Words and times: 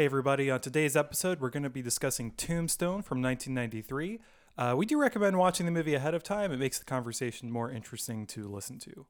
Hey, 0.00 0.06
everybody. 0.06 0.50
On 0.50 0.58
today's 0.58 0.96
episode, 0.96 1.40
we're 1.40 1.50
going 1.50 1.62
to 1.62 1.68
be 1.68 1.82
discussing 1.82 2.30
Tombstone 2.30 3.02
from 3.02 3.20
1993. 3.20 4.18
Uh, 4.56 4.74
we 4.74 4.86
do 4.86 4.98
recommend 4.98 5.36
watching 5.36 5.66
the 5.66 5.72
movie 5.72 5.92
ahead 5.94 6.14
of 6.14 6.22
time, 6.22 6.52
it 6.52 6.56
makes 6.58 6.78
the 6.78 6.86
conversation 6.86 7.50
more 7.50 7.70
interesting 7.70 8.26
to 8.28 8.48
listen 8.48 8.78
to. 8.78 9.04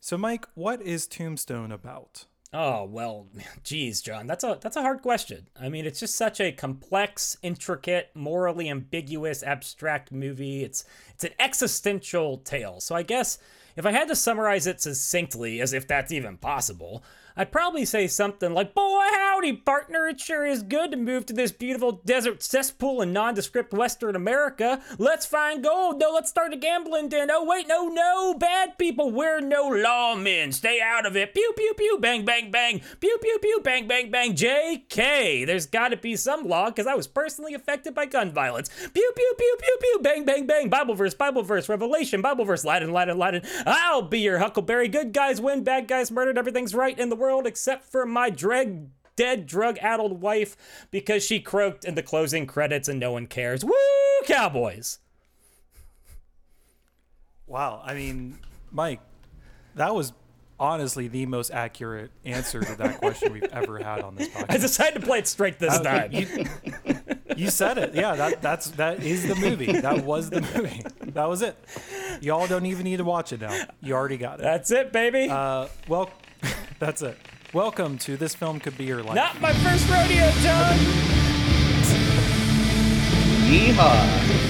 So, 0.00 0.16
Mike, 0.16 0.46
what 0.54 0.80
is 0.80 1.06
Tombstone 1.06 1.70
about? 1.70 2.24
Oh 2.54 2.84
well, 2.84 3.26
geez, 3.62 4.00
John, 4.00 4.26
that's 4.26 4.42
a 4.42 4.58
that's 4.58 4.76
a 4.76 4.80
hard 4.80 5.02
question. 5.02 5.48
I 5.60 5.68
mean, 5.68 5.84
it's 5.84 6.00
just 6.00 6.16
such 6.16 6.40
a 6.40 6.50
complex, 6.50 7.36
intricate, 7.42 8.10
morally 8.14 8.70
ambiguous, 8.70 9.42
abstract 9.42 10.10
movie. 10.10 10.64
It's 10.64 10.86
it's 11.12 11.24
an 11.24 11.32
existential 11.38 12.38
tale. 12.38 12.80
So 12.80 12.94
I 12.94 13.02
guess 13.02 13.36
if 13.76 13.84
I 13.84 13.90
had 13.90 14.08
to 14.08 14.16
summarize 14.16 14.66
it 14.66 14.80
succinctly, 14.80 15.60
as 15.60 15.74
if 15.74 15.86
that's 15.86 16.10
even 16.10 16.38
possible, 16.38 17.04
I'd 17.36 17.50
probably 17.50 17.84
say 17.84 18.06
something 18.06 18.54
like, 18.54 18.74
Boy, 18.74 19.06
howdy, 19.12 19.54
partner. 19.54 20.06
It 20.06 20.20
sure 20.20 20.46
is 20.46 20.62
good 20.62 20.92
to 20.92 20.96
move 20.96 21.26
to 21.26 21.32
this 21.32 21.50
beautiful 21.50 21.90
desert 22.04 22.44
cesspool 22.44 23.02
in 23.02 23.12
nondescript 23.12 23.72
Western 23.72 24.14
America. 24.14 24.80
Let's 24.98 25.26
find 25.26 25.64
gold. 25.64 25.98
No, 25.98 26.12
let's 26.12 26.30
start 26.30 26.52
a 26.52 26.56
gambling 26.56 27.08
den. 27.08 27.32
Oh, 27.32 27.44
wait, 27.44 27.66
no, 27.66 27.88
no. 27.88 28.34
Bad 28.34 28.78
people. 28.78 29.10
We're 29.10 29.40
no 29.40 29.68
lawmen. 29.68 30.54
Stay 30.54 30.80
out 30.80 31.06
of 31.06 31.16
it. 31.16 31.34
Pew, 31.34 31.52
pew, 31.56 31.74
pew. 31.76 31.98
Bang, 32.00 32.24
bang, 32.24 32.52
bang. 32.52 32.80
Pew, 33.00 33.18
pew, 33.20 33.38
pew. 33.42 33.60
Bang, 33.64 33.88
bang, 33.88 34.12
bang. 34.12 34.36
JK. 34.36 35.44
There's 35.44 35.66
got 35.66 35.88
to 35.88 35.96
be 35.96 36.14
some 36.14 36.46
law 36.46 36.66
because 36.66 36.86
I 36.86 36.94
was 36.94 37.08
personally 37.08 37.54
affected 37.54 37.96
by 37.96 38.06
gun 38.06 38.30
violence. 38.30 38.70
Pew, 38.92 39.12
pew, 39.16 39.34
pew, 39.36 39.56
pew, 39.58 39.78
pew. 39.80 39.98
Bang, 40.02 40.24
bang, 40.24 40.46
bang. 40.46 40.68
Bible 40.68 40.94
verse, 40.94 41.14
Bible 41.14 41.42
verse, 41.42 41.68
Revelation, 41.68 42.22
Bible 42.22 42.44
verse, 42.44 42.64
Latin, 42.64 42.92
Latin, 42.92 43.18
Latin. 43.18 43.42
I'll 43.66 44.02
be 44.02 44.20
your 44.20 44.38
Huckleberry. 44.38 44.86
Good 44.86 45.12
guys 45.12 45.40
win, 45.40 45.64
bad 45.64 45.88
guys 45.88 46.12
murdered. 46.12 46.38
Everything's 46.38 46.76
right 46.76 46.96
in 46.96 47.08
the 47.08 47.16
world 47.16 47.23
except 47.46 47.84
for 47.84 48.06
my 48.06 48.30
drag 48.30 48.88
dead 49.16 49.46
drug 49.46 49.78
addled 49.78 50.20
wife 50.20 50.56
because 50.90 51.24
she 51.24 51.40
croaked 51.40 51.84
in 51.84 51.94
the 51.94 52.02
closing 52.02 52.46
credits 52.46 52.88
and 52.88 52.98
no 52.98 53.12
one 53.12 53.26
cares. 53.26 53.64
Woo, 53.64 53.72
Cowboys! 54.24 54.98
Wow. 57.46 57.82
I 57.84 57.94
mean, 57.94 58.38
Mike, 58.72 59.00
that 59.74 59.94
was 59.94 60.12
honestly 60.58 61.08
the 61.08 61.26
most 61.26 61.50
accurate 61.50 62.10
answer 62.24 62.60
to 62.60 62.74
that 62.76 62.98
question 62.98 63.32
we've 63.32 63.44
ever 63.44 63.78
had 63.78 64.00
on 64.02 64.14
this 64.14 64.28
podcast. 64.28 64.46
I 64.48 64.56
decided 64.56 65.00
to 65.00 65.06
play 65.06 65.18
it 65.18 65.28
straight 65.28 65.58
this 65.58 65.78
time. 65.80 66.12
You, 66.12 66.26
you 67.36 67.50
said 67.50 67.78
it. 67.78 67.94
Yeah, 67.94 68.14
that 68.14 68.40
that's 68.40 68.70
that 68.72 69.02
is 69.02 69.26
the 69.26 69.34
movie. 69.34 69.72
That 69.72 70.04
was 70.04 70.30
the 70.30 70.40
movie. 70.40 70.82
That 71.12 71.28
was 71.28 71.42
it. 71.42 71.56
Y'all 72.20 72.46
don't 72.46 72.66
even 72.66 72.84
need 72.84 72.98
to 72.98 73.04
watch 73.04 73.32
it 73.32 73.40
now. 73.40 73.66
You 73.82 73.94
already 73.94 74.16
got 74.16 74.40
it. 74.40 74.42
That's 74.42 74.70
it, 74.70 74.92
baby. 74.92 75.28
Uh, 75.28 75.68
well, 75.88 76.10
that's 76.78 77.02
it. 77.02 77.18
Welcome 77.52 77.98
to 77.98 78.16
This 78.16 78.34
Film 78.34 78.60
Could 78.60 78.76
Be 78.76 78.84
Your 78.84 79.02
Life. 79.02 79.14
Not 79.14 79.40
my 79.40 79.52
first 79.52 79.88
rodeo, 79.88 80.30
John. 80.42 80.76
Yeehaw. 83.46 84.43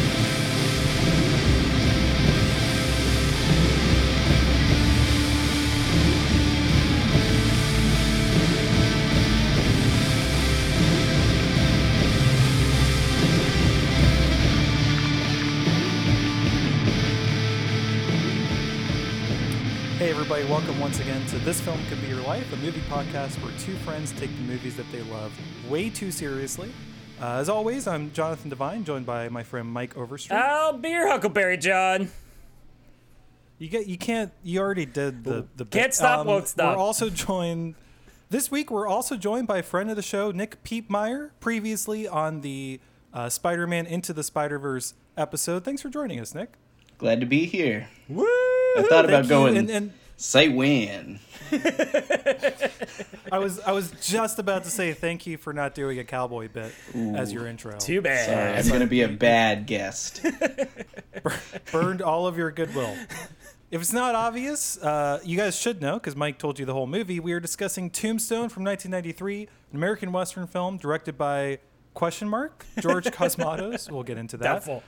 Everybody, 20.45 20.63
welcome 20.67 20.81
once 20.81 21.01
again 21.01 21.25
to 21.29 21.39
This 21.39 21.59
Film 21.59 21.79
Could 21.89 22.03
Be 22.03 22.09
Your 22.09 22.21
Life, 22.21 22.53
a 22.53 22.57
movie 22.57 22.83
podcast 22.83 23.43
where 23.43 23.51
two 23.61 23.75
friends 23.77 24.13
take 24.13 24.29
the 24.37 24.43
movies 24.43 24.77
that 24.77 24.85
they 24.93 25.01
love 25.05 25.33
way 25.71 25.89
too 25.89 26.11
seriously. 26.11 26.71
Uh, 27.19 27.37
as 27.37 27.49
always, 27.49 27.87
I'm 27.87 28.13
Jonathan 28.13 28.51
Divine, 28.51 28.85
joined 28.85 29.07
by 29.07 29.31
my 29.31 29.43
friend 29.43 29.67
Mike 29.67 29.97
Overstreet. 29.97 30.39
I'll 30.39 30.75
be 30.77 30.91
your 30.91 31.09
Huckleberry, 31.09 31.57
John. 31.57 32.11
You 33.59 33.69
get, 33.69 33.87
you 33.87 33.97
can't, 33.97 34.33
you 34.43 34.61
already 34.61 34.85
did 34.85 35.25
the 35.25 35.47
the 35.57 35.65
Can't 35.65 35.87
bit. 35.87 35.95
stop, 35.95 36.27
won't 36.27 36.47
stop. 36.49 36.77
We're 36.77 36.83
also 36.83 37.09
joined 37.09 37.75
this 38.29 38.51
week. 38.51 38.71
We're 38.71 38.89
also 38.89 39.17
joined 39.17 39.47
by 39.47 39.59
a 39.59 39.63
friend 39.63 39.89
of 39.89 39.97
the 39.97 40.03
show, 40.03 40.31
Nick 40.31 40.63
Piepmeier, 40.63 41.31
previously 41.41 42.07
on 42.07 42.43
the 42.43 42.81
uh, 43.15 43.31
Spider-Man 43.31 43.87
Into 43.87 44.13
the 44.13 44.23
Spider-Verse 44.23 44.93
episode. 45.17 45.65
Thanks 45.65 45.81
for 45.81 45.89
joining 45.89 46.21
us, 46.21 46.35
Nick. 46.35 46.53
Glad 46.99 47.21
to 47.21 47.27
be 47.27 47.47
here. 47.47 47.89
Woo! 48.11 48.25
I 48.27 48.85
thought 48.91 49.07
about 49.07 49.11
Thank 49.11 49.25
you, 49.25 49.29
going. 49.31 49.57
and- 49.57 49.71
and- 49.71 49.93
say 50.17 50.49
when. 50.49 51.21
I 53.31 53.39
was 53.39 53.61
I 53.61 53.73
was 53.73 53.93
just 54.03 54.39
about 54.39 54.65
to 54.65 54.71
say 54.71 54.93
thank 54.93 55.27
you 55.27 55.37
for 55.37 55.53
not 55.53 55.75
doing 55.75 55.99
a 55.99 56.05
cowboy 56.05 56.49
bit 56.49 56.73
as 57.15 57.33
your 57.33 57.47
intro. 57.47 57.77
Too 57.79 58.01
bad. 58.01 58.27
Sorry, 58.27 58.59
I'm 58.59 58.69
gonna 58.69 58.87
be 58.91 59.03
a 59.03 59.09
bad 59.09 59.67
guest. 59.67 60.25
Burned 61.73 62.03
all 62.03 62.27
of 62.27 62.37
your 62.37 62.51
goodwill. 62.51 62.95
If 63.71 63.81
it's 63.81 63.93
not 63.93 64.15
obvious, 64.15 64.79
uh, 64.79 65.21
you 65.25 65.37
guys 65.37 65.57
should 65.59 65.83
know 65.83 65.95
because 65.95 66.15
Mike 66.15 66.39
told 66.39 66.59
you 66.59 66.65
the 66.65 66.75
whole 66.75 66.87
movie. 66.87 67.19
We 67.19 67.33
are 67.33 67.41
discussing 67.41 67.91
Tombstone 67.91 68.49
from 68.49 68.63
1993, 68.65 69.43
an 69.43 69.49
American 69.77 70.13
Western 70.13 70.47
film 70.47 70.77
directed 70.77 71.19
by 71.19 71.59
question 71.93 72.29
mark 72.29 72.65
George 72.79 73.07
Cosmatos. 73.07 73.91
We'll 73.91 74.03
get 74.03 74.19
into 74.19 74.37
that. 74.39 74.45
Doubtful. 74.45 74.83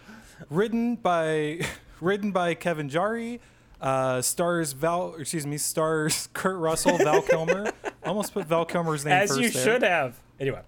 Written 0.50 0.96
by 0.96 1.60
written 2.00 2.30
by 2.32 2.54
Kevin 2.54 2.88
Jarre. 2.88 3.40
Uh, 3.80 4.22
stars 4.22 4.72
Val, 4.72 5.14
excuse 5.18 5.46
me, 5.46 5.58
stars 5.58 6.28
Kurt 6.32 6.58
Russell, 6.58 6.98
Val 6.98 7.22
Kilmer. 7.22 7.70
Almost 8.04 8.32
put 8.34 8.46
Val 8.46 8.64
Kilmer's 8.64 9.04
name 9.04 9.14
As 9.14 9.30
first 9.30 9.40
you 9.42 9.50
there. 9.50 9.64
should 9.64 9.82
have. 9.82 10.18
Anyway. 10.40 10.62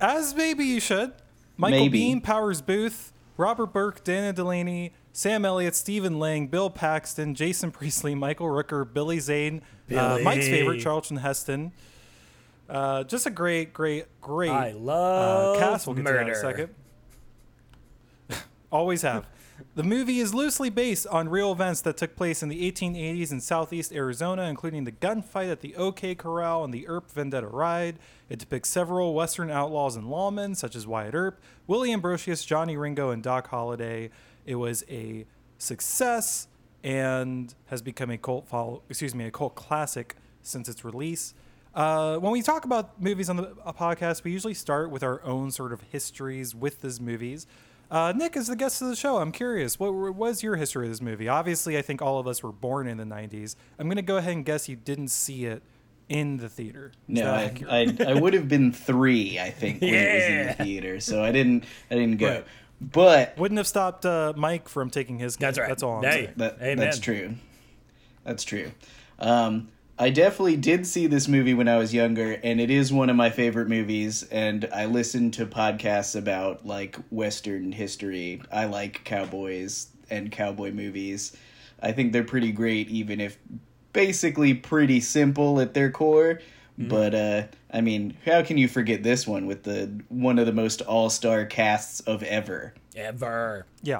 As 0.00 0.34
maybe 0.34 0.64
you 0.64 0.80
should. 0.80 1.12
Michael 1.56 1.80
Maybe. 1.80 2.00
Biehn, 2.00 2.22
Powers 2.22 2.62
Boothe, 2.62 3.12
Robert 3.36 3.66
Burke, 3.66 4.02
Dana 4.02 4.32
Delany, 4.32 4.94
Sam 5.12 5.44
Elliott, 5.44 5.74
Stephen 5.74 6.18
Lang, 6.18 6.46
Bill 6.46 6.70
Paxton, 6.70 7.34
Jason 7.34 7.70
Priestley, 7.70 8.14
Michael 8.14 8.46
Rooker, 8.46 8.90
Billy 8.90 9.20
Zane, 9.20 9.60
uh, 9.94 10.18
Mike's 10.22 10.46
favorite, 10.46 10.80
Charlton 10.80 11.18
Heston. 11.18 11.72
Uh, 12.66 13.04
just 13.04 13.26
a 13.26 13.30
great, 13.30 13.74
great, 13.74 14.06
great 14.22 14.50
I 14.50 14.70
uh, 14.70 14.76
love 14.76 15.58
cast. 15.58 15.86
We'll 15.86 15.96
get 15.96 16.06
to 16.06 16.12
that 16.12 16.22
in 16.22 16.30
a 16.30 16.34
second. 16.34 16.74
Always 18.72 19.02
have. 19.02 19.26
The 19.74 19.82
movie 19.82 20.20
is 20.20 20.34
loosely 20.34 20.70
based 20.70 21.06
on 21.06 21.28
real 21.28 21.52
events 21.52 21.80
that 21.82 21.96
took 21.96 22.16
place 22.16 22.42
in 22.42 22.48
the 22.48 22.70
1880s 22.70 23.32
in 23.32 23.40
southeast 23.40 23.92
Arizona, 23.92 24.44
including 24.44 24.84
the 24.84 24.92
gunfight 24.92 25.50
at 25.50 25.60
the 25.60 25.76
OK 25.76 26.14
Corral 26.14 26.64
and 26.64 26.72
the 26.72 26.86
Earp 26.88 27.10
Vendetta 27.10 27.46
Ride. 27.46 27.98
It 28.28 28.38
depicts 28.38 28.68
several 28.68 29.14
Western 29.14 29.50
outlaws 29.50 29.96
and 29.96 30.06
lawmen, 30.06 30.56
such 30.56 30.76
as 30.76 30.86
Wyatt 30.86 31.14
Earp, 31.14 31.40
William 31.66 32.00
Brocius, 32.00 32.46
Johnny 32.46 32.76
Ringo, 32.76 33.10
and 33.10 33.22
Doc 33.22 33.48
Holliday. 33.48 34.10
It 34.46 34.56
was 34.56 34.84
a 34.88 35.26
success 35.58 36.48
and 36.82 37.54
has 37.66 37.82
become 37.82 38.10
a 38.10 38.18
cult 38.18 38.48
follow, 38.48 38.82
excuse 38.88 39.14
me, 39.14 39.26
a 39.26 39.30
cult 39.30 39.54
classic 39.54 40.16
since 40.42 40.68
its 40.68 40.84
release. 40.84 41.34
Uh, 41.74 42.16
when 42.16 42.32
we 42.32 42.42
talk 42.42 42.64
about 42.64 43.00
movies 43.00 43.28
on 43.30 43.36
the 43.36 43.54
podcast, 43.78 44.24
we 44.24 44.32
usually 44.32 44.54
start 44.54 44.90
with 44.90 45.02
our 45.02 45.22
own 45.22 45.50
sort 45.50 45.72
of 45.72 45.82
histories 45.82 46.54
with 46.54 46.80
these 46.80 47.00
movies. 47.00 47.46
Uh, 47.90 48.12
Nick 48.14 48.36
is 48.36 48.46
the 48.46 48.54
guest 48.56 48.80
of 48.82 48.88
the 48.88 48.94
show. 48.96 49.16
I'm 49.18 49.32
curious, 49.32 49.78
what 49.80 49.92
what 49.92 50.14
was 50.14 50.42
your 50.42 50.56
history 50.56 50.86
of 50.86 50.92
this 50.92 51.00
movie? 51.00 51.28
Obviously, 51.28 51.76
I 51.76 51.82
think 51.82 52.00
all 52.00 52.18
of 52.18 52.26
us 52.28 52.42
were 52.42 52.52
born 52.52 52.86
in 52.86 52.98
the 52.98 53.04
90s. 53.04 53.56
I'm 53.78 53.86
going 53.88 53.96
to 53.96 54.02
go 54.02 54.16
ahead 54.16 54.32
and 54.32 54.44
guess 54.44 54.68
you 54.68 54.76
didn't 54.76 55.08
see 55.08 55.46
it 55.46 55.62
in 56.08 56.36
the 56.36 56.48
theater. 56.48 56.92
Is 57.08 57.18
No, 57.20 57.32
I. 57.32 57.52
I, 57.68 57.96
I 58.08 58.14
would 58.14 58.34
have 58.34 58.48
been 58.48 58.72
three, 58.72 59.38
I 59.40 59.50
think, 59.50 59.80
when 59.80 59.92
it 59.94 60.14
was 60.14 60.24
in 60.24 60.46
the 60.46 60.52
theater. 60.64 61.00
So 61.00 61.22
I 61.24 61.32
didn't, 61.32 61.64
I 61.90 61.94
didn't 61.96 62.18
go. 62.18 62.28
Right. 62.28 62.46
But 62.80 63.36
Wouldn't 63.36 63.58
have 63.58 63.66
stopped 63.66 64.06
uh, 64.06 64.32
Mike 64.36 64.68
from 64.68 64.88
taking 64.90 65.18
his. 65.18 65.36
That's 65.36 65.56
guess. 65.58 65.62
right. 65.62 65.68
That's 65.68 65.82
all 65.82 65.98
I'm 65.98 66.04
Hey. 66.04 66.10
saying. 66.26 66.32
that, 66.36 66.56
Amen. 66.62 66.76
that's 66.78 66.98
true. 67.00 67.34
That's 68.24 68.44
true. 68.44 68.70
Um, 69.18 69.68
I 70.00 70.08
definitely 70.08 70.56
did 70.56 70.86
see 70.86 71.06
this 71.06 71.28
movie 71.28 71.52
when 71.52 71.68
I 71.68 71.76
was 71.76 71.92
younger, 71.92 72.32
and 72.42 72.58
it 72.58 72.70
is 72.70 72.90
one 72.90 73.10
of 73.10 73.16
my 73.16 73.28
favorite 73.28 73.68
movies. 73.68 74.22
And 74.22 74.66
I 74.72 74.86
listen 74.86 75.30
to 75.32 75.44
podcasts 75.44 76.16
about 76.16 76.64
like 76.64 76.96
Western 77.10 77.70
history. 77.70 78.40
I 78.50 78.64
like 78.64 79.04
cowboys 79.04 79.88
and 80.08 80.32
cowboy 80.32 80.72
movies. 80.72 81.36
I 81.82 81.92
think 81.92 82.14
they're 82.14 82.24
pretty 82.24 82.50
great, 82.50 82.88
even 82.88 83.20
if 83.20 83.36
basically 83.92 84.54
pretty 84.54 85.00
simple 85.00 85.60
at 85.60 85.74
their 85.74 85.90
core. 85.90 86.40
But 86.78 87.14
uh, 87.14 87.42
I 87.70 87.82
mean, 87.82 88.16
how 88.24 88.42
can 88.42 88.56
you 88.56 88.68
forget 88.68 89.02
this 89.02 89.26
one 89.26 89.44
with 89.44 89.64
the 89.64 90.02
one 90.08 90.38
of 90.38 90.46
the 90.46 90.52
most 90.52 90.80
all 90.80 91.10
star 91.10 91.44
casts 91.44 92.00
of 92.00 92.22
ever? 92.22 92.72
Ever. 92.96 93.66
Yeah. 93.82 93.98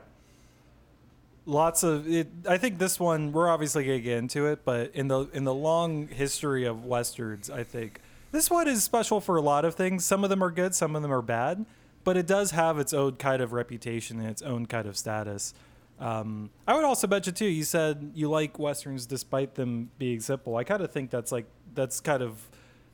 Lots 1.46 1.82
of 1.82 2.08
it. 2.08 2.28
I 2.48 2.58
think 2.58 2.78
this 2.78 3.00
one 3.00 3.32
we're 3.32 3.48
obviously 3.48 3.84
gonna 3.84 4.00
get 4.00 4.18
into 4.18 4.46
it, 4.46 4.64
but 4.64 4.94
in 4.94 5.08
the 5.08 5.28
in 5.32 5.44
the 5.44 5.54
long 5.54 6.08
history 6.08 6.64
of 6.64 6.84
westerns, 6.84 7.50
I 7.50 7.64
think 7.64 8.00
this 8.32 8.50
one 8.50 8.68
is 8.68 8.84
special 8.84 9.20
for 9.20 9.36
a 9.36 9.40
lot 9.40 9.64
of 9.64 9.74
things. 9.74 10.04
Some 10.04 10.22
of 10.22 10.30
them 10.30 10.42
are 10.42 10.50
good, 10.50 10.74
some 10.74 10.94
of 10.94 11.02
them 11.02 11.12
are 11.12 11.22
bad, 11.22 11.64
but 12.04 12.16
it 12.16 12.26
does 12.26 12.52
have 12.52 12.78
its 12.78 12.92
own 12.92 13.16
kind 13.16 13.42
of 13.42 13.52
reputation 13.52 14.20
and 14.20 14.28
its 14.28 14.42
own 14.42 14.66
kind 14.66 14.86
of 14.86 14.96
status. 14.96 15.54
Um, 15.98 16.50
I 16.66 16.74
would 16.74 16.84
also 16.84 17.06
bet 17.06 17.26
you 17.26 17.32
too. 17.32 17.46
You 17.46 17.64
said 17.64 18.12
you 18.14 18.30
like 18.30 18.58
westerns 18.58 19.04
despite 19.06 19.54
them 19.54 19.90
being 19.98 20.20
simple. 20.20 20.56
I 20.56 20.64
kind 20.64 20.82
of 20.82 20.90
think 20.90 21.10
that's 21.10 21.32
like 21.32 21.46
that's 21.74 22.00
kind 22.00 22.22
of 22.22 22.48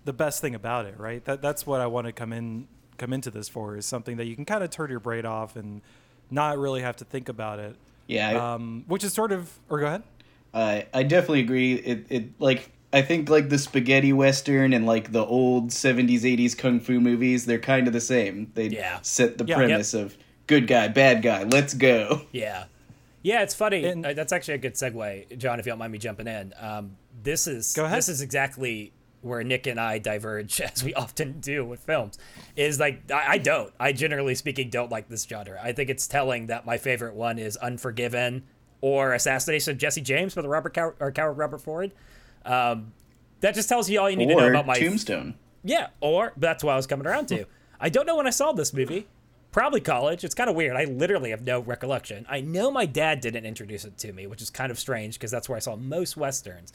the 0.04 0.12
best 0.12 0.40
thing 0.40 0.54
about 0.54 0.86
it, 0.86 0.98
right? 0.98 1.24
That 1.24 1.42
that's 1.42 1.66
what 1.66 1.80
I 1.80 1.86
want 1.86 2.06
to 2.06 2.12
come 2.12 2.32
in 2.32 2.68
come 2.96 3.12
into 3.12 3.30
this 3.30 3.48
for 3.48 3.76
is 3.76 3.86
something 3.86 4.16
that 4.16 4.26
you 4.26 4.34
can 4.34 4.44
kind 4.44 4.64
of 4.64 4.70
turn 4.70 4.90
your 4.90 5.00
brain 5.00 5.26
off 5.26 5.56
and 5.56 5.82
not 6.30 6.58
really 6.58 6.80
have 6.80 6.96
to 6.96 7.04
think 7.04 7.28
about 7.28 7.58
it. 7.58 7.76
Yeah, 8.06 8.54
Um, 8.54 8.84
which 8.86 9.02
is 9.04 9.12
sort 9.12 9.32
of, 9.32 9.50
or 9.68 9.80
go 9.80 9.86
ahead. 9.86 10.02
I 10.54 10.86
I 10.94 11.02
definitely 11.02 11.40
agree. 11.40 11.74
It 11.74 12.06
it 12.08 12.24
like 12.40 12.70
I 12.92 13.02
think 13.02 13.28
like 13.28 13.48
the 13.48 13.58
spaghetti 13.58 14.12
western 14.12 14.72
and 14.72 14.86
like 14.86 15.12
the 15.12 15.24
old 15.24 15.72
seventies 15.72 16.24
eighties 16.24 16.54
kung 16.54 16.80
fu 16.80 17.00
movies, 17.00 17.46
they're 17.46 17.58
kind 17.58 17.86
of 17.86 17.92
the 17.92 18.00
same. 18.00 18.50
They 18.54 18.68
Yeah. 18.68 18.98
set 19.02 19.38
the 19.38 19.44
Yeah. 19.44 19.56
premise 19.56 19.92
of 19.92 20.16
good 20.46 20.66
guy, 20.68 20.88
bad 20.88 21.22
guy, 21.22 21.42
let's 21.42 21.74
go. 21.74 22.22
Yeah. 22.32 22.64
Yeah, 23.22 23.42
it's 23.42 23.54
funny. 23.54 23.84
And- 23.84 24.06
Uh, 24.06 24.12
that's 24.12 24.32
actually 24.32 24.54
a 24.54 24.58
good 24.58 24.74
segue, 24.74 25.36
John, 25.36 25.58
if 25.58 25.66
you 25.66 25.70
don't 25.72 25.80
mind 25.80 25.90
me 25.90 25.98
jumping 25.98 26.28
in. 26.28 26.54
Um, 26.60 26.96
this 27.24 27.48
is 27.48 27.72
Go 27.74 27.84
ahead. 27.84 27.98
this 27.98 28.08
is 28.08 28.20
exactly 28.20 28.92
where 29.26 29.42
Nick 29.44 29.66
and 29.66 29.78
I 29.80 29.98
diverge, 29.98 30.60
as 30.72 30.82
we 30.82 30.94
often 30.94 31.40
do 31.40 31.64
with 31.64 31.80
films. 31.80 32.18
Is 32.56 32.80
like 32.80 33.10
I, 33.10 33.32
I 33.32 33.38
don't. 33.38 33.72
I 33.78 33.92
generally 33.92 34.34
speaking 34.34 34.70
don't 34.70 34.90
like 34.90 35.08
this 35.08 35.24
genre. 35.24 35.60
I 35.62 35.72
think 35.72 35.90
it's 35.90 36.06
telling 36.06 36.46
that 36.46 36.64
my 36.66 36.78
favorite 36.78 37.14
one 37.14 37.38
is 37.38 37.56
Unforgiven 37.56 38.44
or 38.80 39.14
Assassination 39.14 39.72
of 39.72 39.78
Jesse 39.78 40.00
James 40.00 40.36
with 40.36 40.46
Robert 40.46 40.74
Cow- 40.74 40.94
or 41.00 41.10
Coward 41.12 41.38
Robert 41.38 41.58
Ford. 41.58 41.92
Um, 42.44 42.92
that 43.40 43.54
just 43.54 43.68
tells 43.68 43.90
you 43.90 44.00
all 44.00 44.08
you 44.08 44.16
need 44.16 44.28
to 44.28 44.34
know 44.36 44.48
about 44.48 44.66
my 44.66 44.78
Tombstone. 44.78 45.34
yeah, 45.64 45.88
or 46.00 46.32
that's 46.36 46.62
what 46.64 46.72
I 46.72 46.76
was 46.76 46.86
coming 46.86 47.06
around 47.06 47.26
to. 47.28 47.44
I 47.80 47.88
don't 47.90 48.06
know 48.06 48.16
when 48.16 48.26
I 48.26 48.30
saw 48.30 48.52
this 48.52 48.72
movie. 48.72 49.06
Probably 49.52 49.80
college. 49.80 50.22
It's 50.24 50.34
kind 50.34 50.50
of 50.50 50.56
weird. 50.56 50.76
I 50.76 50.84
literally 50.84 51.30
have 51.30 51.42
no 51.42 51.60
recollection. 51.60 52.26
I 52.28 52.40
know 52.40 52.70
my 52.70 52.84
dad 52.86 53.20
didn't 53.20 53.46
introduce 53.46 53.84
it 53.84 53.96
to 53.98 54.12
me, 54.12 54.26
which 54.26 54.42
is 54.42 54.50
kind 54.50 54.70
of 54.70 54.78
strange 54.78 55.14
because 55.14 55.30
that's 55.30 55.48
where 55.48 55.56
I 55.56 55.60
saw 55.60 55.76
most 55.76 56.16
westerns. 56.16 56.72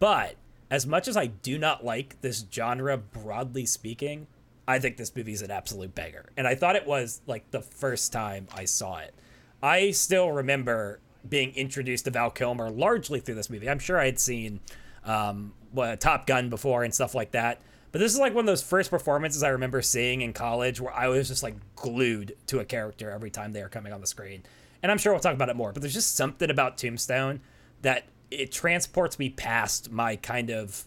But 0.00 0.34
as 0.70 0.86
much 0.86 1.08
as 1.08 1.16
I 1.16 1.26
do 1.26 1.58
not 1.58 1.84
like 1.84 2.20
this 2.20 2.44
genre 2.52 2.96
broadly 2.96 3.66
speaking, 3.66 4.26
I 4.68 4.78
think 4.78 4.96
this 4.96 5.14
movie 5.14 5.32
is 5.32 5.42
an 5.42 5.50
absolute 5.50 5.94
banger. 5.94 6.26
And 6.36 6.46
I 6.46 6.54
thought 6.54 6.76
it 6.76 6.86
was 6.86 7.20
like 7.26 7.50
the 7.50 7.62
first 7.62 8.12
time 8.12 8.48
I 8.54 8.64
saw 8.64 8.98
it. 8.98 9.14
I 9.62 9.92
still 9.92 10.32
remember 10.32 11.00
being 11.28 11.54
introduced 11.54 12.04
to 12.06 12.10
Val 12.10 12.30
Kilmer 12.30 12.70
largely 12.70 13.20
through 13.20 13.36
this 13.36 13.50
movie. 13.50 13.70
I'm 13.70 13.78
sure 13.78 13.98
I 13.98 14.06
had 14.06 14.18
seen 14.18 14.60
um, 15.04 15.52
Top 15.98 16.26
Gun 16.26 16.50
before 16.50 16.84
and 16.84 16.94
stuff 16.94 17.14
like 17.14 17.32
that. 17.32 17.60
But 17.92 18.00
this 18.00 18.12
is 18.12 18.18
like 18.18 18.34
one 18.34 18.42
of 18.42 18.46
those 18.46 18.62
first 18.62 18.90
performances 18.90 19.42
I 19.42 19.48
remember 19.50 19.80
seeing 19.82 20.20
in 20.20 20.32
college 20.32 20.80
where 20.80 20.92
I 20.92 21.08
was 21.08 21.28
just 21.28 21.42
like 21.42 21.54
glued 21.76 22.36
to 22.48 22.58
a 22.58 22.64
character 22.64 23.10
every 23.10 23.30
time 23.30 23.52
they 23.52 23.62
were 23.62 23.68
coming 23.68 23.92
on 23.92 24.00
the 24.00 24.06
screen. 24.06 24.42
And 24.82 24.92
I'm 24.92 24.98
sure 24.98 25.12
we'll 25.12 25.20
talk 25.20 25.34
about 25.34 25.48
it 25.48 25.56
more, 25.56 25.72
but 25.72 25.80
there's 25.80 25.94
just 25.94 26.14
something 26.14 26.50
about 26.50 26.76
Tombstone 26.76 27.40
that 27.82 28.04
it 28.30 28.52
transports 28.52 29.18
me 29.18 29.30
past 29.30 29.90
my 29.90 30.16
kind 30.16 30.50
of 30.50 30.86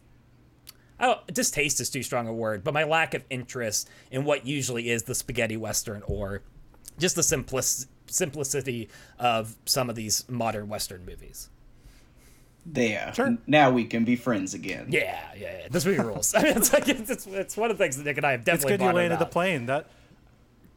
oh, 0.99 1.19
distaste 1.31 1.79
is 1.79 1.89
too 1.89 2.03
strong 2.03 2.27
a 2.27 2.33
word, 2.33 2.63
but 2.63 2.73
my 2.73 2.83
lack 2.83 3.13
of 3.13 3.23
interest 3.29 3.89
in 4.11 4.25
what 4.25 4.45
usually 4.45 4.89
is 4.89 5.03
the 5.03 5.15
spaghetti 5.15 5.57
western 5.57 6.01
or 6.03 6.41
just 6.97 7.15
the 7.15 7.21
simplic- 7.21 7.85
simplicity 8.07 8.89
of 9.17 9.55
some 9.65 9.89
of 9.89 9.95
these 9.95 10.27
modern 10.29 10.67
western 10.67 11.05
movies. 11.05 11.49
There. 12.65 13.11
Sure. 13.15 13.37
Now 13.47 13.71
we 13.71 13.85
can 13.85 14.03
be 14.03 14.15
friends 14.15 14.53
again. 14.53 14.87
Yeah, 14.89 15.17
yeah, 15.35 15.61
yeah. 15.61 15.67
This 15.71 15.85
movie 15.85 16.01
rules. 16.01 16.35
I 16.37 16.43
mean, 16.43 16.57
it's 16.57 16.73
like 16.73 16.87
it's, 16.89 17.09
it's, 17.09 17.25
it's 17.25 17.57
one 17.57 17.71
of 17.71 17.77
the 17.77 17.83
things 17.83 17.97
that 17.97 18.03
Nick 18.05 18.17
and 18.17 18.25
I 18.25 18.31
have 18.31 18.41
It's 18.41 18.45
definitely. 18.45 18.71
good 18.73 18.81
you 18.83 18.87
bonded 18.87 18.95
landed 18.95 19.19
the 19.19 19.25
plane. 19.25 19.65
That 19.67 19.87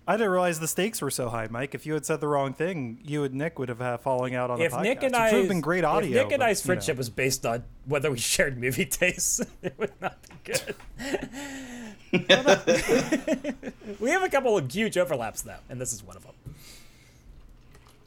I 0.06 0.16
didn't 0.16 0.31
realize 0.32 0.58
the 0.58 0.66
stakes 0.66 1.00
were 1.00 1.12
so 1.12 1.28
high, 1.28 1.46
Mike. 1.49 1.76
If 1.76 1.87
you 1.87 1.94
had 1.94 2.04
said 2.04 2.20
the 2.20 2.26
wrong 2.26 2.54
thing, 2.54 2.99
you 3.04 3.22
and 3.22 3.34
Nick 3.34 3.58
would 3.60 3.69
have 3.69 3.78
had 3.78 4.00
falling 4.00 4.34
out 4.34 4.50
on 4.50 4.60
If 4.60 4.72
the 4.72 4.78
podcast. 4.78 4.82
Nick 4.82 5.02
and 5.04 5.14
I, 5.14 5.32
would 5.32 5.38
have 5.40 5.49
been 5.49 5.60
great 5.60 5.84
audio. 5.84 6.10
if 6.10 6.14
Nick 6.16 6.32
and 6.32 6.40
but, 6.40 6.49
I's 6.49 6.60
you 6.60 6.64
know. 6.64 6.66
friendship 6.66 6.96
was 6.96 7.08
based 7.08 7.46
on 7.46 7.62
whether 7.87 8.10
we 8.10 8.19
shared 8.32 8.58
movie 8.58 8.84
tastes, 8.84 9.40
it 9.62 9.75
would 9.78 9.93
not 10.00 10.19
be 10.22 10.52
good. 10.52 10.75
we 14.00 14.10
have 14.10 14.22
a 14.22 14.28
couple 14.28 14.58
of 14.58 14.70
huge 14.72 14.99
overlaps 14.99 15.43
though, 15.43 15.54
and 15.70 15.81
this 15.81 15.93
is 15.93 16.02
one 16.02 16.16
of 16.16 16.25
them. 16.25 16.34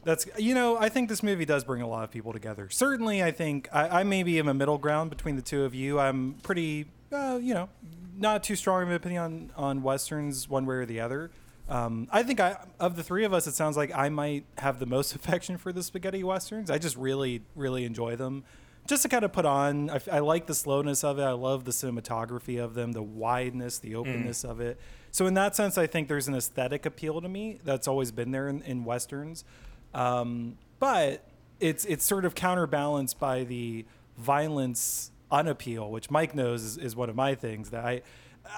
That's 0.04 0.26
you 0.38 0.54
know 0.54 0.76
I 0.76 0.88
think 0.90 1.08
this 1.08 1.22
movie 1.22 1.44
does 1.46 1.64
bring 1.64 1.82
a 1.82 1.88
lot 1.88 2.04
of 2.04 2.10
people 2.12 2.32
together. 2.32 2.68
Certainly, 2.70 3.24
I 3.24 3.32
think 3.32 3.68
I, 3.72 4.00
I 4.00 4.02
maybe 4.04 4.38
am 4.38 4.48
a 4.48 4.54
middle 4.54 4.78
ground 4.78 5.10
between 5.10 5.34
the 5.36 5.42
two 5.42 5.64
of 5.64 5.74
you. 5.74 5.98
I'm 5.98 6.34
pretty, 6.44 6.86
uh, 7.12 7.38
you 7.42 7.54
know, 7.54 7.68
not 8.16 8.44
too 8.44 8.54
strong 8.54 8.82
of 8.84 8.90
an 8.90 8.94
opinion 8.94 9.22
on 9.22 9.50
on 9.56 9.82
westerns 9.82 10.48
one 10.48 10.66
way 10.66 10.76
or 10.76 10.86
the 10.86 11.00
other. 11.00 11.30
Um, 11.68 12.08
I 12.12 12.22
think 12.22 12.38
I 12.40 12.56
of 12.78 12.96
the 12.96 13.02
three 13.02 13.24
of 13.24 13.32
us, 13.32 13.46
it 13.46 13.54
sounds 13.54 13.76
like 13.76 13.92
I 13.94 14.08
might 14.08 14.44
have 14.58 14.78
the 14.78 14.86
most 14.86 15.14
affection 15.16 15.56
for 15.56 15.72
the 15.72 15.82
spaghetti 15.82 16.22
westerns. 16.22 16.70
I 16.70 16.78
just 16.78 16.96
really 16.96 17.42
really 17.54 17.84
enjoy 17.84 18.16
them. 18.16 18.44
Just 18.86 19.02
to 19.02 19.08
kind 19.08 19.24
of 19.24 19.32
put 19.32 19.44
on, 19.44 19.90
I, 19.90 20.00
I 20.12 20.18
like 20.20 20.46
the 20.46 20.54
slowness 20.54 21.02
of 21.02 21.18
it. 21.18 21.24
I 21.24 21.32
love 21.32 21.64
the 21.64 21.72
cinematography 21.72 22.62
of 22.62 22.74
them, 22.74 22.92
the 22.92 23.02
wideness, 23.02 23.80
the 23.80 23.96
openness 23.96 24.44
of 24.44 24.60
it. 24.60 24.78
So 25.10 25.26
in 25.26 25.34
that 25.34 25.56
sense, 25.56 25.76
I 25.76 25.88
think 25.88 26.06
there's 26.06 26.28
an 26.28 26.36
aesthetic 26.36 26.86
appeal 26.86 27.20
to 27.20 27.28
me 27.28 27.58
that's 27.64 27.88
always 27.88 28.12
been 28.12 28.30
there 28.30 28.48
in, 28.48 28.62
in 28.62 28.84
westerns. 28.84 29.44
Um, 29.92 30.56
but 30.78 31.24
it's 31.58 31.84
it's 31.86 32.04
sort 32.04 32.24
of 32.24 32.34
counterbalanced 32.34 33.18
by 33.18 33.42
the 33.44 33.86
violence 34.18 35.10
unappeal, 35.30 35.90
which 35.90 36.10
Mike 36.10 36.34
knows 36.34 36.62
is, 36.62 36.78
is 36.78 36.94
one 36.94 37.10
of 37.10 37.16
my 37.16 37.34
things 37.34 37.70
that 37.70 37.84
I 37.84 38.02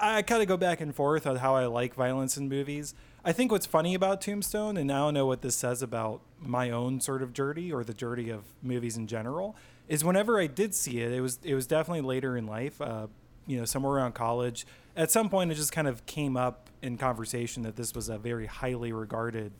I 0.01 0.21
kind 0.21 0.41
of 0.41 0.47
go 0.47 0.57
back 0.57 0.81
and 0.81 0.93
forth 0.93 1.25
on 1.27 1.37
how 1.37 1.55
I 1.55 1.65
like 1.65 1.93
violence 1.93 2.37
in 2.37 2.49
movies. 2.49 2.93
I 3.23 3.31
think 3.31 3.51
what's 3.51 3.65
funny 3.65 3.93
about 3.93 4.21
Tombstone, 4.21 4.77
and 4.77 4.87
now 4.87 5.09
I 5.09 5.11
know 5.11 5.25
what 5.25 5.41
this 5.41 5.55
says 5.55 5.81
about 5.81 6.21
my 6.39 6.69
own 6.69 7.01
sort 7.01 7.21
of 7.21 7.33
dirty 7.33 7.71
or 7.71 7.83
the 7.83 7.93
dirty 7.93 8.29
of 8.29 8.43
movies 8.61 8.95
in 8.95 9.07
general, 9.07 9.55
is 9.87 10.03
whenever 10.03 10.39
I 10.39 10.47
did 10.47 10.73
see 10.73 11.01
it, 11.01 11.11
it 11.11 11.21
was 11.21 11.39
it 11.43 11.55
was 11.55 11.67
definitely 11.67 12.01
later 12.01 12.37
in 12.37 12.45
life, 12.47 12.79
uh, 12.81 13.07
you 13.45 13.57
know, 13.57 13.65
somewhere 13.65 13.93
around 13.93 14.13
college. 14.13 14.65
At 14.95 15.11
some 15.11 15.29
point, 15.29 15.51
it 15.51 15.55
just 15.55 15.71
kind 15.71 15.87
of 15.87 16.05
came 16.05 16.37
up 16.37 16.69
in 16.81 16.97
conversation 16.97 17.63
that 17.63 17.75
this 17.75 17.93
was 17.93 18.09
a 18.09 18.17
very 18.17 18.45
highly 18.45 18.91
regarded 18.93 19.51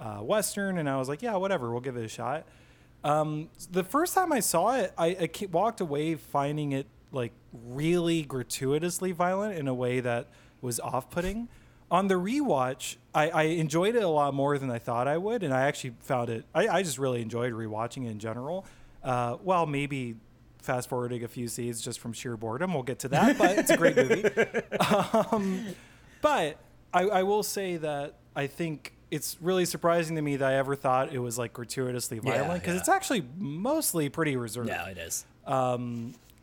uh, 0.00 0.18
western, 0.18 0.78
and 0.78 0.88
I 0.88 0.96
was 0.96 1.08
like, 1.08 1.22
yeah, 1.22 1.36
whatever, 1.36 1.70
we'll 1.70 1.80
give 1.80 1.96
it 1.96 2.04
a 2.04 2.08
shot. 2.08 2.46
Um, 3.04 3.50
the 3.70 3.84
first 3.84 4.14
time 4.14 4.32
I 4.32 4.40
saw 4.40 4.76
it, 4.76 4.92
I, 4.98 5.06
I 5.06 5.46
walked 5.52 5.80
away 5.80 6.16
finding 6.16 6.72
it 6.72 6.86
like 7.16 7.32
really 7.52 8.22
gratuitously 8.22 9.12
violent 9.12 9.58
in 9.58 9.66
a 9.66 9.74
way 9.74 10.00
that 10.00 10.28
was 10.60 10.78
off-putting. 10.78 11.48
On 11.90 12.08
the 12.08 12.14
rewatch, 12.14 12.96
I, 13.14 13.30
I 13.30 13.42
enjoyed 13.44 13.94
it 13.94 14.02
a 14.02 14.08
lot 14.08 14.34
more 14.34 14.58
than 14.58 14.70
I 14.70 14.78
thought 14.78 15.06
I 15.08 15.16
would, 15.18 15.42
and 15.42 15.54
I 15.54 15.62
actually 15.62 15.94
found 16.00 16.30
it. 16.30 16.44
I, 16.54 16.68
I 16.68 16.82
just 16.82 16.98
really 16.98 17.22
enjoyed 17.22 17.52
rewatching 17.52 18.06
it 18.06 18.10
in 18.10 18.18
general. 18.18 18.66
Uh, 19.02 19.36
well, 19.42 19.66
maybe 19.66 20.16
fast 20.60 20.88
forwarding 20.88 21.22
a 21.22 21.28
few 21.28 21.48
scenes 21.48 21.80
just 21.80 22.00
from 22.00 22.12
sheer 22.12 22.36
boredom. 22.36 22.74
We'll 22.74 22.82
get 22.82 22.98
to 23.00 23.08
that, 23.08 23.38
but 23.38 23.56
it's 23.56 23.70
a 23.70 23.76
great 23.76 23.96
movie. 23.96 24.24
Um, 25.30 25.64
but 26.20 26.58
I, 26.92 27.02
I 27.02 27.22
will 27.22 27.42
say 27.42 27.76
that 27.76 28.14
I 28.34 28.48
think 28.48 28.92
it's 29.10 29.36
really 29.40 29.64
surprising 29.64 30.16
to 30.16 30.22
me 30.22 30.36
that 30.36 30.48
I 30.48 30.54
ever 30.56 30.74
thought 30.74 31.12
it 31.12 31.18
was 31.18 31.38
like 31.38 31.52
gratuitously 31.52 32.18
violent 32.18 32.60
because 32.60 32.74
yeah. 32.74 32.80
it's 32.80 32.88
actually 32.88 33.24
mostly 33.38 34.08
pretty 34.08 34.36
reserved 34.36 34.68
No, 34.68 34.84
it 34.86 34.98
is. 34.98 35.24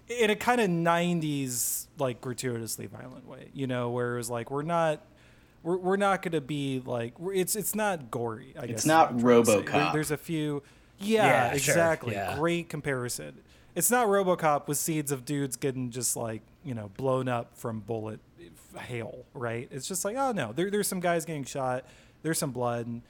In 0.09 0.29
a 0.29 0.35
kind 0.35 0.59
of 0.61 0.69
90s 0.69 1.87
like 1.97 2.21
gratuitously 2.21 2.87
violent 2.87 3.27
way 3.27 3.49
you 3.53 3.67
know 3.67 3.89
where 3.89 4.13
it 4.13 4.17
was 4.17 4.29
like 4.29 4.51
we're 4.51 4.61
not 4.61 5.05
we're, 5.63 5.77
we're 5.77 5.97
not 5.97 6.21
going 6.21 6.33
to 6.33 6.41
be 6.41 6.81
like 6.85 7.17
we're, 7.19 7.33
it's 7.33 7.55
it's 7.55 7.73
not 7.75 8.11
gory 8.11 8.53
i 8.59 8.67
guess 8.67 8.79
is 8.79 8.85
not 8.85 9.13
what 9.13 9.15
I'm 9.15 9.21
trying 9.21 9.43
to 9.43 9.45
say. 9.45 9.61
There- 9.61 9.63
RoboCop. 9.81 9.93
there's 9.93 10.11
a 10.11 10.17
few 10.17 10.63
yeah, 10.99 11.25
Yeah, 11.25 11.47
sure, 11.49 11.55
exactly 11.73 12.13
yeah. 12.13 12.35
great 12.37 12.69
comparison 12.69 13.39
it's 13.75 13.89
not 13.89 14.07
robocop 14.07 14.67
with 14.67 14.77
seeds 14.77 15.11
of 15.11 15.25
dudes 15.25 15.55
getting 15.55 15.89
just 15.89 16.15
like 16.15 16.41
you 16.63 16.73
know 16.73 16.91
blown 16.97 17.27
up 17.27 17.57
from 17.57 17.79
bullet 17.79 18.19
hail 18.77 19.25
right 19.33 19.67
it's 19.71 19.87
just 19.87 20.03
like 20.03 20.15
oh 20.17 20.31
no 20.31 20.51
there, 20.53 20.69
there's 20.69 20.87
some 20.87 20.99
guys 20.99 21.25
getting 21.25 21.43
shot 21.43 21.85
there's 22.23 22.37
some 22.37 22.51
blood 22.51 22.87
and 22.87 23.01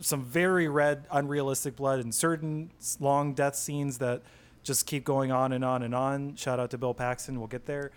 some 0.00 0.24
very 0.24 0.68
red, 0.68 1.04
unrealistic 1.10 1.74
blood 1.74 1.98
and 1.98 2.14
certain 2.14 2.70
long 3.00 3.34
death 3.34 3.56
scenes 3.56 3.98
that 3.98 4.22
just 4.68 4.86
keep 4.86 5.04
going 5.04 5.32
on 5.32 5.52
and 5.52 5.64
on 5.64 5.82
and 5.82 5.94
on. 5.94 6.36
Shout 6.36 6.60
out 6.60 6.70
to 6.70 6.78
Bill 6.78 6.94
Paxton. 6.94 7.38
We'll 7.40 7.48
get 7.48 7.66
there. 7.66 7.90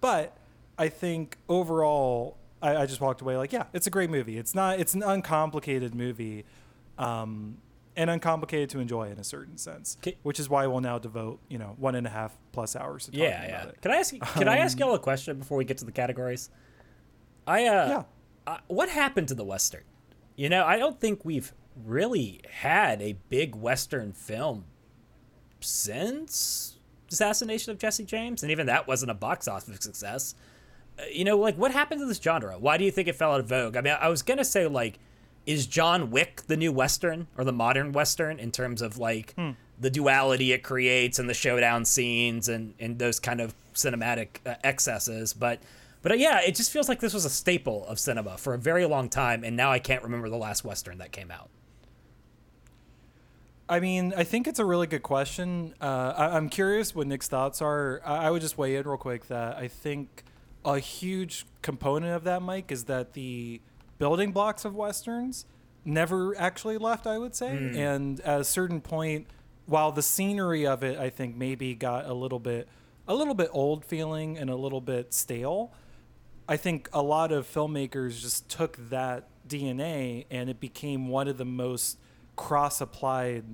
But 0.00 0.36
I 0.78 0.88
think 0.88 1.36
overall, 1.48 2.36
I, 2.62 2.76
I 2.76 2.86
just 2.86 3.00
walked 3.00 3.20
away 3.20 3.36
like, 3.36 3.52
yeah, 3.52 3.64
it's 3.72 3.88
a 3.88 3.90
great 3.90 4.10
movie. 4.10 4.38
It's 4.38 4.54
not, 4.54 4.78
it's 4.78 4.94
an 4.94 5.02
uncomplicated 5.02 5.94
movie, 5.94 6.44
um, 6.98 7.58
and 7.96 8.08
uncomplicated 8.10 8.70
to 8.70 8.78
enjoy 8.78 9.10
in 9.10 9.18
a 9.18 9.24
certain 9.24 9.56
sense, 9.58 9.96
Ki- 10.02 10.16
which 10.22 10.38
is 10.38 10.48
why 10.48 10.66
we'll 10.68 10.80
now 10.80 10.98
devote, 11.00 11.40
you 11.48 11.58
know, 11.58 11.74
one 11.78 11.96
and 11.96 12.06
a 12.06 12.10
half 12.10 12.38
plus 12.52 12.76
hours 12.76 13.06
to 13.06 13.10
talking 13.10 13.24
Yeah, 13.24 13.42
about 13.44 13.64
yeah. 13.64 13.70
it. 13.70 13.82
Can 13.82 13.90
I 13.90 13.96
ask? 13.96 14.14
Can 14.34 14.46
I 14.48 14.58
ask 14.58 14.78
y'all 14.78 14.94
a 14.94 15.00
question 15.00 15.36
before 15.38 15.58
we 15.58 15.64
get 15.64 15.78
to 15.78 15.84
the 15.84 15.90
categories? 15.90 16.48
I 17.44 17.64
uh, 17.66 17.88
Yeah. 17.88 18.02
uh, 18.46 18.58
what 18.68 18.88
happened 18.88 19.26
to 19.28 19.34
the 19.34 19.44
western? 19.44 19.82
You 20.36 20.48
know, 20.48 20.64
I 20.64 20.78
don't 20.78 21.00
think 21.00 21.24
we've 21.24 21.52
really 21.84 22.40
had 22.48 23.02
a 23.02 23.14
big 23.28 23.56
western 23.56 24.12
film 24.12 24.66
since 25.60 26.76
Assassination 27.10 27.72
of 27.72 27.78
Jesse 27.78 28.04
James, 28.04 28.42
and 28.42 28.52
even 28.52 28.66
that 28.66 28.86
wasn't 28.86 29.10
a 29.10 29.14
box 29.14 29.48
office 29.48 29.78
success. 29.80 30.34
Uh, 30.98 31.04
you 31.12 31.24
know, 31.24 31.38
like 31.38 31.56
what 31.56 31.72
happened 31.72 32.00
to 32.00 32.06
this 32.06 32.18
genre? 32.18 32.58
Why 32.58 32.76
do 32.76 32.84
you 32.84 32.90
think 32.90 33.08
it 33.08 33.16
fell 33.16 33.32
out 33.32 33.40
of 33.40 33.46
vogue? 33.46 33.76
I 33.76 33.80
mean, 33.80 33.96
I 34.00 34.08
was 34.08 34.22
gonna 34.22 34.44
say 34.44 34.66
like, 34.66 34.98
is 35.46 35.66
John 35.66 36.10
Wick 36.10 36.42
the 36.46 36.56
new 36.56 36.72
western 36.72 37.26
or 37.36 37.44
the 37.44 37.52
modern 37.52 37.92
western 37.92 38.38
in 38.38 38.50
terms 38.52 38.82
of 38.82 38.98
like 38.98 39.34
the 39.80 39.90
duality 39.90 40.52
it 40.52 40.62
creates 40.62 41.18
and 41.18 41.28
the 41.28 41.34
showdown 41.34 41.84
scenes 41.84 42.48
and 42.48 42.74
and 42.78 42.98
those 42.98 43.18
kind 43.18 43.40
of 43.40 43.54
cinematic 43.74 44.28
uh, 44.44 44.56
excesses? 44.62 45.32
But 45.32 45.60
But 46.02 46.12
uh, 46.12 46.16
yeah, 46.16 46.40
it 46.40 46.54
just 46.54 46.70
feels 46.70 46.88
like 46.88 47.00
this 47.00 47.14
was 47.14 47.24
a 47.24 47.30
staple 47.30 47.86
of 47.86 47.98
cinema 47.98 48.36
for 48.36 48.52
a 48.54 48.58
very 48.58 48.84
long 48.84 49.08
time, 49.08 49.44
and 49.44 49.56
now 49.56 49.72
I 49.72 49.78
can't 49.78 50.02
remember 50.02 50.28
the 50.28 50.36
last 50.36 50.64
western 50.64 50.98
that 50.98 51.12
came 51.12 51.30
out. 51.30 51.48
I 53.68 53.80
mean, 53.80 54.14
I 54.16 54.24
think 54.24 54.46
it's 54.46 54.58
a 54.58 54.64
really 54.64 54.86
good 54.86 55.02
question. 55.02 55.74
Uh, 55.80 56.14
I, 56.16 56.36
I'm 56.36 56.48
curious 56.48 56.94
what 56.94 57.06
Nick's 57.06 57.28
thoughts 57.28 57.60
are. 57.60 58.00
I, 58.04 58.26
I 58.26 58.30
would 58.30 58.40
just 58.40 58.56
weigh 58.56 58.76
in 58.76 58.86
real 58.88 58.96
quick 58.96 59.26
that 59.28 59.56
I 59.56 59.68
think 59.68 60.24
a 60.64 60.78
huge 60.78 61.46
component 61.62 62.14
of 62.14 62.24
that, 62.24 62.40
Mike, 62.42 62.72
is 62.72 62.84
that 62.84 63.12
the 63.12 63.60
building 63.98 64.32
blocks 64.32 64.64
of 64.64 64.74
westerns 64.74 65.44
never 65.84 66.36
actually 66.38 66.78
left. 66.78 67.06
I 67.06 67.18
would 67.18 67.34
say, 67.34 67.48
and 67.76 68.20
at 68.20 68.40
a 68.40 68.44
certain 68.44 68.80
point, 68.80 69.26
while 69.66 69.92
the 69.92 70.02
scenery 70.02 70.66
of 70.66 70.82
it, 70.82 70.98
I 70.98 71.10
think 71.10 71.36
maybe 71.36 71.74
got 71.74 72.06
a 72.06 72.14
little 72.14 72.38
bit, 72.38 72.68
a 73.06 73.14
little 73.14 73.34
bit 73.34 73.50
old 73.52 73.84
feeling 73.84 74.38
and 74.38 74.48
a 74.48 74.56
little 74.56 74.80
bit 74.80 75.12
stale. 75.12 75.72
I 76.48 76.56
think 76.56 76.88
a 76.94 77.02
lot 77.02 77.32
of 77.32 77.46
filmmakers 77.46 78.20
just 78.20 78.48
took 78.48 78.78
that 78.88 79.28
DNA 79.46 80.24
and 80.30 80.48
it 80.48 80.58
became 80.58 81.08
one 81.08 81.28
of 81.28 81.36
the 81.36 81.44
most 81.44 81.98
cross 82.38 82.80
applied 82.80 83.44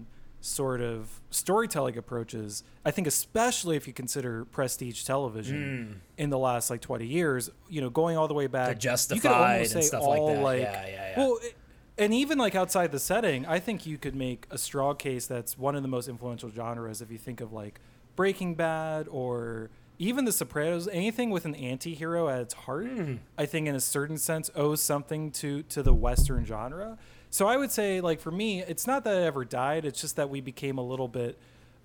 sort 0.40 0.80
of 0.82 1.20
storytelling 1.30 1.96
approaches. 1.96 2.62
I 2.84 2.90
think, 2.90 3.06
especially 3.06 3.76
if 3.76 3.86
you 3.86 3.92
consider 3.94 4.44
prestige 4.44 5.02
television 5.04 6.02
in 6.18 6.28
the 6.30 6.38
last 6.38 6.68
like 6.70 6.82
20 6.82 7.06
years, 7.06 7.50
you 7.68 7.80
know, 7.80 7.88
going 7.90 8.16
all 8.18 8.28
the 8.28 8.34
way 8.34 8.46
back. 8.46 8.68
The 8.68 8.74
could 8.74 8.80
Justified 8.82 9.72
and 9.72 9.82
stuff 9.84 10.02
like 10.04 10.20
all, 10.20 10.44
that. 10.44 10.58
Yeah, 10.60 10.86
yeah, 10.86 10.86
yeah. 10.86 11.14
Well, 11.18 11.38
it- 11.42 11.56
and 11.96 12.12
even 12.12 12.38
like 12.38 12.54
outside 12.56 12.90
the 12.92 12.98
setting, 12.98 13.46
I 13.46 13.60
think 13.60 13.86
you 13.86 13.96
could 13.98 14.14
make 14.16 14.46
a 14.50 14.58
strong 14.58 14.96
case 14.96 15.26
that's 15.26 15.56
one 15.56 15.76
of 15.76 15.82
the 15.82 15.88
most 15.88 16.08
influential 16.08 16.50
genres 16.50 17.00
if 17.00 17.08
you 17.10 17.18
think 17.18 17.40
of 17.40 17.52
like 17.52 17.80
Breaking 18.16 18.54
Bad 18.56 19.06
or 19.08 19.70
even 20.00 20.24
The 20.24 20.32
Sopranos, 20.32 20.88
anything 20.88 21.30
with 21.30 21.44
an 21.44 21.54
anti-hero 21.54 22.28
at 22.28 22.40
its 22.40 22.52
heart, 22.54 22.86
Hmm. 22.88 23.14
I 23.38 23.46
think 23.46 23.68
in 23.68 23.76
a 23.76 23.80
certain 23.80 24.18
sense 24.18 24.50
owes 24.56 24.80
something 24.82 25.30
to 25.32 25.62
to 25.62 25.82
the 25.84 25.94
western 25.94 26.44
genre. 26.44 26.98
So 27.34 27.48
I 27.48 27.56
would 27.56 27.72
say 27.72 28.00
like 28.00 28.20
for 28.20 28.30
me, 28.30 28.62
it's 28.62 28.86
not 28.86 29.02
that 29.02 29.16
I 29.16 29.22
ever 29.22 29.44
died, 29.44 29.84
it's 29.84 30.00
just 30.00 30.14
that 30.14 30.30
we 30.30 30.40
became 30.40 30.78
a 30.78 30.84
little 30.84 31.08
bit 31.08 31.36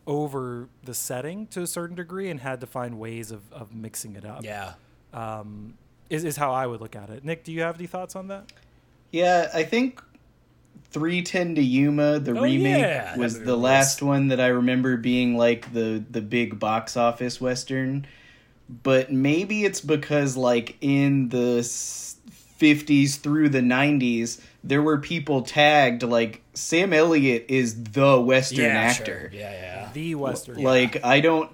over 0.05 0.69
the 0.83 0.93
setting 0.93 1.47
to 1.47 1.63
a 1.63 1.67
certain 1.67 1.95
degree 1.95 2.29
and 2.29 2.39
had 2.39 2.61
to 2.61 2.67
find 2.67 2.99
ways 2.99 3.31
of, 3.31 3.51
of 3.51 3.73
mixing 3.73 4.15
it 4.15 4.23
up. 4.25 4.43
Yeah. 4.43 4.73
Um, 5.11 5.73
is, 6.07 6.23
is 6.23 6.37
how 6.37 6.51
I 6.51 6.67
would 6.67 6.81
look 6.81 6.95
at 6.95 7.09
it. 7.09 7.25
Nick, 7.25 7.43
do 7.43 7.51
you 7.51 7.61
have 7.61 7.79
any 7.79 7.87
thoughts 7.87 8.15
on 8.15 8.27
that? 8.27 8.53
Yeah, 9.09 9.49
I 9.51 9.63
think 9.63 10.03
310 10.91 11.55
to 11.55 11.63
Yuma, 11.63 12.19
the 12.19 12.37
Oh, 12.37 12.43
remake, 12.43 12.83
yeah, 12.83 13.17
was 13.17 13.39
the 13.39 13.45
movie 13.45 13.53
last 13.53 14.03
one 14.03 14.27
that 14.27 14.39
I 14.39 14.49
remember 14.49 14.97
being 14.97 15.35
like 15.35 15.73
the 15.73 16.03
the 16.11 16.21
big 16.21 16.59
box 16.59 16.95
office 16.95 17.41
western. 17.41 18.05
But 18.83 19.11
maybe 19.11 19.65
it's 19.65 19.81
because 19.81 20.37
like 20.37 20.77
in 20.79 21.29
the 21.29 21.61
50s 21.61 23.17
through 23.19 23.49
the 23.49 23.61
90s, 23.61 24.41
there 24.63 24.81
were 24.81 24.97
people 24.97 25.41
tagged 25.41 26.03
like 26.03 26.41
Sam 26.53 26.93
Elliott 26.93 27.45
is 27.47 27.83
the 27.83 28.19
western 28.19 28.65
yeah, 28.65 28.77
actor. 28.77 29.29
Sure. 29.31 29.39
Yeah, 29.39 29.51
yeah. 29.51 29.89
The 29.93 30.15
western. 30.15 30.61
Like 30.61 31.03
I 31.03 31.19
don't 31.21 31.49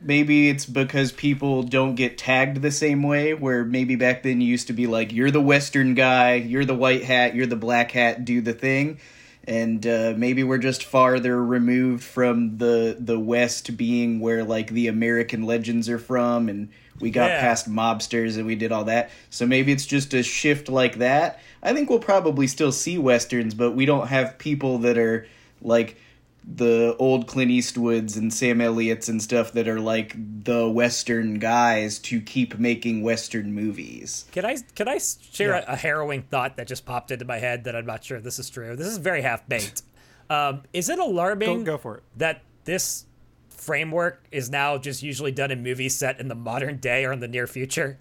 maybe 0.00 0.48
it's 0.48 0.66
because 0.66 1.12
people 1.12 1.62
don't 1.62 1.94
get 1.94 2.18
tagged 2.18 2.60
the 2.60 2.70
same 2.70 3.02
way 3.02 3.34
where 3.34 3.64
maybe 3.64 3.96
back 3.96 4.22
then 4.22 4.40
you 4.40 4.48
used 4.48 4.66
to 4.66 4.72
be 4.72 4.86
like 4.86 5.12
you're 5.12 5.30
the 5.30 5.40
western 5.40 5.94
guy, 5.94 6.34
you're 6.34 6.64
the 6.64 6.74
white 6.74 7.04
hat, 7.04 7.34
you're 7.34 7.46
the 7.46 7.56
black 7.56 7.90
hat, 7.92 8.24
do 8.24 8.40
the 8.40 8.52
thing. 8.52 9.00
And 9.44 9.84
uh, 9.86 10.12
maybe 10.16 10.44
we're 10.44 10.58
just 10.58 10.84
farther 10.84 11.42
removed 11.42 12.04
from 12.04 12.58
the 12.58 12.96
the 13.00 13.18
West 13.18 13.74
being 13.76 14.20
where 14.20 14.44
like 14.44 14.68
the 14.70 14.86
American 14.88 15.44
legends 15.44 15.88
are 15.88 15.98
from, 15.98 16.50
and 16.50 16.68
we 17.00 17.10
got 17.10 17.30
Yeah. 17.30 17.40
past 17.40 17.68
mobsters 17.68 18.36
and 18.36 18.46
we 18.46 18.54
did 18.54 18.70
all 18.70 18.84
that. 18.84 19.10
So 19.30 19.46
maybe 19.46 19.72
it's 19.72 19.86
just 19.86 20.12
a 20.12 20.22
shift 20.22 20.68
like 20.68 20.98
that. 20.98 21.40
I 21.62 21.72
think 21.74 21.90
we'll 21.90 21.98
probably 21.98 22.46
still 22.46 22.72
see 22.72 22.96
westerns, 22.98 23.54
but 23.54 23.72
we 23.72 23.84
don't 23.86 24.08
have 24.08 24.38
people 24.38 24.78
that 24.78 24.96
are 24.98 25.26
like 25.60 25.96
the 26.42 26.96
old 26.98 27.26
Clint 27.26 27.50
Eastwoods 27.50 28.16
and 28.16 28.32
Sam 28.32 28.62
Elliott's 28.62 29.10
and 29.10 29.22
stuff 29.22 29.52
that 29.52 29.68
are 29.68 29.78
like 29.78 30.14
the 30.16 30.68
Western 30.70 31.38
guys 31.38 31.98
to 32.00 32.20
keep 32.20 32.58
making 32.58 33.02
Western 33.02 33.52
movies. 33.54 34.24
Can 34.32 34.46
I 34.46 34.56
can 34.74 34.88
I 34.88 34.98
share 34.98 35.50
Yeah. 35.50 35.64
a, 35.68 35.72
a 35.74 35.76
harrowing 35.76 36.22
thought 36.22 36.56
that 36.56 36.66
just 36.66 36.86
popped 36.86 37.10
into 37.10 37.26
my 37.26 37.38
head 37.38 37.64
that 37.64 37.76
I'm 37.76 37.84
not 37.86 38.02
sure 38.04 38.16
if 38.16 38.24
this 38.24 38.38
is 38.38 38.48
true. 38.48 38.74
This 38.74 38.86
is 38.86 38.96
very 38.96 39.20
half 39.20 39.46
baked. 39.48 39.82
um, 40.30 40.62
is 40.72 40.88
it 40.88 40.98
alarming 40.98 41.64
Go, 41.64 41.72
go 41.72 41.78
for 41.78 41.98
it. 41.98 42.02
that 42.16 42.40
this 42.64 43.04
framework 43.50 44.24
is 44.32 44.48
now 44.48 44.78
just 44.78 45.02
usually 45.02 45.32
done 45.32 45.50
in 45.50 45.62
movies 45.62 45.94
set 45.94 46.18
in 46.20 46.28
the 46.28 46.34
modern 46.34 46.78
day 46.78 47.04
or 47.04 47.12
in 47.12 47.20
the 47.20 47.28
near 47.28 47.46
future? 47.46 47.98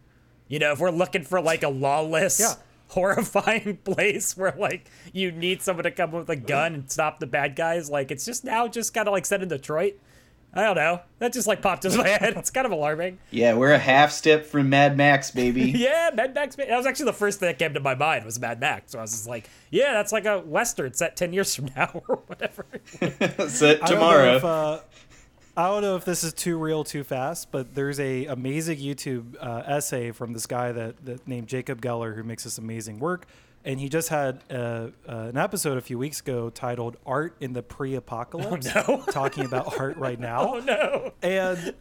You 0.48 0.60
know, 0.60 0.72
if 0.72 0.80
we're 0.80 0.92
looking 0.92 1.24
for 1.24 1.42
like 1.42 1.64
a 1.64 1.70
lawless, 1.70 2.40
Yeah. 2.40 2.54
Horrifying 2.90 3.78
place 3.84 4.36
where 4.38 4.54
like 4.58 4.90
you 5.14 5.32
need 5.32 5.62
someone 5.62 5.84
to 5.86 5.92
come 5.92 6.12
with 6.12 6.30
a 6.30 6.36
gun 6.36 6.74
and 6.74 6.92
stop 6.92 7.20
the 7.20 7.28
bad 7.28 7.56
guys, 7.56 7.90
like 7.90 8.12
it's 8.12 8.26
just 8.26 8.44
now 8.44 8.68
just 8.68 8.94
kind 8.94 9.08
of 9.08 9.14
like 9.14 9.26
set 9.26 9.42
in 9.42 9.48
Detroit. 9.50 9.94
I 10.52 10.64
don't 10.64 10.78
know. 10.78 11.02
That 11.20 11.32
just 11.32 11.46
like 11.46 11.62
popped 11.62 11.86
into 11.86 12.00
my 12.00 12.08
head. 12.08 12.36
It's 12.36 12.50
kind 12.50 12.66
of 12.66 12.72
alarming. 12.72 13.20
Yeah, 13.30 13.54
we're 13.54 13.72
a 13.72 13.78
half 13.78 14.12
step 14.12 14.48
from 14.48 14.70
Mad 14.70 14.98
Max, 14.98 15.30
baby. 15.30 15.72
Yeah, 15.78 16.10
Mad 16.12 16.34
Max. 16.34 16.56
That 16.56 16.70
was 16.72 16.88
actually 16.88 17.06
the 17.06 17.14
first 17.14 17.40
thing 17.40 17.50
that 17.50 17.60
came 17.60 17.76
to 17.76 17.80
my 17.80 17.94
mind 17.94 18.26
was 18.26 18.40
Mad 18.40 18.60
Max. 18.60 18.92
So 18.94 18.98
I 18.98 19.04
was 19.04 19.12
just 19.12 19.28
like, 19.28 19.48
yeah, 19.70 19.94
that's 19.94 20.12
like 20.12 20.26
a 20.26 20.40
western 20.40 20.94
set 20.96 21.16
ten 21.16 21.34
years 21.34 21.54
from 21.56 21.70
now 21.76 22.02
or 22.08 22.16
whatever. 22.26 22.66
Set 23.48 23.84
I 23.84 23.86
don't 23.88 23.90
know 23.90 23.96
tomorrow. 23.96 24.36
if, 24.38 24.44
uh, 24.44 24.80
I 25.60 25.68
don't 25.68 25.82
know 25.82 25.98
if 25.98 26.06
this 26.06 26.24
is 26.24 26.32
too 26.32 26.58
real 26.58 26.86
too 26.86 27.04
fast, 27.04 27.52
but 27.52 27.76
there's 27.76 28.00
a 28.00 28.28
amazing 28.28 28.78
YouTube 28.78 29.36
uh, 29.42 29.64
essay 29.68 30.12
from 30.12 30.32
this 30.32 30.46
guy 30.46 30.72
that, 30.72 31.04
that 31.04 31.28
named 31.28 31.50
Jacob 31.50 31.82
Geller 31.82 32.16
who 32.16 32.24
makes 32.24 32.46
this 32.46 32.58
amazing 32.58 33.00
work, 33.00 33.26
and 33.66 33.78
he 33.78 33.90
just 33.90 34.08
had 34.08 34.42
uh, 34.50 34.54
uh, 34.56 34.88
an 35.06 35.36
episode 35.36 35.78
a 35.78 35.82
few 35.82 35.98
weeks 35.98 36.22
ago 36.22 36.50
titled 36.50 36.96
"Art 37.06 37.36
in 37.42 37.52
the 37.52 37.62
Pre-Apocalypse," 37.62 38.74
no. 38.74 39.04
talking 39.12 39.44
about 39.44 39.78
art 39.78 39.98
right 39.98 40.18
now. 40.18 40.56
oh 40.56 40.60
no. 40.60 41.12
and 41.22 41.74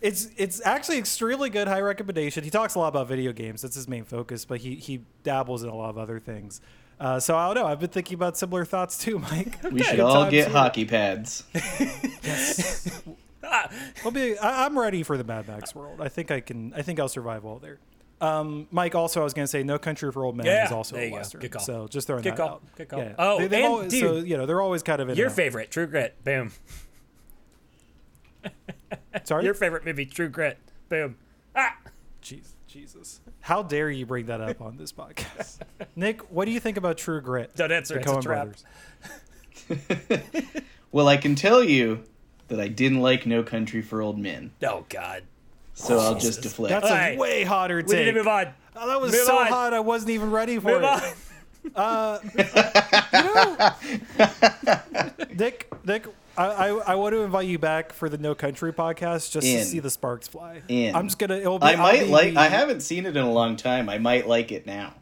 it's 0.00 0.30
it's 0.36 0.60
actually 0.66 0.98
extremely 0.98 1.48
good 1.48 1.68
high 1.68 1.80
recommendation 1.80 2.42
he 2.42 2.50
talks 2.50 2.74
a 2.74 2.78
lot 2.80 2.88
about 2.88 3.06
video 3.06 3.32
games 3.32 3.62
that's 3.62 3.76
his 3.76 3.86
main 3.86 4.02
focus 4.04 4.44
but 4.44 4.58
he 4.58 4.74
he 4.74 5.00
dabbles 5.22 5.62
in 5.62 5.68
a 5.68 5.74
lot 5.76 5.90
of 5.90 5.96
other 5.96 6.18
things 6.18 6.60
uh, 7.02 7.20
so 7.20 7.36
i 7.36 7.46
don't 7.46 7.62
know 7.62 7.66
i've 7.66 7.80
been 7.80 7.90
thinking 7.90 8.14
about 8.14 8.36
similar 8.38 8.64
thoughts 8.64 8.96
too 8.96 9.18
mike 9.30 9.58
we 9.70 9.82
should 9.82 10.00
all 10.00 10.30
get 10.30 10.46
here. 10.46 10.56
hockey 10.56 10.84
pads. 10.84 11.44
I'll 14.04 14.10
be, 14.10 14.38
I, 14.38 14.64
i'm 14.64 14.78
ready 14.78 15.02
for 15.02 15.18
the 15.18 15.24
mad 15.24 15.46
max 15.48 15.74
world 15.74 16.00
i 16.00 16.08
think 16.08 16.30
i 16.30 16.40
can 16.40 16.72
i 16.74 16.82
think 16.82 16.98
i'll 17.00 17.08
survive 17.08 17.44
well 17.44 17.58
there 17.58 17.78
um, 18.20 18.68
Mike. 18.70 18.94
Also, 18.94 19.20
I 19.20 19.24
was 19.24 19.34
going 19.34 19.42
to 19.46 19.48
say, 19.50 19.64
No 19.64 19.80
Country 19.80 20.12
for 20.12 20.24
Old 20.24 20.36
Men 20.36 20.46
Yeah, 20.46 20.66
is 20.66 20.70
also 20.70 20.94
a 20.96 21.10
western. 21.10 21.40
Good 21.40 21.50
call. 21.50 21.60
So 21.60 21.88
just 21.88 22.06
throwing 22.06 22.22
Good 22.22 22.34
that 22.34 22.36
call. 22.36 22.48
out. 22.50 22.62
Good 22.76 22.88
call. 22.88 23.00
Yeah. 23.00 23.14
Oh, 23.18 23.38
they, 23.38 23.48
they've 23.48 23.64
and 23.64 23.72
always, 23.72 23.98
so 23.98 24.14
dude, 24.20 24.28
you 24.28 24.36
know 24.36 24.46
they're 24.46 24.60
always 24.60 24.84
kind 24.84 25.02
of 25.02 25.08
in 25.08 25.16
Your 25.16 25.26
and 25.26 25.32
out. 25.32 25.36
favorite, 25.36 25.72
True 25.72 25.88
Grit. 25.88 26.22
Boom. 26.22 26.52
Sorry, 29.24 29.44
Your 29.44 29.54
favorite 29.54 29.84
movie, 29.84 30.06
True 30.06 30.28
Grit. 30.28 30.58
Boom. 30.88 31.16
Ah. 31.56 31.76
Jeez, 32.22 32.50
Jesus. 32.68 33.20
How 33.42 33.62
dare 33.62 33.90
you 33.90 34.06
bring 34.06 34.26
that 34.26 34.40
up 34.40 34.60
on 34.62 34.76
this 34.76 34.92
podcast? 34.92 35.58
Nick, 35.96 36.30
what 36.30 36.44
do 36.46 36.52
you 36.52 36.60
think 36.60 36.76
about 36.76 36.96
True 36.96 37.20
Grit? 37.20 37.54
Don't 37.56 37.72
answer, 37.72 37.94
The 37.94 38.00
it's 38.00 38.08
a 38.08 38.14
Coen 38.14 38.22
trap. 38.22 38.48
brothers. 39.68 40.54
Well, 40.92 41.08
I 41.08 41.16
can 41.16 41.34
tell 41.36 41.64
you 41.64 42.04
that 42.48 42.60
I 42.60 42.68
didn't 42.68 43.00
like 43.00 43.24
No 43.24 43.42
Country 43.42 43.80
for 43.80 44.02
Old 44.02 44.18
Men, 44.18 44.50
Oh 44.62 44.84
God. 44.90 45.22
so 45.72 45.98
I'll 45.98 46.14
Jesus. 46.16 46.36
just 46.36 46.42
deflect. 46.42 46.68
That's 46.70 46.84
Alright. 46.84 47.16
a 47.16 47.18
way 47.18 47.44
hotter 47.44 47.76
We 47.76 47.94
need 47.96 48.04
to 48.04 48.12
move 48.12 48.28
on. 48.28 48.48
Oh, 48.76 48.86
that 48.88 49.00
was 49.00 49.12
Move 49.12 49.22
so 49.24 49.38
on. 49.38 49.46
hot, 49.46 49.72
I 49.72 49.80
wasn't 49.80 50.10
even 50.10 50.30
ready 50.30 50.58
for 50.58 50.78
Move 50.80 50.82
it. 50.84 50.84
on. 50.84 51.00
Uh, 51.74 52.18
you 54.18 55.16
know, 55.16 55.26
Nick, 55.34 55.72
Nick, 55.86 56.06
I, 56.36 56.44
I, 56.46 56.68
I 56.68 56.94
want 56.94 57.12
to 57.14 57.22
invite 57.22 57.46
you 57.46 57.58
back 57.58 57.92
for 57.92 58.08
the 58.08 58.18
No 58.18 58.34
Country 58.34 58.72
podcast 58.72 59.30
just 59.32 59.46
In. 59.46 59.58
to 59.58 59.64
see 59.64 59.78
the 59.80 59.90
sparks 59.90 60.28
fly. 60.28 60.62
In. 60.68 60.94
I'm 60.96 61.06
just 61.06 61.18
gonna. 61.18 61.36
It'll 61.36 61.58
be, 61.58 61.66
I 61.66 61.72
I'll 61.72 61.78
might 61.78 62.00
be 62.04 62.06
like. 62.06 62.34
the- 62.34 62.40
I 62.40 62.46
haven't 62.48 62.80
seen 62.80 63.04
it 63.06 63.16
in 63.16 63.22
a 63.24 63.30
long 63.32 63.56
time. 63.56 63.88
I 63.88 63.98
might 63.98 64.26
like 64.26 64.50
it 64.52 64.66
now. 64.66 64.94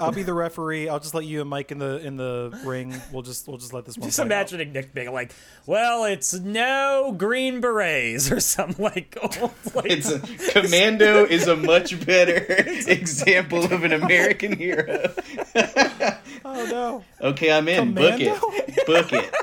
I'll 0.00 0.12
be 0.12 0.22
the 0.22 0.32
referee. 0.32 0.88
I'll 0.88 0.98
just 0.98 1.14
let 1.14 1.26
you 1.26 1.42
and 1.42 1.50
Mike 1.50 1.70
in 1.70 1.78
the 1.78 1.98
in 1.98 2.16
the 2.16 2.58
ring. 2.64 2.94
We'll 3.12 3.20
just 3.22 3.46
we'll 3.46 3.58
just 3.58 3.74
let 3.74 3.84
this 3.84 3.98
one. 3.98 4.08
Just 4.08 4.16
play 4.16 4.22
out. 4.24 4.26
imagining 4.28 4.72
Nick 4.72 4.94
being 4.94 5.12
like, 5.12 5.32
"Well, 5.66 6.04
it's 6.04 6.32
no 6.32 7.14
green 7.16 7.60
berets 7.60 8.32
or 8.32 8.40
something 8.40 8.82
like 8.82 9.16
oh 9.22 9.28
old 9.42 9.74
like." 9.74 9.90
It's 9.90 10.10
a, 10.10 10.18
Commando 10.52 11.24
is 11.26 11.46
a 11.46 11.54
much 11.56 12.04
better 12.06 12.36
example 12.88 13.62
of 13.64 13.84
an 13.84 13.92
American 13.92 14.56
hero. 14.56 15.12
Oh 16.44 16.66
no. 16.70 17.04
Okay, 17.20 17.52
I'm 17.52 17.68
in. 17.68 17.92
Book 17.94 18.18
it. 18.18 18.86
Book 18.86 19.12
it. 19.12 19.34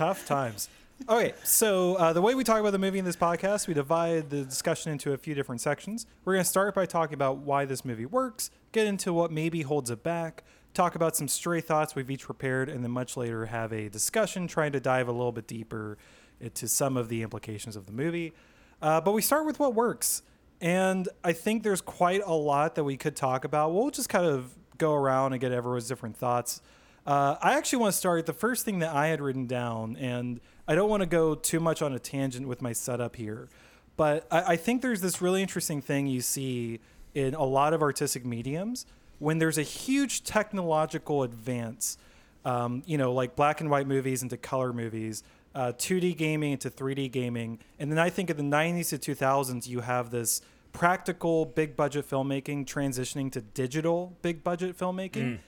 Tough 0.00 0.24
times. 0.24 0.70
Okay, 1.10 1.34
so 1.44 1.96
uh, 1.96 2.14
the 2.14 2.22
way 2.22 2.34
we 2.34 2.42
talk 2.42 2.58
about 2.58 2.70
the 2.70 2.78
movie 2.78 2.98
in 2.98 3.04
this 3.04 3.16
podcast, 3.16 3.68
we 3.68 3.74
divide 3.74 4.30
the 4.30 4.46
discussion 4.46 4.92
into 4.92 5.12
a 5.12 5.18
few 5.18 5.34
different 5.34 5.60
sections. 5.60 6.06
We're 6.24 6.32
going 6.32 6.42
to 6.42 6.48
start 6.48 6.74
by 6.74 6.86
talking 6.86 7.12
about 7.12 7.40
why 7.40 7.66
this 7.66 7.84
movie 7.84 8.06
works, 8.06 8.50
get 8.72 8.86
into 8.86 9.12
what 9.12 9.30
maybe 9.30 9.60
holds 9.60 9.90
it 9.90 10.02
back, 10.02 10.42
talk 10.72 10.94
about 10.94 11.16
some 11.16 11.28
stray 11.28 11.60
thoughts 11.60 11.94
we've 11.94 12.10
each 12.10 12.22
prepared, 12.22 12.70
and 12.70 12.82
then 12.82 12.90
much 12.92 13.14
later 13.14 13.44
have 13.44 13.74
a 13.74 13.90
discussion 13.90 14.46
trying 14.46 14.72
to 14.72 14.80
dive 14.80 15.06
a 15.06 15.12
little 15.12 15.32
bit 15.32 15.46
deeper 15.46 15.98
into 16.40 16.66
some 16.66 16.96
of 16.96 17.10
the 17.10 17.20
implications 17.20 17.76
of 17.76 17.84
the 17.84 17.92
movie. 17.92 18.32
Uh, 18.80 19.02
but 19.02 19.12
we 19.12 19.20
start 19.20 19.44
with 19.44 19.58
what 19.58 19.74
works. 19.74 20.22
And 20.62 21.10
I 21.22 21.34
think 21.34 21.62
there's 21.62 21.82
quite 21.82 22.22
a 22.24 22.32
lot 22.32 22.74
that 22.76 22.84
we 22.84 22.96
could 22.96 23.16
talk 23.16 23.44
about. 23.44 23.74
We'll 23.74 23.90
just 23.90 24.08
kind 24.08 24.24
of 24.24 24.54
go 24.78 24.94
around 24.94 25.34
and 25.34 25.42
get 25.42 25.52
everyone's 25.52 25.88
different 25.88 26.16
thoughts. 26.16 26.62
Uh, 27.06 27.36
I 27.40 27.56
actually 27.56 27.80
want 27.80 27.92
to 27.92 27.98
start 27.98 28.26
the 28.26 28.32
first 28.32 28.64
thing 28.64 28.80
that 28.80 28.94
I 28.94 29.08
had 29.08 29.20
written 29.20 29.46
down, 29.46 29.96
and 29.96 30.40
I 30.68 30.74
don't 30.74 30.90
want 30.90 31.00
to 31.02 31.06
go 31.06 31.34
too 31.34 31.60
much 31.60 31.82
on 31.82 31.92
a 31.92 31.98
tangent 31.98 32.46
with 32.46 32.60
my 32.60 32.72
setup 32.72 33.16
here, 33.16 33.48
but 33.96 34.26
I, 34.30 34.52
I 34.52 34.56
think 34.56 34.82
there's 34.82 35.00
this 35.00 35.20
really 35.20 35.42
interesting 35.42 35.80
thing 35.80 36.06
you 36.06 36.20
see 36.20 36.80
in 37.14 37.34
a 37.34 37.44
lot 37.44 37.72
of 37.72 37.82
artistic 37.82 38.24
mediums 38.24 38.86
when 39.18 39.38
there's 39.38 39.58
a 39.58 39.62
huge 39.62 40.24
technological 40.24 41.22
advance, 41.22 41.98
um, 42.44 42.82
you 42.86 42.96
know, 42.96 43.12
like 43.12 43.36
black 43.36 43.60
and 43.60 43.70
white 43.70 43.86
movies 43.86 44.22
into 44.22 44.36
color 44.36 44.72
movies, 44.72 45.22
uh, 45.54 45.72
2D 45.76 46.16
gaming 46.16 46.52
into 46.52 46.70
3D 46.70 47.10
gaming. 47.10 47.58
And 47.78 47.90
then 47.90 47.98
I 47.98 48.08
think 48.10 48.30
in 48.30 48.36
the 48.36 48.56
90s 48.56 48.98
to 48.98 49.14
2000s, 49.14 49.66
you 49.66 49.80
have 49.80 50.10
this 50.10 50.40
practical 50.72 51.44
big 51.44 51.76
budget 51.76 52.08
filmmaking 52.08 52.64
transitioning 52.64 53.30
to 53.32 53.40
digital 53.40 54.16
big 54.22 54.42
budget 54.44 54.78
filmmaking. 54.78 55.38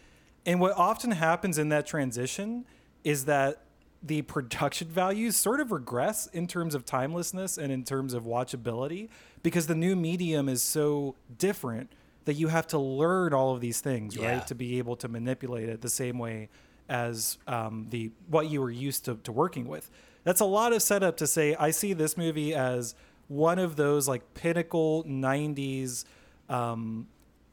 And 0.45 0.61
what 0.61 0.73
often 0.77 1.13
happens 1.13 1.59
in 1.59 1.69
that 1.71 1.87
transition 1.87 2.65
is 3.05 3.25
that 3.27 3.63
the 4.03 4.23
production 4.23 4.89
values 5.03 5.37
sort 5.37 5.61
of 5.61 5.71
regress 5.73 6.27
in 6.29 6.47
terms 6.47 6.75
of 6.75 6.85
timelessness 6.85 7.59
and 7.59 7.73
in 7.73 7.85
terms 7.85 8.15
of 8.15 8.25
watchability 8.25 9.09
because 9.43 9.67
the 9.67 9.75
new 9.75 9.95
medium 9.97 10.49
is 10.49 10.63
so 10.63 11.15
different 11.39 11.93
that 12.25 12.35
you 12.35 12.49
have 12.49 12.67
to 12.69 12.79
learn 12.79 13.33
all 13.35 13.53
of 13.55 13.61
these 13.61 13.81
things, 13.81 14.17
Yeah. 14.17 14.35
right, 14.35 14.47
to 14.47 14.55
be 14.55 14.79
able 14.79 14.95
to 14.97 15.09
manipulate 15.09 15.69
it 15.69 15.81
the 15.81 15.89
same 15.89 16.19
way 16.19 16.49
as 16.89 17.39
um, 17.49 17.87
the 17.91 18.11
what 18.29 18.49
you 18.49 18.61
were 18.61 18.71
used 18.71 19.05
to, 19.07 19.17
to 19.25 19.33
working 19.33 19.67
with. 19.67 19.91
That's 20.25 20.41
a 20.41 20.45
lot 20.45 20.73
of 20.73 20.83
setup 20.83 21.17
to 21.17 21.27
say. 21.27 21.57
I 21.57 21.71
see 21.73 21.93
this 21.95 22.17
movie 22.17 22.55
as 22.55 22.95
one 23.27 23.59
of 23.59 23.75
those 23.77 24.07
like 24.07 24.35
pinnacle 24.35 25.03
'90s 25.05 26.05
um, 26.49 27.09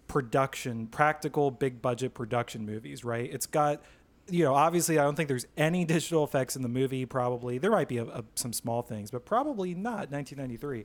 production, 0.09 0.87
practical, 0.87 1.51
big 1.51 1.81
budget 1.81 2.13
production 2.13 2.65
movies, 2.65 3.05
right? 3.05 3.29
It's 3.31 3.45
got, 3.45 3.81
you 4.29 4.43
know, 4.43 4.53
obviously, 4.53 4.99
I 4.99 5.03
don't 5.03 5.15
think 5.15 5.29
there's 5.29 5.47
any 5.55 5.85
digital 5.95 6.25
effects 6.25 6.57
in 6.57 6.61
the 6.61 6.67
movie. 6.67 7.05
Probably 7.05 7.57
there 7.57 7.71
might 7.71 7.87
be 7.87 7.99
a, 7.99 8.05
a, 8.05 8.25
some 8.35 8.51
small 8.51 8.81
things, 8.81 9.11
but 9.11 9.25
probably 9.25 9.73
not. 9.73 10.11
1993. 10.11 10.83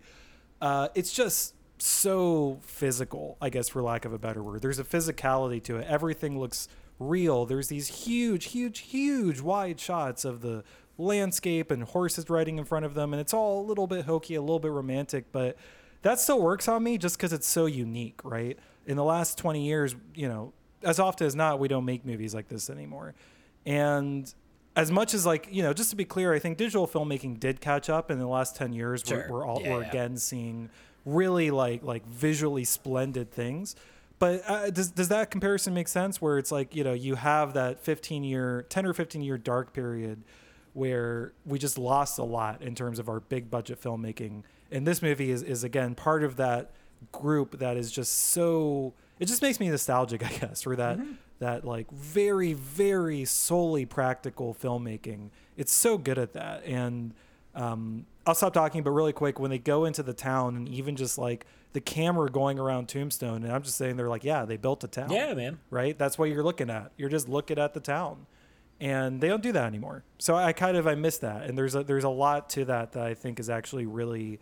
Uh, 0.61 0.89
it's 0.95 1.13
just 1.13 1.55
so 1.79 2.61
physical, 2.63 3.37
I 3.41 3.51
guess, 3.51 3.69
for 3.69 3.83
lack 3.83 4.05
of 4.05 4.13
a 4.13 4.19
better 4.19 4.43
word. 4.43 4.63
There's 4.63 4.79
a 4.79 4.85
physicality 4.85 5.61
to 5.65 5.79
it. 5.79 5.87
Everything 5.89 6.39
looks 6.39 6.69
real. 7.01 7.45
There's 7.45 7.69
these 7.69 8.05
huge, 8.05 8.47
huge, 8.47 8.81
huge 8.81 9.41
wide 9.41 9.81
shots 9.81 10.25
of 10.25 10.43
the 10.43 10.63
landscape 10.97 11.73
and 11.73 11.83
horses 11.83 12.31
riding 12.31 12.59
in 12.59 12.65
front 12.65 12.85
of 12.85 12.95
them, 12.95 13.13
and 13.13 13.21
it's 13.21 13.35
all 13.35 13.61
a 13.61 13.65
little 13.67 13.89
bit 13.89 14.05
hokey, 14.05 14.37
a 14.37 14.41
little 14.41 14.61
bit 14.61 14.71
romantic, 14.71 15.33
but 15.33 15.57
that 16.03 16.21
still 16.21 16.41
works 16.41 16.69
on 16.69 16.83
me 16.85 16.99
just 16.99 17.17
because 17.17 17.33
it's 17.33 17.49
so 17.49 17.67
unique, 17.67 18.21
right? 18.23 18.59
In 18.87 18.97
the 18.97 19.05
last 19.05 19.39
20 19.39 19.65
years, 19.65 19.95
you 20.15 20.29
know, 20.29 20.53
as 20.83 20.99
often 20.99 21.27
as 21.27 21.35
not, 21.35 21.59
we 21.59 21.69
don't 21.69 21.85
make 21.85 22.05
movies 22.05 22.35
like 22.35 22.49
this 22.49 22.69
anymore. 22.69 23.15
And 23.65 24.33
as 24.77 24.91
much 24.91 25.15
as 25.15 25.25
like, 25.25 25.49
you 25.51 25.63
know, 25.63 25.73
just 25.73 25.91
to 25.91 25.97
be 25.97 26.05
clear, 26.05 26.33
I 26.33 26.39
think 26.39 26.59
digital 26.59 26.87
filmmaking 26.87 27.41
did 27.41 27.61
catch 27.61 27.89
up 27.89 28.11
in 28.11 28.19
the 28.19 28.27
last 28.27 28.57
10 28.57 28.73
years. 28.73 29.03
Sure. 29.07 29.27
We're, 29.29 29.39
we're 29.39 29.47
all, 29.47 29.61
Yeah, 29.63 29.75
we're 29.75 29.83
yeah. 29.83 29.89
again 29.89 30.17
seeing 30.17 30.71
really 31.07 31.51
like, 31.51 31.83
like 31.83 32.07
visually 32.07 32.65
splendid 32.65 33.31
things. 33.31 33.77
But 34.19 34.43
uh, 34.47 34.71
does, 34.71 34.91
does 34.91 35.09
that 35.09 35.31
comparison 35.31 35.75
make 35.75 35.89
sense 35.89 36.21
where 36.21 36.39
it's 36.39 36.53
like, 36.53 36.75
you 36.75 36.85
know, 36.85 36.93
you 36.93 37.15
have 37.17 37.55
that 37.55 37.83
15 37.85 38.25
year, 38.25 38.65
10 38.69 38.87
or 38.87 38.93
15 38.93 39.23
year 39.23 39.39
dark 39.39 39.73
period 39.73 40.23
where 40.73 41.33
we 41.47 41.59
just 41.59 41.79
lost 41.79 42.19
a 42.19 42.25
lot 42.25 42.63
in 42.63 42.75
terms 42.75 42.99
of 42.99 43.09
our 43.09 43.21
big 43.21 43.51
budget 43.51 43.81
filmmaking. 43.81 44.43
And 44.71 44.87
this 44.87 45.03
movie 45.03 45.31
is, 45.31 45.43
is 45.43 45.63
again 45.63 45.95
part 45.95 46.25
of 46.25 46.37
that 46.37 46.73
group 47.13 47.59
that 47.59 47.77
is 47.77 47.91
just 47.93 48.13
so 48.33 48.95
it 49.19 49.27
just 49.27 49.43
makes 49.43 49.61
me 49.61 49.69
nostalgic, 49.69 50.25
I 50.27 50.29
guess, 50.39 50.63
for 50.63 50.77
that 50.77 50.99
that 51.41 51.65
like 51.65 51.91
very, 51.91 52.53
very 52.53 53.25
solely 53.25 53.85
practical 53.87 54.55
filmmaking. 54.55 55.31
It's 55.57 55.73
so 55.73 55.99
good 55.99 56.19
at 56.19 56.33
that. 56.35 56.65
And 56.65 57.13
um, 57.55 58.07
I'll 58.27 58.35
stop 58.35 58.53
talking, 58.55 58.83
but 58.83 58.91
really 58.91 59.13
quick, 59.13 59.39
when 59.39 59.51
they 59.51 59.59
go 59.59 59.85
into 59.85 60.03
the 60.03 60.13
town 60.15 60.57
and 60.57 60.69
even 60.69 60.97
just 60.97 61.19
like 61.19 61.47
the 61.73 61.81
camera 61.81 62.29
going 62.31 62.59
around 62.59 62.89
Tombstone, 62.89 63.43
and 63.45 63.53
I'm 63.53 63.63
just 63.63 63.77
saying 63.77 63.97
they're 63.97 64.09
like, 64.09 64.25
yeah, 64.25 64.45
they 64.45 64.57
built 64.57 64.83
a 64.85 64.89
town 64.89 65.11
Yeah, 65.11 65.35
man. 65.35 65.59
right? 65.71 65.97
That's 65.99 66.17
what 66.19 66.29
you're 66.31 66.43
looking 66.45 66.71
at. 66.71 66.93
You're 66.97 67.09
just 67.09 67.29
looking 67.29 67.59
at 67.59 67.75
the 67.75 67.81
town, 67.81 68.27
and 68.81 69.21
they 69.21 69.29
don't 69.29 69.43
do 69.43 69.53
that 69.53 69.67
anymore. 69.67 70.05
So 70.19 70.35
I 70.37 70.53
kind 70.53 70.77
of 70.77 70.87
I 70.87 70.95
miss 70.95 71.19
that, 71.19 71.43
and 71.43 71.57
there's 71.59 71.75
a 71.75 71.83
there's 71.85 72.05
a 72.05 72.09
lot 72.09 72.49
to 72.51 72.65
that 72.67 72.93
that 72.93 73.05
I 73.05 73.15
think 73.15 73.39
is 73.41 73.51
actually 73.51 73.87
really, 73.87 74.41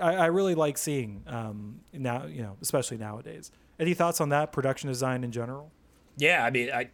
I, 0.00 0.14
I 0.14 0.26
really 0.26 0.54
like 0.54 0.78
seeing 0.78 1.22
um, 1.26 1.80
now. 1.92 2.26
You 2.26 2.42
know, 2.42 2.56
especially 2.62 2.98
nowadays. 2.98 3.50
Any 3.80 3.94
thoughts 3.94 4.20
on 4.20 4.28
that 4.30 4.52
production 4.52 4.88
design 4.88 5.24
in 5.24 5.32
general? 5.32 5.72
Yeah, 6.16 6.44
I 6.44 6.50
mean, 6.50 6.70
I 6.70 6.90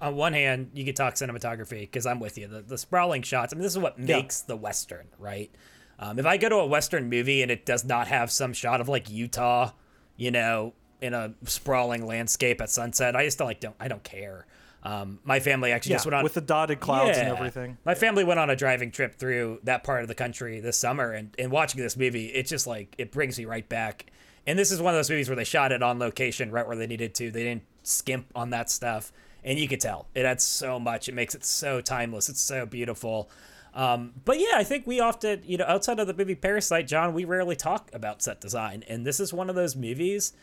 on 0.00 0.16
one 0.16 0.32
hand, 0.32 0.70
you 0.74 0.84
could 0.84 0.96
talk 0.96 1.14
cinematography 1.14 1.80
because 1.80 2.06
I'm 2.06 2.20
with 2.20 2.38
you. 2.38 2.46
The, 2.46 2.62
the 2.62 2.78
sprawling 2.78 3.22
shots. 3.22 3.52
I 3.52 3.56
mean, 3.56 3.62
this 3.62 3.72
is 3.72 3.78
what 3.78 3.98
Yeah. 3.98 4.16
makes 4.16 4.40
the 4.40 4.56
western, 4.56 5.06
right? 5.18 5.50
Um, 5.98 6.18
if 6.18 6.26
I 6.26 6.36
go 6.36 6.48
to 6.48 6.56
a 6.56 6.66
western 6.66 7.08
movie 7.08 7.42
and 7.42 7.50
it 7.50 7.64
does 7.66 7.84
not 7.84 8.08
have 8.08 8.30
some 8.30 8.52
shot 8.52 8.80
of 8.80 8.88
like 8.88 9.08
Utah, 9.10 9.70
you 10.16 10.30
know, 10.30 10.74
in 11.00 11.12
a 11.14 11.34
sprawling 11.44 12.06
landscape 12.06 12.60
at 12.60 12.70
sunset, 12.70 13.14
I 13.14 13.24
just 13.24 13.38
don't 13.38 13.46
like 13.48 13.60
don't 13.60 13.76
I 13.78 13.88
don't 13.88 14.02
care. 14.02 14.46
Um, 14.84 15.18
my 15.24 15.40
family 15.40 15.72
actually 15.72 15.92
Yeah, 15.92 15.96
just 15.96 16.06
went 16.06 16.16
on 16.16 16.22
with 16.24 16.34
the 16.34 16.42
dotted 16.42 16.78
clouds 16.78 17.16
and 17.16 17.28
everything. 17.28 17.78
My 17.86 17.94
family 17.94 18.22
went 18.22 18.38
on 18.38 18.50
a 18.50 18.56
driving 18.56 18.90
trip 18.90 19.14
through 19.14 19.60
that 19.62 19.82
part 19.82 20.02
of 20.02 20.08
the 20.08 20.14
country 20.14 20.60
this 20.60 20.76
summer, 20.76 21.12
and, 21.12 21.34
and 21.38 21.50
watching 21.50 21.80
this 21.80 21.96
movie, 21.96 22.26
it 22.26 22.46
just 22.46 22.66
like 22.66 22.94
it 22.98 23.10
brings 23.10 23.38
me 23.38 23.46
right 23.46 23.66
back. 23.66 24.06
And 24.46 24.58
this 24.58 24.70
is 24.70 24.82
one 24.82 24.92
of 24.92 24.98
those 24.98 25.08
movies 25.08 25.28
where 25.28 25.36
they 25.36 25.44
shot 25.44 25.72
it 25.72 25.82
on 25.82 25.98
location 25.98 26.50
right 26.50 26.66
where 26.66 26.76
they 26.76 26.86
needed 26.86 27.14
to. 27.14 27.30
They 27.30 27.44
didn't 27.44 27.62
skimp 27.82 28.26
on 28.34 28.50
that 28.50 28.68
stuff, 28.68 29.10
and 29.42 29.58
you 29.58 29.66
could 29.68 29.80
tell 29.80 30.06
it 30.14 30.26
adds 30.26 30.44
so 30.44 30.78
much. 30.78 31.08
It 31.08 31.14
makes 31.14 31.34
it 31.34 31.44
so 31.46 31.80
timeless. 31.80 32.28
It's 32.28 32.42
so 32.42 32.66
beautiful. 32.66 33.30
Um, 33.72 34.12
but 34.24 34.38
yeah, 34.38 34.52
I 34.54 34.64
think 34.64 34.86
we 34.86 35.00
often, 35.00 35.42
you 35.44 35.56
know, 35.56 35.64
outside 35.66 35.98
of 35.98 36.06
the 36.06 36.14
movie 36.14 36.34
Parasite, 36.34 36.86
John, 36.86 37.12
we 37.12 37.24
rarely 37.24 37.56
talk 37.56 37.90
about 37.92 38.22
set 38.22 38.40
design, 38.40 38.84
and 38.86 39.06
this 39.06 39.18
is 39.18 39.32
one 39.32 39.48
of 39.48 39.56
those 39.56 39.74
movies 39.74 40.34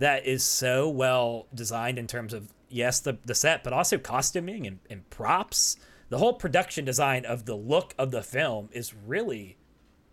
that 0.00 0.26
is 0.26 0.42
so 0.42 0.88
well 0.88 1.46
designed 1.54 1.98
in 1.98 2.06
terms 2.06 2.32
of 2.32 2.52
yes 2.68 3.00
the, 3.00 3.18
the 3.24 3.34
set 3.34 3.62
but 3.62 3.72
also 3.72 3.96
costuming 3.98 4.66
and, 4.66 4.80
and 4.90 5.08
props 5.10 5.76
the 6.08 6.18
whole 6.18 6.32
production 6.32 6.84
design 6.84 7.24
of 7.24 7.44
the 7.44 7.54
look 7.54 7.94
of 7.96 8.10
the 8.10 8.22
film 8.22 8.68
is 8.72 8.92
really 8.94 9.56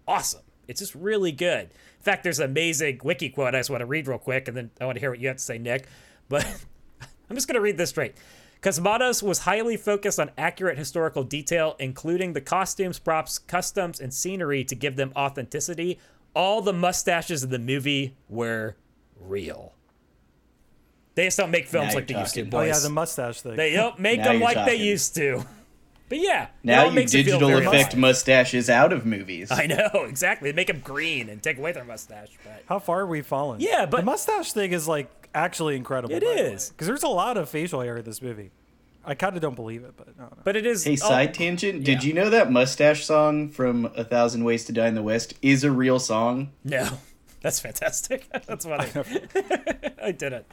awesome 0.08 0.42
it's 0.68 0.80
just 0.80 0.94
really 0.94 1.32
good 1.32 1.64
in 1.64 2.04
fact 2.04 2.24
there's 2.24 2.40
an 2.40 2.50
amazing 2.50 3.00
wiki 3.04 3.30
quote 3.30 3.56
i 3.56 3.60
just 3.60 3.70
want 3.70 3.82
to 3.82 3.86
read 3.86 4.08
real 4.08 4.18
quick 4.18 4.48
and 4.48 4.56
then 4.56 4.70
i 4.80 4.86
want 4.86 4.96
to 4.96 5.00
hear 5.00 5.10
what 5.10 5.20
you 5.20 5.28
have 5.28 5.38
to 5.38 5.44
say 5.44 5.58
nick 5.58 5.88
but 6.30 6.46
i'm 7.30 7.36
just 7.36 7.48
going 7.48 7.56
to 7.56 7.62
read 7.62 7.78
this 7.78 7.90
straight 7.90 8.16
Cosmatos 8.62 9.22
was 9.22 9.40
highly 9.40 9.78
focused 9.78 10.20
on 10.20 10.32
accurate 10.36 10.80
historical 10.80 11.24
detail, 11.24 11.76
including 11.78 12.34
the 12.34 12.42
costumes, 12.42 12.98
props, 12.98 13.38
customs, 13.38 14.00
and 14.00 14.12
scenery 14.12 14.64
to 14.64 14.74
give 14.74 14.96
them 14.96 15.14
authenticity. 15.16 16.00
All 16.34 16.62
the 16.62 16.74
mustaches 16.74 17.44
in 17.44 17.52
the 17.52 17.60
movie 17.60 18.18
were 18.28 18.76
real. 19.20 19.77
They 21.18 21.26
just 21.26 21.38
don't 21.38 21.50
make 21.52 21.66
films 21.68 21.90
Now 21.90 21.96
like 21.96 22.08
they 22.08 22.14
you're 22.14 22.22
used 22.22 22.36
to, 22.36 22.44
talking. 22.44 22.54
Oh 22.54 22.62
boys. 22.62 22.68
yeah, 22.76 22.80
the 22.88 22.94
mustache 22.94 23.42
thing. 23.42 23.56
They 23.56 23.74
don't 23.74 23.98
make 24.00 24.20
Now 24.20 24.26
them 24.26 24.34
you're 24.36 24.44
like 24.44 24.56
they 24.66 24.74
talking. 24.78 24.82
used 24.82 25.16
to. 25.16 25.46
But 26.10 26.20
yeah, 26.20 26.48
Now 26.64 26.84
all 26.84 26.90
you 26.90 26.96
makes 26.96 27.14
it 27.14 27.26
feel 27.26 27.40
digital 27.40 27.50
very 27.50 27.66
effect 27.66 27.88
modern. 27.90 28.00
mustaches 28.02 28.70
out 28.70 28.94
of 28.94 29.06
movies. 29.06 29.50
I 29.52 29.66
know 29.66 29.90
exactly. 30.08 30.52
They 30.52 30.56
make 30.56 30.68
them 30.68 30.80
green 30.80 31.28
and 31.28 31.42
take 31.44 31.58
away 31.58 31.72
their 31.72 31.84
mustache. 31.84 32.30
But 32.46 32.62
How 32.68 32.78
far 32.80 33.00
have 33.00 33.10
we 33.10 33.24
fallen? 33.24 33.60
Yeah, 33.60 33.88
but- 33.88 33.98
the 33.98 34.04
mustache 34.06 34.54
thing 34.54 34.72
is 34.74 34.88
like 34.88 35.10
actually 35.34 35.76
incredible. 35.76 36.14
It 36.16 36.22
It 36.24 36.28
is 36.40 36.64
is. 36.66 36.70
because 36.70 36.86
there's 36.88 37.02
a 37.04 37.08
lot 37.10 37.36
of 37.36 37.50
facial 37.50 37.82
hair 37.82 37.98
in 37.98 38.06
this 38.06 38.22
movie. 38.22 38.52
I 39.04 39.16
kind 39.16 39.36
of 39.36 39.42
don't 39.42 39.56
believe 39.56 39.84
it, 39.86 39.94
but 39.98 40.10
I 40.10 40.12
don't 40.22 40.44
but 40.44 40.56
it 40.56 40.66
is. 40.68 40.84
Hey, 40.84 40.94
oh, 40.94 40.96
side 40.98 41.34
tangent. 41.34 41.84
Did 41.84 42.04
you 42.04 42.14
know 42.14 42.30
that 42.30 42.52
mustache 42.52 43.06
song 43.06 43.50
from 43.50 43.86
A 43.96 44.04
Thousand 44.04 44.44
Ways 44.44 44.66
to 44.66 44.72
Die 44.72 44.86
in 44.88 44.94
the 44.96 45.02
West 45.04 45.34
is 45.42 45.64
a 45.64 45.72
real 45.72 45.98
song? 45.98 46.52
No, 46.64 46.88
that's 47.42 47.60
fantastic. 47.60 48.30
that's 48.46 48.66
funny. 48.66 48.88
I 50.02 50.12
did 50.12 50.34
it. 50.34 50.46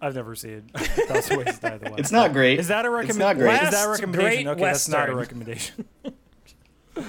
I've 0.00 0.14
never 0.14 0.34
seen 0.34 0.70
it. 0.74 0.90
That's 1.08 1.28
Ways 1.30 1.58
to 1.58 1.60
Die 1.60 1.78
the 1.78 1.94
It's 1.98 2.10
not 2.12 2.32
great. 2.32 2.58
Is 2.58 2.68
that 2.68 2.84
a 2.86 2.90
recommendation? 2.90 3.10
It's 3.10 3.18
not 3.18 3.36
great. 3.36 3.62
Is 3.62 3.70
that 3.70 3.86
a 3.86 3.90
recommendation? 3.90 4.44
great 4.44 4.46
Okay, 4.46 4.62
that's 4.62 4.88
not 4.88 5.08
a 5.10 5.14
recommendation. 5.14 5.84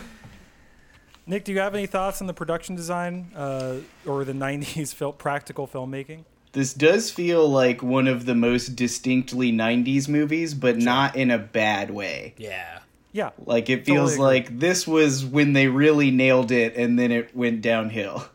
Nick, 1.26 1.46
do 1.46 1.54
you 1.54 1.60
have 1.60 1.74
any 1.74 1.86
thoughts 1.86 2.20
on 2.20 2.28
the 2.28 2.34
production 2.34 2.76
design 2.76 3.32
uh, 3.36 3.78
or 4.06 4.26
the 4.26 4.34
'90s 4.34 4.94
fil- 4.94 5.14
practical 5.14 5.68
filmmaking? 5.68 6.26
This 6.54 6.74
does 6.74 7.10
feel 7.12 7.48
like 7.48 7.82
one 7.82 8.08
of 8.08 8.26
the 8.26 8.36
most 8.36 8.76
distinctly 8.76 9.54
90s 9.54 10.10
movies, 10.10 10.54
but 10.54 10.78
not 10.78 11.16
in 11.16 11.32
a 11.32 11.38
bad 11.38 11.92
way. 11.92 12.34
Yeah. 12.38 12.80
Yeah, 13.14 13.30
Like, 13.46 13.70
it 13.70 13.86
feels 13.86 14.14
agree. 14.14 14.24
like 14.26 14.60
this 14.60 14.88
was 14.88 15.26
when 15.26 15.52
they 15.54 15.68
really 15.68 16.12
nailed 16.12 16.50
it 16.52 16.76
and 16.78 16.98
then 16.98 17.12
it 17.12 17.36
went 17.36 17.62
downhill. 17.62 18.26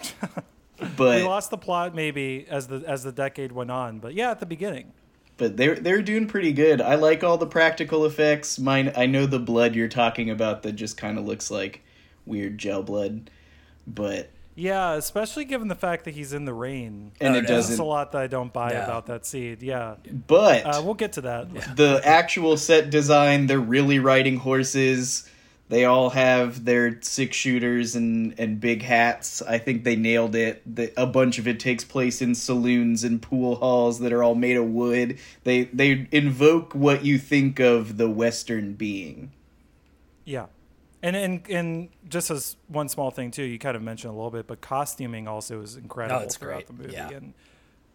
we 0.82 0.88
but 0.96 1.22
lost 1.22 1.50
the 1.50 1.58
plot 1.58 1.94
maybe 1.94 2.46
as 2.48 2.66
the 2.68 2.82
as 2.86 3.02
the 3.04 3.12
decade 3.12 3.52
went 3.52 3.70
on, 3.70 3.98
but 3.98 4.14
yeah, 4.14 4.30
at 4.30 4.40
the 4.40 4.46
beginning. 4.46 4.92
but 5.36 5.56
they're 5.56 5.76
they're 5.76 6.02
doing 6.02 6.26
pretty 6.26 6.52
good. 6.52 6.80
I 6.80 6.94
like 6.96 7.24
all 7.24 7.38
the 7.38 7.46
practical 7.46 8.04
effects. 8.04 8.58
Mine 8.58 8.92
I 8.96 9.06
know 9.06 9.26
the 9.26 9.38
blood 9.38 9.74
you're 9.74 9.88
talking 9.88 10.30
about 10.30 10.62
that 10.62 10.72
just 10.72 10.96
kind 10.96 11.18
of 11.18 11.24
looks 11.24 11.50
like 11.50 11.82
weird 12.26 12.58
gel 12.58 12.82
blood, 12.82 13.30
but 13.86 14.30
Yeah, 14.54 14.92
especially 14.94 15.44
given 15.46 15.68
the 15.68 15.74
fact 15.74 16.04
that 16.04 16.12
he's 16.14 16.32
in 16.32 16.44
the 16.44 16.52
rain. 16.52 17.12
and 17.20 17.34
Oh, 17.34 17.38
it 17.38 17.42
no. 17.42 17.48
Doesn't. 17.48 17.80
a 17.80 17.84
lot 17.84 18.12
that 18.12 18.20
I 18.22 18.26
don't 18.26 18.52
buy 18.52 18.72
No. 18.72 18.82
about 18.84 19.06
that 19.06 19.24
seed. 19.26 19.62
Yeah, 19.62 19.94
But 20.28 20.64
uh, 20.66 20.82
we'll 20.84 20.94
get 20.94 21.12
to 21.14 21.22
that. 21.22 21.76
the 21.76 22.00
actual 22.04 22.56
set 22.56 22.90
design, 22.90 23.46
they're 23.46 23.58
really 23.58 23.98
riding 23.98 24.36
horses. 24.36 25.28
They 25.72 25.86
all 25.86 26.10
have 26.10 26.66
their 26.66 27.00
six 27.00 27.34
shooters 27.34 27.96
and, 27.96 28.38
and 28.38 28.60
big 28.60 28.82
hats. 28.82 29.40
I 29.40 29.56
think 29.56 29.84
they 29.84 29.96
nailed 29.96 30.34
it. 30.34 30.60
The, 30.66 30.92
a 31.00 31.06
bunch 31.06 31.38
of 31.38 31.48
it 31.48 31.58
takes 31.58 31.82
place 31.82 32.20
in 32.20 32.34
saloons 32.34 33.04
and 33.04 33.22
pool 33.22 33.54
halls 33.54 33.98
that 34.00 34.12
are 34.12 34.22
all 34.22 34.34
made 34.34 34.58
of 34.58 34.66
wood. 34.66 35.18
They 35.44 35.64
they 35.64 36.06
invoke 36.12 36.74
what 36.74 37.06
you 37.06 37.16
think 37.16 37.58
of 37.58 37.96
the 37.96 38.10
Western 38.10 38.74
being. 38.74 39.32
Yeah. 40.26 40.48
And, 41.02 41.16
and 41.16 41.48
and 41.48 41.88
just 42.06 42.30
as 42.30 42.56
one 42.68 42.90
small 42.90 43.10
thing 43.10 43.30
too, 43.30 43.42
you 43.42 43.58
kind 43.58 43.74
of 43.74 43.82
mentioned 43.82 44.12
a 44.12 44.14
little 44.14 44.30
bit, 44.30 44.46
but 44.46 44.60
costuming 44.60 45.26
also 45.26 45.62
is 45.62 45.76
incredible 45.76 46.20
Oh, 46.20 46.24
it's 46.24 46.36
throughout 46.36 46.66
great. 46.66 46.66
the 46.66 46.72
movie. 46.74 46.92
Yeah. 46.92 47.08
And 47.08 47.32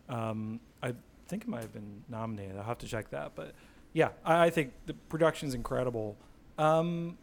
um, 0.09 0.59
I 0.81 0.95
think 1.27 1.43
it 1.43 1.47
might 1.47 1.61
have 1.61 1.73
been 1.73 2.03
nominated. 2.09 2.57
I'll 2.57 2.63
have 2.63 2.79
to 2.79 2.87
check 2.87 3.11
that. 3.11 3.33
But 3.35 3.53
yeah, 3.93 4.09
I, 4.25 4.45
I 4.45 4.49
think 4.49 4.73
the 4.87 4.95
production's 4.95 5.53
incredible. 5.53 6.17
Um, 6.57 7.19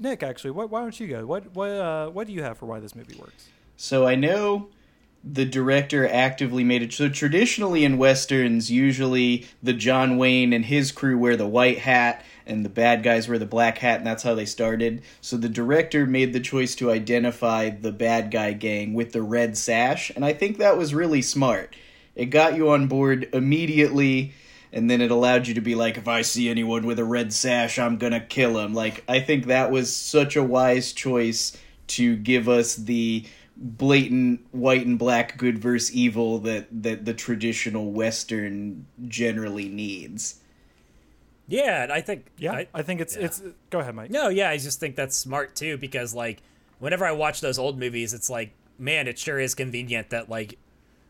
Nick, 0.00 0.22
actually, 0.22 0.52
what, 0.52 0.70
why 0.70 0.80
don't 0.80 0.98
you 0.98 1.06
go? 1.06 1.26
What 1.26 1.54
what 1.54 1.70
uh, 1.70 2.08
what 2.08 2.26
do 2.26 2.32
you 2.32 2.42
have 2.42 2.58
for 2.58 2.66
why 2.66 2.80
this 2.80 2.96
movie 2.96 3.16
works? 3.16 3.48
So 3.76 4.06
I 4.06 4.14
know 4.14 4.68
the 5.22 5.44
director 5.44 6.08
actively 6.08 6.64
made 6.64 6.82
it. 6.82 6.92
So 6.94 7.10
traditionally 7.10 7.84
in 7.84 7.98
westerns, 7.98 8.70
usually 8.70 9.46
the 9.62 9.74
John 9.74 10.16
Wayne 10.16 10.54
and 10.54 10.64
his 10.64 10.90
crew 10.90 11.18
wear 11.18 11.36
the 11.36 11.46
white 11.46 11.80
hat, 11.80 12.24
and 12.46 12.64
the 12.64 12.70
bad 12.70 13.02
guys 13.02 13.28
wear 13.28 13.38
the 13.38 13.44
black 13.44 13.76
hat, 13.78 13.98
and 13.98 14.06
that's 14.06 14.22
how 14.22 14.34
they 14.34 14.46
started. 14.46 15.02
So 15.20 15.36
the 15.36 15.50
director 15.50 16.06
made 16.06 16.32
the 16.32 16.40
choice 16.40 16.74
to 16.76 16.90
identify 16.90 17.68
the 17.68 17.92
bad 17.92 18.30
guy 18.30 18.54
gang 18.54 18.94
with 18.94 19.12
the 19.12 19.22
red 19.22 19.58
sash, 19.58 20.10
and 20.16 20.24
I 20.24 20.32
think 20.32 20.56
that 20.56 20.78
was 20.78 20.94
really 20.94 21.20
smart. 21.20 21.76
It 22.16 22.26
got 22.26 22.56
you 22.56 22.70
on 22.70 22.86
board 22.86 23.28
immediately. 23.34 24.32
And 24.72 24.88
then 24.88 25.00
it 25.00 25.10
allowed 25.10 25.48
you 25.48 25.54
to 25.54 25.60
be 25.60 25.74
like, 25.74 25.96
if 25.96 26.06
I 26.06 26.22
see 26.22 26.48
anyone 26.48 26.86
with 26.86 26.98
a 26.98 27.04
red 27.04 27.32
sash, 27.32 27.78
I'm 27.78 27.98
gonna 27.98 28.20
kill 28.20 28.58
him. 28.58 28.72
Like, 28.72 29.04
I 29.08 29.20
think 29.20 29.46
that 29.46 29.70
was 29.70 29.94
such 29.94 30.36
a 30.36 30.42
wise 30.42 30.92
choice 30.92 31.56
to 31.88 32.16
give 32.16 32.48
us 32.48 32.76
the 32.76 33.26
blatant 33.56 34.40
white 34.52 34.86
and 34.86 34.98
black 34.98 35.36
good 35.36 35.58
versus 35.58 35.92
evil 35.92 36.38
that 36.38 36.66
that 36.82 37.04
the 37.04 37.12
traditional 37.12 37.92
western 37.92 38.86
generally 39.06 39.68
needs. 39.68 40.40
Yeah, 41.46 41.88
I 41.90 42.00
think 42.00 42.26
Yeah, 42.38 42.52
I, 42.52 42.68
I, 42.72 42.82
think 42.82 43.00
it's 43.00 43.16
yeah. 43.16 43.24
it's. 43.24 43.42
Go 43.70 43.80
ahead, 43.80 43.94
Mike. 43.94 44.10
No, 44.10 44.28
yeah, 44.28 44.50
I 44.50 44.56
just 44.56 44.78
think 44.78 44.94
that's 44.94 45.16
smart 45.16 45.56
too 45.56 45.76
because 45.78 46.14
like 46.14 46.42
whenever 46.78 47.04
I 47.04 47.12
watch 47.12 47.40
those 47.40 47.58
old 47.58 47.78
movies, 47.78 48.14
it's 48.14 48.30
like, 48.30 48.52
man, 48.78 49.08
it 49.08 49.18
sure 49.18 49.38
is 49.38 49.54
convenient 49.54 50.10
that 50.10 50.30
like, 50.30 50.58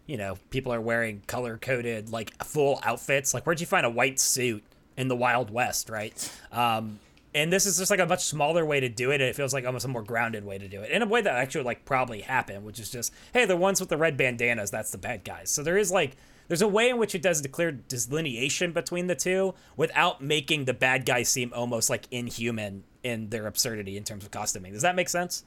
you 0.07 0.17
know, 0.17 0.37
people 0.51 0.73
are 0.73 0.81
wearing 0.81 1.23
color 1.27 1.59
coded 1.59 2.11
like 2.11 2.43
full 2.45 2.81
outfits. 2.83 3.35
Like, 3.35 3.45
where'd 3.45 3.61
you 3.61 3.67
find 3.67 3.87
a 3.87 3.91
white 3.91 4.19
suit 4.19 4.63
in 4.97 5.09
the 5.09 5.17
Wild 5.17 5.51
West, 5.51 5.89
right? 5.89 6.33
Um, 6.53 6.99
and 7.35 7.53
this 7.53 7.65
is 7.65 7.79
just 7.79 7.91
like 7.91 8.01
a 8.01 8.07
much 8.07 8.25
smaller 8.25 8.65
way 8.67 8.81
to 8.81 8.89
do 8.89 9.11
it. 9.13 9.21
And 9.21 9.25
it 9.25 9.37
feels 9.37 9.55
like 9.55 9.65
almost 9.65 9.85
a 9.85 9.89
more 9.89 10.03
grounded 10.03 10.45
way 10.45 10.59
to 10.59 10.69
do 10.69 10.83
it 10.83 10.91
in 10.91 11.03
a 11.03 11.07
way 11.07 11.21
that 11.23 11.35
actually 11.35 11.65
like 11.65 11.85
probably 11.85 12.23
happened, 12.23 12.65
which 12.65 12.81
is 12.81 12.91
just, 12.91 13.13
hey, 13.33 13.45
the 13.45 13.57
ones 13.57 13.81
with 13.81 13.89
the 13.89 13.97
red 13.97 14.17
bandanas, 14.17 14.71
that's 14.71 14.91
the 14.91 14.99
bad 14.99 15.25
guys. 15.25 15.51
So 15.51 15.63
there 15.63 15.79
is 15.79 15.93
like 15.93 16.17
there's 16.49 16.63
a 16.63 16.69
way 16.69 16.91
in 16.91 16.99
which 16.99 17.15
it 17.15 17.23
does 17.23 17.43
the 17.43 17.49
clear 17.49 17.71
delineation 17.71 18.73
between 18.73 19.07
the 19.07 19.15
two 19.15 19.55
without 19.77 20.21
making 20.21 20.65
the 20.65 20.75
bad 20.75 21.07
guys 21.07 21.29
seem 21.29 21.53
almost 21.55 21.89
like 21.89 22.09
inhuman 22.11 22.83
in 23.05 23.31
their 23.31 23.47
absurdity 23.47 23.97
in 23.97 24.03
terms 24.03 24.25
of 24.25 24.33
costuming. 24.33 24.73
Does 24.73 24.83
that 24.83 24.97
make 24.97 25.09
sense? 25.09 25.45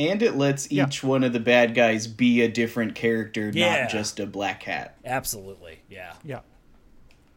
And 0.00 0.22
it 0.22 0.34
lets 0.36 0.70
Yeah. 0.72 0.86
each 0.86 1.04
one 1.04 1.22
of 1.22 1.32
the 1.34 1.40
bad 1.40 1.74
guys 1.74 2.06
be 2.06 2.40
a 2.40 2.48
different 2.48 2.94
character, 2.94 3.50
Yeah. 3.52 3.82
not 3.82 3.90
just 3.90 4.18
a 4.18 4.26
black 4.26 4.62
hat. 4.62 4.96
Absolutely. 5.04 5.80
Yeah. 5.90 6.14
Yeah. 6.24 6.40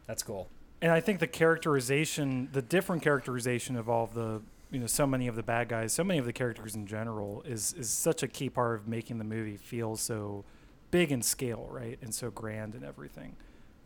That's 0.06 0.22
cool. 0.22 0.48
and 0.82 0.92
I 0.92 1.00
think 1.00 1.18
the 1.20 1.26
characterization, 1.26 2.48
the 2.52 2.60
different 2.60 3.02
characterization 3.02 3.74
of 3.76 3.88
all 3.88 4.04
of 4.04 4.12
the, 4.12 4.42
you 4.70 4.78
know, 4.78 4.86
so 4.86 5.06
many 5.06 5.28
of 5.28 5.34
the 5.36 5.42
bad 5.42 5.68
guys, 5.68 5.92
so 5.94 6.04
many 6.04 6.18
of 6.18 6.26
the 6.26 6.32
characters 6.32 6.74
in 6.74 6.86
general, 6.86 7.42
is 7.46 7.72
is 7.74 7.88
such 7.90 8.22
a 8.22 8.28
key 8.28 8.50
part 8.50 8.74
of 8.76 8.86
making 8.88 9.16
the 9.18 9.24
movie 9.24 9.56
feel 9.56 9.96
so 9.96 10.44
big 10.90 11.10
in 11.10 11.22
scale, 11.22 11.66
right, 11.70 11.98
and 12.02 12.14
so 12.14 12.30
grand 12.30 12.74
and 12.74 12.84
everything. 12.84 13.34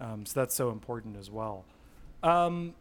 Um, 0.01 0.27
so 0.27 0.41
that's 0.41 0.55
so 0.57 0.71
important 0.71 1.17
as 1.17 1.31
well. 1.31 1.64
Um, 2.25 2.75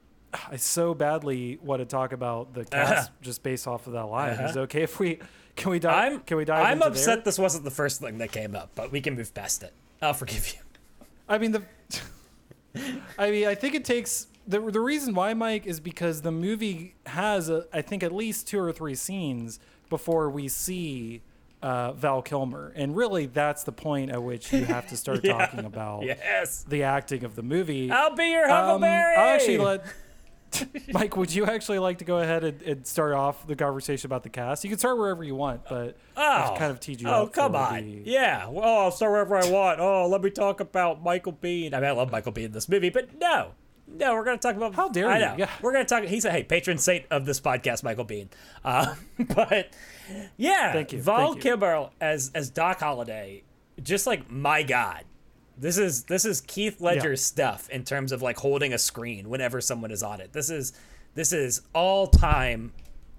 I 0.50 0.56
so 0.58 0.94
badly 0.96 1.58
want 1.62 1.80
to 1.82 1.86
talk 1.86 2.12
about 2.12 2.54
the 2.56 2.66
cast 2.72 3.12
just 3.22 3.44
based 3.44 3.68
off 3.68 3.86
of 3.88 3.94
that 3.94 4.06
line. 4.06 4.34
Is 4.40 4.56
it 4.56 4.60
okay 4.62 4.82
if 4.84 5.00
we 5.00 5.20
can 5.58 5.72
we 5.72 5.80
dive? 5.80 6.13
I'm 6.13 6.20
can 6.22 6.38
we 6.38 6.46
dive? 6.46 6.65
I'm 6.65 6.82
upset 6.82 7.17
there? 7.17 7.24
this 7.26 7.38
wasn't 7.38 7.65
the 7.65 7.72
first 7.72 8.00
thing 8.00 8.17
that 8.20 8.32
came 8.32 8.56
up, 8.56 8.70
but 8.76 8.91
we 8.91 9.02
can 9.02 9.15
move 9.15 9.34
past 9.34 9.62
it. 9.63 9.74
I'll 10.02 10.13
forgive 10.13 10.48
you. 10.54 10.60
I 11.28 11.38
mean 11.38 11.52
the 11.52 11.63
I 13.17 13.32
mean 13.32 13.48
I 13.48 13.56
think 13.56 13.76
it 13.76 13.84
takes 13.86 14.28
the 14.48 14.60
the 14.60 14.80
reason 14.80 15.13
why 15.15 15.34
Mike 15.34 15.65
is 15.65 15.80
because 15.80 16.22
the 16.22 16.32
movie 16.32 16.96
has 17.06 17.50
a, 17.50 17.65
I 17.74 17.82
think 17.82 18.04
at 18.04 18.12
least 18.13 18.48
two 18.48 18.60
or 18.60 18.72
three 18.72 18.96
scenes 18.96 19.60
before 19.89 20.30
we 20.30 20.48
see 20.48 21.22
uh, 21.63 21.91
Val 21.93 22.22
Kilmer 22.22 22.72
and 22.76 22.96
really 22.96 23.26
that's 23.26 23.63
the 23.63 23.72
point 23.72 24.12
at 24.12 24.22
which 24.22 24.54
you 24.54 24.63
have 24.65 24.88
to 24.89 24.98
start 25.04 25.22
Yeah. 25.24 25.34
talking 25.39 25.65
about 25.65 26.04
Yes. 26.04 26.63
the 26.67 26.84
acting 26.84 27.24
of 27.24 27.36
the 27.36 27.41
movie. 27.43 27.89
I'll 27.91 28.15
be 28.15 28.26
your 28.32 28.46
Um, 28.46 28.52
Huckleberry. 28.52 29.15
I'll 29.15 29.36
actually 29.36 29.58
let 29.58 29.84
Mike. 30.92 31.16
Would 31.18 31.34
you 31.34 31.46
actually 31.46 31.80
like 31.80 31.98
to 32.00 32.06
go 32.06 32.20
ahead 32.20 32.44
and, 32.44 32.62
and 32.62 32.88
start 32.88 33.14
off 33.14 33.46
the 33.48 33.56
conversation 33.56 34.08
about 34.08 34.24
the 34.24 34.30
cast? 34.30 34.64
You 34.64 34.70
can 34.70 34.80
start 34.80 34.98
wherever 34.98 35.24
you 35.24 35.36
want, 35.36 35.62
but 35.70 35.98
Oh, 36.16 36.56
kind 36.58 36.72
of 36.72 36.80
teed 36.80 37.02
you 37.02 37.08
oh 37.10 37.28
come 37.28 37.56
on. 37.56 37.86
the- 37.86 38.02
Yeah. 38.06 38.48
Well, 38.48 38.64
I'll 38.86 38.92
start 38.92 39.12
wherever 39.12 39.36
I 39.38 39.50
want. 39.50 39.80
Oh, 39.80 40.08
let 40.08 40.22
me 40.22 40.30
talk 40.30 40.60
about 40.60 41.04
Michael 41.04 41.34
Biehn. 41.34 41.74
I 41.74 41.80
mean, 41.80 41.90
I 41.90 41.92
love 41.92 42.12
Michael 42.12 42.32
Biehn 42.32 42.46
in 42.46 42.52
this 42.52 42.68
movie, 42.70 42.90
but 42.90 43.18
no. 43.20 43.52
No, 43.90 44.16
we're 44.16 44.26
going 44.26 44.38
to 44.38 44.42
talk 44.42 44.58
about. 44.58 44.74
How 44.76 44.90
dare 44.90 45.08
I 45.10 45.18
you. 45.18 45.26
know. 45.26 45.36
Yeah. 45.38 45.50
We're 45.62 45.72
going 45.72 45.86
to 45.86 45.90
talk. 45.90 46.04
He's 46.04 46.26
a 46.26 46.32
hey 46.32 46.44
patron 46.44 46.78
saint 46.78 47.06
of 47.10 47.26
this 47.26 47.40
podcast, 47.40 47.84
Michael 47.84 48.04
Biehn. 48.04 48.28
Uh, 48.66 48.96
but 49.34 49.70
yeah, 50.36 50.74
Thank 50.74 50.92
you, 50.92 51.02
Val 51.02 51.32
thank 51.34 51.36
you. 51.38 51.42
Kilmer 51.52 51.90
as 52.02 52.30
as 52.36 52.50
Doc 52.50 52.82
Holliday, 52.82 53.44
just 53.82 54.06
like 54.06 54.30
my 54.30 54.64
God, 54.64 55.06
this 55.58 55.78
is 55.78 56.04
this 56.04 56.26
is 56.26 56.43
Heath 56.50 56.80
Ledger's 56.80 57.24
stuff 57.24 57.70
in 57.70 57.84
terms 57.84 58.12
of 58.12 58.22
like 58.22 58.38
holding 58.38 58.74
a 58.74 58.78
screen 58.78 59.30
whenever 59.30 59.62
someone 59.62 59.91
is 59.91 60.04
on 60.04 60.22
it. 60.22 60.34
This 60.34 60.50
is 60.50 60.74
this 61.15 61.34
is 61.34 61.62
all 61.74 62.08
time 62.08 62.74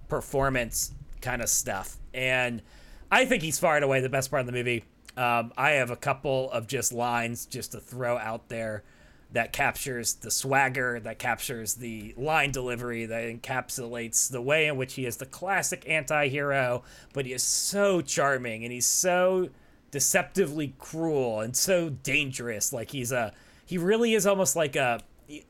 performance 0.08 0.92
kind 1.20 1.42
of 1.42 1.48
stuff, 1.48 1.96
and 2.14 2.62
I 3.10 3.24
think 3.24 3.42
he's 3.42 3.58
far 3.58 3.76
and 3.76 3.84
away 3.84 4.00
the 4.00 4.08
best 4.08 4.30
part 4.30 4.40
of 4.40 4.46
the 4.46 4.52
movie. 4.52 4.84
Um, 5.16 5.52
I 5.56 5.70
have 5.70 5.90
a 5.90 5.96
couple 5.96 6.50
of 6.52 6.68
just 6.68 6.92
lines 6.92 7.44
just 7.44 7.72
to 7.72 7.80
throw 7.80 8.18
out 8.18 8.48
there 8.48 8.84
that 9.32 9.52
captures 9.52 10.14
the 10.14 10.30
swagger, 10.30 11.00
that 11.00 11.18
captures 11.18 11.74
the 11.74 12.14
line 12.16 12.50
delivery, 12.50 13.04
that 13.06 13.24
encapsulates 13.24 14.30
the 14.30 14.40
way 14.40 14.66
in 14.66 14.76
which 14.76 14.94
he 14.94 15.04
is 15.04 15.18
the 15.18 15.26
classic 15.26 15.84
anti-hero, 15.88 16.82
but 17.12 17.26
he 17.26 17.32
is 17.32 17.42
so 17.42 18.00
charming 18.00 18.64
and 18.64 18.72
he's 18.72 18.86
so 18.86 19.50
deceptively 19.90 20.74
cruel 20.78 21.40
and 21.40 21.56
so 21.56 21.88
dangerous. 21.88 22.72
Like 22.72 22.90
he's 22.90 23.12
a 23.12 23.32
he 23.66 23.78
really 23.78 24.14
is 24.14 24.26
almost 24.26 24.56
like 24.56 24.76
a 24.76 25.00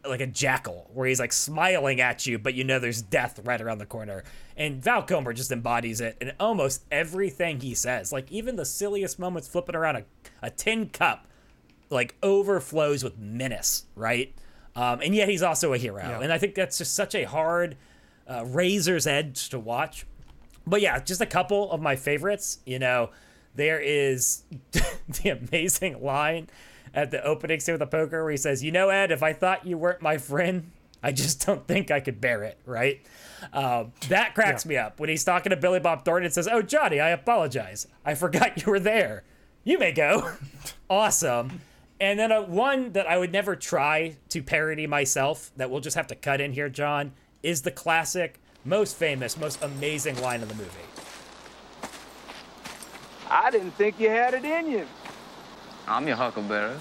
like 0.05 0.21
a 0.21 0.27
jackal 0.27 0.91
where 0.93 1.07
he's 1.07 1.21
like 1.21 1.33
smiling 1.33 2.01
at 2.01 2.27
you, 2.27 2.39
but 2.39 2.55
you 2.55 2.65
know 2.65 2.79
there's 2.79 3.01
death 3.01 3.41
right 3.45 3.61
around 3.61 3.79
the 3.79 3.87
corner. 3.87 4.25
And 4.57 4.83
Val 4.83 5.03
Kilmer 5.03 5.33
just 5.33 5.53
embodies 5.53 6.01
it 6.01 6.17
in 6.21 6.33
almost 6.41 6.85
everything 6.91 7.61
he 7.61 7.75
says. 7.75 8.13
Like 8.13 8.31
even 8.33 8.57
the 8.57 8.65
silliest 8.65 9.19
moments 9.19 9.47
flipping 9.47 9.77
around 9.77 9.97
a, 9.97 10.05
a 10.43 10.51
tin 10.51 10.89
cup 10.89 11.27
like 11.91 12.17
overflows 12.23 13.05
with 13.05 13.19
menace, 13.19 13.85
right? 13.95 14.35
Um, 14.75 15.01
and 15.01 15.15
yet 15.15 15.29
he's 15.29 15.43
also 15.43 15.73
a 15.73 15.79
hero. 15.79 16.03
Yeah. 16.03 16.21
And 16.21 16.33
I 16.33 16.39
think 16.39 16.55
that's 16.55 16.79
just 16.79 16.95
such 16.95 17.15
a 17.15 17.25
hard 17.25 17.77
uh, 18.29 18.45
razor's 18.47 19.07
edge 19.07 19.49
to 19.51 19.59
watch. 19.59 20.07
But 20.67 20.81
yeah, 20.81 20.99
just 21.01 21.21
a 21.21 21.27
couple 21.27 21.71
of 21.71 21.81
my 21.81 21.97
favorites. 21.97 22.59
You 22.67 22.79
know, 22.79 23.11
there 23.59 23.81
is 23.81 24.45
the 24.73 25.31
amazing 25.31 26.03
line 26.03 26.49
at 26.95 27.11
the 27.11 27.23
opening 27.23 27.61
scene 27.61 27.75
with 27.75 27.81
the 27.81 27.87
poker 27.87 28.23
where 28.23 28.31
he 28.31 28.37
says, 28.37 28.65
"You 28.65 28.73
know, 28.73 28.89
Ed, 28.89 29.11
if 29.11 29.23
I 29.23 29.33
thought 29.33 29.67
you 29.67 29.77
weren't 29.77 30.01
my 30.01 30.17
friend, 30.17 30.71
I 31.03 31.13
just 31.13 31.45
don't 31.45 31.67
think 31.67 31.91
I 31.91 32.01
could 32.01 32.21
bear 32.21 32.45
it." 32.45 32.59
Right? 32.65 33.01
Um, 33.53 33.93
that 34.09 34.35
cracks 34.35 34.65
me 34.65 34.77
up 34.77 34.99
when 34.99 35.09
he's 35.09 35.25
talking 35.25 35.51
to 35.51 35.57
Billy 35.57 35.81
Bob 35.81 36.05
Thornton 36.05 36.27
and 36.27 36.35
says, 36.35 36.49
"Oh, 36.49 36.63
Johnny, 36.63 37.01
I 37.01 37.11
apologize. 37.11 37.87
I 38.05 38.15
forgot 38.15 38.65
you 38.65 38.71
were 38.71 38.81
there. 38.81 39.25
You 39.65 39.79
may 39.79 39.93
go." 39.93 40.33
awesome. 40.91 41.61
And 42.01 42.17
then 42.19 42.31
a 42.31 42.41
one 42.41 42.93
that 42.93 43.09
I 43.09 43.19
would 43.19 43.33
never 43.33 43.57
try 43.57 44.17
to 44.29 44.41
parody 44.41 44.87
myself 44.87 45.51
that 45.57 45.69
we'll 45.69 45.81
just 45.81 45.97
have 45.97 46.07
to 46.07 46.15
cut 46.15 46.41
in 46.41 46.53
here, 46.53 46.69
John, 46.69 47.13
is 47.43 47.63
the 47.63 47.73
classic, 47.73 48.41
most 48.65 48.95
famous, 48.97 49.37
most 49.37 49.61
amazing 49.65 50.21
line 50.21 50.43
of 50.43 50.49
the 50.49 50.55
movie. 50.55 50.88
I 53.31 53.51
didn't 53.51 53.73
think 53.73 54.01
you 54.01 54.09
had 54.09 54.35
it 54.35 54.45
in 54.45 54.71
you. 54.71 54.87
I'm 55.87 56.07
your 56.07 56.17
huckleberry. 56.17 56.77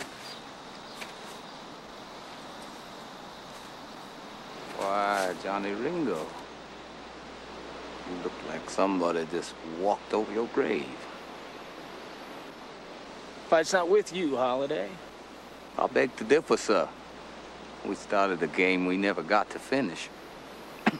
Why, 4.77 5.33
Johnny 5.43 5.71
Ringo. 5.71 6.25
You 8.09 8.23
look 8.23 8.33
like 8.47 8.69
somebody 8.69 9.27
just 9.31 9.53
walked 9.79 10.13
over 10.13 10.31
your 10.33 10.47
grave. 10.53 10.85
Fight's 13.49 13.73
not 13.73 13.89
with 13.89 14.15
you, 14.15 14.37
Holliday. 14.37 14.89
I 15.77 15.87
beg 15.87 16.15
to 16.17 16.23
differ, 16.23 16.57
sir. 16.57 16.87
We 17.85 17.95
started 17.95 18.41
a 18.43 18.47
game 18.47 18.85
we 18.85 18.97
never 18.97 19.21
got 19.21 19.49
to 19.51 19.59
finish. 19.59 20.09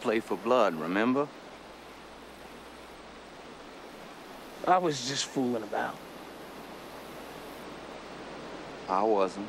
Play 0.00 0.20
for 0.20 0.36
blood, 0.36 0.74
remember? 0.74 1.28
I 4.66 4.78
was 4.78 5.08
just 5.08 5.26
fooling 5.26 5.62
about. 5.62 5.96
I 8.88 9.02
wasn't. 9.02 9.48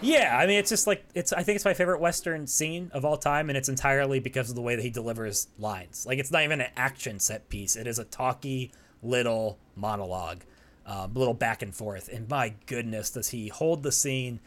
Yeah, 0.00 0.36
I 0.38 0.46
mean, 0.46 0.58
it's 0.58 0.68
just 0.68 0.86
like 0.86 1.04
it's. 1.14 1.32
I 1.32 1.42
think 1.42 1.56
it's 1.56 1.64
my 1.64 1.72
favorite 1.72 2.00
Western 2.00 2.46
scene 2.46 2.90
of 2.92 3.04
all 3.04 3.16
time, 3.16 3.48
and 3.48 3.56
it's 3.56 3.68
entirely 3.68 4.20
because 4.20 4.50
of 4.50 4.56
the 4.56 4.62
way 4.62 4.76
that 4.76 4.82
he 4.82 4.90
delivers 4.90 5.48
lines. 5.58 6.04
Like, 6.06 6.18
it's 6.18 6.30
not 6.30 6.42
even 6.42 6.60
an 6.60 6.70
action 6.76 7.18
set 7.18 7.48
piece; 7.48 7.74
it 7.76 7.86
is 7.86 7.98
a 7.98 8.04
talky 8.04 8.72
little 9.02 9.58
monologue, 9.76 10.42
uh, 10.86 11.08
little 11.12 11.34
back 11.34 11.62
and 11.62 11.74
forth. 11.74 12.08
And 12.08 12.28
my 12.28 12.54
goodness, 12.66 13.10
does 13.10 13.30
he 13.30 13.48
hold 13.48 13.82
the 13.82 13.92
scene? 13.92 14.40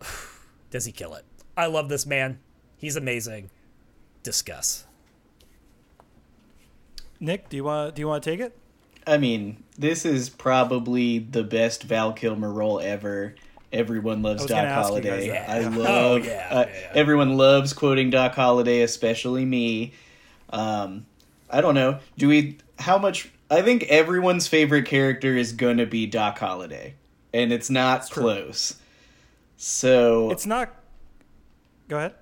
does 0.70 0.86
he 0.86 0.92
kill 0.92 1.14
it? 1.14 1.24
I 1.56 1.66
love 1.66 1.88
this 1.88 2.06
man. 2.06 2.38
He's 2.76 2.96
amazing. 2.96 3.50
Discuss. 4.22 4.86
Nick, 7.20 7.48
do 7.48 7.56
you 7.56 7.64
want 7.64 7.94
do 7.94 8.00
you 8.00 8.08
want 8.08 8.22
to 8.22 8.30
take 8.30 8.40
it? 8.40 8.56
I 9.06 9.16
mean, 9.16 9.64
this 9.78 10.04
is 10.04 10.28
probably 10.28 11.18
the 11.18 11.42
best 11.42 11.84
Val 11.84 12.12
Kilmer 12.12 12.52
role 12.52 12.78
ever. 12.80 13.34
Everyone 13.72 14.22
loves 14.22 14.42
I 14.42 14.44
was 14.44 14.50
gonna 14.50 14.68
Doc 14.68 14.84
Holliday. 14.84 15.38
I 15.38 15.60
love. 15.68 15.86
Oh, 15.88 16.16
yeah, 16.16 16.48
uh, 16.50 16.66
yeah. 16.68 16.90
Everyone 16.94 17.36
loves 17.36 17.72
quoting 17.72 18.10
Doc 18.10 18.34
Holliday, 18.34 18.82
especially 18.82 19.44
me. 19.44 19.92
Um, 20.50 21.06
I 21.50 21.60
don't 21.60 21.74
know. 21.74 21.98
Do 22.16 22.28
we? 22.28 22.58
How 22.78 22.98
much? 22.98 23.30
I 23.50 23.62
think 23.62 23.84
everyone's 23.84 24.46
favorite 24.46 24.84
character 24.86 25.36
is 25.36 25.52
gonna 25.52 25.86
be 25.86 26.06
Doc 26.06 26.38
Holliday, 26.38 26.94
and 27.32 27.52
it's 27.52 27.70
not 27.70 28.08
true. 28.08 28.22
close. 28.22 28.76
So 29.56 30.30
It's 30.30 30.46
not. 30.46 30.74
Go 31.88 31.96
ahead. 31.98 32.14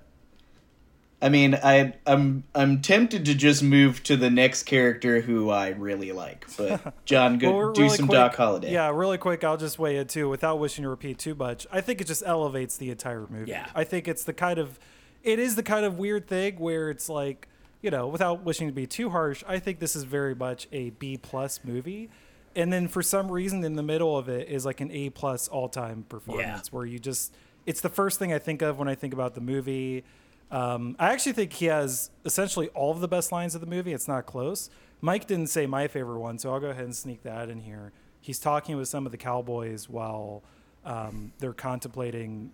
I 1.19 1.29
mean, 1.29 1.55
I 1.55 1.93
I'm 2.05 2.43
I'm 2.53 2.81
tempted 2.81 3.25
to 3.25 3.33
just 3.33 3.63
move 3.63 4.03
to 4.03 4.15
the 4.15 4.29
next 4.29 4.63
character 4.63 5.19
who 5.21 5.49
I 5.49 5.69
really 5.69 6.11
like, 6.11 6.45
but 6.57 6.93
John, 7.05 7.39
go 7.39 7.57
Well, 7.57 7.71
do 7.73 7.81
really 7.83 7.97
some 7.97 8.07
quick- 8.07 8.15
Doc 8.17 8.35
Holliday. 8.35 8.71
Yeah, 8.71 8.91
really 8.91 9.17
quick. 9.17 9.43
I'll 9.43 9.57
just 9.57 9.79
weigh 9.79 9.97
it 9.97 10.09
too, 10.09 10.29
without 10.29 10.59
wishing 10.59 10.83
to 10.83 10.89
repeat 10.89 11.17
too 11.17 11.33
much. 11.33 11.65
I 11.71 11.81
think 11.81 12.01
it 12.01 12.07
just 12.07 12.21
elevates 12.25 12.77
the 12.77 12.91
entire 12.91 13.25
movie. 13.29 13.49
Yeah. 13.49 13.67
I 13.73 13.83
think 13.83 14.07
it's 14.07 14.23
the 14.25 14.33
kind 14.33 14.59
of, 14.59 14.77
it 15.23 15.39
is 15.39 15.55
the 15.55 15.63
kind 15.63 15.85
of 15.85 15.97
weird 15.97 16.27
thing 16.27 16.57
where 16.59 16.91
it's 16.91 17.09
like, 17.09 17.47
you 17.81 17.89
know, 17.89 18.07
without 18.07 18.43
wishing 18.43 18.67
to 18.67 18.73
be 18.73 18.85
too 18.85 19.09
harsh, 19.09 19.43
I 19.47 19.57
think 19.57 19.79
this 19.79 19.95
is 19.95 20.03
very 20.03 20.35
much 20.35 20.67
a 20.71 20.91
B 20.91 21.17
plus 21.17 21.61
movie, 21.63 22.09
and 22.55 22.71
then 22.71 22.87
for 22.87 23.01
some 23.01 23.31
reason 23.31 23.63
in 23.63 23.75
the 23.75 23.83
middle 23.83 24.15
of 24.17 24.29
it 24.29 24.49
is 24.49 24.65
like 24.65 24.81
an 24.81 24.91
A 24.91 25.09
plus 25.09 25.47
all 25.47 25.67
time 25.67 26.05
performance 26.09 26.71
where 26.71 26.85
you 26.85 26.99
just, 26.99 27.33
it's 27.65 27.81
the 27.81 27.89
first 27.89 28.19
thing 28.19 28.31
I 28.33 28.37
think 28.39 28.61
of 28.61 28.77
when 28.77 28.87
I 28.87 28.93
think 28.93 29.13
about 29.13 29.33
the 29.33 29.41
movie. 29.41 30.03
Um, 30.49 30.95
I 30.97 31.11
actually 31.11 31.33
think 31.33 31.53
he 31.53 31.65
has 31.65 32.09
essentially 32.25 32.69
all 32.69 32.91
of 32.91 33.01
the 33.01 33.07
best 33.07 33.31
lines 33.31 33.55
of 33.55 33.61
the 33.61 33.67
movie. 33.67 33.93
It's 33.93 34.07
not 34.07 34.25
close. 34.25 34.69
Mike 35.01 35.27
didn't 35.27 35.47
say 35.47 35.65
my 35.65 35.87
favorite 35.87 36.19
one, 36.19 36.39
so 36.39 36.53
I'll 36.53 36.59
go 36.59 36.69
ahead 36.69 36.85
and 36.85 36.95
sneak 36.95 37.23
that 37.23 37.49
in 37.49 37.59
here. 37.59 37.91
He's 38.21 38.39
talking 38.39 38.77
with 38.77 38.87
some 38.87 39.05
of 39.05 39.11
the 39.11 39.17
cowboys 39.17 39.89
while 39.89 40.43
um, 40.85 41.33
they're 41.39 41.53
contemplating. 41.53 42.51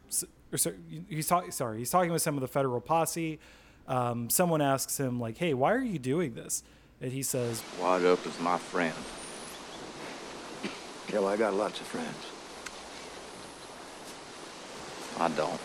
Or 0.51 0.57
so, 0.57 0.73
he's 1.07 1.27
talking. 1.27 1.51
Sorry, 1.51 1.79
he's 1.79 1.89
talking 1.89 2.11
with 2.11 2.21
some 2.21 2.35
of 2.35 2.41
the 2.41 2.47
federal 2.47 2.81
posse. 2.81 3.39
Um, 3.87 4.29
someone 4.29 4.61
asks 4.61 4.99
him 4.99 5.19
like, 5.19 5.37
"Hey, 5.37 5.53
why 5.53 5.73
are 5.73 5.83
you 5.83 5.99
doing 5.99 6.33
this?" 6.33 6.63
And 7.03 7.11
he 7.11 7.21
says, 7.21 7.61
Wyatt 7.81 8.03
Earp 8.03 8.25
is 8.25 8.39
my 8.39 8.57
friend. 8.57 8.95
Yeah, 11.11 11.19
well, 11.19 11.27
I 11.27 11.35
got 11.35 11.53
lots 11.53 11.81
of 11.81 11.87
friends. 11.87 12.15
I 15.19 15.27
don't. 15.35 15.59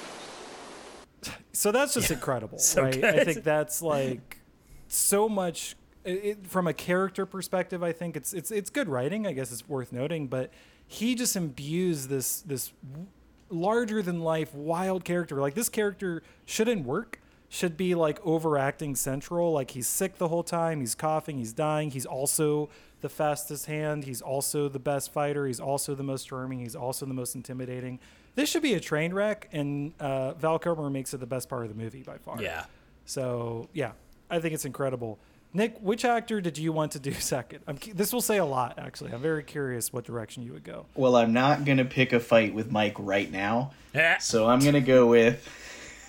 So 1.59 1.73
that's 1.73 1.93
just 1.93 2.13
incredible, 2.13 2.61
so 2.61 2.85
right? 2.85 3.03
I 3.03 3.25
think 3.25 3.43
that's 3.43 3.83
like 3.83 4.39
so 4.87 5.29
much 5.29 5.75
it, 6.05 6.47
from 6.47 6.69
a 6.69 6.73
character 6.73 7.27
perspective. 7.27 7.83
I 7.83 7.91
think 7.91 8.17
it's 8.17 8.33
it's 8.33 8.53
it's 8.53 8.71
good 8.71 8.89
writing. 8.89 9.27
I 9.27 9.33
guess 9.33 9.51
it's 9.51 9.69
worth 9.69 9.93
noting, 9.93 10.29
but 10.29 10.53
he 10.87 11.17
just 11.17 11.35
imbues 11.35 12.07
this 12.07 12.43
this 12.43 12.73
larger 13.51 14.03
than 14.03 14.21
life 14.21 14.55
wild 14.55 15.05
character. 15.05 15.41
Like 15.41 15.57
this 15.57 15.69
character 15.69 16.23
shouldn't 16.47 16.87
work. 16.87 17.21
Should 17.49 17.77
be 17.77 17.97
like 17.97 18.25
overacting 18.25 18.95
central. 18.95 19.51
Like 19.51 19.73
he's 19.73 19.89
sick 19.89 20.19
the 20.19 20.29
whole 20.29 20.45
time. 20.45 20.79
He's 20.79 20.95
coughing. 20.95 21.39
He's 21.39 21.53
dying. 21.53 21.91
He's 21.91 22.07
also 22.07 22.71
the 23.01 23.09
fastest 23.09 23.67
hand. 23.67 24.05
He's 24.05 24.23
also 24.23 24.69
the 24.69 24.79
best 24.79 25.13
fighter. 25.13 25.45
He's 25.45 25.59
also 25.59 25.97
the 25.97 26.05
most 26.05 26.29
charming. 26.29 26.61
He's 26.61 26.77
also 26.77 27.05
the 27.05 27.15
most 27.15 27.35
intimidating. 27.35 27.99
This 28.39 28.49
should 28.49 28.63
be 28.63 28.75
a 28.75 28.81
train 28.81 29.13
wreck, 29.13 29.49
and 29.51 29.93
uh, 29.99 30.33
Val 30.35 30.61
Kilmer 30.61 30.89
makes 30.91 31.13
it 31.13 31.19
the 31.19 31.27
best 31.27 31.49
part 31.49 31.65
of 31.65 31.71
the 31.71 31.75
movie 31.75 32.05
by 32.05 32.19
far. 32.19 32.41
Yeah. 32.41 32.67
So 33.05 33.69
yeah, 33.73 33.93
I 34.31 34.39
think 34.39 34.55
it's 34.55 34.65
incredible. 34.65 35.19
Nick, 35.53 35.77
which 35.81 36.05
actor 36.05 36.41
did 36.41 36.57
you 36.57 36.71
want 36.73 36.93
to 36.93 37.01
do 37.01 37.13
second? 37.35 37.65
I'm, 37.67 37.79
this 37.95 38.13
will 38.13 38.21
say 38.21 38.39
a 38.39 38.45
lot, 38.45 38.79
actually. 38.79 39.11
I'm 39.13 39.21
very 39.21 39.43
curious 39.43 39.93
what 39.93 40.05
direction 40.05 40.45
you 40.45 40.53
would 40.53 40.63
go. 40.63 40.87
Well, 40.95 41.17
I'm 41.17 41.33
not 41.33 41.65
gonna 41.65 41.85
pick 41.85 42.13
a 42.13 42.21
fight 42.21 42.55
with 42.55 42.71
Mike 42.71 42.95
right 43.01 43.29
now, 43.29 43.73
Yeah. 43.93 44.19
so 44.19 44.47
I'm 44.47 44.61
gonna 44.61 44.81
go 44.81 45.09
with. 45.09 45.45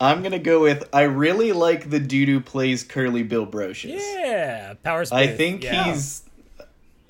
I'm 0.00 0.22
gonna 0.22 0.38
go 0.38 0.60
with. 0.60 0.86
I 0.92 1.02
really 1.04 1.52
like 1.52 1.88
the 1.88 1.98
dude 1.98 2.28
who 2.28 2.40
plays 2.40 2.84
Curly 2.84 3.22
Bill 3.22 3.46
Brocius. 3.46 4.00
Yeah. 4.00 4.74
Powers. 4.82 5.12
I 5.12 5.28
think 5.28 5.64
Yeah. 5.64 5.84
he's. 5.84 6.24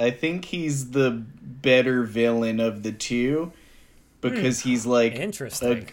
I 0.03 0.11
think 0.11 0.47
he's 0.47 0.91
the 0.91 1.11
better 1.11 2.03
villain 2.03 2.59
of 2.59 2.83
the 2.83 2.91
two, 2.91 3.53
because 4.21 4.61
he's 4.61 4.85
like 4.85 5.15
interesting. 5.15 5.91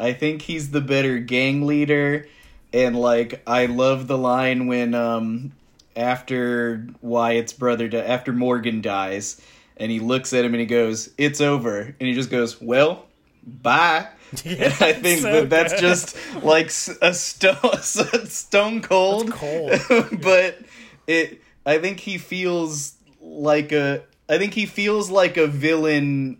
I 0.00 0.12
think 0.12 0.42
he's 0.42 0.70
the 0.70 0.80
better 0.80 1.18
gang 1.18 1.66
leader, 1.66 2.26
and 2.72 2.96
like 2.96 3.42
I 3.46 3.66
love 3.66 4.06
the 4.06 4.16
line 4.16 4.66
when 4.66 4.94
um 4.94 5.52
after 5.94 6.86
Wyatt's 7.02 7.52
brother 7.52 7.88
di- 7.88 7.98
after 7.98 8.32
Morgan 8.32 8.80
dies, 8.80 9.40
and 9.76 9.90
he 9.92 10.00
looks 10.00 10.32
at 10.32 10.44
him 10.44 10.54
and 10.54 10.60
he 10.60 10.66
goes, 10.66 11.10
"It's 11.18 11.40
over," 11.40 11.80
and 11.80 12.08
he 12.08 12.14
just 12.14 12.30
goes, 12.30 12.60
"Well, 12.60 13.04
bye." 13.46 14.08
and 14.44 14.74
I 14.80 14.94
think 14.94 15.20
so 15.20 15.32
that 15.32 15.50
that's 15.50 15.74
good. 15.74 15.80
just 15.80 16.16
like 16.42 16.66
a 17.02 17.12
stone 17.12 17.82
stone 17.82 18.82
cold, 18.82 19.32
cold. 19.32 19.70
but 20.22 20.58
it. 21.06 21.42
I 21.66 21.78
think 21.78 22.00
he 22.00 22.18
feels 22.18 22.94
like 23.20 23.72
a. 23.72 24.02
I 24.28 24.38
think 24.38 24.54
he 24.54 24.66
feels 24.66 25.10
like 25.10 25.36
a 25.36 25.46
villain 25.46 26.38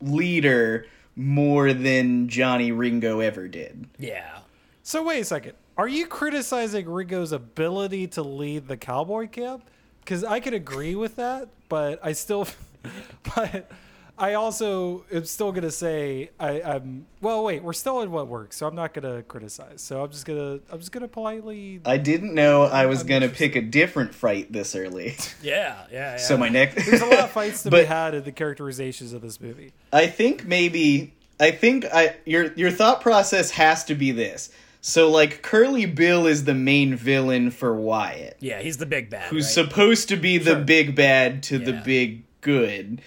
leader 0.00 0.86
more 1.14 1.72
than 1.72 2.28
Johnny 2.28 2.72
Ringo 2.72 3.20
ever 3.20 3.48
did. 3.48 3.86
yeah. 3.98 4.38
So 4.84 5.02
wait 5.04 5.20
a 5.20 5.24
second. 5.24 5.52
Are 5.78 5.86
you 5.86 6.06
criticizing 6.06 6.88
Ringo's 6.88 7.30
ability 7.30 8.08
to 8.08 8.22
lead 8.22 8.66
the 8.66 8.76
cowboy 8.76 9.28
camp? 9.28 9.64
Because 10.00 10.24
I 10.24 10.40
could 10.40 10.54
agree 10.54 10.96
with 10.96 11.14
that, 11.16 11.48
but 11.68 12.00
I 12.02 12.12
still, 12.12 12.48
but 13.36 13.70
I 14.18 14.34
also 14.34 15.04
am 15.12 15.24
still 15.24 15.52
gonna 15.52 15.70
say 15.70 16.30
I, 16.38 16.60
I'm. 16.62 17.06
Well, 17.20 17.42
wait, 17.44 17.62
we're 17.62 17.72
still 17.72 18.02
in 18.02 18.10
what 18.12 18.28
works, 18.28 18.56
so 18.56 18.66
I'm 18.66 18.74
not 18.74 18.92
gonna 18.94 19.22
criticize. 19.22 19.80
So 19.80 20.02
I'm 20.04 20.10
just 20.10 20.26
gonna, 20.26 20.60
I'm 20.70 20.78
just 20.78 20.92
gonna 20.92 21.08
politely. 21.08 21.80
I 21.84 21.96
didn't 21.96 22.34
know 22.34 22.62
I 22.64 22.86
was 22.86 23.00
I'm 23.00 23.06
gonna 23.08 23.24
interested. 23.26 23.52
pick 23.52 23.56
a 23.62 23.66
different 23.66 24.14
fight 24.14 24.52
this 24.52 24.76
early. 24.76 25.16
Yeah. 25.42 25.76
Yeah. 25.90 26.12
yeah. 26.12 26.16
so 26.18 26.36
my 26.36 26.48
next 26.50 26.84
There's 26.86 27.00
a 27.02 27.06
lot 27.06 27.20
of 27.20 27.30
fights 27.30 27.62
to 27.64 27.70
be 27.70 27.84
had 27.84 28.14
in 28.14 28.22
the 28.24 28.32
characterizations 28.32 29.12
of 29.12 29.22
this 29.22 29.40
movie. 29.40 29.72
I 29.92 30.06
think 30.06 30.46
maybe 30.46 31.14
I 31.40 31.50
think 31.50 31.86
I 31.92 32.16
your 32.26 32.52
your 32.52 32.70
thought 32.70 33.00
process 33.00 33.50
has 33.52 33.82
to 33.86 33.94
be 33.94 34.12
this. 34.12 34.50
So 34.82 35.10
like 35.10 35.42
Curly 35.42 35.86
Bill 35.86 36.26
is 36.26 36.44
the 36.44 36.54
main 36.54 36.96
villain 36.96 37.50
for 37.50 37.74
Wyatt, 37.74 38.36
Yeah. 38.40 38.60
He's 38.60 38.76
the 38.76 38.86
big 38.86 39.08
bad. 39.10 39.30
who's 39.30 39.44
right? 39.46 39.52
supposed 39.66 40.08
to 40.10 40.16
be 40.16 40.38
the 40.38 40.52
Sure. 40.52 40.60
big 40.64 40.94
bad 40.94 41.42
to 41.44 41.58
the 41.58 41.72
big 41.72 42.24
good. 42.42 43.00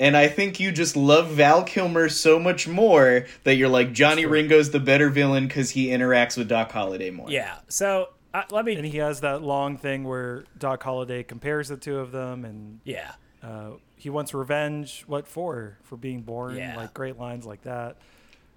And 0.00 0.16
I 0.16 0.28
think 0.28 0.60
you 0.60 0.70
just 0.70 0.96
love 0.96 1.30
Val 1.30 1.64
Kilmer 1.64 2.08
so 2.08 2.38
much 2.38 2.68
more 2.68 3.26
that 3.44 3.56
you're 3.56 3.68
like 3.68 3.92
Johnny 3.92 4.26
Ringo's 4.26 4.70
the 4.70 4.78
better 4.78 5.10
villain 5.10 5.48
because 5.48 5.70
he 5.70 5.88
interacts 5.88 6.36
with 6.36 6.48
Doc 6.48 6.70
Holliday 6.70 7.10
more. 7.10 7.30
Yeah. 7.30 7.56
So 7.68 8.10
uh, 8.32 8.42
let 8.50 8.64
me. 8.64 8.76
And 8.76 8.86
he 8.86 8.98
has 8.98 9.20
that 9.20 9.42
long 9.42 9.76
thing 9.76 10.04
where 10.04 10.44
Doc 10.56 10.82
Holliday 10.82 11.24
compares 11.24 11.68
the 11.68 11.76
two 11.76 11.98
of 11.98 12.12
them, 12.12 12.44
and 12.44 12.80
yeah. 12.84 13.12
uh, 13.42 13.70
he 13.96 14.10
wants 14.10 14.34
revenge. 14.34 15.02
What 15.06 15.26
for? 15.26 15.78
For 15.82 15.96
being 15.96 16.22
born? 16.22 16.56
Yeah. 16.56 16.76
Like 16.76 16.94
great 16.94 17.18
lines 17.18 17.44
like 17.44 17.62
that. 17.62 17.96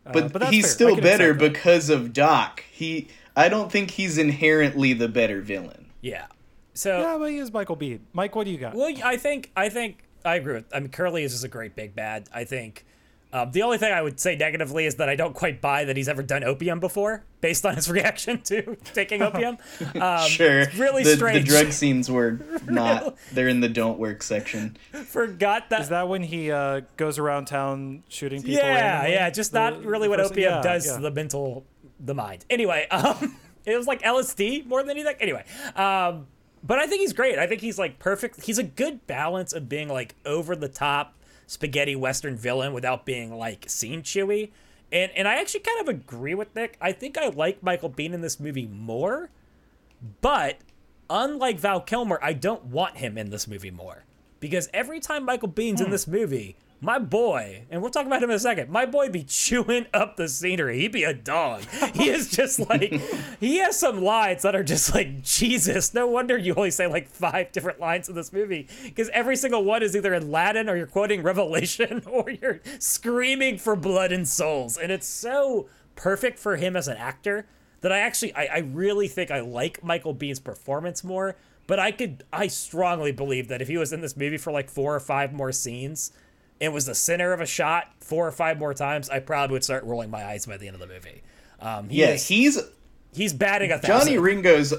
Uh, 0.05 0.13
but, 0.13 0.33
that's 0.33 0.51
he's 0.51 0.65
fair. 0.65 0.73
Still 0.73 0.95
better 0.97 1.33
because 1.33 1.89
of 1.89 2.13
Doc. 2.13 2.63
He, 2.71 3.07
I 3.35 3.49
don't 3.49 3.71
think 3.71 3.91
he's 3.91 4.17
inherently 4.17 4.93
the 4.93 5.07
better 5.07 5.41
villain. 5.41 5.87
Yeah. 6.01 6.25
So. 6.73 6.99
Yeah, 6.99 7.17
but 7.17 7.31
he 7.31 7.37
is 7.37 7.51
Michael 7.51 7.77
Biehn. 7.77 7.99
Mike, 8.13 8.35
what 8.35 8.45
do 8.45 8.51
you 8.51 8.57
got? 8.57 8.75
Well, 8.75 8.93
I 9.03 9.17
think 9.17 9.51
I 9.55 9.69
think 9.69 10.03
I 10.25 10.35
agree 10.35 10.53
with. 10.55 10.65
I 10.73 10.79
mean, 10.79 10.89
Curly 10.89 11.23
is 11.23 11.31
just 11.31 11.43
a 11.43 11.47
great 11.47 11.75
big 11.75 11.95
bad. 11.95 12.29
I 12.33 12.43
think 12.43 12.85
Um, 13.33 13.49
the 13.53 13.61
only 13.61 13.77
thing 13.77 13.93
I 13.93 14.01
would 14.01 14.19
say 14.19 14.35
negatively 14.35 14.85
is 14.85 14.95
that 14.95 15.07
I 15.07 15.15
don't 15.15 15.33
quite 15.33 15.61
buy 15.61 15.85
that 15.85 15.95
he's 15.95 16.09
ever 16.09 16.21
done 16.21 16.43
opium 16.43 16.81
before, 16.81 17.23
based 17.39 17.65
on 17.65 17.75
his 17.75 17.89
reaction 17.97 18.41
to 18.41 18.75
taking 18.93 19.21
opium. 19.21 19.57
Um, 19.95 20.27
Sure. 20.27 20.59
it's 20.61 20.75
really 20.75 21.03
the, 21.03 21.15
strange. 21.15 21.47
The 21.47 21.55
drug 21.61 21.71
scenes 21.71 22.11
were 22.11 22.39
not. 22.67 23.15
They're 23.31 23.47
in 23.47 23.61
the 23.61 23.69
don't 23.69 23.97
work 23.99 24.21
section. 24.21 24.75
Forgot 24.91 25.69
that. 25.69 25.81
Is 25.81 25.89
that 25.89 26.09
when 26.09 26.23
he 26.23 26.51
uh, 26.51 26.81
goes 26.97 27.17
around 27.19 27.45
town 27.45 28.03
shooting 28.09 28.41
people? 28.41 28.57
yeah, 28.63 28.75
randomly? 28.97 29.13
yeah, 29.15 29.29
just 29.29 29.53
The- 29.53 29.69
not 29.69 29.85
really 29.85 30.09
what 30.09 30.19
first- 30.19 30.31
opium 30.33 30.53
yeah, 30.55 30.61
does 30.61 30.85
yeah. 30.85 30.95
to 30.97 31.01
the 31.01 31.11
mental, 31.11 31.65
the 32.01 32.13
mind. 32.13 32.43
Anyway, 32.49 32.85
um, 32.91 33.37
it 33.65 33.77
was 33.77 33.87
like 33.87 34.01
LSD 34.01 34.65
more 34.65 34.81
than 34.83 34.89
anything. 34.91 35.15
Anyway, 35.21 35.45
um, 35.77 36.27
but 36.63 36.79
I 36.79 36.87
think 36.87 37.01
he's 37.01 37.13
great. 37.13 37.39
I 37.39 37.47
think 37.47 37.61
he's 37.61 37.79
like 37.79 37.99
perfect. 37.99 38.45
He's 38.45 38.57
a 38.57 38.63
good 38.63 39.05
balance 39.07 39.53
of 39.53 39.67
being 39.67 39.89
like 39.89 40.15
over 40.25 40.55
the 40.55 40.67
top 40.67 41.15
spaghetti 41.47 41.95
western 41.95 42.37
villain 42.37 42.73
without 42.73 43.05
being 43.05 43.35
like 43.35 43.69
scene 43.69 44.03
chewy. 44.03 44.51
And 44.91 45.11
and 45.15 45.27
I 45.27 45.39
actually 45.39 45.61
kind 45.61 45.81
of 45.81 45.87
agree 45.87 46.35
with 46.35 46.55
Nick. 46.55 46.77
I 46.79 46.91
think 46.91 47.17
I 47.17 47.29
like 47.29 47.63
Michael 47.63 47.89
Biehn 47.89 48.13
in 48.13 48.21
this 48.21 48.39
movie 48.39 48.67
more, 48.67 49.29
but 50.21 50.57
unlike 51.09 51.59
Val 51.59 51.81
Kilmer, 51.81 52.19
I 52.21 52.33
don't 52.33 52.65
want 52.65 52.97
him 52.97 53.17
in 53.17 53.29
this 53.29 53.47
movie 53.47 53.71
more. 53.71 54.05
Because 54.39 54.69
every 54.73 54.99
time 54.99 55.23
Michael 55.23 55.49
Biehn's 55.49 55.81
in 55.81 55.87
hmm. 55.87 55.91
this 55.91 56.07
movie, 56.07 56.55
my 56.83 56.97
boy, 56.97 57.65
and 57.69 57.79
we'll 57.79 57.91
talk 57.91 58.07
about 58.07 58.23
him 58.23 58.31
in 58.31 58.35
a 58.35 58.39
second, 58.39 58.71
my 58.71 58.87
boy 58.87 59.07
be 59.07 59.23
chewing 59.23 59.85
up 59.93 60.17
the 60.17 60.27
scenery. 60.27 60.79
He 60.79 60.87
be 60.87 61.03
a 61.03 61.13
dog. 61.13 61.61
He 61.93 62.09
is 62.09 62.27
just 62.27 62.59
like, 62.69 62.99
he 63.39 63.57
has 63.57 63.77
some 63.77 64.01
lines 64.01 64.41
that 64.41 64.55
are 64.55 64.63
just 64.63 64.95
like, 64.95 65.21
Jesus, 65.21 65.93
no 65.93 66.07
wonder 66.07 66.35
you 66.35 66.55
only 66.55 66.71
say 66.71 66.87
like 66.87 67.07
five 67.07 67.51
different 67.51 67.79
lines 67.79 68.09
in 68.09 68.15
this 68.15 68.33
movie. 68.33 68.67
Because 68.83 69.09
every 69.09 69.35
single 69.35 69.63
one 69.63 69.83
is 69.83 69.95
either 69.95 70.11
in 70.15 70.31
Latin 70.31 70.67
or 70.67 70.75
you're 70.75 70.87
quoting 70.87 71.21
Revelation 71.21 72.01
or 72.07 72.31
you're 72.31 72.61
screaming 72.79 73.59
for 73.59 73.75
blood 73.75 74.11
and 74.11 74.27
souls. 74.27 74.75
And 74.75 74.91
it's 74.91 75.07
so 75.07 75.69
perfect 75.95 76.39
for 76.39 76.55
him 76.55 76.75
as 76.75 76.87
an 76.87 76.97
actor 76.97 77.45
that 77.81 77.91
I 77.91 77.99
actually 77.99 78.33
I, 78.33 78.45
I 78.45 78.57
really 78.59 79.07
think 79.07 79.29
I 79.29 79.41
like 79.41 79.83
Michael 79.83 80.15
Biehn's 80.15 80.39
performance 80.39 81.03
more. 81.03 81.35
But 81.67 81.77
I 81.77 81.91
could 81.91 82.23
I 82.33 82.47
strongly 82.47 83.11
believe 83.11 83.49
that 83.49 83.61
if 83.61 83.67
he 83.67 83.77
was 83.77 83.93
in 83.93 84.01
this 84.01 84.17
movie 84.17 84.37
for 84.37 84.51
like 84.51 84.67
four 84.67 84.95
or 84.95 84.99
five 84.99 85.31
more 85.31 85.51
scenes 85.51 86.11
and 86.61 86.73
was 86.73 86.85
the 86.85 86.95
center 86.95 87.33
of 87.33 87.41
a 87.41 87.45
shot 87.45 87.91
four 87.99 88.25
or 88.25 88.31
five 88.31 88.57
more 88.59 88.73
times, 88.73 89.09
I 89.09 89.19
probably 89.19 89.53
would 89.55 89.63
start 89.65 89.83
rolling 89.83 90.09
my 90.09 90.23
eyes 90.23 90.45
by 90.45 90.55
the 90.57 90.67
end 90.67 90.75
of 90.75 90.79
the 90.79 90.87
movie. 90.87 91.23
Um, 91.59 91.89
he 91.89 91.97
Yeah, 92.01 92.11
is- 92.11 92.27
he's 92.29 92.59
he's 93.13 93.33
batting 93.33 93.71
a 93.71 93.77
thousand. 93.79 94.07
Johnny 94.13 94.17
Ringo's. 94.19 94.73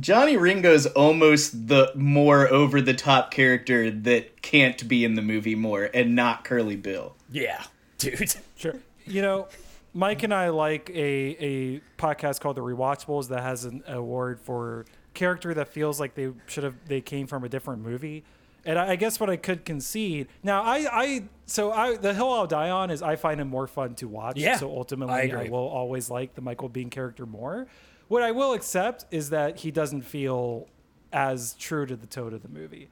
Johnny 0.00 0.38
Ringo's 0.38 0.86
almost 0.86 1.68
the 1.68 1.92
more 1.94 2.48
over 2.50 2.80
the 2.80 2.94
top 2.94 3.30
character 3.30 3.90
that 3.90 4.40
can't 4.40 4.88
be 4.88 5.04
in 5.04 5.14
the 5.16 5.22
movie 5.22 5.54
more, 5.54 5.90
and 5.92 6.14
not 6.16 6.44
Curly 6.44 6.76
Bill. 6.76 7.14
yeah, 7.30 7.62
dude. 7.98 8.34
Sure. 8.56 8.76
You 9.04 9.20
know, 9.20 9.48
Mike 9.92 10.22
and 10.22 10.32
I 10.32 10.48
like 10.48 10.88
a 10.90 11.36
a 11.44 11.80
podcast 11.98 12.40
called 12.40 12.56
The 12.56 12.62
Rewatchables 12.62 13.28
that 13.28 13.42
has 13.42 13.64
an 13.66 13.82
award 13.86 14.40
for 14.40 14.86
character 15.12 15.52
that 15.52 15.68
feels 15.68 16.00
like 16.00 16.14
they 16.14 16.30
should 16.46 16.64
have 16.64 16.74
they 16.86 17.02
came 17.02 17.26
from 17.26 17.44
a 17.44 17.48
different 17.50 17.82
movie. 17.82 18.24
And 18.64 18.78
I, 18.78 18.90
I 18.90 18.96
guess 18.96 19.18
what 19.18 19.28
I 19.28 19.36
could 19.36 19.64
concede 19.64 20.28
now, 20.42 20.62
I 20.62 20.86
I 20.90 21.22
so 21.46 21.72
I 21.72 21.96
the 21.96 22.14
hill 22.14 22.32
I'll 22.32 22.46
die 22.46 22.70
on 22.70 22.90
is 22.90 23.02
I 23.02 23.16
find 23.16 23.40
him 23.40 23.48
more 23.48 23.66
fun 23.66 23.94
to 23.96 24.06
watch. 24.06 24.36
Yeah, 24.36 24.56
So 24.56 24.70
ultimately, 24.70 25.32
I 25.32 25.44
I, 25.44 25.48
will 25.48 25.58
always 25.58 26.10
like 26.10 26.34
the 26.34 26.40
Michael 26.40 26.70
Biehn 26.70 26.90
character 26.90 27.26
more. 27.26 27.66
What 28.08 28.22
I 28.22 28.30
will 28.30 28.52
accept 28.52 29.06
is 29.10 29.30
that 29.30 29.58
he 29.58 29.70
doesn't 29.70 30.02
feel 30.02 30.68
as 31.12 31.54
true 31.54 31.86
to 31.86 31.96
the 31.96 32.06
tone 32.06 32.32
of 32.32 32.42
the 32.42 32.48
movie 32.48 32.88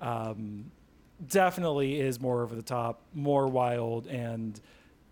um, 0.00 0.70
definitely 1.26 2.00
is 2.00 2.20
more 2.20 2.42
over 2.42 2.54
the 2.54 2.62
top, 2.62 3.00
more 3.14 3.46
wild, 3.46 4.06
and 4.06 4.60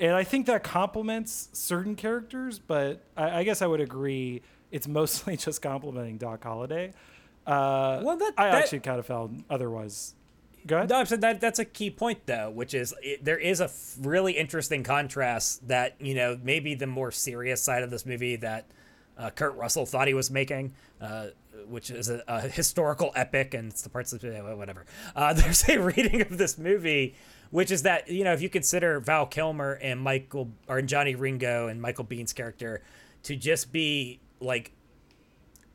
and 0.01 0.13
I 0.13 0.25
think 0.25 0.47
that 0.47 0.63
complements 0.63 1.49
certain 1.53 1.97
characters. 1.97 2.59
But 2.59 3.03
I, 3.17 3.41
I 3.41 3.45
guess 3.45 3.63
I 3.63 3.67
would 3.67 3.81
agree 3.81 4.43
it's 4.71 4.89
mostly 4.89 5.37
just 5.37 5.63
complimenting 5.63 6.17
Doc 6.17 6.43
Holliday. 6.43 6.93
Uh, 7.49 8.01
Well, 8.05 8.17
that- 8.19 8.35
I 8.37 8.51
that- 8.51 8.63
actually 8.63 8.81
kind 8.81 8.99
of 8.99 9.07
found 9.07 9.45
otherwise. 9.49 10.15
Go 10.67 10.77
ahead. 10.77 10.91
No, 10.91 10.97
I'm 10.97 11.07
saying 11.07 11.21
that 11.23 11.41
that's 11.41 11.59
a 11.59 11.65
key 11.65 11.89
point 11.91 12.27
though, 12.27 12.51
which 12.51 12.75
is 12.75 12.93
it, 13.03 13.25
there 13.25 13.39
is 13.39 13.61
a 13.61 13.65
f- 13.65 13.95
really 14.01 14.33
interesting 14.35 14.83
contrast 14.83 15.67
that 15.69 15.95
you 15.99 16.15
know 16.15 16.39
maybe 16.43 16.75
the 16.75 16.87
more 16.87 17.11
serious 17.11 17.63
side 17.63 17.83
of 17.83 17.91
this 17.91 18.05
movie 18.05 18.37
that 18.37 18.67
uh, 19.17 19.31
Kurt 19.31 19.55
Russell 19.57 19.87
thought 19.87 20.09
he 20.09 20.15
was 20.15 20.31
making, 20.31 20.75
uh, 21.01 21.29
which 21.69 21.91
is 21.91 22.11
a, 22.11 22.23
a 22.29 22.41
historical 22.43 23.13
epic, 23.17 23.55
and 23.55 23.71
it's 23.73 23.81
the 23.83 23.89
parts 23.89 24.13
of 24.13 24.23
yeah, 24.23 24.43
whatever. 24.53 24.85
Uh, 25.17 25.33
there's 25.39 25.67
a 25.69 25.79
reading 25.79 26.21
of 26.21 26.37
this 26.37 26.59
movie, 26.59 27.15
which 27.51 27.71
is 27.71 27.83
that 27.85 28.11
you 28.11 28.23
know 28.25 28.33
if 28.35 28.43
you 28.43 28.51
consider 28.51 29.01
Val 29.01 29.25
Kilmer 29.25 29.73
and 29.81 29.99
Michael 30.01 30.51
or 30.69 30.83
Johnny 30.83 31.15
Ringo 31.15 31.69
and 31.69 31.81
Michael 31.81 32.05
Biehn's 32.05 32.35
character 32.35 32.83
to 33.23 33.37
just 33.37 33.73
be 33.73 34.21
like 34.41 34.73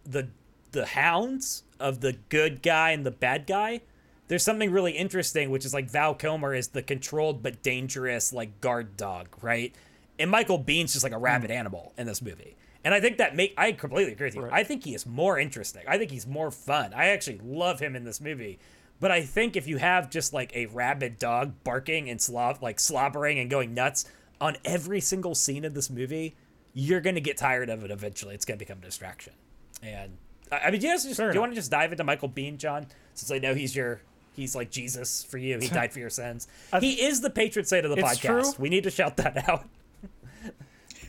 the 0.06 0.28
the 0.74 0.86
hounds 0.88 1.64
of 1.80 2.02
the 2.02 2.14
good 2.30 2.62
guy 2.62 2.92
and 2.92 3.06
the 3.06 3.12
bad 3.12 3.48
guy 3.48 3.82
there's 4.28 4.44
something 4.44 4.72
really 4.72 4.94
interesting 4.94 5.50
which 5.50 5.66
is 5.66 5.74
like 5.74 5.90
val 5.90 6.14
kilmer 6.14 6.54
is 6.54 6.70
the 6.70 6.82
controlled 6.82 7.42
but 7.42 7.62
dangerous 7.64 8.34
like 8.34 8.60
guard 8.62 8.98
dog 8.98 9.28
right? 9.42 9.74
And 10.20 10.30
michael 10.30 10.62
biehn's 10.62 10.94
just 10.94 11.04
like 11.04 11.14
a 11.14 11.18
rabid 11.18 11.50
hmm. 11.50 11.58
animal 11.58 11.94
in 11.98 12.08
this 12.08 12.22
movie. 12.22 12.56
And 12.84 12.94
i 12.94 13.00
think 13.00 13.18
that 13.18 13.36
make 13.36 13.54
i 13.58 13.72
completely 13.72 14.14
agree 14.14 14.28
with 14.28 14.36
you. 14.36 14.42
Right. 14.42 14.54
i 14.54 14.64
think 14.64 14.84
he 14.84 14.94
is 14.94 15.06
more 15.06 15.40
interesting. 15.40 15.84
I 15.88 15.98
think 15.98 16.12
he's 16.12 16.28
more 16.28 16.52
fun. 16.52 16.94
I 16.94 17.08
actually 17.08 17.40
love 17.44 17.80
him 17.80 17.96
in 17.96 18.04
this 18.04 18.20
movie. 18.20 18.60
But 19.00 19.12
i 19.12 19.22
think 19.22 19.56
if 19.56 19.68
you 19.68 19.78
have 19.78 20.10
just 20.10 20.34
like 20.34 20.56
a 20.56 20.68
rabid 20.68 21.20
dog 21.20 21.54
barking 21.64 22.10
and 22.10 22.22
slob 22.22 22.60
like 22.62 22.80
slobbering 22.80 23.40
and 23.40 23.50
going 23.50 23.74
nuts 23.74 24.06
on 24.42 24.58
every 24.66 25.00
single 25.00 25.36
scene 25.36 25.66
of 25.66 25.74
this 25.74 25.90
movie 25.90 26.36
you're 26.74 27.02
gonna 27.02 27.20
get 27.20 27.38
tired 27.38 27.70
of 27.70 27.84
it 27.84 27.92
eventually. 27.92 28.36
It's 28.36 28.46
gonna 28.46 28.58
become 28.58 28.80
a 28.80 28.82
distraction. 28.82 29.34
And 29.82 30.18
I 30.64 30.72
mean, 30.72 30.82
do 30.82 30.88
you, 30.88 30.94
just, 30.94 31.18
do 31.18 31.32
you 31.34 31.40
want 31.40 31.52
to 31.52 31.56
just 31.56 31.72
dive 31.72 31.92
into 31.92 32.04
Michael 32.04 32.30
Biehn, 32.30 32.58
John? 32.58 32.88
Since 33.14 33.32
I 33.32 33.40
know 33.40 33.54
he's 33.54 33.76
your, 33.76 34.02
he's 34.36 34.56
like 34.56 34.72
Jesus 34.72 35.24
for 35.24 35.38
you. 35.38 35.60
He 35.60 35.68
died 35.70 35.94
for 35.94 36.00
your 36.00 36.10
sins. 36.10 36.48
he 36.80 37.02
is 37.02 37.22
the 37.22 37.30
patron 37.30 37.66
saint 37.66 37.86
of 37.86 37.92
the 37.92 37.98
It's 37.98 38.20
podcast. 38.20 38.44
true. 38.44 38.54
We 38.60 38.70
need 38.70 38.84
to 38.84 38.92
shout 38.92 39.18
that 39.18 39.48
out. 39.50 39.66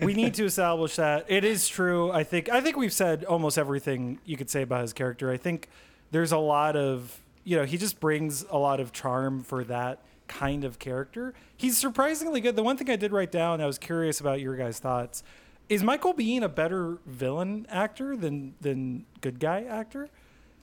we 0.00 0.14
need 0.14 0.34
to 0.34 0.44
establish 0.46 0.96
that 0.96 1.24
it 1.28 1.44
is 1.44 1.68
true. 1.68 2.10
I 2.10 2.24
think 2.24 2.48
I 2.48 2.60
think 2.60 2.76
we've 2.76 2.92
said 2.92 3.24
almost 3.24 3.58
everything 3.58 4.18
you 4.24 4.36
could 4.36 4.50
say 4.50 4.62
about 4.62 4.82
his 4.82 4.92
character. 4.92 5.30
I 5.30 5.36
think 5.36 5.68
there's 6.10 6.32
a 6.32 6.38
lot 6.38 6.76
of 6.76 7.20
you 7.44 7.56
know 7.56 7.64
he 7.64 7.76
just 7.78 8.00
brings 8.00 8.44
a 8.50 8.58
lot 8.58 8.80
of 8.80 8.92
charm 8.92 9.42
for 9.42 9.64
that 9.64 10.00
kind 10.26 10.64
of 10.64 10.78
character. 10.78 11.34
He's 11.56 11.78
surprisingly 11.78 12.40
good. 12.40 12.56
The 12.56 12.62
one 12.62 12.76
thing 12.76 12.90
I 12.90 12.96
did 12.96 13.12
write 13.12 13.30
down, 13.30 13.60
I 13.60 13.66
was 13.66 13.78
curious 13.78 14.20
about 14.20 14.40
your 14.40 14.56
guys' 14.56 14.78
thoughts. 14.78 15.22
Is 15.68 15.82
Michael 15.82 16.14
Biehn 16.14 16.42
a 16.42 16.48
better 16.48 16.98
villain 17.06 17.66
actor 17.70 18.16
than 18.16 18.54
than 18.60 19.06
good 19.20 19.40
guy 19.40 19.62
actor? 19.62 20.08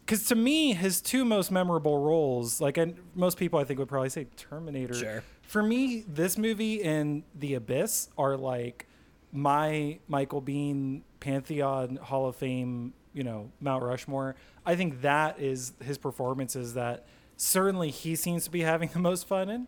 Because 0.05 0.25
to 0.27 0.35
me, 0.35 0.73
his 0.73 1.01
two 1.01 1.23
most 1.23 1.51
memorable 1.51 1.99
roles, 1.99 2.59
like 2.59 2.77
and 2.77 2.95
most 3.15 3.37
people 3.37 3.59
I 3.59 3.63
think 3.63 3.79
would 3.79 3.87
probably 3.87 4.09
say 4.09 4.27
Terminator. 4.35 4.93
Sure. 4.93 5.23
For 5.41 5.63
me, 5.63 6.05
this 6.07 6.37
movie 6.37 6.83
and 6.83 7.23
The 7.35 7.55
Abyss 7.55 8.09
are 8.17 8.37
like 8.37 8.87
my 9.31 9.99
Michael 10.07 10.41
Biehn 10.41 11.01
Pantheon 11.19 11.95
Hall 11.97 12.27
of 12.27 12.35
Fame, 12.35 12.93
you 13.13 13.23
know, 13.23 13.51
Mount 13.59 13.83
Rushmore. 13.83 14.35
I 14.65 14.75
think 14.75 15.01
that 15.01 15.39
is 15.39 15.73
his 15.83 15.97
performances 15.97 16.73
that 16.73 17.05
certainly 17.37 17.89
he 17.89 18.15
seems 18.15 18.43
to 18.45 18.51
be 18.51 18.61
having 18.61 18.89
the 18.93 18.99
most 18.99 19.27
fun 19.27 19.49
in. 19.49 19.67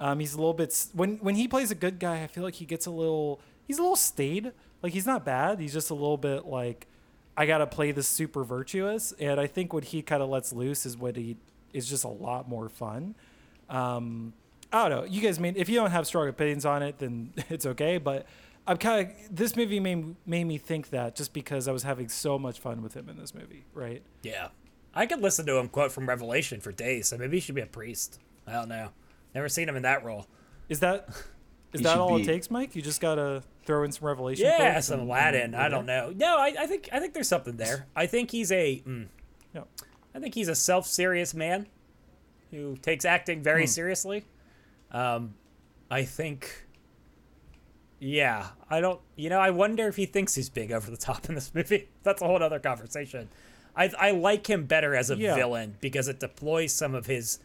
Um, 0.00 0.18
he's 0.18 0.34
a 0.34 0.38
little 0.38 0.54
bit 0.54 0.86
when 0.92 1.18
when 1.18 1.36
he 1.36 1.46
plays 1.46 1.70
a 1.70 1.74
good 1.74 1.98
guy, 1.98 2.22
I 2.22 2.26
feel 2.26 2.42
like 2.42 2.54
he 2.54 2.64
gets 2.66 2.86
a 2.86 2.90
little 2.90 3.40
he's 3.66 3.78
a 3.78 3.82
little 3.82 3.96
staid. 3.96 4.52
Like 4.84 4.92
he's 4.92 5.06
not 5.06 5.24
bad. 5.24 5.60
He's 5.60 5.72
just 5.72 5.88
a 5.88 5.94
little 5.94 6.18
bit 6.18 6.44
like 6.44 6.86
I 7.38 7.46
gotta 7.46 7.66
play 7.66 7.90
this 7.90 8.06
super 8.06 8.44
virtuous. 8.44 9.14
And 9.18 9.40
I 9.40 9.46
think 9.46 9.72
what 9.72 9.84
he 9.84 10.02
kind 10.02 10.22
of 10.22 10.28
lets 10.28 10.52
loose 10.52 10.84
is 10.84 10.94
what 10.94 11.16
he 11.16 11.38
is 11.72 11.88
just 11.88 12.04
a 12.04 12.08
lot 12.08 12.50
more 12.50 12.68
fun. 12.68 13.14
Um, 13.70 14.34
I 14.70 14.86
don't 14.86 14.90
know. 14.90 15.04
You 15.10 15.22
guys 15.22 15.40
mean 15.40 15.54
if 15.56 15.70
you 15.70 15.76
don't 15.76 15.90
have 15.90 16.06
strong 16.06 16.28
opinions 16.28 16.66
on 16.66 16.82
it, 16.82 16.98
then 16.98 17.32
it's 17.48 17.64
okay. 17.64 17.96
But 17.96 18.26
I'm 18.66 18.76
kind 18.76 19.08
of 19.08 19.34
this 19.34 19.56
movie 19.56 19.80
made 19.80 20.16
made 20.26 20.44
me 20.44 20.58
think 20.58 20.90
that 20.90 21.16
just 21.16 21.32
because 21.32 21.66
I 21.66 21.72
was 21.72 21.84
having 21.84 22.10
so 22.10 22.38
much 22.38 22.60
fun 22.60 22.82
with 22.82 22.92
him 22.92 23.08
in 23.08 23.16
this 23.16 23.34
movie, 23.34 23.64
right? 23.72 24.02
Yeah, 24.22 24.48
I 24.94 25.06
could 25.06 25.22
listen 25.22 25.46
to 25.46 25.56
him 25.56 25.70
quote 25.70 25.92
from 25.92 26.06
Revelation 26.06 26.60
for 26.60 26.72
days. 26.72 27.08
So 27.08 27.16
maybe 27.16 27.38
he 27.38 27.40
should 27.40 27.54
be 27.54 27.62
a 27.62 27.66
priest. 27.66 28.20
I 28.46 28.52
don't 28.52 28.68
know. 28.68 28.90
Never 29.34 29.48
seen 29.48 29.66
him 29.66 29.76
in 29.76 29.82
that 29.84 30.04
role. 30.04 30.26
Is 30.68 30.80
that 30.80 31.08
is 31.72 31.80
that 31.80 31.96
all 31.96 32.16
be- 32.16 32.22
it 32.22 32.26
takes, 32.26 32.50
Mike? 32.50 32.76
You 32.76 32.82
just 32.82 33.00
gotta 33.00 33.44
throw 33.66 33.82
in 33.84 33.92
some 33.92 34.06
revelation. 34.06 34.46
Yeah, 34.46 34.80
some 34.80 35.00
and- 35.00 35.08
Latin. 35.08 35.42
and 35.54 35.56
I 35.56 35.68
don't 35.68 35.86
know. 35.86 36.12
No, 36.16 36.36
I, 36.38 36.54
I 36.60 36.66
think 36.66 36.88
I 36.92 37.00
think 37.00 37.14
there's 37.14 37.28
something 37.28 37.56
there. 37.56 37.86
I 37.96 38.06
think 38.06 38.30
he's 38.30 38.50
a. 38.52 38.82
Mm, 38.86 39.06
Yeah. 39.54 39.62
I 40.14 40.20
think 40.20 40.34
he's 40.34 40.48
a 40.48 40.54
self-serious 40.54 41.34
man 41.34 41.66
who 42.50 42.76
takes 42.76 43.04
acting 43.04 43.42
very 43.42 43.62
Hmm. 43.64 43.68
seriously. 43.68 44.24
Um, 44.92 45.34
I 45.90 46.04
think. 46.04 46.66
Yeah, 48.00 48.48
I 48.68 48.80
don't. 48.80 49.00
You 49.16 49.30
know, 49.30 49.38
I 49.40 49.50
wonder 49.50 49.88
if 49.88 49.96
he 49.96 50.06
thinks 50.06 50.34
he's 50.34 50.50
big 50.50 50.72
over 50.72 50.90
the 50.90 50.96
top 50.96 51.28
in 51.28 51.34
this 51.34 51.54
movie. 51.54 51.88
That's 52.02 52.20
a 52.22 52.26
whole 52.26 52.42
other 52.42 52.58
conversation. 52.58 53.28
I 53.76 53.90
I 53.98 54.10
like 54.12 54.48
him 54.48 54.66
better 54.66 54.94
as 54.94 55.10
a 55.10 55.16
Yeah. 55.16 55.34
villain 55.34 55.76
because 55.80 56.06
it 56.08 56.20
deploys 56.20 56.72
some 56.72 56.94
of 56.94 57.06
his 57.06 57.38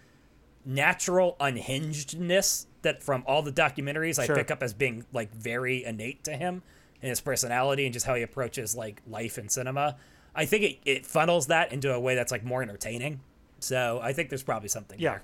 natural 0.65 1.38
unhingedness 1.39 2.65
that 2.82 3.03
from 3.03 3.23
all 3.27 3.41
the 3.41 3.51
documentaries 3.51 4.19
I 4.19 4.27
pick 4.27 4.51
up 4.51 4.63
as 4.63 4.73
being 4.73 5.05
like 5.13 5.34
very 5.34 5.84
innate 5.84 6.23
to 6.25 6.32
him 6.32 6.61
and 7.01 7.09
his 7.09 7.21
personality 7.21 7.86
and 7.86 7.93
just 7.93 8.05
how 8.05 8.15
he 8.15 8.21
approaches 8.23 8.75
like 8.75 9.01
life 9.07 9.38
and 9.38 9.51
cinema. 9.51 9.97
I 10.36 10.45
think 10.45 10.63
it, 10.63 10.77
it 10.86 11.05
funnels 11.05 11.47
that 11.47 11.71
into 11.73 11.93
a 11.93 11.99
way 11.99 12.15
that's 12.15 12.32
like 12.32 12.43
more 12.43 12.61
entertaining. 12.61 13.19
So 13.59 13.99
I 14.01 14.13
think 14.13 14.30
there's 14.30 14.43
probably 14.43 14.69
something 14.69 14.99
Yeah. 14.99 15.19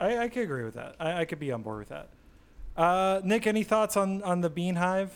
there. 0.00 0.18
I, 0.18 0.24
I 0.24 0.28
could 0.28 0.42
agree 0.42 0.64
with 0.64 0.74
that. 0.74 0.96
I, 0.98 1.20
I 1.20 1.24
could 1.24 1.38
be 1.38 1.52
on 1.52 1.62
board 1.62 1.80
with 1.80 1.88
that. 1.90 2.08
Uh, 2.76 3.20
Nick, 3.24 3.46
any 3.46 3.62
thoughts 3.62 3.96
on 3.96 4.22
on 4.22 4.40
the 4.40 4.50
Biehn 4.50 4.76
Hive? 4.76 5.12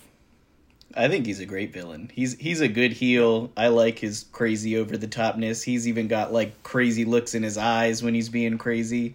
I 0.97 1.09
think 1.09 1.25
he's 1.27 1.41
a 1.41 1.47
great 1.47 1.73
villain. 1.73 2.11
He's 2.13 2.39
he's 2.39 2.61
a 2.61 2.69
good 2.69 2.93
heel. 2.93 3.51
I 3.57 3.69
like 3.69 3.99
his 3.99 4.27
crazy 4.33 4.77
over 4.77 4.97
the 4.97 5.09
topness. 5.09 5.63
He's 5.65 5.89
even 5.89 6.07
got 6.07 6.33
like 6.33 6.63
crazy 6.63 7.05
looks 7.05 7.35
in 7.35 7.43
his 7.43 7.57
eyes 7.57 8.03
when 8.03 8.15
he's 8.15 8.29
being 8.29 8.59
crazy. 8.59 9.15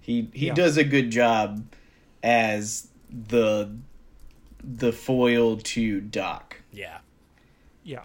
He 0.00 0.28
he 0.32 0.46
Yeah. 0.46 0.54
does 0.54 0.76
a 0.76 0.84
good 0.84 1.10
job 1.10 1.64
as 2.22 2.88
the 3.10 3.70
the 4.62 4.92
foil 4.92 5.56
to 5.56 6.00
Doc. 6.00 6.56
Yeah. 6.72 6.98
Yeah. 7.82 8.02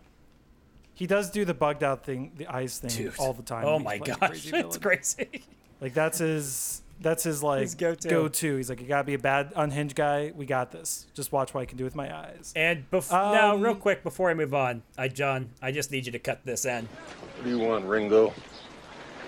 He 0.94 1.06
does 1.08 1.30
do 1.30 1.44
the 1.44 1.54
bugged 1.54 1.84
out 1.84 2.06
thing, 2.06 2.32
the 2.38 2.48
eyes 2.48 2.80
thing, 2.80 2.90
Dude. 2.90 3.14
all 3.20 3.34
the 3.34 3.44
time. 3.44 3.66
Oh 3.66 3.80
my 3.80 3.96
he's 3.98 4.02
playing 4.04 4.16
a 4.16 4.20
gosh. 4.20 4.30
crazy 4.30 4.52
It's 4.58 4.78
crazy. 4.78 5.44
Like 5.82 5.94
that's 5.94 6.20
his 6.20 6.82
that's 7.02 7.24
his 7.24 7.44
like 7.44 7.62
His 7.64 7.76
go-to. 7.76 8.08
go-to. 8.08 8.56
He's 8.56 8.70
like, 8.70 8.80
you 8.80 8.88
gotta 8.88 9.04
be 9.04 9.16
a 9.16 9.20
bad 9.20 9.52
unhinged 9.58 9.96
guy. 9.98 10.32
We 10.34 10.46
got 10.46 10.72
this. 10.72 11.08
Just 11.14 11.34
watch 11.34 11.54
what 11.54 11.60
I 11.60 11.66
can 11.66 11.78
do 11.78 11.84
with 11.84 11.94
my 11.96 12.16
eyes. 12.16 12.54
And 12.56 12.90
bef- 12.90 13.12
now, 13.12 13.56
Um, 13.56 13.62
real 13.62 13.76
quick 13.76 14.02
before 14.02 14.30
I 14.30 14.34
move 14.34 14.54
on, 14.54 14.82
I 14.98 15.10
John, 15.10 15.50
I 15.62 15.74
just 15.74 15.92
need 15.92 16.06
you 16.06 16.14
to 16.14 16.20
cut 16.20 16.46
this 16.46 16.64
in. 16.66 16.86
What 16.86 17.44
do 17.44 17.50
you 17.50 17.60
want, 17.60 17.84
Ringo? 17.86 18.34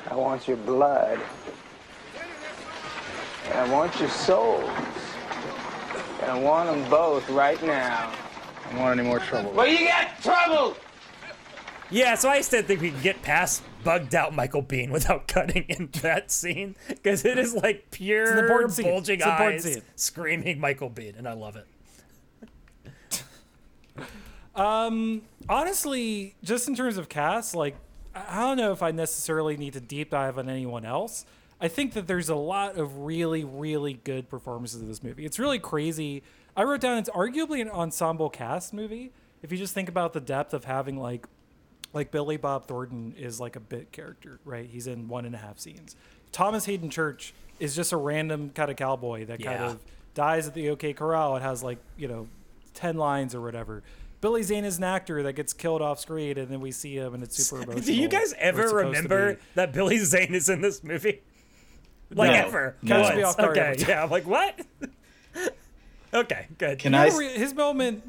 I 0.10 0.16
want 0.16 0.48
your 0.48 0.56
blood. 0.56 1.20
And 3.50 3.60
I 3.60 3.72
want 3.72 4.00
your 4.00 4.10
souls. 4.10 4.70
And 6.22 6.32
I 6.32 6.40
want 6.40 6.70
them 6.70 6.90
both 6.90 7.30
right 7.30 7.62
now. 7.64 8.14
I 8.66 8.72
don't 8.72 8.82
want 8.82 9.00
any 9.00 9.08
more 9.08 9.20
trouble. 9.20 9.52
Well, 9.52 9.68
you 9.68 9.88
got 9.88 10.22
trouble! 10.22 10.76
Yeah, 11.90 12.16
so 12.16 12.30
I 12.30 12.42
still 12.42 12.64
think 12.64 12.82
we 12.82 12.92
can 12.92 13.02
get 13.02 13.22
past 13.22 13.64
bugged 13.84 14.14
out 14.14 14.36
Michael 14.36 14.62
Biehn 14.62 14.90
without 14.92 15.28
cutting 15.30 15.66
into 15.70 16.02
that 16.02 16.32
scene 16.32 16.76
because 16.90 17.24
it 17.24 17.38
is 17.38 17.54
like 17.54 17.90
pure 17.92 18.40
important 18.40 18.74
scene. 18.74 18.86
bulging 18.86 19.20
It's 19.20 19.26
eyes 19.26 19.64
scene. 19.64 19.82
screaming 19.96 20.60
Michael 20.60 20.90
Biehn, 20.90 21.18
and 21.18 21.28
I 21.28 21.34
love 21.34 21.56
it. 21.56 23.24
um, 24.56 25.22
honestly, 25.48 26.36
just 26.44 26.68
in 26.68 26.76
terms 26.76 26.98
of 26.98 27.08
cast, 27.08 27.56
like 27.56 27.76
I 28.14 28.26
I 28.30 28.40
don't 28.42 28.58
know 28.58 28.74
if 28.74 28.84
I 28.84 28.92
necessarily 28.92 29.56
need 29.56 29.74
to 29.74 29.80
deep 29.80 30.10
dive 30.10 30.38
on 30.38 30.50
anyone 30.50 30.84
else. 30.84 31.26
I 31.60 31.68
think 31.68 31.94
that 31.94 32.08
there's 32.08 32.30
a 32.30 32.36
lot 32.36 32.78
of 32.78 33.00
really, 33.00 33.44
really 33.44 33.94
good 33.94 34.30
performances 34.30 34.82
in 34.82 34.88
this 34.88 35.02
movie. 35.02 35.26
It's 35.26 35.40
really 35.40 35.60
crazy. 35.60 36.24
I 36.56 36.64
wrote 36.64 36.82
down 36.82 36.98
it's 36.98 37.10
arguably 37.10 37.62
an 37.62 37.70
ensemble 37.70 38.30
cast 38.30 38.74
movie. 38.74 39.12
If 39.42 39.52
you 39.52 39.58
just 39.58 39.74
think 39.74 39.90
about 39.90 40.14
the 40.14 40.20
depth 40.20 40.54
of 40.54 40.66
having 40.66 40.98
like 40.98 41.28
like 41.94 42.12
Billy 42.12 42.38
Bob 42.38 42.68
Thornton 42.68 43.16
is 43.18 43.40
like 43.40 43.56
a 43.56 43.60
bit 43.60 43.92
character, 43.92 44.40
right? 44.46 44.68
He's 44.70 44.88
in 44.88 45.08
one 45.08 45.26
and 45.26 45.34
a 45.34 45.38
half 45.38 45.58
scenes. 45.58 45.96
Thomas 46.32 46.66
Haden 46.66 46.90
Church 46.90 47.34
is 47.60 47.76
just 47.76 47.92
a 47.92 47.98
random 47.98 48.52
kind 48.52 48.70
of 48.70 48.78
cowboy 48.78 49.26
that 49.26 49.42
kind 49.42 49.64
of 49.64 49.80
dies 50.14 50.48
at 50.48 50.54
the 50.54 50.70
OK 50.70 50.94
Corral 50.94 51.36
and 51.36 51.44
has 51.44 51.64
like, 51.64 51.80
you 51.98 52.08
know, 52.08 52.28
10 52.74 52.98
lines 52.98 53.34
or 53.34 53.42
whatever. 53.42 53.84
Billy 54.20 54.44
Zane 54.44 54.66
is 54.66 54.78
an 54.78 54.84
actor 54.84 55.24
that 55.24 55.34
gets 55.34 55.54
killed 55.54 55.82
off 55.82 56.00
screen 56.00 56.38
and 56.38 56.50
then 56.50 56.60
we 56.60 56.72
see 56.72 56.96
him 56.96 57.14
and 57.14 57.24
it's 57.24 57.38
super 57.44 57.62
emotional. 57.64 57.84
Do 57.84 57.94
you 57.94 58.08
guys 58.08 58.34
ever 58.38 58.62
it's 58.62 58.70
supposed 58.72 58.84
to 58.84 58.88
remember 58.88 59.40
that 59.56 59.74
Billy 59.74 59.98
Zane 60.00 60.36
is 60.36 60.50
in 60.50 60.62
this 60.62 60.84
movie? 60.84 61.22
Like 62.10 62.32
No. 62.32 62.38
ever? 62.48 62.76
Catch 62.86 63.16
me 63.16 63.24
Once. 63.24 63.36
off 63.36 63.38
guard 63.38 63.58
Okay, 63.58 63.68
every 63.72 63.84
yeah. 63.88 64.04
I'm 64.04 64.10
like 64.10 64.26
what? 64.28 64.60
okay, 66.14 66.48
good. 66.58 66.80
Can 66.80 66.94
You 66.94 67.00
I 67.00 67.08
re- 67.18 67.34
his 67.38 67.54
moment 67.54 68.04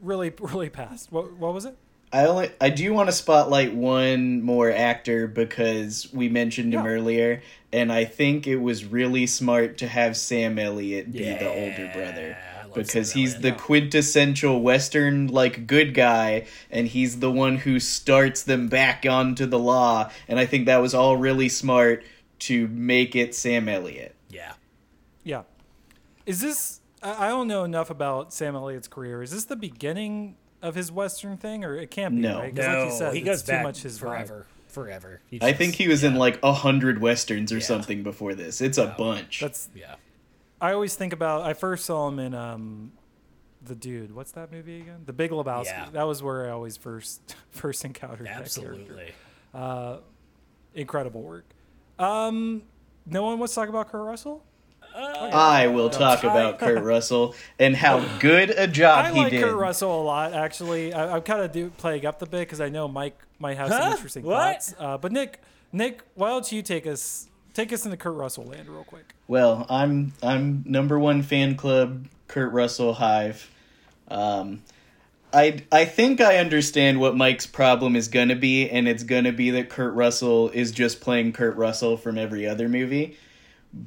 really, 0.00 0.32
really 0.38 0.70
passed. 0.70 1.12
What, 1.12 1.32
what 1.34 1.52
was 1.54 1.64
it? 1.64 1.76
I 2.12 2.24
only 2.26 2.50
I 2.60 2.70
do 2.70 2.92
want 2.94 3.08
to 3.08 3.12
spotlight 3.12 3.74
one 3.74 4.40
more 4.42 4.70
actor 4.70 5.26
because 5.26 6.08
we 6.12 6.28
mentioned 6.28 6.72
him 6.72 6.84
Yeah. 6.84 6.90
earlier, 6.90 7.42
and 7.72 7.92
I 7.92 8.04
think 8.04 8.46
it 8.46 8.56
was 8.56 8.84
really 8.84 9.26
smart 9.26 9.78
to 9.78 9.88
have 9.88 10.16
Sam 10.16 10.58
Elliott 10.58 11.12
be 11.12 11.18
the 11.24 11.48
older 11.48 11.90
brother 11.92 12.38
because 12.74 13.10
Sam 13.10 13.20
he's 13.20 13.34
Elliott. 13.34 13.42
the 13.56 13.62
quintessential 13.62 14.62
Western 14.62 15.26
like 15.26 15.66
good 15.66 15.94
guy, 15.94 16.46
and 16.70 16.86
he's 16.86 17.18
the 17.18 17.30
one 17.30 17.56
who 17.56 17.80
starts 17.80 18.44
them 18.44 18.68
back 18.68 19.04
onto 19.04 19.44
the 19.44 19.58
law, 19.58 20.08
and 20.28 20.38
I 20.38 20.46
think 20.46 20.66
that 20.66 20.78
was 20.80 20.94
all 20.94 21.16
really 21.16 21.48
smart 21.48 22.04
to 22.40 22.68
make 22.68 23.14
it 23.16 23.34
Sam 23.34 23.68
Elliott. 23.68 24.14
Yeah. 24.30 24.54
Yeah. 25.24 25.42
Is 26.26 26.40
this? 26.40 26.80
I 27.02 27.26
I 27.26 27.28
don't 27.28 27.48
know 27.48 27.64
enough 27.64 27.90
about 27.90 28.32
Sam 28.32 28.54
Elliott's 28.56 28.88
career. 28.88 29.22
Is 29.22 29.30
this 29.30 29.44
the 29.44 29.56
beginning 29.56 30.36
of 30.62 30.74
his 30.74 30.90
Western 30.90 31.36
thing, 31.36 31.64
or 31.64 31.76
it 31.76 31.90
can't 31.90 32.14
be? 32.16 32.20
No. 32.22 32.40
right? 32.40 32.54
'Cause 32.54 32.64
No, 32.66 32.78
like 32.80 32.90
you 32.90 32.96
said, 32.96 33.12
he 33.14 33.20
it's 33.20 33.26
goes 33.26 33.42
too 33.42 33.52
back 33.52 33.62
much 33.62 33.82
his 33.82 33.96
vibe. 33.98 34.00
forever, 34.00 34.46
forever. 34.68 35.20
He 35.30 35.38
I 35.42 35.52
think 35.52 35.74
he 35.74 35.88
was 35.88 36.02
in 36.04 36.14
like 36.16 36.38
a 36.42 36.52
hundred 36.52 37.00
westerns 37.00 37.52
or 37.52 37.58
Yeah. 37.58 37.64
something 37.64 38.02
before 38.02 38.34
this. 38.34 38.60
It's 38.60 38.78
a 38.78 38.94
bunch. 38.98 39.40
That's. 39.40 39.68
Yeah. 39.74 39.96
I 40.60 40.72
always 40.72 40.94
think 40.96 41.12
about. 41.12 41.42
I 41.42 41.52
first 41.54 41.84
saw 41.84 42.08
him 42.08 42.18
in 42.18 42.34
um, 42.34 42.92
the 43.62 43.74
dude. 43.74 44.14
What's 44.14 44.32
that 44.32 44.50
movie 44.50 44.80
again? 44.80 45.02
The 45.04 45.12
Big 45.12 45.30
Lebowski. 45.30 45.66
Yeah. 45.66 45.88
That 45.92 46.04
was 46.04 46.22
where 46.22 46.46
I 46.46 46.50
always 46.50 46.76
first 46.76 47.36
first 47.50 47.84
encountered 47.84 48.26
that 48.26 48.46
character. 48.52 48.74
Absolutely. 48.74 49.14
Incredible 50.74 51.22
work. 51.22 51.44
Um, 51.98 52.62
no 53.06 53.22
one 53.22 53.38
wants 53.38 53.54
to 53.54 53.60
talk 53.60 53.68
about 53.68 53.90
Kurt 53.90 54.04
Russell. 54.04 54.42
I 54.94 55.66
will 55.68 55.90
talk 55.90 56.24
about 56.24 56.58
Kurt 56.60 56.82
Russell 56.82 57.34
and 57.58 57.76
how 57.76 58.00
good 58.18 58.50
a 58.50 58.66
job 58.66 59.04
I 59.04 59.12
he 59.12 59.18
like 59.18 59.30
did. 59.30 59.42
I 59.42 59.46
like 59.46 59.50
Kurt 59.52 59.60
Russell 59.60 60.02
a 60.02 60.04
lot, 60.04 60.32
actually. 60.32 60.92
I, 60.94 61.14
I'm 61.16 61.22
kind 61.22 61.42
of 61.42 61.52
do, 61.52 61.68
playing 61.70 62.06
up 62.06 62.18
the 62.18 62.26
bit 62.26 62.40
because 62.40 62.60
I 62.62 62.70
know 62.70 62.88
Mike 62.88 63.18
might 63.38 63.56
have 63.58 63.68
some 63.68 63.82
Huh? 63.82 63.90
interesting 63.92 64.24
What? 64.24 64.36
thoughts. 64.62 64.74
Uh, 64.78 64.96
but 64.96 65.12
Nick, 65.12 65.42
Nick, 65.72 66.02
why 66.14 66.28
don't 66.28 66.50
you 66.50 66.62
take 66.62 66.86
us 66.86 67.28
take 67.52 67.72
us 67.72 67.84
into 67.84 67.96
Kurt 67.98 68.14
Russell 68.14 68.44
land 68.44 68.68
real 68.68 68.84
quick? 68.84 69.14
Well, 69.28 69.66
I'm 69.68 70.12
I'm 70.22 70.62
number 70.66 70.98
one 70.98 71.22
fan 71.22 71.56
club 71.56 72.06
Kurt 72.28 72.52
Russell 72.52 72.94
Hive. 72.94 73.50
Um, 74.08 74.62
I 75.36 75.58
I 75.70 75.84
think 75.84 76.22
I 76.22 76.38
understand 76.38 76.98
what 76.98 77.14
Mike's 77.14 77.44
problem 77.44 77.94
is 77.94 78.08
gonna 78.08 78.36
be, 78.36 78.70
and 78.70 78.88
it's 78.88 79.02
gonna 79.02 79.32
be 79.32 79.50
that 79.50 79.68
Kurt 79.68 79.92
Russell 79.92 80.48
is 80.48 80.72
just 80.72 81.02
playing 81.02 81.34
Kurt 81.34 81.56
Russell 81.56 81.98
from 81.98 82.16
every 82.16 82.46
other 82.46 82.70
movie. 82.70 83.18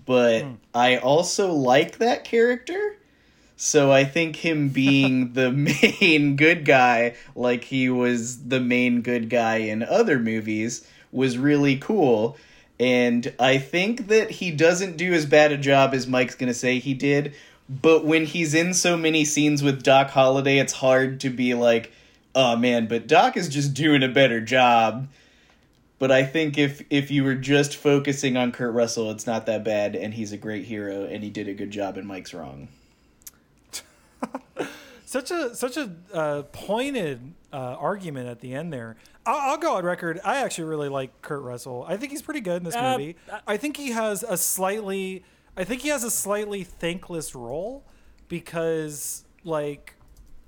But 0.05 0.43
hmm. 0.43 0.53
I 0.75 0.97
also 0.97 1.51
like 1.51 1.97
that 1.97 2.23
character. 2.23 2.97
So 3.57 3.91
I 3.91 4.03
think 4.03 4.35
him 4.35 4.69
being 4.83 5.33
the 5.33 5.51
main 5.51 6.35
good 6.35 6.65
guy, 6.65 7.15
like 7.35 7.63
he 7.63 7.89
was 7.89 8.47
the 8.47 8.59
main 8.59 9.01
good 9.01 9.27
guy 9.27 9.55
in 9.55 9.81
other 9.81 10.19
movies, 10.19 10.87
was 11.11 11.39
really 11.39 11.77
cool. 11.77 12.37
And 12.79 13.33
I 13.39 13.57
think 13.57 14.07
that 14.07 14.29
he 14.29 14.51
doesn't 14.51 14.97
do 14.97 15.13
as 15.13 15.25
bad 15.25 15.51
a 15.51 15.57
job 15.57 15.95
as 15.95 16.05
Mike's 16.05 16.35
gonna 16.35 16.53
say 16.53 16.77
he 16.77 16.93
did. 16.93 17.33
But 17.69 18.03
when 18.03 18.25
he's 18.25 18.53
in 18.55 18.73
so 18.73 18.97
many 18.97 19.23
scenes 19.25 19.61
with 19.61 19.83
Doc 19.83 20.09
Holliday, 20.09 20.57
it's 20.57 20.73
hard 20.73 21.19
to 21.21 21.29
be 21.29 21.53
like, 21.53 21.91
oh 22.33 22.55
man, 22.55 22.87
but 22.87 23.05
Doc 23.07 23.37
is 23.37 23.47
just 23.47 23.73
doing 23.75 24.01
a 24.01 24.07
better 24.07 24.41
job. 24.41 25.07
But 25.99 26.11
I 26.11 26.23
think 26.23 26.57
if 26.57 26.81
if 26.89 27.11
you 27.11 27.23
were 27.23 27.35
just 27.35 27.75
focusing 27.75 28.37
on 28.37 28.51
Kurt 28.53 28.73
Russell, 28.73 29.11
it's 29.11 29.27
not 29.27 29.45
that 29.47 29.63
bad, 29.63 29.95
and 29.95 30.13
he's 30.13 30.31
a 30.31 30.37
great 30.37 30.65
hero, 30.65 31.03
and 31.03 31.23
he 31.23 31.29
did 31.29 31.47
a 31.47 31.53
good 31.53 31.71
job, 31.71 31.97
and 31.97 32.07
Mike's 32.07 32.33
wrong. 32.33 32.69
Such 35.05 35.31
a 35.31 35.55
such 35.55 35.75
a 35.75 35.91
uh, 36.13 36.41
pointed 36.51 37.33
uh, 37.51 37.55
argument 37.57 38.29
at 38.29 38.41
the 38.41 38.53
end 38.53 38.71
there. 38.71 38.95
I'll, 39.25 39.51
I'll 39.53 39.57
go 39.57 39.75
on 39.75 39.83
record. 39.83 40.19
I 40.23 40.37
actually 40.43 40.65
really 40.65 40.87
like 40.87 41.23
Kurt 41.23 41.41
Russell. 41.41 41.83
I 41.87 41.97
think 41.97 42.11
he's 42.11 42.21
pretty 42.21 42.41
good 42.41 42.57
in 42.57 42.63
this 42.63 42.75
Uh, 42.75 42.91
movie. 42.91 43.15
I 43.47 43.57
think 43.57 43.75
he 43.75 43.89
has 43.89 44.21
a 44.21 44.37
slightly, 44.37 45.23
I 45.59 45.65
think 45.65 45.81
he 45.81 45.89
has 45.89 46.05
a 46.05 46.09
slightly 46.09 46.63
thankless 46.63 47.35
role 47.35 47.83
because, 48.29 49.25
like, 49.43 49.95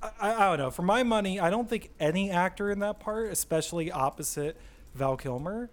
I, 0.01 0.33
I 0.33 0.49
don't 0.49 0.57
know. 0.57 0.71
For 0.71 0.83
my 0.83 1.03
money, 1.03 1.37
I 1.37 1.49
don't 1.49 1.69
think 1.69 1.91
any 1.99 2.31
actor 2.31 2.71
in 2.71 2.79
that 2.79 3.01
part, 3.01 3.29
especially 3.29 3.91
opposite 3.91 4.55
Val 4.95 5.17
Kilmer, 5.17 5.69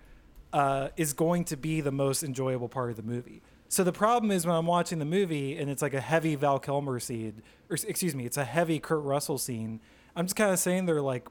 uh, 0.52 0.88
is 0.96 1.12
going 1.12 1.44
to 1.44 1.56
be 1.56 1.80
the 1.80 1.92
most 1.92 2.24
enjoyable 2.24 2.68
part 2.68 2.90
of 2.90 2.96
the 2.96 3.04
movie. 3.04 3.40
So 3.68 3.84
the 3.84 3.92
problem 3.92 4.32
is 4.32 4.44
when 4.44 4.56
I'm 4.56 4.66
watching 4.66 4.98
the 4.98 5.04
movie 5.04 5.56
and 5.56 5.70
it's 5.70 5.82
like 5.82 5.94
a 5.94 6.00
heavy 6.00 6.34
Val 6.34 6.58
Kilmer 6.58 6.98
scene, 6.98 7.40
or 7.70 7.76
excuse 7.86 8.16
me, 8.16 8.26
it's 8.26 8.38
a 8.38 8.44
heavy 8.44 8.80
Kurt 8.80 9.04
Russell 9.04 9.38
scene. 9.38 9.80
I'm 10.16 10.26
just 10.26 10.34
kind 10.34 10.52
of 10.52 10.58
saying 10.58 10.86
they're 10.86 11.00
like, 11.00 11.28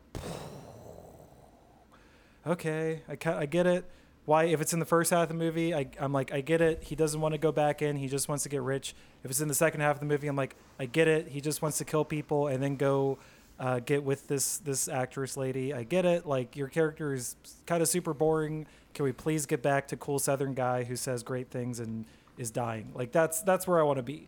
okay, 2.46 3.02
I, 3.10 3.18
I 3.34 3.46
get 3.48 3.68
it. 3.68 3.84
Why, 4.28 4.44
if 4.44 4.60
it's 4.60 4.74
in 4.74 4.80
the 4.80 4.86
first 4.86 5.12
half 5.12 5.24
of 5.24 5.30
the 5.30 5.36
movie, 5.36 5.74
I, 5.74 5.88
I'm 5.98 6.12
like, 6.12 6.34
I 6.34 6.42
get 6.42 6.60
it. 6.60 6.84
He 6.84 6.96
doesn't 6.98 7.22
want 7.22 7.34
to 7.34 7.38
go 7.38 7.54
back 7.54 7.82
in. 7.82 7.96
He 7.96 8.10
just 8.10 8.28
wants 8.28 8.44
to 8.44 8.50
get 8.50 8.62
rich. 8.62 8.94
If 9.24 9.32
it's 9.32 9.40
in 9.40 9.48
the 9.48 9.54
second 9.54 9.80
half 9.80 9.96
of 9.96 10.00
the 10.02 10.06
movie, 10.06 10.28
I'm 10.28 10.36
like, 10.36 10.58
I 10.78 10.86
get 10.86 11.08
it. 11.08 11.30
He 11.30 11.40
just 11.40 11.62
wants 11.62 11.78
to 11.78 11.86
kill 11.86 12.04
people 12.04 12.48
and 12.48 12.62
then 12.62 12.76
go 12.76 13.20
uh, 13.58 13.80
get 13.80 14.04
with 14.04 14.28
this 14.28 14.58
this 14.58 14.90
actress 14.90 15.38
lady. 15.38 15.74
I 15.74 15.84
get 15.84 16.04
it. 16.04 16.26
Like 16.26 16.58
your 16.58 16.68
character 16.68 17.14
is 17.14 17.38
kind 17.66 17.82
of 17.82 17.88
super 17.88 18.14
boring. 18.14 18.68
Can 18.94 19.06
we 19.06 19.14
please 19.14 19.46
get 19.46 19.62
back 19.62 19.88
to 19.88 19.96
cool 19.96 20.20
Southern 20.20 20.54
guy 20.54 20.84
who 20.84 20.98
says 20.98 21.24
great 21.24 21.50
things 21.50 21.80
and 21.80 22.04
is 22.38 22.52
dying. 22.52 22.92
Like 22.94 23.12
that's 23.14 23.42
that's 23.42 23.66
where 23.66 23.80
I 23.80 23.84
want 23.84 23.98
to 23.98 24.04
be. 24.04 24.28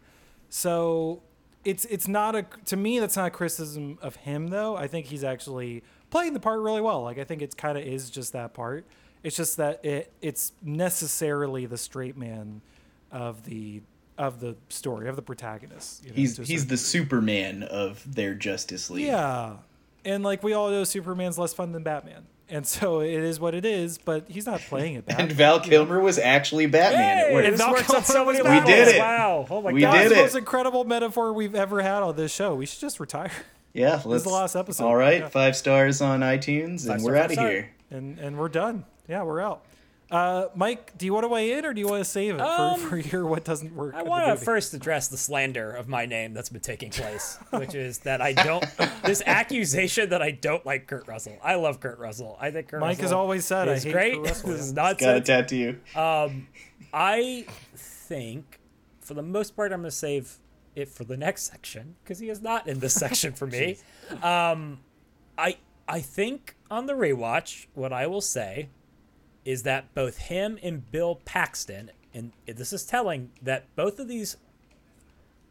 So 0.50 1.22
it's 1.64 1.86
it's 1.86 2.08
not 2.08 2.36
a 2.36 2.46
to 2.66 2.78
me 2.78 3.00
that's 3.00 3.16
not 3.16 3.28
a 3.28 3.32
criticism 3.32 3.98
of 4.02 4.16
him 4.18 4.48
though. 4.48 4.76
I 4.76 4.88
think 4.88 5.08
he's 5.08 5.24
actually 5.24 5.84
playing 6.10 6.34
the 6.34 6.40
part 6.40 6.60
really 6.62 6.82
well. 6.82 7.04
Like 7.04 7.18
I 7.18 7.24
think 7.24 7.42
it's 7.42 7.56
kind 7.56 7.78
of 7.78 7.84
is 7.84 8.10
just 8.10 8.34
that 8.34 8.54
part. 8.54 8.86
It's 9.24 9.36
just 9.36 9.58
that 9.58 9.84
it 9.84 10.12
it's 10.22 10.54
necessarily 10.64 11.66
the 11.66 11.78
straight 11.78 12.18
man 12.18 12.62
of 13.12 13.44
the 13.46 13.82
of 14.18 14.40
the 14.42 14.56
story 14.70 15.08
of 15.10 15.16
the 15.16 15.22
protagonist. 15.22 16.04
you 16.04 16.10
know, 16.10 16.16
He's 16.16 16.38
he's 16.38 16.48
certain 16.62 16.68
the 16.68 16.78
Superman 16.78 17.64
of 17.64 18.16
their 18.16 18.34
Justice 18.34 18.90
League. 18.90 19.06
yeah. 19.06 19.58
And 20.06 20.24
like 20.24 20.42
we 20.44 20.54
all 20.54 20.70
know 20.70 20.84
Superman's 20.84 21.38
less 21.38 21.54
fun 21.54 21.72
than 21.74 21.84
Batman. 21.84 22.26
And 22.52 22.66
so 22.66 23.02
it 23.02 23.12
is 23.12 23.40
what 23.40 23.54
it 23.54 23.64
is, 23.64 24.00
but 24.00 24.26
he's 24.28 24.48
not 24.48 24.60
playing 24.62 24.96
it 24.96 25.06
bad. 25.06 25.20
And 25.20 25.32
Val 25.34 25.60
Kilmer 25.60 26.00
was 26.00 26.18
actually 26.18 26.66
Batman. 26.66 27.18
Hey, 27.18 27.30
it 27.30 27.34
worked. 27.34 27.50
this 27.52 27.60
Val 27.62 27.72
works 27.72 27.90
on 27.94 28.04
so 28.04 28.26
many 28.26 28.42
levels. 28.42 28.66
We 28.66 28.74
did 28.74 28.88
it. 28.96 29.00
Wow. 29.00 29.46
Oh 29.50 29.62
my 29.62 29.72
We 29.72 29.82
god. 29.82 29.94
That's 29.94 30.04
did 30.10 30.16
the 30.16 30.20
it. 30.20 30.24
most 30.24 30.36
incredible 30.36 30.84
metaphor 30.84 31.32
we've 31.34 31.54
ever 31.54 31.82
had 31.82 32.02
on 32.02 32.16
this 32.16 32.34
show. 32.34 32.56
We 32.56 32.66
should 32.66 32.80
just 32.80 33.00
retire. 33.00 33.32
Yeah, 33.72 34.02
let's, 34.04 34.24
the 34.24 34.30
last 34.32 34.56
episode. 34.56 34.84
All 34.84 34.96
right, 34.96 35.20
Yeah. 35.22 35.30
five 35.30 35.56
stars 35.56 36.02
on 36.02 36.22
iTunes, 36.22 36.88
Five 36.88 36.94
and 36.94 37.02
star, 37.02 37.12
we're 37.14 37.16
out 37.18 37.32
of 37.32 37.38
here. 37.38 37.70
And 37.92 38.18
and 38.18 38.36
we're 38.40 38.50
done. 38.50 38.84
Yeah, 39.10 39.24
we're 39.24 39.42
out. 39.42 39.66
Uh, 40.12 40.48
Mike, 40.56 40.98
do 40.98 41.06
you 41.06 41.14
want 41.14 41.24
to 41.24 41.28
weigh 41.28 41.52
in 41.52 41.66
or 41.66 41.74
do 41.74 41.80
you 41.80 41.88
want 41.88 42.04
to 42.04 42.10
save 42.10 42.36
it 42.36 42.42
Um, 42.42 42.80
for, 42.80 42.90
for 42.90 42.98
your 42.98 43.28
what 43.28 43.44
doesn't 43.44 43.76
work? 43.76 43.94
I 43.94 44.02
want 44.02 44.26
to 44.26 44.44
first 44.44 44.74
address 44.74 45.08
the 45.08 45.18
slander 45.18 45.70
of 45.70 45.88
my 45.88 46.08
name 46.08 46.34
that's 46.34 46.50
been 46.50 46.62
taking 46.62 46.90
place, 46.90 47.38
which 47.52 47.76
is 47.76 48.00
that 48.00 48.20
I 48.22 48.34
don't. 48.34 48.66
this 49.04 49.22
accusation 49.26 50.10
that 50.10 50.22
I 50.22 50.32
don't 50.32 50.66
like 50.66 50.88
Kurt 50.88 51.08
Russell. 51.08 51.38
I 51.44 51.56
love 51.56 51.80
Kurt 51.80 52.00
Russell. 52.00 52.38
I 52.42 52.50
think 52.50 52.70
Kurt 52.70 52.80
Mike 52.82 52.94
Russell 52.98 53.04
has 53.04 53.12
always 53.12 53.46
said 53.46 53.70
I 53.70 53.74
is 53.74 53.84
hate 53.84 53.92
great. 53.92 54.14
Kurt 54.16 54.26
Russell, 54.28 54.50
this 54.54 54.62
is 54.62 54.70
yeah. 54.72 54.76
Got 54.94 55.02
a 55.02 55.04
nonsense. 55.14 55.28
tattoo. 55.28 55.80
I 56.92 57.46
think, 57.76 58.60
for 59.00 59.14
the 59.14 59.22
most 59.22 59.56
part, 59.56 59.72
I'm 59.72 59.82
going 59.82 59.92
to 59.92 59.96
save 59.96 60.40
it 60.76 60.90
for 60.90 61.04
the 61.04 61.18
next 61.18 61.44
section 61.44 61.96
because 62.04 62.18
he 62.18 62.30
is 62.30 62.42
not 62.42 62.68
in 62.68 62.80
this 62.80 62.96
section 62.96 63.34
for 63.34 63.46
me. 63.58 63.78
um, 64.24 64.80
I 65.38 65.58
I 65.88 66.00
think 66.02 66.56
on 66.72 66.88
the 66.88 66.94
rewatch, 66.94 67.68
what 67.74 67.94
I 67.94 68.08
will 68.08 68.22
say 68.22 68.70
is 69.50 69.64
that 69.64 69.92
both 69.96 70.18
him 70.18 70.60
and 70.62 70.92
Bill 70.92 71.16
Paxton, 71.26 71.90
and 72.14 72.32
this 72.46 72.72
is 72.72 72.86
telling 72.86 73.32
that 73.42 73.66
both 73.76 73.98
of 73.98 74.08
these 74.08 74.38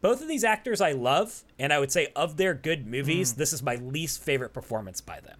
both 0.01 0.21
of 0.21 0.29
these 0.29 0.45
actors 0.45 0.79
I 0.79 0.93
love, 0.93 1.43
and 1.59 1.73
I 1.73 1.79
would 1.79 1.91
say 1.91 2.07
of 2.15 2.37
their 2.37 2.53
good 2.53 2.87
movies, 2.87 3.33
this 3.33 3.51
is 3.51 3.61
my 3.61 3.75
least 3.75 4.23
favorite 4.23 4.53
performance 4.53 5.01
by 5.01 5.19
them. 5.19 5.39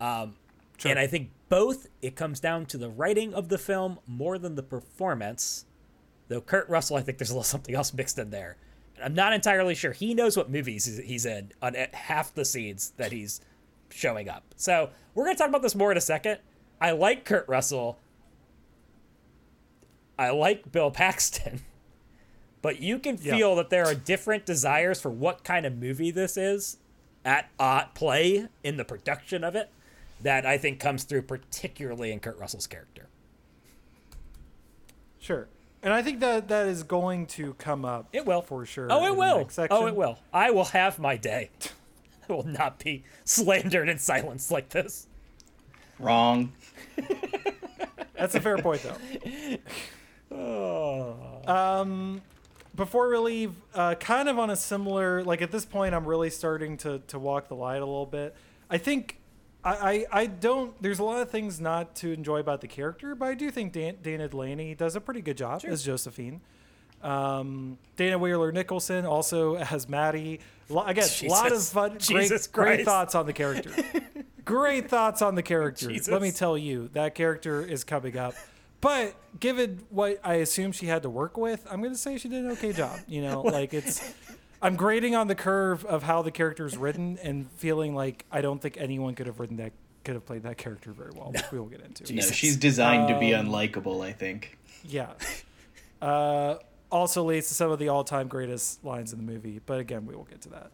Um, 0.00 0.36
And 0.84 0.98
I 1.00 1.08
think 1.08 1.30
both 1.48 1.88
it 2.00 2.14
comes 2.14 2.38
down 2.38 2.66
to 2.66 2.78
the 2.78 2.88
writing 2.88 3.34
of 3.34 3.48
the 3.48 3.58
film 3.58 3.98
more 4.06 4.38
than 4.38 4.54
the 4.54 4.62
performance. 4.62 5.64
Though 6.28 6.40
Kurt 6.40 6.68
Russell, 6.68 6.96
I 6.96 7.02
think 7.02 7.18
there's 7.18 7.30
a 7.30 7.34
little 7.34 7.42
something 7.42 7.74
else 7.74 7.92
mixed 7.92 8.18
in 8.20 8.30
there. 8.30 8.56
I'm 9.02 9.14
not 9.14 9.32
entirely 9.32 9.74
sure. 9.74 9.90
He 9.92 10.14
knows 10.14 10.36
what 10.36 10.48
movies 10.48 10.84
he's- 10.86 11.24
in 11.24 11.50
on 11.60 11.74
e- 11.76 11.86
half 11.92 12.32
the 12.32 12.44
scenes 12.44 12.92
that 12.98 13.10
he's 13.10 13.40
showing 13.90 14.28
up. 14.28 14.44
So 14.56 14.90
we're 15.14 15.24
gonna 15.24 15.36
talk 15.36 15.48
about 15.48 15.62
this 15.62 15.74
more 15.74 15.90
in 15.90 15.98
a 15.98 16.00
second. 16.00 16.38
I 16.82 16.90
like 16.90 17.24
Kurt 17.24 17.48
Russell. 17.48 17.98
I 20.18 20.30
like 20.30 20.70
Bill 20.72 20.90
Paxton. 20.90 21.60
But 22.62 22.78
you 22.80 23.00
can 23.00 23.18
Yeah. 23.20 23.34
feel 23.36 23.56
that 23.56 23.70
there 23.70 23.84
are 23.86 23.94
different 23.94 24.46
desires 24.46 25.00
for 25.00 25.10
what 25.10 25.42
kind 25.42 25.66
of 25.66 25.76
movie 25.76 26.12
this 26.12 26.36
is 26.36 26.76
at 27.24 27.50
uh, 27.58 27.86
play 27.86 28.46
in 28.62 28.76
the 28.76 28.84
production 28.84 29.42
of 29.42 29.56
it 29.56 29.68
that 30.20 30.46
I 30.46 30.58
think 30.58 30.78
comes 30.78 31.02
through 31.02 31.22
particularly 31.22 32.12
in 32.12 32.20
Kurt 32.20 32.38
Russell's 32.38 32.68
character. 32.68 33.08
Sure. 35.18 35.48
And 35.82 35.92
I 35.92 36.02
think 36.02 36.20
that 36.20 36.46
that 36.46 36.68
is 36.68 36.84
going 36.84 37.26
to 37.26 37.54
come 37.54 37.84
up. 37.84 38.06
It 38.12 38.26
will. 38.26 38.42
for 38.42 38.64
sure. 38.64 38.86
Oh, 38.90 39.06
it 39.06 39.16
will. 39.16 39.48
Oh, 39.68 39.86
it 39.88 39.96
will. 39.96 40.20
I 40.32 40.52
will 40.52 40.66
have 40.66 41.00
my 41.00 41.16
day. 41.16 41.50
I 42.28 42.32
will 42.32 42.46
not 42.46 42.78
be 42.78 43.02
slandered 43.24 43.88
in 43.88 43.98
silence 43.98 44.52
like 44.52 44.68
this. 44.68 45.08
Wrong. 45.98 46.52
That's 48.14 48.34
a 48.34 48.40
fair 48.40 48.58
point, 48.58 48.82
though. 48.82 49.58
Um, 51.46 52.22
before 52.74 53.10
we 53.10 53.18
leave, 53.18 53.54
uh, 53.74 53.96
kind 53.96 54.28
of 54.28 54.38
on 54.38 54.48
a 54.50 54.56
similar, 54.56 55.22
like 55.24 55.42
at 55.42 55.50
this 55.50 55.64
point, 55.64 55.94
I'm 55.94 56.06
really 56.06 56.30
starting 56.30 56.76
to 56.78 57.00
to 57.08 57.18
walk 57.18 57.48
the 57.48 57.54
line 57.56 57.82
a 57.82 57.86
little 57.86 58.06
bit. 58.06 58.34
I 58.70 58.78
think 58.78 59.18
I, 59.64 60.06
I, 60.12 60.22
I 60.22 60.26
don't. 60.26 60.80
There's 60.82 60.98
a 60.98 61.04
lot 61.04 61.20
of 61.20 61.30
things 61.30 61.60
not 61.60 61.94
to 61.96 62.12
enjoy 62.12 62.38
about 62.38 62.60
the 62.60 62.68
character, 62.68 63.14
but 63.14 63.26
I 63.26 63.34
do 63.34 63.50
think 63.50 63.72
Dan, 63.72 63.96
Dana 64.02 64.28
Delany 64.28 64.74
does 64.74 64.96
a 64.96 65.00
pretty 65.00 65.20
good 65.20 65.36
job 65.36 65.62
as 65.66 65.84
Josephine. 65.84 66.40
Um, 67.02 67.78
Dana 67.96 68.18
Wheeler 68.18 68.52
Nicholson 68.52 69.04
also 69.06 69.56
as 69.56 69.88
Maddie. 69.88 70.40
Lo- 70.68 70.84
Again, 70.84 71.08
a 71.22 71.26
lot 71.28 71.52
of 71.52 71.62
fun, 71.64 71.90
great, 71.90 72.00
Jesus 72.00 72.46
great 72.46 72.66
Christ. 72.66 72.84
thoughts 72.84 73.14
on 73.14 73.26
the 73.26 73.32
character. 73.32 73.70
great 74.44 74.88
thoughts 74.88 75.20
on 75.22 75.34
the 75.34 75.42
character. 75.42 75.90
Let 76.08 76.22
me 76.22 76.30
tell 76.30 76.56
you, 76.56 76.88
that 76.94 77.14
character 77.14 77.60
is 77.62 77.84
coming 77.84 78.16
up. 78.16 78.34
But 78.80 79.14
given 79.38 79.80
what 79.90 80.18
I 80.24 80.34
assume 80.36 80.72
she 80.72 80.86
had 80.86 81.02
to 81.02 81.10
work 81.10 81.36
with, 81.36 81.66
I'm 81.70 81.80
going 81.80 81.92
to 81.92 81.98
say 81.98 82.18
she 82.18 82.28
did 82.28 82.44
an 82.44 82.50
okay 82.52 82.72
job. 82.72 82.98
You 83.06 83.22
know, 83.22 83.40
like 83.42 83.74
it's. 83.74 84.12
I'm 84.60 84.76
grading 84.76 85.16
on 85.16 85.26
the 85.26 85.34
curve 85.34 85.84
of 85.84 86.04
how 86.04 86.22
the 86.22 86.30
character 86.30 86.64
is 86.66 86.76
written 86.76 87.18
and 87.22 87.50
feeling 87.52 87.94
like 87.96 88.24
I 88.30 88.40
don't 88.40 88.60
think 88.62 88.76
anyone 88.78 89.14
could 89.16 89.26
have 89.26 89.40
written 89.40 89.56
that 89.56 89.72
could 90.04 90.14
have 90.14 90.24
played 90.26 90.44
that 90.44 90.56
character 90.56 90.92
very 90.92 91.10
well, 91.14 91.30
which 91.32 91.50
we 91.52 91.58
will 91.58 91.66
get 91.66 91.80
into. 91.80 92.12
No, 92.14 92.22
she's 92.22 92.56
designed 92.56 93.08
to 93.08 93.14
Um, 93.14 93.20
be 93.20 93.30
unlikable. 93.30 94.04
I 94.04 94.12
think. 94.12 94.56
Yeah. 94.84 95.10
Uh, 96.00 96.56
also 96.92 97.24
leads 97.24 97.48
to 97.48 97.54
some 97.54 97.72
of 97.72 97.78
the 97.80 97.88
all-time 97.88 98.28
greatest 98.28 98.84
lines 98.84 99.12
in 99.12 99.18
the 99.18 99.32
movie, 99.32 99.60
but 99.64 99.80
again, 99.80 100.06
we 100.06 100.14
will 100.14 100.24
get 100.24 100.42
to 100.42 100.50
that. 100.50 100.70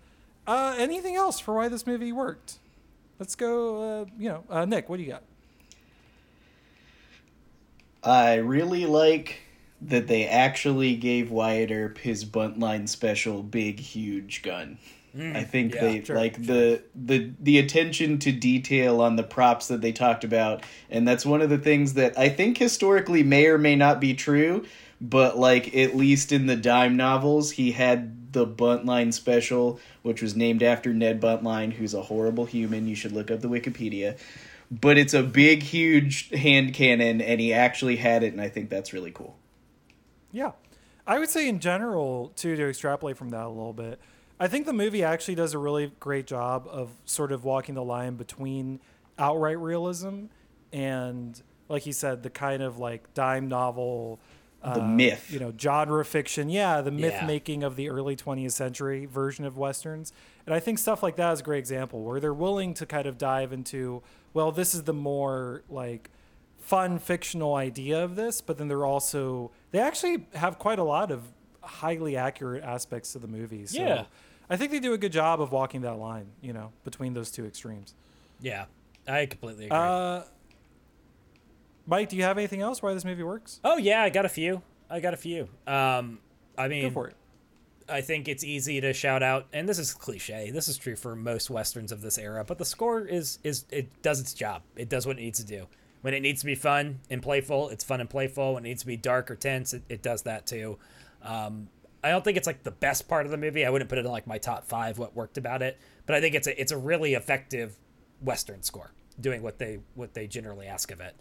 Uh, 0.46 0.74
anything 0.76 1.14
else 1.14 1.38
for 1.38 1.54
why 1.54 1.68
this 1.68 1.86
movie 1.86 2.12
worked? 2.12 2.58
Let's 3.18 3.34
go. 3.34 4.02
Uh, 4.02 4.04
you 4.18 4.28
know, 4.28 4.44
uh, 4.50 4.64
Nick, 4.64 4.88
what 4.88 4.96
do 4.96 5.02
you 5.04 5.10
got? 5.10 5.22
I 8.02 8.36
really 8.36 8.86
like 8.86 9.40
that 9.82 10.08
they 10.08 10.26
actually 10.26 10.96
gave 10.96 11.30
Wyatt 11.30 11.70
Earp 11.70 11.98
his 11.98 12.24
buntline 12.24 12.88
special 12.88 13.42
big 13.42 13.78
huge 13.78 14.42
gun. 14.42 14.78
Mm, 15.18 15.34
I 15.34 15.42
think 15.42 15.74
yeah, 15.74 15.80
they 15.80 16.04
sure, 16.04 16.14
like 16.14 16.40
the 16.40 16.80
the 16.94 17.32
the 17.40 17.58
attention 17.58 18.20
to 18.20 18.30
detail 18.30 19.00
on 19.00 19.16
the 19.16 19.24
props 19.24 19.66
that 19.66 19.80
they 19.80 19.90
talked 19.90 20.22
about 20.22 20.62
and 20.90 21.08
that's 21.08 21.26
one 21.26 21.42
of 21.42 21.50
the 21.50 21.58
things 21.58 21.94
that 21.94 22.16
I 22.16 22.28
think 22.28 22.56
historically 22.56 23.24
may 23.24 23.48
or 23.48 23.58
may 23.58 23.74
not 23.74 24.00
be 24.00 24.14
true, 24.14 24.64
but 25.00 25.36
like 25.36 25.74
at 25.74 25.96
least 25.96 26.30
in 26.30 26.46
the 26.46 26.54
dime 26.54 26.96
novels 26.96 27.50
he 27.50 27.72
had 27.72 28.32
the 28.32 28.46
buntline 28.46 29.12
special 29.12 29.80
which 30.02 30.22
was 30.22 30.36
named 30.36 30.62
after 30.62 30.94
Ned 30.94 31.20
Buntline 31.20 31.72
who's 31.72 31.94
a 31.94 32.02
horrible 32.02 32.44
human, 32.44 32.86
you 32.86 32.94
should 32.94 33.12
look 33.12 33.32
up 33.32 33.40
the 33.40 33.48
Wikipedia. 33.48 34.16
But 34.70 34.98
it's 34.98 35.14
a 35.14 35.24
big 35.24 35.64
huge 35.64 36.28
hand 36.30 36.74
cannon 36.74 37.20
and 37.20 37.40
he 37.40 37.52
actually 37.52 37.96
had 37.96 38.22
it 38.22 38.32
and 38.32 38.40
I 38.40 38.50
think 38.50 38.70
that's 38.70 38.92
really 38.92 39.10
cool. 39.10 39.36
Yeah. 40.30 40.52
I 41.08 41.18
would 41.18 41.30
say 41.30 41.48
in 41.48 41.58
general, 41.58 42.32
too, 42.36 42.54
to 42.54 42.68
extrapolate 42.68 43.16
from 43.16 43.30
that 43.30 43.46
a 43.46 43.48
little 43.48 43.72
bit, 43.72 43.98
I 44.40 44.46
think 44.48 44.66
the 44.66 44.72
movie 44.72 45.02
actually 45.02 45.34
does 45.34 45.54
a 45.54 45.58
really 45.58 45.92
great 45.98 46.26
job 46.26 46.68
of 46.70 46.90
sort 47.04 47.32
of 47.32 47.44
walking 47.44 47.74
the 47.74 47.82
line 47.82 48.14
between 48.16 48.80
outright 49.18 49.58
realism 49.58 50.26
and, 50.72 51.40
like 51.68 51.86
you 51.86 51.92
said, 51.92 52.22
the 52.22 52.30
kind 52.30 52.62
of 52.62 52.78
like 52.78 53.12
dime 53.14 53.48
novel, 53.48 54.20
The 54.62 54.82
uh, 54.82 54.86
myth. 54.86 55.30
you 55.32 55.40
know, 55.40 55.52
genre 55.58 56.04
fiction. 56.04 56.50
Yeah, 56.50 56.80
the 56.82 56.90
myth 56.92 57.14
Yeah. 57.14 57.26
making 57.26 57.62
of 57.64 57.74
the 57.76 57.88
early 57.88 58.14
20th 58.16 58.52
century 58.52 59.06
version 59.06 59.44
of 59.44 59.56
westerns. 59.56 60.12
And 60.46 60.54
I 60.54 60.60
think 60.60 60.78
stuff 60.78 61.02
like 61.02 61.16
that 61.16 61.32
is 61.32 61.40
a 61.40 61.42
great 61.42 61.58
example 61.58 62.02
where 62.02 62.20
they're 62.20 62.32
willing 62.34 62.74
to 62.74 62.86
kind 62.86 63.06
of 63.06 63.18
dive 63.18 63.52
into, 63.52 64.02
well, 64.34 64.52
this 64.52 64.74
is 64.74 64.84
the 64.84 64.94
more 64.94 65.62
like 65.68 66.10
fun 66.60 66.98
fictional 66.98 67.54
idea 67.54 68.02
of 68.04 68.14
this, 68.14 68.40
but 68.40 68.58
then 68.58 68.68
they're 68.68 68.86
also 68.86 69.50
they 69.72 69.78
actually 69.80 70.26
have 70.34 70.58
quite 70.58 70.78
a 70.78 70.84
lot 70.84 71.10
of 71.10 71.22
highly 71.62 72.16
accurate 72.16 72.62
aspects 72.62 73.12
to 73.12 73.18
the 73.18 73.26
movie. 73.28 73.66
So 73.66 73.80
Yeah. 73.82 74.04
I 74.50 74.56
think 74.56 74.70
they 74.72 74.80
do 74.80 74.92
a 74.92 74.98
good 74.98 75.12
job 75.12 75.40
of 75.40 75.52
walking 75.52 75.82
that 75.82 75.98
line, 75.98 76.26
you 76.40 76.52
know, 76.52 76.72
between 76.84 77.14
those 77.14 77.30
two 77.30 77.44
extremes. 77.44 77.94
Yeah, 78.40 78.66
I 79.06 79.26
completely 79.26 79.66
agree. 79.66 79.76
Uh, 79.76 80.22
Mike, 81.86 82.08
do 82.08 82.16
you 82.16 82.22
have 82.22 82.38
anything 82.38 82.60
else 82.60 82.82
why 82.82 82.92
this 82.94 83.04
movie 83.04 83.22
works? 83.22 83.60
oh 83.64 83.76
yeah, 83.76 84.02
I 84.02 84.10
got 84.10 84.24
a 84.24 84.28
few. 84.28 84.62
I 84.90 85.00
got 85.00 85.14
a 85.14 85.18
few. 85.18 85.48
Um, 85.66 86.18
I 86.56 86.68
mean, 86.68 86.84
Go 86.84 86.90
for 86.90 87.08
it. 87.08 87.16
I 87.90 88.02
think 88.02 88.28
it's 88.28 88.44
easy 88.44 88.80
to 88.82 88.92
shout 88.92 89.22
out, 89.22 89.46
and 89.52 89.66
this 89.68 89.78
is 89.78 89.94
cliche. 89.94 90.50
This 90.50 90.68
is 90.68 90.76
true 90.76 90.96
for 90.96 91.16
most 91.16 91.48
westerns 91.48 91.90
of 91.90 92.02
this 92.02 92.18
era, 92.18 92.44
but 92.44 92.58
the 92.58 92.64
score 92.64 93.00
is 93.00 93.38
is 93.44 93.64
it 93.70 94.02
does 94.02 94.20
its 94.20 94.34
job. 94.34 94.62
It 94.76 94.88
does 94.88 95.06
what 95.06 95.18
it 95.18 95.22
needs 95.22 95.38
to 95.40 95.46
do. 95.46 95.66
When 96.02 96.14
it 96.14 96.20
needs 96.20 96.40
to 96.40 96.46
be 96.46 96.54
fun 96.54 97.00
and 97.10 97.22
playful, 97.22 97.70
it's 97.70 97.82
fun 97.82 98.00
and 98.00 98.08
playful. 98.08 98.54
When 98.54 98.64
it 98.64 98.68
needs 98.68 98.82
to 98.82 98.86
be 98.86 98.96
dark 98.96 99.30
or 99.30 99.36
tense, 99.36 99.72
it, 99.74 99.82
it 99.88 100.02
does 100.02 100.22
that 100.22 100.46
too. 100.46 100.78
Um, 101.22 101.68
I 102.02 102.10
don't 102.10 102.24
think 102.24 102.36
it's 102.36 102.46
like 102.46 102.62
the 102.62 102.70
best 102.70 103.08
part 103.08 103.26
of 103.26 103.32
the 103.32 103.36
movie. 103.36 103.64
I 103.66 103.70
wouldn't 103.70 103.88
put 103.88 103.98
it 103.98 104.04
in 104.04 104.10
like 104.10 104.26
my 104.26 104.38
top 104.38 104.64
five 104.64 104.98
what 104.98 105.16
worked 105.16 105.38
about 105.38 105.62
it, 105.62 105.78
but 106.06 106.14
I 106.14 106.20
think 106.20 106.34
it's 106.34 106.46
a 106.46 106.60
it's 106.60 106.72
a 106.72 106.78
really 106.78 107.14
effective 107.14 107.78
western 108.20 108.62
score, 108.62 108.92
doing 109.20 109.42
what 109.42 109.58
they 109.58 109.80
what 109.94 110.14
they 110.14 110.26
generally 110.26 110.66
ask 110.66 110.90
of 110.90 111.00
it. 111.00 111.16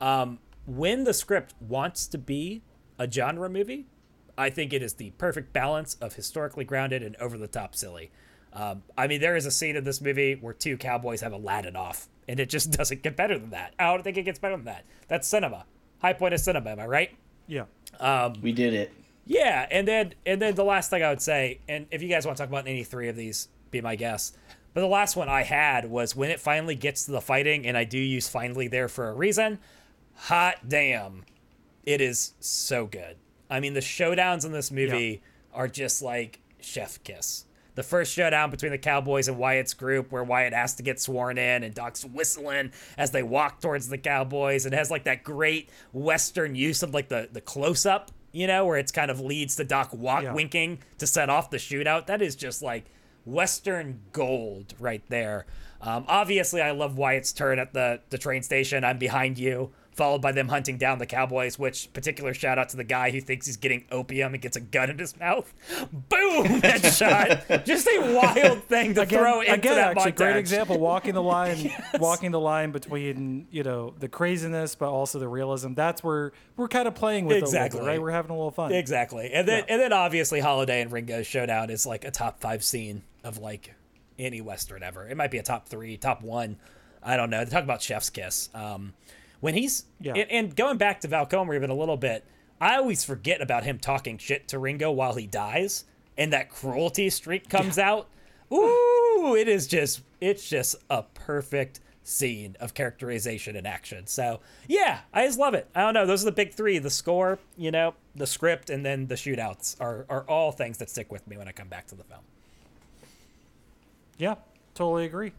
Um, 0.00 0.38
when 0.66 1.04
the 1.04 1.14
script 1.14 1.54
wants 1.60 2.06
to 2.08 2.18
be 2.18 2.62
a 3.00 3.10
genre 3.10 3.48
movie. 3.48 3.86
I 4.36 4.50
think 4.50 4.72
it 4.72 4.82
is 4.82 4.94
the 4.94 5.10
perfect 5.12 5.52
balance 5.52 5.94
of 5.94 6.14
historically 6.14 6.64
grounded 6.64 7.02
and 7.02 7.16
over 7.16 7.36
the 7.36 7.48
top 7.48 7.74
silly. 7.74 8.10
Um, 8.52 8.82
I 8.96 9.06
mean, 9.06 9.20
there 9.20 9.36
is 9.36 9.46
a 9.46 9.50
scene 9.50 9.74
in 9.74 9.84
this 9.84 10.00
movie 10.00 10.34
where 10.34 10.52
two 10.52 10.76
cowboys 10.76 11.22
have 11.22 11.32
a 11.32 11.36
Aladdin 11.36 11.76
off, 11.76 12.08
and 12.28 12.38
it 12.38 12.50
just 12.50 12.70
doesn't 12.76 13.02
get 13.02 13.16
better 13.16 13.38
than 13.38 13.50
that. 13.50 13.74
I 13.78 13.92
don't 13.92 14.02
think 14.02 14.18
it 14.18 14.22
gets 14.22 14.38
better 14.38 14.56
than 14.56 14.66
that. 14.66 14.84
That's 15.08 15.26
cinema. 15.26 15.64
High 16.00 16.12
point 16.12 16.34
of 16.34 16.40
cinema, 16.40 16.70
am 16.70 16.80
I 16.80 16.86
right? 16.86 17.16
Yeah. 17.46 17.64
We 18.42 18.52
did 18.52 18.74
it. 18.74 18.92
Yeah, 19.30 19.64
and 19.70 19.86
then 19.86 20.14
and 20.26 20.42
then 20.42 20.56
the 20.56 20.64
last 20.64 20.90
thing 20.90 21.04
I 21.04 21.08
would 21.08 21.22
say, 21.22 21.60
and 21.68 21.86
if 21.92 22.02
you 22.02 22.08
guys 22.08 22.26
want 22.26 22.36
to 22.36 22.42
talk 22.42 22.50
about 22.50 22.66
any 22.66 22.82
three 22.82 23.08
of 23.08 23.14
these, 23.14 23.46
be 23.70 23.80
my 23.80 23.94
guest. 23.94 24.36
But 24.74 24.80
the 24.80 24.88
last 24.88 25.14
one 25.14 25.28
I 25.28 25.44
had 25.44 25.88
was 25.88 26.16
when 26.16 26.30
it 26.30 26.40
finally 26.40 26.74
gets 26.74 27.04
to 27.04 27.12
the 27.12 27.20
fighting, 27.20 27.64
and 27.64 27.76
I 27.76 27.84
do 27.84 27.96
use 27.96 28.28
finally 28.28 28.66
there 28.66 28.88
for 28.88 29.08
a 29.08 29.14
reason. 29.14 29.60
Hot 30.16 30.68
damn, 30.68 31.22
it 31.84 32.00
is 32.00 32.32
so 32.40 32.86
good. 32.86 33.18
I 33.48 33.60
mean, 33.60 33.74
the 33.74 33.80
showdowns 33.80 34.44
in 34.44 34.50
this 34.50 34.72
movie 34.72 35.22
are 35.54 35.68
just 35.68 36.02
like 36.02 36.40
chef 36.60 37.00
kiss. 37.04 37.44
The 37.76 37.84
first 37.84 38.12
showdown 38.12 38.50
between 38.50 38.72
the 38.72 38.78
Cowboys 38.78 39.28
and 39.28 39.38
Wyatt's 39.38 39.74
group, 39.74 40.10
where 40.10 40.24
Wyatt 40.24 40.54
has 40.54 40.74
to 40.74 40.82
get 40.82 41.00
sworn 41.00 41.38
in 41.38 41.62
and 41.62 41.72
Doc's 41.72 42.04
whistling 42.04 42.72
as 42.98 43.12
they 43.12 43.22
walk 43.22 43.60
towards 43.60 43.88
the 43.88 43.96
Cowboys, 43.96 44.66
and 44.66 44.74
has 44.74 44.90
like 44.90 45.04
that 45.04 45.22
great 45.22 45.70
Western 45.92 46.56
use 46.56 46.82
of 46.82 46.92
like 46.92 47.08
the 47.08 47.28
the 47.30 47.40
close 47.40 47.86
up, 47.86 48.10
you 48.32 48.46
know, 48.46 48.64
where 48.66 48.76
it's 48.78 48.92
kind 48.92 49.10
of 49.10 49.20
leads 49.20 49.56
to 49.56 49.64
Doc 49.64 49.90
walk 49.92 50.22
Yeah. 50.22 50.32
winking 50.32 50.78
to 50.98 51.06
set 51.06 51.28
off 51.30 51.50
the 51.50 51.56
shootout. 51.56 52.06
That 52.06 52.22
is 52.22 52.36
just 52.36 52.62
like 52.62 52.84
Western 53.24 54.00
gold 54.12 54.74
right 54.78 55.02
there. 55.08 55.46
Um, 55.80 56.04
obviously, 56.08 56.60
I 56.60 56.72
love 56.72 56.96
Wyatt's 56.98 57.32
turn 57.32 57.58
at 57.58 57.72
the, 57.72 58.00
the 58.10 58.18
train 58.18 58.42
station. 58.42 58.84
I'm 58.84 58.98
behind 58.98 59.38
you, 59.38 59.70
followed 60.00 60.22
by 60.22 60.32
them 60.32 60.48
hunting 60.48 60.78
down 60.78 60.98
the 60.98 61.04
Cowboys, 61.04 61.58
which 61.58 61.92
particular 61.92 62.32
shout 62.32 62.58
out 62.58 62.70
to 62.70 62.76
the 62.78 62.84
guy 62.84 63.10
who 63.10 63.20
thinks 63.20 63.44
he's 63.44 63.58
getting 63.58 63.84
opium 63.92 64.32
and 64.32 64.42
gets 64.42 64.56
a 64.56 64.60
gun 64.60 64.88
in 64.88 64.98
his 64.98 65.14
mouth. 65.20 65.52
Boom! 65.92 66.46
Headshot. 66.62 67.66
Just 67.66 67.86
a 67.86 68.14
wild 68.14 68.64
thing 68.64 68.94
to 68.94 69.04
throw 69.04 69.40
into 69.42 69.52
again, 69.52 69.74
that 69.74 69.90
actually, 69.98 70.12
montage. 70.12 70.16
great 70.16 70.36
example. 70.36 70.78
Walking 70.80 71.12
the 71.12 71.22
line, 71.36 71.70
walking 71.98 72.30
the 72.30 72.40
line 72.40 72.72
between 72.72 73.46
you 73.50 73.62
know 73.62 73.92
the 73.98 74.08
craziness, 74.08 74.74
but 74.74 74.88
also 74.88 75.18
the 75.18 75.28
realism. 75.28 75.74
That's 75.74 76.02
where 76.02 76.32
we're 76.56 76.68
kind 76.68 76.88
of 76.88 76.94
playing 76.94 77.26
with 77.26 77.36
it 77.36 77.42
a 77.42 77.44
little 77.44 77.52
bit, 77.60 77.66
Exactly. 77.66 77.86
right? 77.86 78.00
We're 78.00 78.12
having 78.12 78.30
a 78.30 78.34
little 78.34 78.50
fun. 78.50 78.72
Exactly. 78.72 79.30
And 79.34 79.46
then 79.46 79.64
and 79.68 79.78
then 79.82 79.92
obviously 79.92 80.40
Holliday 80.40 80.80
and 80.80 80.90
Ringo's 80.90 81.26
showdown 81.26 81.68
is 81.68 81.84
like 81.84 82.04
a 82.06 82.10
top 82.10 82.40
five 82.40 82.64
scene 82.64 83.02
of 83.22 83.36
like 83.36 83.74
any 84.18 84.40
Western 84.40 84.82
ever. 84.82 85.06
It 85.06 85.18
might 85.18 85.30
be 85.30 85.36
a 85.36 85.42
top 85.42 85.68
three, 85.68 85.98
top 85.98 86.22
one. 86.22 86.56
I 87.02 87.18
don't 87.18 87.28
know. 87.28 87.44
They 87.44 87.50
talk 87.50 87.64
about 87.64 87.82
Chef's 87.82 88.08
Kiss. 88.08 88.48
Um, 88.54 88.94
when 89.40 89.54
he's 89.54 89.84
Yeah. 90.00 90.14
and, 90.14 90.30
and 90.30 90.56
going 90.56 90.76
back 90.78 91.00
to 91.00 91.08
Val 91.08 91.26
Kilmer 91.26 91.54
even 91.54 91.70
a 91.70 91.74
little 91.74 91.96
bit, 91.96 92.24
I 92.60 92.76
always 92.76 93.04
forget 93.04 93.40
about 93.40 93.64
him 93.64 93.78
talking 93.78 94.18
shit 94.18 94.48
to 94.48 94.58
Ringo 94.58 94.90
while 94.90 95.14
he 95.14 95.26
dies, 95.26 95.84
and 96.18 96.32
that 96.32 96.50
cruelty 96.50 97.08
streak 97.10 97.48
comes 97.48 97.78
out. 97.78 98.08
Ooh, 98.52 99.36
it 99.38 99.48
is 99.48 99.66
just 99.66 100.02
it's 100.20 100.48
just 100.48 100.76
a 100.90 101.02
perfect 101.02 101.80
scene 102.02 102.56
of 102.60 102.74
characterization 102.74 103.54
and 103.56 103.66
action. 103.66 104.06
So 104.06 104.40
yeah, 104.66 105.00
I 105.14 105.24
just 105.26 105.38
love 105.38 105.54
it. 105.54 105.68
I 105.74 105.82
don't 105.82 105.94
know. 105.94 106.04
Those 106.06 106.22
are 106.22 106.26
the 106.26 106.32
big 106.32 106.52
three: 106.52 106.78
the 106.78 106.90
score, 106.90 107.38
you 107.56 107.70
know, 107.70 107.94
the 108.16 108.26
script, 108.26 108.68
and 108.68 108.84
then 108.84 109.06
the 109.06 109.14
shootouts 109.14 109.76
are 109.80 110.04
are 110.10 110.22
all 110.24 110.50
things 110.52 110.78
that 110.78 110.90
stick 110.90 111.10
with 111.12 111.26
me 111.28 111.36
when 111.38 111.48
I 111.48 111.52
come 111.52 111.68
back 111.68 111.86
to 111.88 111.94
the 111.94 112.04
film. 112.04 112.20
Yeah, 114.18 114.34
totally 114.74 115.06
agree. 115.06 115.32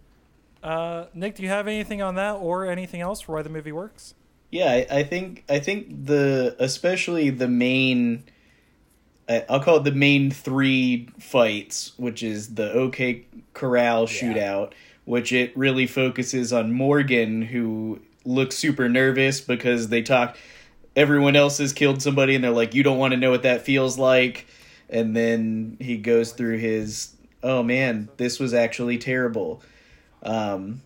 Uh, 0.64 1.06
Nick, 1.14 1.36
do 1.36 1.44
you 1.44 1.50
have 1.50 1.68
anything 1.68 2.02
on 2.02 2.16
that 2.16 2.34
or 2.34 2.66
anything 2.68 3.02
else 3.02 3.22
for 3.22 3.34
why 3.34 3.42
the 3.42 3.50
movie 3.50 3.72
works? 3.72 4.14
Yeah, 4.52 4.70
I, 4.70 4.88
I 5.00 5.04
think 5.04 5.44
I 5.50 5.60
think 5.60 6.06
the 6.06 6.56
especially 6.60 7.30
the 7.30 7.48
main 7.48 8.26
I'll 9.50 9.62
call 9.62 9.78
it 9.78 9.84
the 9.84 9.92
main 9.92 10.32
three 10.32 11.08
fights, 11.20 11.94
which 11.98 12.24
is 12.24 12.56
the 12.56 12.72
OK 12.72 13.26
Corral 13.54 14.06
shootout, 14.06 14.74
which 15.06 15.32
it 15.32 15.56
really 15.56 15.88
focuses 15.88 16.52
on 16.52 16.74
Morgan, 16.74 17.42
who 17.42 18.00
looks 18.26 18.58
super 18.58 18.90
nervous 18.90 19.42
because 19.42 19.90
they 19.90 20.02
talk. 20.02 20.38
Everyone 20.96 21.38
else 21.38 21.60
has 21.60 21.72
killed 21.72 22.02
somebody, 22.02 22.36
and 22.36 22.44
they're 22.44 22.52
like, 22.52 22.74
"You 22.74 22.84
don't 22.84 22.98
want 22.98 23.12
to 23.14 23.18
know 23.18 23.32
what 23.32 23.44
that 23.44 23.62
feels 23.62 23.98
like." 23.98 24.48
And 24.90 25.16
then 25.16 25.78
he 25.80 25.98
goes 25.98 26.34
through 26.34 26.58
his, 26.58 27.16
"Oh 27.42 27.64
man, 27.64 28.10
this 28.18 28.40
was 28.40 28.54
actually 28.54 28.98
terrible." 28.98 29.62
Um, 30.24 30.82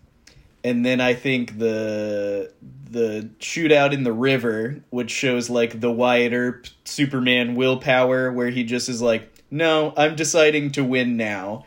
and 0.64 0.84
then 0.84 1.00
I 1.00 1.14
think 1.14 1.58
the 1.58 2.52
the 2.90 3.28
shootout 3.40 3.92
in 3.92 4.04
the 4.04 4.12
river, 4.12 4.80
which 4.90 5.10
shows 5.10 5.50
like 5.50 5.80
the 5.80 5.90
Wyatt 5.90 6.32
Earp 6.32 6.66
Superman 6.84 7.54
willpower, 7.54 8.32
where 8.32 8.50
he 8.50 8.64
just 8.64 8.88
is 8.88 9.00
like, 9.02 9.30
"No, 9.50 9.92
I'm 9.96 10.16
deciding 10.16 10.72
to 10.72 10.84
win 10.84 11.16
now," 11.16 11.66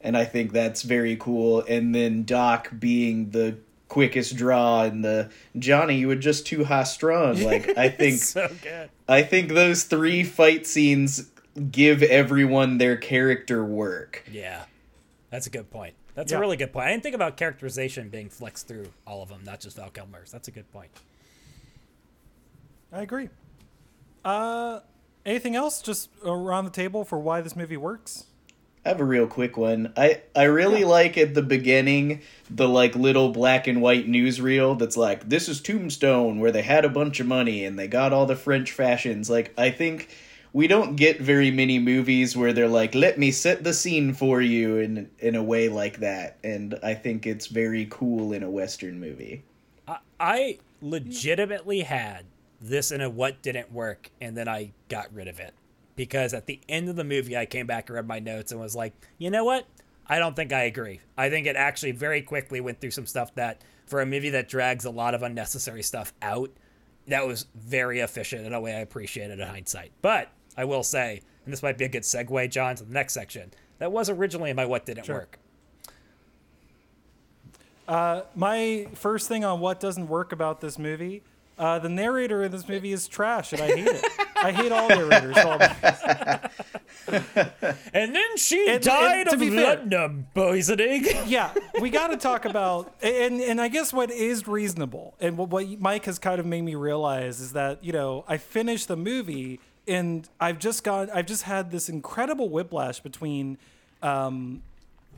and 0.00 0.16
I 0.16 0.24
think 0.24 0.52
that's 0.52 0.82
very 0.82 1.16
cool. 1.16 1.62
And 1.68 1.94
then 1.94 2.24
Doc 2.24 2.70
being 2.78 3.30
the 3.30 3.56
quickest 3.88 4.36
draw, 4.36 4.82
and 4.82 5.04
the 5.04 5.30
Johnny, 5.58 5.96
you 5.96 6.08
were 6.08 6.16
just 6.16 6.46
too 6.46 6.64
high 6.64 6.84
strung. 6.84 7.42
Like 7.42 7.76
I 7.76 7.88
think 7.88 8.20
So. 8.20 8.48
I 9.08 9.22
think 9.22 9.50
those 9.50 9.84
three 9.84 10.22
fight 10.22 10.66
scenes 10.66 11.30
give 11.72 12.02
everyone 12.02 12.78
their 12.78 12.96
character 12.96 13.64
work. 13.64 14.24
Yeah, 14.30 14.64
that's 15.30 15.46
a 15.46 15.50
good 15.50 15.70
point. 15.70 15.94
That's 16.18 16.32
Yeah. 16.32 16.38
a 16.38 16.40
really 16.40 16.56
good 16.56 16.72
point. 16.72 16.88
I 16.88 16.90
didn't 16.90 17.04
think 17.04 17.14
about 17.14 17.36
characterization 17.36 18.08
being 18.08 18.28
flexed 18.28 18.66
through 18.66 18.88
all 19.06 19.22
of 19.22 19.28
them, 19.28 19.42
not 19.44 19.60
just 19.60 19.76
Val 19.76 19.88
Kilmer's. 19.88 20.32
That's 20.32 20.48
a 20.48 20.50
good 20.50 20.68
point. 20.72 20.90
I 22.92 23.02
agree. 23.02 23.28
Uh, 24.24 24.80
anything 25.24 25.54
else 25.54 25.80
just 25.80 26.10
around 26.24 26.64
the 26.64 26.72
table 26.72 27.04
for 27.04 27.20
why 27.20 27.40
this 27.40 27.54
movie 27.54 27.76
works? 27.76 28.24
I 28.84 28.88
have 28.88 28.98
a 29.00 29.04
real 29.04 29.28
quick 29.28 29.56
one. 29.56 29.92
I 29.96 30.22
I 30.34 30.44
really 30.44 30.82
like 30.84 31.16
at 31.16 31.34
the 31.34 31.42
beginning 31.42 32.22
the 32.50 32.68
like 32.68 32.96
little 32.96 33.28
black 33.28 33.68
and 33.68 33.80
white 33.80 34.08
newsreel 34.08 34.76
that's 34.76 34.96
like 34.96 35.28
this 35.28 35.48
is 35.48 35.60
Tombstone 35.60 36.40
where 36.40 36.50
they 36.50 36.62
had 36.62 36.84
a 36.84 36.88
bunch 36.88 37.20
of 37.20 37.28
money 37.28 37.64
and 37.64 37.78
they 37.78 37.86
got 37.86 38.12
all 38.12 38.26
the 38.26 38.34
French 38.34 38.72
fashions. 38.72 39.30
Like 39.30 39.54
I 39.56 39.70
think 39.70 40.08
we 40.52 40.66
don't 40.66 40.96
get 40.96 41.20
very 41.20 41.50
many 41.50 41.78
movies 41.78 42.36
where 42.36 42.52
they're 42.52 42.68
like 42.68 42.94
let 42.94 43.18
me 43.18 43.30
set 43.30 43.64
the 43.64 43.72
scene 43.72 44.14
for 44.14 44.40
you 44.40 44.78
in 44.78 45.10
in 45.18 45.34
a 45.34 45.42
way 45.42 45.68
like 45.68 45.98
that 45.98 46.38
and 46.42 46.78
I 46.82 46.94
think 46.94 47.26
it's 47.26 47.46
very 47.46 47.86
cool 47.90 48.32
in 48.32 48.42
a 48.42 48.50
western 48.50 49.00
movie. 49.00 49.44
I 50.20 50.58
legitimately 50.80 51.80
had 51.80 52.24
this 52.60 52.90
in 52.90 53.00
a 53.00 53.08
what 53.08 53.42
didn't 53.42 53.72
work, 53.72 54.10
and 54.20 54.36
then 54.36 54.48
I 54.48 54.72
got 54.88 55.12
rid 55.12 55.28
of 55.28 55.40
it 55.40 55.54
because 55.96 56.34
at 56.34 56.46
the 56.46 56.60
end 56.68 56.88
of 56.88 56.96
the 56.96 57.04
movie, 57.04 57.36
I 57.36 57.46
came 57.46 57.66
back 57.66 57.88
and 57.88 57.96
read 57.96 58.06
my 58.06 58.18
notes 58.18 58.52
and 58.52 58.60
was 58.60 58.76
like, 58.76 58.94
you 59.18 59.30
know 59.30 59.44
what? 59.44 59.66
I 60.06 60.18
don't 60.18 60.34
think 60.34 60.52
I 60.52 60.62
agree. 60.62 61.00
I 61.16 61.28
think 61.28 61.46
it 61.46 61.56
actually 61.56 61.92
very 61.92 62.22
quickly 62.22 62.60
went 62.60 62.80
through 62.80 62.92
some 62.92 63.06
stuff 63.06 63.34
that, 63.34 63.60
for 63.86 64.00
a 64.00 64.06
movie 64.06 64.30
that 64.30 64.48
drags 64.48 64.84
a 64.84 64.90
lot 64.90 65.14
of 65.14 65.22
unnecessary 65.22 65.82
stuff 65.82 66.12
out, 66.22 66.50
that 67.06 67.26
was 67.26 67.46
very 67.54 68.00
efficient 68.00 68.46
in 68.46 68.52
a 68.52 68.60
way 68.60 68.74
I 68.74 68.80
appreciated 68.80 69.38
in 69.38 69.46
hindsight. 69.46 69.92
But 70.02 70.30
I 70.58 70.64
will 70.64 70.82
say, 70.82 71.22
and 71.44 71.52
this 71.52 71.62
might 71.62 71.78
be 71.78 71.84
a 71.86 71.88
good 71.88 72.02
segue, 72.02 72.50
John, 72.50 72.74
to 72.76 72.84
the 72.84 72.92
next 72.92 73.14
section. 73.14 73.52
That 73.78 73.92
was 73.92 74.10
originally 74.10 74.50
in 74.50 74.56
my 74.56 74.66
what 74.66 74.84
didn't 74.84 75.06
Sure. 75.06 75.14
work. 75.14 75.38
My 78.34 78.86
first 78.94 79.28
thing 79.28 79.44
on 79.44 79.60
what 79.60 79.80
doesn't 79.80 80.08
work 80.08 80.32
about 80.32 80.60
this 80.60 80.78
movie, 80.78 81.22
uh, 81.58 81.78
the 81.78 81.88
narrator 81.88 82.42
in 82.44 82.52
this 82.52 82.68
movie 82.68 82.92
is 82.92 83.08
trash, 83.08 83.52
and 83.52 83.62
I 83.62 83.66
hate 83.68 83.86
it. 83.88 84.04
I 84.36 84.52
hate 84.52 84.70
all 84.72 84.88
narrators. 84.88 85.36
All 85.38 85.58
And 87.94 88.14
then 88.14 88.36
she 88.36 88.60
And- 88.66 88.74
and 88.74 88.84
died 88.84 89.28
to 89.28 89.34
of 89.34 89.40
laudanum 89.42 90.26
poisoning. 90.34 91.06
yeah, 91.26 91.52
we 91.80 91.88
got 91.90 92.08
to 92.08 92.16
talk 92.16 92.44
about 92.44 92.94
and 93.02 93.40
and 93.40 93.60
I 93.60 93.68
guess 93.68 93.92
what 93.92 94.10
is 94.10 94.46
reasonable 94.46 95.14
and 95.20 95.38
what, 95.38 95.48
what 95.48 95.80
Mike 95.80 96.04
has 96.04 96.18
kind 96.18 96.38
of 96.38 96.46
made 96.46 96.62
me 96.62 96.74
realize 96.74 97.40
is 97.40 97.52
that 97.54 97.82
you 97.82 97.92
know 97.92 98.24
I 98.28 98.36
finished 98.36 98.88
the 98.88 98.96
movie 98.96 99.58
and 99.88 100.28
I've 100.38 100.58
just 100.58 100.84
got 100.84 101.10
I've 101.10 101.26
just 101.26 101.44
had 101.44 101.70
this 101.70 101.88
incredible 101.88 102.48
whiplash 102.48 103.00
between, 103.00 103.58
um, 104.02 104.62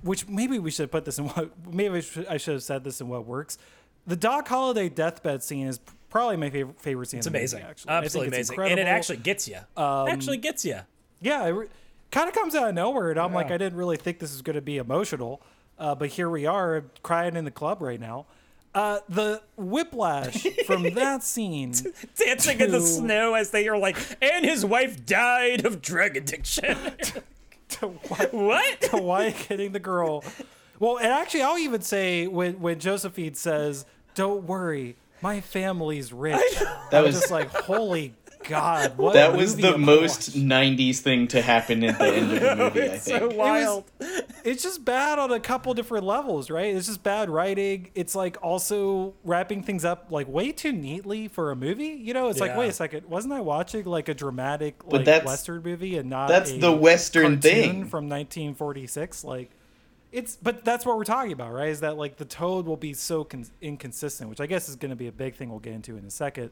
which 0.02 0.28
maybe 0.28 0.58
we 0.58 0.70
should 0.70 0.90
put 0.90 1.04
this 1.04 1.18
in 1.18 1.26
what 1.28 1.50
maybe 1.66 1.96
I 1.96 2.00
should, 2.00 2.26
I 2.26 2.36
should 2.36 2.54
have 2.54 2.62
said 2.62 2.84
this 2.84 3.00
in 3.00 3.08
what 3.08 3.26
works. 3.26 3.58
The 4.06 4.16
Doc 4.16 4.48
Holliday 4.48 4.88
deathbed 4.88 5.42
scene 5.42 5.66
is 5.66 5.80
probably 6.08 6.36
my 6.36 6.50
favorite 6.50 6.80
favorite 6.80 7.06
scene. 7.08 7.18
It's 7.18 7.26
in 7.26 7.32
the 7.32 7.38
movie, 7.38 7.44
amazing, 7.56 7.62
actually, 7.68 7.90
absolutely 7.90 8.36
amazing, 8.36 8.60
and 8.60 8.80
it. 8.80 8.82
Um, 8.82 8.88
actually 8.88 9.16
gets 9.18 9.48
you. 9.48 9.58
actually 9.76 10.36
gets 10.38 10.64
you. 10.64 10.80
yeah, 11.20 11.46
it 11.46 11.50
re- 11.50 11.68
kind 12.10 12.28
of 12.28 12.34
comes 12.34 12.54
out 12.54 12.68
of 12.68 12.74
nowhere, 12.74 13.10
and 13.10 13.20
I'm 13.20 13.32
like, 13.32 13.50
I 13.50 13.58
didn't 13.58 13.78
really 13.78 13.96
think 13.96 14.18
this 14.18 14.32
was 14.32 14.42
going 14.42 14.54
to 14.54 14.62
be 14.62 14.78
emotional, 14.78 15.42
uh, 15.78 15.94
but 15.94 16.08
here 16.10 16.28
we 16.28 16.46
are, 16.46 16.84
crying 17.02 17.36
in 17.36 17.44
the 17.44 17.50
club 17.50 17.80
right 17.82 18.00
now. 18.00 18.26
Uh, 18.72 19.00
the 19.08 19.42
whiplash 19.56 20.46
from 20.64 20.82
that 20.94 21.24
scene, 21.24 21.72
Dancing 22.14 22.60
in 22.60 22.70
the 22.70 22.80
snow 22.80 23.34
as 23.34 23.50
they 23.50 23.66
are 23.66 23.76
like, 23.76 23.96
and 24.22 24.44
his 24.44 24.64
wife 24.64 25.04
died 25.04 25.66
of 25.66 25.82
drug 25.82 26.16
addiction. 26.16 26.76
to 27.70 27.86
why, 27.88 28.26
what? 28.30 28.80
to 28.82 28.96
why 28.98 29.30
hitting 29.30 29.72
the 29.72 29.80
girl. 29.80 30.22
Well, 30.78 30.98
and 30.98 31.08
actually, 31.08 31.42
I'll 31.42 31.58
even 31.58 31.80
say 31.82 32.28
when 32.28 32.60
when 32.60 32.78
Josephine 32.78 33.34
says, 33.34 33.86
"Don't 34.14 34.44
worry, 34.44 34.94
my 35.20 35.40
family's 35.40 36.12
rich," 36.12 36.40
That 36.60 36.78
I 36.92 37.00
was 37.02 37.14
was- 37.14 37.20
just 37.22 37.32
like, 37.32 37.50
"Holy 37.50 38.14
God, 38.44 38.96
what 38.98 39.14
That 39.14 39.36
was 39.36 39.56
the 39.56 39.76
most 39.78 40.28
watching? 40.30 40.48
'90s 40.48 40.98
thing 40.98 41.28
to 41.28 41.42
happen 41.42 41.84
at 41.84 41.98
the 41.98 42.06
end 42.06 42.32
of 42.32 42.40
the 42.40 42.56
movie. 42.64 42.80
I 42.80 42.84
it's 42.94 43.04
so 43.04 43.28
think. 43.28 43.38
wild. 43.38 43.84
It's 44.44 44.62
just 44.62 44.84
bad 44.84 45.18
on 45.18 45.30
a 45.30 45.38
couple 45.40 45.74
different 45.74 46.04
levels, 46.06 46.48
right? 46.50 46.74
It's 46.74 46.86
just 46.86 47.02
bad 47.02 47.28
writing. 47.28 47.90
It's 47.94 48.14
like 48.14 48.38
also 48.42 49.14
wrapping 49.24 49.62
things 49.62 49.84
up 49.84 50.06
like 50.10 50.26
way 50.28 50.52
too 50.52 50.72
neatly 50.72 51.28
for 51.28 51.50
a 51.50 51.56
movie. 51.56 51.88
You 51.88 52.14
know, 52.14 52.28
it's 52.28 52.40
like 52.40 52.56
wait 52.56 52.68
a 52.68 52.72
second, 52.72 53.06
wasn't 53.08 53.34
I 53.34 53.40
watching 53.40 53.84
like 53.84 54.08
a 54.08 54.14
dramatic 54.14 54.82
like 54.86 55.04
that's- 55.04 55.26
western 55.26 55.62
movie 55.62 55.96
and 55.98 56.08
not 56.08 56.28
that's 56.28 56.50
a 56.50 56.58
the 56.58 56.72
Western 56.72 57.40
thing. 57.40 57.84
from 57.84 58.08
1946? 58.08 59.24
Like, 59.24 59.50
it's 60.12 60.36
but 60.36 60.64
that's 60.64 60.84
what 60.86 60.96
we're 60.96 61.04
talking 61.04 61.32
about, 61.32 61.52
right? 61.52 61.68
Is 61.68 61.80
that 61.80 61.96
like 61.96 62.16
the 62.16 62.24
tone 62.24 62.64
will 62.64 62.76
be 62.76 62.94
so 62.94 63.22
con- 63.24 63.46
inconsistent, 63.60 64.28
which 64.30 64.40
I 64.40 64.46
guess 64.46 64.68
is 64.68 64.76
going 64.76 64.90
to 64.90 64.96
be 64.96 65.06
a 65.06 65.12
big 65.12 65.34
thing 65.36 65.50
we'll 65.50 65.58
get 65.60 65.74
into 65.74 65.96
in 65.96 66.04
a 66.04 66.10
second. 66.10 66.50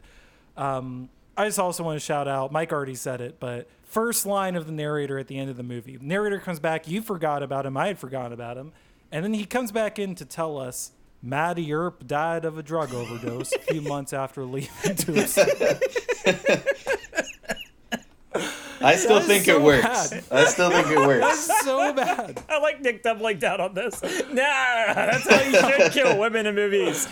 Um, 0.57 1.09
I 1.39 1.45
just 1.47 1.61
also 1.61 1.85
want 1.85 1.95
to 2.01 2.05
shout 2.05 2.27
out. 2.27 2.51
Mike 2.51 2.73
already 2.73 2.97
said 2.97 3.21
it, 3.21 3.37
but 3.39 3.69
first 3.85 4.27
line 4.27 4.57
of 4.57 4.67
the 4.67 4.73
narrator 4.73 5.21
at 5.21 5.29
the 5.29 5.39
end 5.39 5.49
of 5.51 5.57
the 5.57 5.63
movie. 5.63 5.97
Narrator 6.01 6.41
comes 6.41 6.59
back. 6.59 6.89
You 6.89 7.01
forgot 7.01 7.45
about 7.45 7.65
him. 7.65 7.77
I 7.77 7.87
had 7.87 7.99
forgotten 7.99 8.33
about 8.33 8.57
him, 8.57 8.73
and 9.13 9.25
then 9.25 9.35
he 9.35 9.45
comes 9.45 9.71
back 9.71 10.01
in 10.01 10.17
to 10.17 10.25
tell 10.25 10.59
us 10.59 10.91
Matty 11.23 11.73
Earp 11.73 12.09
died 12.09 12.45
of 12.45 12.59
a 12.59 12.63
drug 12.63 12.93
overdose 12.93 13.53
a 13.53 13.61
few 13.61 13.81
months 13.83 14.13
after 14.13 14.45
leaving 14.45 14.97
Tombstone. 14.97 15.47
I 18.81 18.95
still 18.97 19.21
think 19.21 19.45
so 19.45 19.57
it 19.57 19.63
works. 19.63 20.11
bad. 20.11 20.25
I 20.31 20.45
still 20.45 20.71
think 20.71 20.87
it 20.89 20.99
works. 20.99 21.47
That's 21.47 21.65
so 21.65 21.93
bad. 21.93 22.43
I 22.49 22.59
like 22.61 22.81
Nick 22.81 23.03
doubling 23.03 23.39
down 23.39 23.61
on 23.61 23.75
this. 23.75 24.01
Nah, 24.03 24.35
that's 24.35 25.29
how 25.29 25.41
you 25.43 25.79
should 25.79 25.93
kill 25.93 26.19
women 26.19 26.47
in 26.47 26.55
movies. 26.55 27.09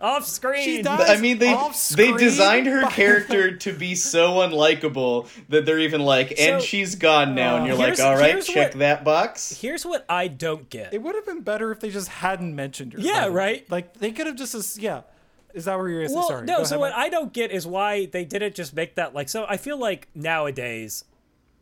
Off 0.00 0.26
screen. 0.26 0.62
She 0.64 0.82
died. 0.82 1.08
I 1.10 1.20
mean, 1.20 1.38
they 1.38 1.52
Off 1.52 1.72
they 1.94 2.04
screen 2.04 2.16
designed 2.16 2.66
her 2.66 2.86
character 2.90 3.56
to 3.56 3.72
be 3.72 3.94
so 3.94 4.36
unlikable 4.36 5.28
that 5.50 5.66
they're 5.66 5.78
even 5.78 6.00
like, 6.00 6.30
and 6.40 6.60
So- 6.60 6.66
she's 6.66 6.94
gone 6.94 7.34
now, 7.34 7.56
and 7.56 7.66
you're 7.66 7.74
uh, 7.74 7.78
like, 7.78 7.86
Here's- 7.88 8.00
all 8.00 8.14
right, 8.16 8.32
here's 8.32 8.46
check 8.46 8.70
what- 8.74 8.78
that 8.78 9.04
box. 9.04 9.60
Here's 9.60 9.84
what 9.84 10.06
I 10.08 10.28
don't 10.28 10.70
get. 10.70 10.94
It 10.94 11.02
would 11.02 11.14
have 11.14 11.26
been 11.26 11.42
better 11.42 11.70
if 11.70 11.80
they 11.80 11.90
just 11.90 12.08
hadn't 12.08 12.54
mentioned 12.56 12.94
her. 12.94 13.00
Yeah, 13.00 13.12
by 13.12 13.20
the 13.26 13.30
way. 13.32 13.36
right? 13.36 13.70
Like 13.70 13.94
they 13.98 14.10
could 14.12 14.26
have 14.26 14.36
just, 14.36 14.54
as- 14.54 14.78
yeah. 14.78 15.02
Is 15.52 15.64
that 15.64 15.76
where 15.76 15.88
you're? 15.88 16.08
well, 16.14 16.28
sorry. 16.28 16.46
no. 16.46 16.58
Go 16.58 16.64
So 16.64 16.76
ahead, 16.76 16.80
what 16.80 16.92
Mike. 16.92 17.06
I 17.06 17.08
don't 17.08 17.32
get 17.32 17.50
is 17.50 17.66
why 17.66 18.06
they 18.06 18.24
didn't 18.24 18.54
just 18.54 18.72
make 18.72 18.94
that 18.94 19.14
like. 19.14 19.28
So 19.28 19.46
I 19.48 19.56
feel 19.56 19.76
like 19.78 20.06
nowadays, 20.14 21.04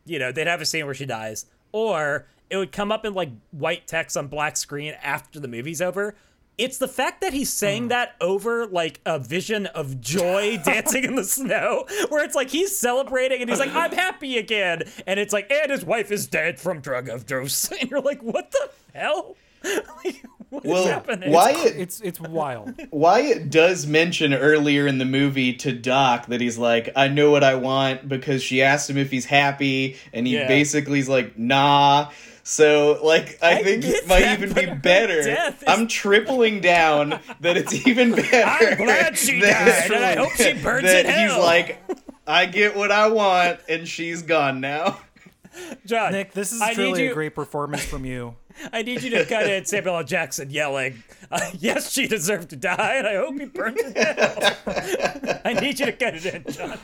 you 0.05 0.19
know, 0.19 0.31
they'd 0.31 0.45
have 0.47 0.61
a 0.61 0.65
scene 0.65 0.85
where 0.85 0.93
she 0.93 1.05
dies, 1.07 1.47
or 1.71 2.27
it 2.51 2.57
would 2.57 2.71
come 2.71 2.91
up 2.91 3.03
in 3.03 3.13
like 3.15 3.29
white 3.51 3.87
text 3.87 4.15
on 4.15 4.27
black 4.27 4.57
screen 4.57 4.93
after 5.03 5.39
the 5.39 5.47
movie's 5.47 5.81
over. 5.81 6.15
It's 6.59 6.77
the 6.77 6.87
fact 6.87 7.21
that 7.21 7.33
he's 7.33 7.51
saying 7.51 7.83
Hmm. 7.83 7.89
that 7.89 8.15
over 8.21 8.67
like 8.67 8.99
a 9.05 9.17
vision 9.19 9.65
of 9.67 9.99
joy 10.01 10.59
dancing 10.65 11.03
in 11.05 11.15
the 11.15 11.23
snow, 11.23 11.85
where 12.09 12.23
it's 12.23 12.35
like 12.35 12.49
he's 12.49 12.77
celebrating 12.77 13.41
and 13.41 13.49
he's 13.49 13.59
like, 13.59 13.73
I'm 13.73 13.91
happy 13.91 14.37
again. 14.37 14.83
And 15.07 15.19
it's 15.19 15.33
like, 15.33 15.51
and 15.51 15.71
his 15.71 15.85
wife 15.85 16.11
is 16.11 16.27
dead 16.27 16.59
from 16.59 16.81
drug 16.81 17.09
overdose. 17.09 17.71
And 17.79 17.89
you're 17.89 18.01
like, 18.01 18.21
what 18.21 18.51
the 18.51 18.69
hell? 18.93 19.35
Like, 19.63 20.23
what 20.61 20.65
is 20.65 20.71
Well, 20.71 20.85
happening? 20.87 21.31
Wyatt 21.31 21.75
It's 21.77 22.01
it's 22.01 22.19
wild. 22.19 22.73
Wyatt 22.91 23.49
does 23.49 23.85
mention 23.85 24.33
earlier 24.33 24.87
in 24.87 24.97
the 24.97 25.05
movie 25.05 25.53
to 25.57 25.71
Doc 25.71 26.27
that 26.27 26.41
he's 26.41 26.57
like, 26.57 26.89
I 26.95 27.07
know 27.07 27.31
what 27.31 27.43
I 27.43 27.55
want 27.55 28.07
because 28.09 28.41
she 28.41 28.61
asked 28.61 28.89
him 28.89 28.97
if 28.97 29.11
he's 29.11 29.25
happy, 29.25 29.97
and 30.13 30.25
he 30.25 30.33
Yeah. 30.35 30.47
basically 30.47 30.99
is 30.99 31.09
like, 31.09 31.37
nah. 31.37 32.09
So, 32.43 32.99
like, 33.03 33.37
I, 33.43 33.59
I 33.59 33.63
think 33.63 33.83
it 33.85 34.07
might 34.07 34.21
that, 34.21 34.41
even 34.41 34.53
be 34.53 34.65
better. 34.73 35.19
is- 35.19 35.63
I'm 35.67 35.87
tripling 35.87 36.61
down 36.61 37.19
that 37.41 37.57
it's 37.57 37.85
even 37.85 38.13
better. 38.15 38.43
I'm 38.71 38.77
glad 38.77 39.17
she 39.19 39.39
that- 39.41 39.87
died, 39.89 39.95
and 39.95 40.03
I 40.03 40.15
hope 40.15 40.31
she 40.31 40.53
burns 40.63 40.83
that 40.85 41.05
in 41.05 41.11
he's 41.11 41.31
hell. 41.31 41.41
like, 41.43 41.79
I 42.25 42.47
get 42.47 42.75
what 42.75 42.91
I 42.91 43.07
want, 43.09 43.59
and 43.69 43.87
she's 43.87 44.23
gone 44.23 44.61
now. 44.61 44.99
John, 45.85 46.11
Nick, 46.13 46.31
this 46.33 46.51
is 46.51 46.61
I 46.61 46.73
truly 46.73 47.03
you- 47.05 47.11
a 47.11 47.13
great 47.13 47.35
performance 47.35 47.83
from 47.85 48.03
you. 48.05 48.35
I 48.73 48.81
need 48.81 49.01
you 49.03 49.09
to 49.11 49.25
cut 49.25 49.49
in 49.49 49.65
Samuel 49.65 49.97
L. 49.97 50.03
Jackson 50.03 50.49
yelling, 50.49 51.03
uh, 51.31 51.39
"Yes, 51.59 51.91
she 51.91 52.07
deserved 52.07 52.49
to 52.51 52.55
die, 52.55 52.95
and 52.95 53.07
I 53.07 53.15
hope 53.15 53.39
he 53.39 53.45
burns 53.45 53.79
in 53.81 53.93
hell." 53.93 55.41
I 55.45 55.53
need 55.53 55.79
you 55.79 55.87
to 55.87 55.93
cut 55.93 56.15
it 56.15 56.25
in, 56.25 56.43
John. 56.51 56.79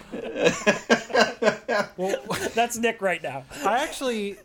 Well, 1.98 2.18
That's 2.54 2.78
Nick 2.78 3.02
right 3.02 3.22
now. 3.22 3.44
I 3.66 3.84
actually, 3.84 4.38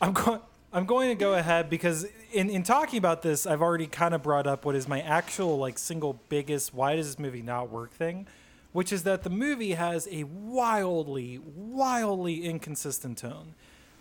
I'm 0.00 0.12
going. 0.12 0.40
I'm 0.70 0.84
going 0.84 1.08
to 1.08 1.14
go 1.14 1.32
ahead 1.32 1.70
because 1.70 2.06
in, 2.30 2.50
in 2.50 2.62
talking 2.62 2.98
about 2.98 3.22
this, 3.22 3.46
I've 3.46 3.62
already 3.62 3.86
kind 3.86 4.12
of 4.12 4.22
brought 4.22 4.46
up 4.46 4.66
what 4.66 4.76
is 4.76 4.86
my 4.86 5.00
actual 5.00 5.56
like 5.56 5.78
single 5.78 6.20
biggest 6.28 6.74
why 6.74 6.94
does 6.94 7.06
this 7.06 7.18
movie 7.18 7.40
not 7.40 7.70
work 7.70 7.90
thing, 7.92 8.26
which 8.72 8.92
is 8.92 9.04
that 9.04 9.22
the 9.22 9.30
movie 9.30 9.72
has 9.72 10.06
a 10.10 10.24
wildly, 10.24 11.38
wildly 11.38 12.44
inconsistent 12.44 13.16
tone. 13.16 13.54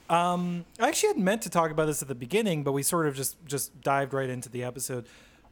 Um, 0.10 0.66
I 0.80 0.88
actually 0.88 1.10
had 1.10 1.18
meant 1.18 1.42
to 1.44 1.50
talk 1.50 1.72
about 1.72 1.86
this 1.86 2.02
at 2.02 2.08
the 2.08 2.16
beginning, 2.16 2.64
but 2.64 2.72
we 2.72 2.84
sort 2.84 3.08
of 3.08 3.16
just 3.16 3.44
just 3.46 3.82
dived 3.82 4.14
right 4.14 4.30
into 4.30 4.50
the 4.50 4.64
episode. 4.64 5.06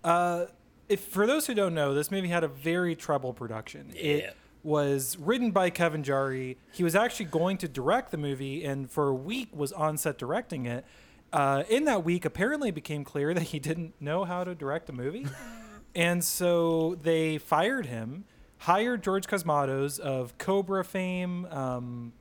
Uh, 0.03 0.45
if 0.87 1.01
for 1.01 1.25
those 1.25 1.47
who 1.47 1.53
don't 1.53 1.73
know, 1.73 1.93
this 1.93 2.11
movie 2.11 2.27
had 2.27 2.43
a 2.43 2.47
very 2.47 2.95
troubled 2.95 3.35
production. 3.35 3.91
Yeah. 3.93 4.01
It 4.01 4.37
was 4.63 5.17
written 5.19 5.51
by 5.51 5.69
Kevin 5.69 6.03
Jarre. 6.03 6.57
He 6.71 6.83
was 6.83 6.95
actually 6.95 7.25
going 7.25 7.57
to 7.59 7.67
direct 7.67 8.11
the 8.11 8.17
movie, 8.17 8.63
and 8.63 8.89
for 8.89 9.07
a 9.09 9.13
week 9.13 9.49
was 9.55 9.71
on 9.71 9.97
set 9.97 10.17
directing 10.17 10.65
it. 10.65 10.85
Uh, 11.33 11.63
in 11.69 11.85
that 11.85 12.03
week, 12.03 12.23
apparently, 12.25 12.69
it 12.69 12.75
became 12.75 13.03
clear 13.03 13.33
that 13.35 13.43
he 13.43 13.59
didn't 13.59 13.93
know 13.99 14.23
how 14.23 14.43
to 14.43 14.55
direct 14.55 14.89
a 14.89 14.93
movie, 14.93 15.27
and 15.95 16.23
so 16.23 16.95
they 17.01 17.37
fired 17.37 17.87
him. 17.87 18.25
Hired 18.59 19.03
George 19.03 19.27
Cosmatos 19.27 19.99
of 19.99 20.37
Cobra 20.37 20.83
fame, 20.83 21.45
um, 21.47 22.13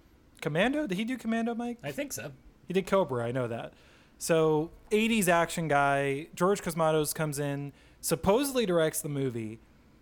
Commando. 0.44 0.86
Did 0.86 0.98
he 0.98 1.04
do 1.04 1.16
Commando, 1.16 1.54
Mike? 1.54 1.78
I 1.82 1.90
think 1.90 2.12
so. 2.12 2.30
He 2.68 2.74
did 2.74 2.86
Cobra, 2.86 3.24
I 3.26 3.32
know 3.32 3.48
that. 3.48 3.72
So, 4.18 4.70
80s 4.90 5.26
action 5.28 5.66
guy, 5.68 6.28
George 6.34 6.62
Cosmatos 6.62 7.14
comes 7.14 7.38
in, 7.38 7.72
supposedly 8.00 8.64
directs 8.66 9.00
the 9.00 9.08
movie. 9.08 9.58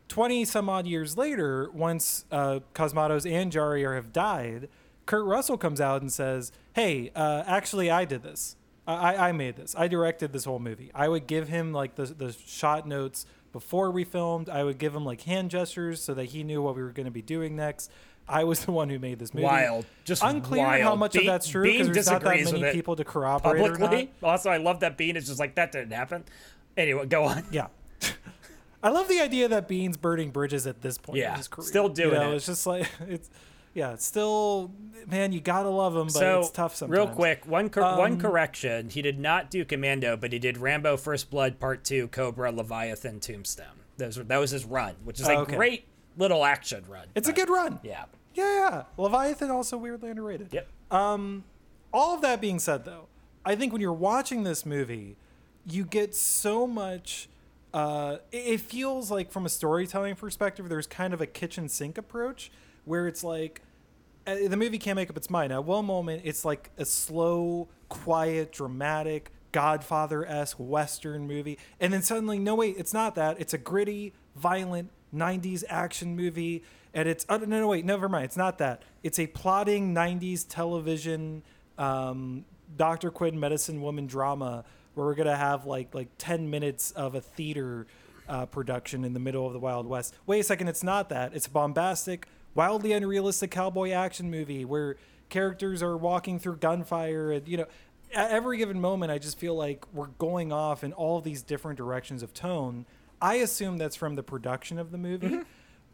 20 0.08 0.44
some 0.44 0.68
odd 0.68 0.86
years 0.86 1.16
later, 1.16 1.70
once 1.72 2.24
uh, 2.30 2.58
Cosmatos 2.74 3.24
and 3.30 3.50
Jarre 3.50 3.82
are- 3.86 3.94
have 3.94 4.12
died, 4.12 4.68
Kurt 5.06 5.24
Russell 5.24 5.56
comes 5.56 5.80
out 5.80 6.02
and 6.02 6.12
says, 6.12 6.52
Hey, 6.74 7.10
uh, 7.16 7.44
actually, 7.46 7.90
I 7.90 8.04
did 8.04 8.22
this. 8.22 8.56
I, 8.86 9.14
I- 9.14 9.28
I 9.28 9.32
made 9.32 9.56
this. 9.56 9.74
I 9.78 9.88
directed 9.88 10.32
this 10.32 10.44
whole 10.44 10.58
movie. 10.58 10.90
I 10.94 11.08
would 11.08 11.26
give 11.26 11.48
him 11.48 11.72
like 11.72 11.94
the, 11.94 12.04
the 12.06 12.32
shot 12.32 12.86
notes 12.86 13.24
before 13.52 13.90
we 13.90 14.04
filmed. 14.04 14.48
I 14.48 14.64
would 14.64 14.78
give 14.78 14.94
him 14.94 15.04
like 15.04 15.22
hand 15.22 15.50
gestures 15.50 16.02
so 16.02 16.12
that 16.14 16.26
he 16.26 16.42
knew 16.44 16.60
what 16.62 16.76
we 16.76 16.82
were 16.82 16.92
going 16.92 17.06
to 17.06 17.10
be 17.12 17.22
doing 17.22 17.56
next. 17.56 17.90
I 18.28 18.44
was 18.44 18.64
the 18.64 18.72
one 18.72 18.88
who 18.88 18.98
made 18.98 19.18
this 19.18 19.34
movie. 19.34 19.44
Wild. 19.44 19.84
Just 20.04 20.22
unclear 20.22 20.82
how 20.82 20.94
much 20.94 21.12
Biehn- 21.12 21.20
of 21.20 21.26
that's 21.26 21.48
true 21.48 21.64
because 21.64 21.88
there's 21.90 22.06
not 22.06 22.22
that 22.22 22.52
many 22.52 22.72
people 22.72 22.96
to 22.96 23.04
corroborate. 23.04 23.60
Publicly. 23.72 24.10
Also, 24.22 24.48
I 24.50 24.56
love 24.58 24.80
that 24.80 24.96
Biehn 24.96 25.16
is 25.16 25.26
just 25.26 25.38
like 25.40 25.54
that 25.56 25.72
didn't 25.72 25.92
happen. 25.92 26.24
Anyway, 26.76 27.06
go 27.06 27.24
on. 27.24 27.44
Yeah. 27.50 27.66
I 28.82 28.88
love 28.88 29.08
the 29.08 29.20
idea 29.20 29.48
that 29.48 29.68
Biehn's 29.68 29.96
burning 29.96 30.30
bridges 30.30 30.66
at 30.66 30.80
this 30.82 30.98
point 30.98 31.18
Yeah, 31.18 31.32
in 31.32 31.36
his 31.38 31.48
career. 31.48 31.66
still 31.68 31.88
doing 31.88 32.14
you 32.14 32.18
know, 32.20 32.32
it. 32.32 32.36
It's 32.36 32.46
just 32.46 32.66
like 32.66 32.88
it's 33.08 33.30
yeah, 33.74 33.92
it's 33.92 34.04
still 34.04 34.70
man, 35.06 35.32
you 35.32 35.40
gotta 35.40 35.68
love 35.68 35.94
him, 35.96 36.04
but 36.06 36.12
so 36.12 36.40
it's 36.40 36.50
tough 36.50 36.74
sometimes. 36.76 36.96
real 36.98 37.08
quick, 37.08 37.46
one 37.46 37.70
cor- 37.70 37.96
one 37.96 38.12
Um, 38.12 38.20
correction: 38.20 38.90
he 38.90 39.00
did 39.02 39.18
not 39.18 39.50
do 39.50 39.64
Commando, 39.64 40.16
but 40.16 40.32
he 40.32 40.38
did 40.38 40.58
Rambo: 40.58 40.96
First 40.96 41.30
Blood 41.30 41.58
Part 41.60 41.84
Two, 41.84 42.08
Cobra, 42.08 42.50
Leviathan, 42.52 43.20
Tombstone. 43.20 43.66
Those 43.98 44.18
were, 44.18 44.24
that 44.24 44.38
was 44.38 44.50
his 44.50 44.64
run, 44.64 44.94
which 45.04 45.20
is 45.20 45.28
a 45.28 45.32
Oh, 45.34 45.40
okay. 45.40 45.56
great 45.56 45.86
little 46.16 46.44
action 46.44 46.84
run. 46.88 47.06
It's 47.14 47.28
a 47.28 47.32
good 47.32 47.48
run. 47.48 47.80
Yeah. 47.82 48.04
Yeah, 48.34 48.44
yeah. 48.44 48.82
Leviathan 48.96 49.50
also 49.50 49.76
weirdly 49.76 50.10
underrated. 50.10 50.48
Yep. 50.52 50.68
Um, 50.90 51.44
all 51.92 52.14
of 52.14 52.22
that 52.22 52.40
being 52.40 52.58
said 52.58 52.84
though 52.84 53.06
i 53.44 53.54
think 53.54 53.72
when 53.72 53.80
you're 53.80 53.92
watching 53.92 54.42
this 54.42 54.64
movie 54.64 55.16
you 55.66 55.84
get 55.84 56.14
so 56.14 56.66
much 56.66 57.28
uh, 57.74 58.18
it, 58.30 58.60
feels 58.60 59.10
like 59.10 59.32
from 59.32 59.46
a 59.46 59.48
storytelling 59.48 60.14
perspective 60.14 60.68
there's 60.68 60.86
kind 60.86 61.14
of 61.14 61.22
a 61.22 61.26
kitchen 61.26 61.70
sink 61.70 61.96
approach 61.96 62.50
where 62.84 63.06
it's 63.06 63.24
like 63.24 63.62
uh, 64.26 64.34
the 64.46 64.58
movie 64.58 64.76
can't 64.76 64.96
make 64.96 65.08
up 65.08 65.16
its 65.16 65.30
mind 65.30 65.52
at 65.52 65.64
one 65.64 65.86
moment 65.86 66.20
it's 66.24 66.44
like 66.44 66.70
a 66.76 66.84
slow 66.84 67.68
quiet 67.88 68.52
dramatic 68.52 69.32
godfather-esque 69.52 70.56
western 70.58 71.26
movie 71.26 71.58
and 71.80 71.92
then 71.94 72.02
suddenly 72.02 72.38
no 72.38 72.54
wait 72.54 72.74
it's 72.76 72.92
not 72.92 73.14
that 73.14 73.40
it's 73.40 73.54
a 73.54 73.58
gritty 73.58 74.12
violent 74.36 74.90
90s 75.14 75.64
action 75.68 76.16
movie 76.16 76.62
and 76.94 77.08
it's 77.08 77.24
oh, 77.28 77.36
no 77.36 77.46
no 77.46 77.68
wait 77.68 77.84
never 77.84 78.08
mind 78.08 78.24
it's 78.24 78.36
not 78.36 78.58
that. 78.58 78.82
It's 79.02 79.18
a 79.18 79.26
plotting 79.26 79.94
90s 79.94 80.46
television 80.48 81.42
um, 81.78 82.44
dr 82.76 83.10
quinn 83.10 83.38
medicine 83.38 83.82
woman 83.82 84.06
drama 84.06 84.64
where 84.94 85.06
we're 85.06 85.14
gonna 85.14 85.36
have 85.36 85.66
like 85.66 85.94
like 85.94 86.08
10 86.18 86.50
minutes 86.50 86.90
of 86.92 87.14
a 87.14 87.20
theater 87.20 87.86
uh, 88.28 88.46
production 88.46 89.04
in 89.04 89.12
the 89.12 89.20
middle 89.20 89.46
of 89.46 89.52
the 89.52 89.58
wild 89.58 89.86
west. 89.86 90.14
Wait 90.26 90.40
a 90.40 90.44
second 90.44 90.68
it's 90.68 90.82
not 90.82 91.08
that. 91.08 91.34
It's 91.34 91.46
a 91.46 91.50
bombastic 91.50 92.26
wildly 92.54 92.92
unrealistic 92.92 93.50
cowboy 93.50 93.90
action 93.90 94.30
movie 94.30 94.64
where 94.64 94.96
characters 95.28 95.82
are 95.82 95.96
walking 95.96 96.38
through 96.38 96.56
gunfire 96.56 97.32
and 97.32 97.48
you 97.48 97.56
know 97.56 97.66
at 98.14 98.30
every 98.30 98.58
given 98.58 98.78
moment 98.78 99.10
i 99.10 99.18
just 99.18 99.38
feel 99.38 99.54
like 99.54 99.84
we're 99.94 100.08
going 100.18 100.52
off 100.52 100.84
in 100.84 100.92
all 100.92 101.20
these 101.20 101.42
different 101.42 101.78
directions 101.78 102.22
of 102.22 102.34
tone 102.34 102.84
i 103.22 103.36
assume 103.36 103.78
that's 103.78 103.96
from 103.96 104.16
the 104.16 104.22
production 104.22 104.78
of 104.78 104.90
the 104.90 104.98
movie 104.98 105.28
mm-hmm. 105.28 105.42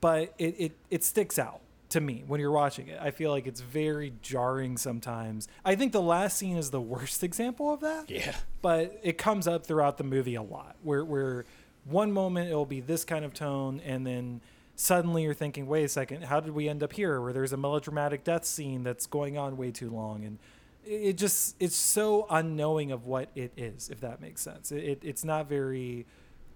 but 0.01 0.35
it, 0.39 0.55
it, 0.59 0.73
it 0.91 1.05
sticks 1.05 1.39
out 1.39 1.61
to 1.91 2.01
me 2.01 2.25
when 2.27 2.41
you're 2.41 2.51
watching 2.51 2.89
it. 2.89 2.99
I 3.01 3.11
feel 3.11 3.31
like 3.31 3.47
it's 3.47 3.61
very 3.61 4.13
jarring 4.23 4.77
sometimes. 4.77 5.49
I 5.65 5.75
think 5.75 5.93
the 5.93 6.03
last 6.03 6.37
scene 6.37 6.57
is 6.57 6.71
the 6.71 6.81
worst 6.81 7.23
example 7.25 7.73
of 7.73 7.81
that. 7.81 8.11
Yeah. 8.11 8.35
But 8.63 8.99
it 9.03 9.19
comes 9.19 9.47
up 9.47 9.67
throughout 9.67 9.99
the 9.99 10.05
movie 10.05 10.35
a 10.35 10.43
lot 10.43 10.77
where 10.83 11.05
where 11.05 11.45
one 11.85 12.13
moment 12.13 12.49
it'll 12.49 12.67
be 12.67 12.81
this 12.81 13.05
kind 13.05 13.25
of 13.25 13.33
tone 13.33 13.81
and 13.85 14.07
then 14.07 14.41
suddenly 14.77 15.25
you're 15.25 15.35
thinking, 15.35 15.67
wait 15.67 15.85
a 15.85 15.89
second, 15.89 16.25
how 16.25 16.41
did 16.41 16.53
we 16.53 16.69
end 16.69 16.83
up 16.83 16.93
here? 16.93 17.21
Where 17.21 17.33
there's 17.33 17.53
a 17.53 17.57
melodramatic 17.57 18.25
death 18.25 18.45
scene 18.45 18.83
that's 18.83 19.07
going 19.07 19.39
on 19.39 19.57
way 19.57 19.71
too 19.71 19.91
long 19.91 20.25
and 20.25 20.39
it 20.85 21.15
just 21.19 21.55
it's 21.61 21.77
so 21.77 22.27
unknowing 22.31 22.93
of 22.93 23.05
what 23.05 23.29
it 23.35 23.53
is, 23.57 23.91
if 23.91 24.01
that 24.01 24.21
makes 24.21 24.41
sense. 24.41 24.73
It, 24.73 24.85
it 24.85 24.99
it's 25.03 25.25
not 25.25 25.49
very 25.49 26.07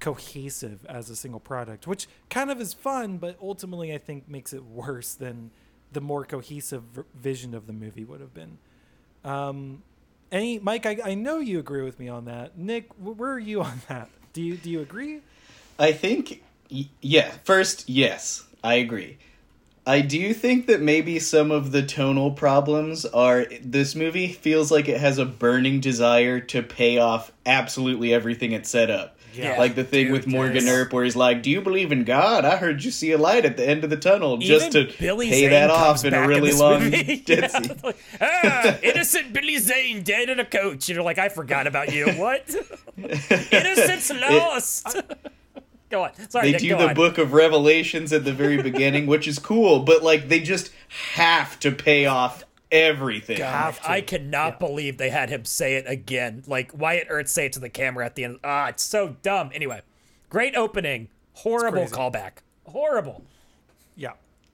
cohesive 0.03 0.85
as 0.89 1.09
a 1.09 1.15
single 1.17 1.39
product, 1.39 1.87
which 1.87 2.09
kind 2.29 2.51
of 2.51 2.61
is 2.61 2.75
fun, 2.75 3.19
but 3.19 3.37
ultimately 3.41 3.95
I 3.95 3.99
think 3.99 4.29
makes 4.29 4.53
it 4.53 4.65
worse 4.81 5.15
than 5.15 5.53
the 5.93 6.01
more 6.01 6.25
cohesive 6.25 6.83
v- 6.83 7.03
vision 7.15 7.55
of 7.55 7.67
the 7.69 7.73
movie 7.73 8.05
would 8.05 8.21
have 8.21 8.35
been. 8.35 8.59
Um, 9.25 9.83
any 10.33 10.59
Mike, 10.59 10.87
I, 10.87 10.99
I 11.05 11.15
know 11.15 11.39
you 11.39 11.61
agree 11.61 11.83
with 11.83 12.01
me 12.01 12.09
on 12.09 12.25
that. 12.25 12.59
Nick, 12.59 12.93
wh- 12.95 13.17
where 13.19 13.31
are 13.31 13.39
you 13.39 13.63
on 13.63 13.81
that? 13.89 14.11
Do 14.33 14.43
you 14.43 14.57
do 14.57 14.69
you 14.71 14.81
agree? 14.81 15.21
I 15.79 15.93
think, 15.93 16.43
y- 16.71 16.89
yeah. 17.01 17.31
First, 17.45 17.89
yes, 17.89 18.45
I 18.65 18.75
agree. 18.75 19.19
I 19.87 20.01
do 20.01 20.33
think 20.35 20.67
that 20.67 20.81
maybe 20.81 21.19
some 21.21 21.51
of 21.51 21.71
the 21.73 21.83
tonal 21.83 22.33
problems 22.33 23.05
are 23.05 23.47
this 23.63 23.95
movie 23.95 24.29
feels 24.33 24.71
like 24.73 24.89
it 24.89 24.99
has 25.01 25.19
a 25.19 25.25
burning 25.25 25.81
desire 25.81 26.41
to 26.41 26.63
pay 26.63 26.99
off 26.99 27.33
absolutely 27.47 28.13
everything 28.15 28.53
it 28.53 28.67
set 28.67 28.91
up. 28.91 29.17
Yeah. 29.35 29.59
like 29.59 29.75
the 29.75 29.85
thing 29.85 30.07
Dude, 30.07 30.13
with 30.13 30.27
Morgan. 30.27 30.69
Earp, 30.69 30.93
where 30.93 31.05
he's 31.05 31.17
like, 31.17 31.43
"Do 31.43 31.51
you 31.51 31.61
believe 31.61 31.91
in 31.93 32.05
God? 32.05 32.45
I 32.45 32.57
heard 32.57 32.85
you 32.85 32.91
see 32.91 33.13
a 33.13 33.19
light 33.19 33.45
at 33.45 33.57
the 33.57 33.67
end 33.69 33.85
of 33.85 33.91
the 33.91 33.97
tunnel." 33.97 34.37
just 34.39 34.75
Even 34.75 34.89
to 34.89 34.99
Billy 34.99 35.29
pay 35.31 35.41
Zane 35.43 35.51
that 35.51 35.71
off 35.71 36.05
in 36.05 36.13
a 36.15 36.27
really 36.27 36.51
this 36.51 36.61
long 36.61 36.83
Yeah, 36.93 37.75
like, 37.83 37.97
ah, 38.21 38.79
innocent 38.83 39.33
Billy 39.33 39.59
Zane 39.59 40.03
dead 40.03 40.29
in 40.29 40.39
a 40.41 40.45
coach. 40.45 40.89
And 40.89 40.97
you're 40.97 41.03
like, 41.03 41.19
I 41.19 41.29
forgot 41.29 41.67
about 41.67 41.93
you. 41.93 42.07
What? 42.17 42.55
Innocence 43.53 44.11
lost. 44.13 44.97
go 45.91 46.05
on. 46.05 46.11
Sorry, 46.31 46.47
They 46.49 46.53
Nick, 46.53 46.61
do 46.61 46.69
the 46.77 46.89
on. 46.89 46.95
Book 46.95 47.19
of 47.19 47.33
Revelations 47.33 48.13
at 48.13 48.25
the 48.25 48.33
very 48.33 48.61
beginning, 48.63 49.07
which 49.07 49.27
is 49.27 49.39
cool, 49.39 49.81
but 49.81 50.03
like 50.03 50.29
they 50.29 50.41
just 50.41 50.71
have 51.15 51.59
to 51.61 51.73
pay 51.73 52.07
off 52.07 52.45
everything. 52.73 53.37
Have 53.39 53.81
to. 53.83 53.91
I 53.91 54.01
cannot 54.01 54.59
believe 54.59 54.97
they 54.99 55.11
had 55.11 55.31
him 55.31 55.45
say 55.45 55.77
it 55.77 55.85
again. 55.87 56.43
Like 56.47 56.73
Wyatt 56.77 57.07
Earp 57.11 57.29
say 57.29 57.47
it 57.47 57.53
to 57.53 57.61
the 57.61 57.69
camera 57.69 58.05
at 58.05 58.17
the 58.17 58.25
end. 58.25 58.39
Ah, 58.43 58.69
it's 58.69 58.83
so 58.83 59.17
dumb. 59.23 59.51
Anyway, 59.55 59.83
great 60.31 60.57
opening. 60.57 61.09
Horrible 61.35 61.85
callback. 61.87 62.39
Horrible. 62.67 63.23
Yeah. 63.95 64.13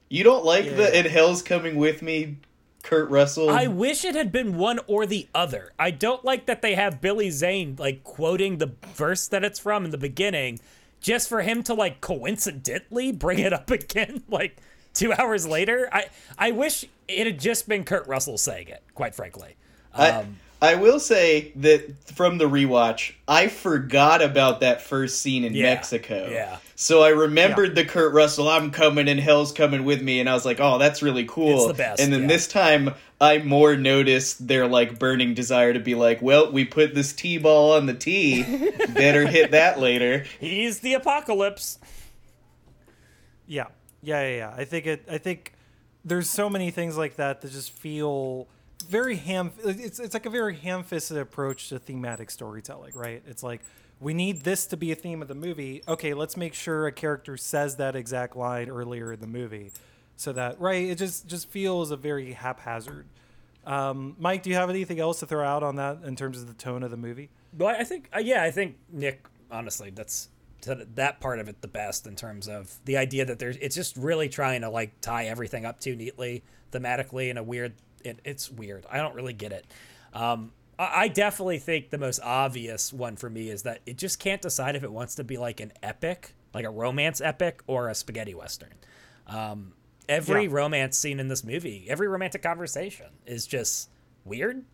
You 0.09 0.25
don't 0.25 0.45
like 0.45 0.65
Yeah. 0.67 0.73
the 0.75 0.97
"And 0.97 1.07
Hell's 1.07 1.43
Coming 1.43 1.77
with 1.77 2.03
Me," 2.03 2.37
Kurt 2.83 3.09
Russell. 3.11 3.51
I 3.51 3.67
wish 3.67 4.05
it 4.05 4.15
had 4.15 4.33
been 4.33 4.57
one 4.57 4.81
or 4.87 5.07
the 5.07 5.29
other. 5.35 5.73
I 5.79 5.91
don't 5.91 6.25
like 6.25 6.47
that 6.47 6.63
they 6.63 6.75
have 6.75 7.01
Billy 7.01 7.31
Zane 7.31 7.77
like 7.79 8.05
quoting 8.05 8.59
the 8.59 8.73
verse 8.95 9.29
that 9.29 9.45
it's 9.45 9.59
from 9.59 9.85
in 9.85 9.91
the 9.91 9.99
beginning, 9.99 10.61
just 11.01 11.29
for 11.29 11.43
him 11.43 11.63
to 11.65 11.75
like 11.75 12.01
coincidentally 12.01 13.13
bring 13.13 13.39
it 13.39 13.53
up 13.53 13.71
again 13.71 14.23
like 14.29 14.57
two 14.99 15.13
hours 15.19 15.47
later. 15.47 15.89
I 15.93 16.07
I 16.39 16.51
wish 16.53 16.85
it 17.07 17.27
had 17.27 17.41
just 17.41 17.69
been 17.69 17.85
Kurt 17.85 18.07
Russell 18.07 18.39
saying 18.39 18.69
it. 18.69 18.83
Quite 18.95 19.15
frankly. 19.15 19.57
I, 19.95 20.11
um, 20.11 20.37
I 20.61 20.75
will 20.75 20.99
say 20.99 21.53
that 21.57 22.11
from 22.15 22.39
the 22.39 22.47
rewatch, 22.47 23.13
I 23.29 23.47
forgot 23.47 24.23
about 24.23 24.61
that 24.61 24.83
first 24.83 25.21
scene 25.21 25.45
in 25.45 25.55
Yeah, 25.55 25.75
Mexico. 25.75 26.29
yeah. 26.31 26.59
So 26.75 27.01
I 27.03 27.11
remembered 27.11 27.77
the 27.77 27.85
Kurt 27.85 28.13
Russell, 28.13 28.49
I'm 28.49 28.73
coming 28.73 29.09
and 29.09 29.21
hell's 29.21 29.53
coming 29.53 29.85
with 29.85 30.03
me, 30.03 30.19
and 30.19 30.29
I 30.29 30.35
was 30.35 30.45
like, 30.45 30.59
oh, 30.61 30.79
that's 30.79 31.01
really 31.01 31.25
cool. 31.25 31.59
It's 31.59 31.67
the 31.69 31.75
best, 31.75 32.01
and 32.01 32.13
then 32.13 32.23
yeah. 32.23 32.27
this 32.29 32.49
time, 32.49 32.95
I 33.21 33.39
more 33.39 33.77
noticed 33.77 34.47
their 34.49 34.67
like 34.67 34.99
burning 34.99 35.35
desire 35.35 35.73
to 35.73 35.81
be 35.81 35.95
like, 35.95 36.21
well, 36.23 36.51
we 36.51 36.65
put 36.65 36.93
this 36.95 37.13
T 37.13 37.39
ball 37.39 37.75
on 37.75 37.87
the 37.87 37.95
tee, 37.95 38.43
better 38.95 39.27
hit 39.27 39.53
that 39.53 39.79
later. 39.79 40.25
He's 40.41 40.81
the 40.81 40.95
apocalypse. 40.95 41.79
Yeah, 43.47 43.67
yeah, 44.03 44.23
yeah, 44.23 44.37
yeah. 44.37 44.55
I 44.57 44.65
think 44.65 44.87
it. 44.87 45.05
I 45.11 45.19
think 45.19 45.55
there's 46.05 46.31
so 46.31 46.49
many 46.49 46.71
things 46.71 46.97
like 46.97 47.17
that 47.17 47.41
that 47.41 47.53
just 47.53 47.73
feel 47.73 48.49
very 48.89 49.17
ham. 49.17 49.53
It's 49.65 49.99
it's 49.99 50.15
like 50.15 50.27
a 50.27 50.31
very 50.31 50.57
ham-fisted 50.57 51.17
approach 51.17 51.69
to 51.71 51.79
thematic 51.79 52.31
storytelling, 52.31 52.93
right? 52.95 53.23
It's 53.27 53.43
like 53.43 53.63
we 54.01 54.15
need 54.15 54.43
this 54.43 54.67
to 54.67 54.77
be 54.77 54.93
a 54.93 54.95
theme 54.95 55.23
of 55.23 55.29
the 55.29 55.35
movie. 55.35 55.83
Okay, 55.89 56.15
let's 56.15 56.37
make 56.37 56.55
sure 56.55 56.87
a 56.87 56.93
character 56.93 57.37
says 57.37 57.77
that 57.77 57.97
exact 57.97 58.37
line 58.37 58.69
earlier 58.69 59.13
in 59.13 59.21
the 59.21 59.27
movie, 59.27 59.73
so 60.17 60.33
that 60.33 60.61
right. 60.61 60.85
It 60.89 60.99
just 60.99 61.27
just 61.27 61.49
feels 61.49 61.91
a 61.91 61.97
very 61.97 62.33
haphazard. 62.33 63.07
Um, 63.67 64.17
Mike, 64.19 64.43
do 64.43 64.51
you 64.51 64.57
have 64.57 64.71
anything 64.71 64.99
else 64.99 65.21
to 65.21 65.27
throw 65.27 65.45
out 65.45 65.63
on 65.63 65.77
that 65.77 65.99
in 66.05 66.17
terms 66.17 66.41
of 66.41 66.47
the 66.47 66.55
tone 66.55 66.83
of 66.83 66.91
the 66.91 66.97
movie? 66.97 67.29
Well, 67.57 67.69
I 67.69 67.85
think, 67.85 68.09
uh, 68.15 68.19
yeah, 68.19 68.43
I 68.43 68.51
think 68.51 68.77
Nick. 68.91 69.27
Honestly, 69.51 69.91
that's 69.91 70.29
to 70.63 70.87
that 70.95 71.21
part 71.21 71.39
of 71.39 71.49
it 71.49 71.61
the 71.61 71.69
best 71.69 72.07
in 72.07 72.17
terms 72.17 72.49
of 72.49 72.79
the 72.85 72.97
idea 72.97 73.25
that 73.25 73.39
there's. 73.39 73.57
It's 73.59 73.75
just 73.77 73.97
really 73.97 74.29
trying 74.29 74.63
to 74.63 74.71
like 74.71 75.01
tie 75.01 75.27
everything 75.27 75.65
up 75.65 75.81
too 75.81 75.95
neatly, 75.97 76.43
thematically 76.73 77.31
in 77.31 77.37
a 77.39 77.43
weird. 77.43 77.75
It, 78.05 78.21
it's 78.25 78.51
weird. 78.51 78.87
I 78.91 78.99
don't 78.99 79.15
really 79.15 79.33
get 79.33 79.53
it. 79.53 79.67
Um, 80.15 80.53
I, 80.79 81.03
I 81.05 81.09
definitely 81.09 81.59
think 81.59 81.91
the 81.91 81.99
most 81.99 82.21
obvious 82.23 82.93
one 82.93 83.17
for 83.17 83.29
me 83.29 83.51
is 83.51 83.63
that 83.65 83.81
it 83.87 83.97
just 83.99 84.19
can't 84.21 84.41
decide 84.41 84.77
if 84.77 84.83
it 84.85 84.93
wants 84.93 85.17
to 85.17 85.25
be 85.25 85.37
like 85.37 85.61
an 85.61 85.73
epic, 85.83 86.35
like 86.55 86.65
a 86.65 86.71
romance 86.71 87.21
epic, 87.21 87.63
or 87.67 87.89
a 87.89 87.95
spaghetti 87.95 88.35
western. 88.35 88.75
Um, 89.27 89.75
every 90.09 90.45
Yeah. 90.45 90.49
romance 90.53 90.97
scene 90.97 91.21
in 91.21 91.29
this 91.29 91.45
movie, 91.45 91.87
every 91.89 92.09
romantic 92.09 92.43
conversation 92.43 93.07
is 93.27 93.47
just 93.47 93.91
weird, 94.25 94.65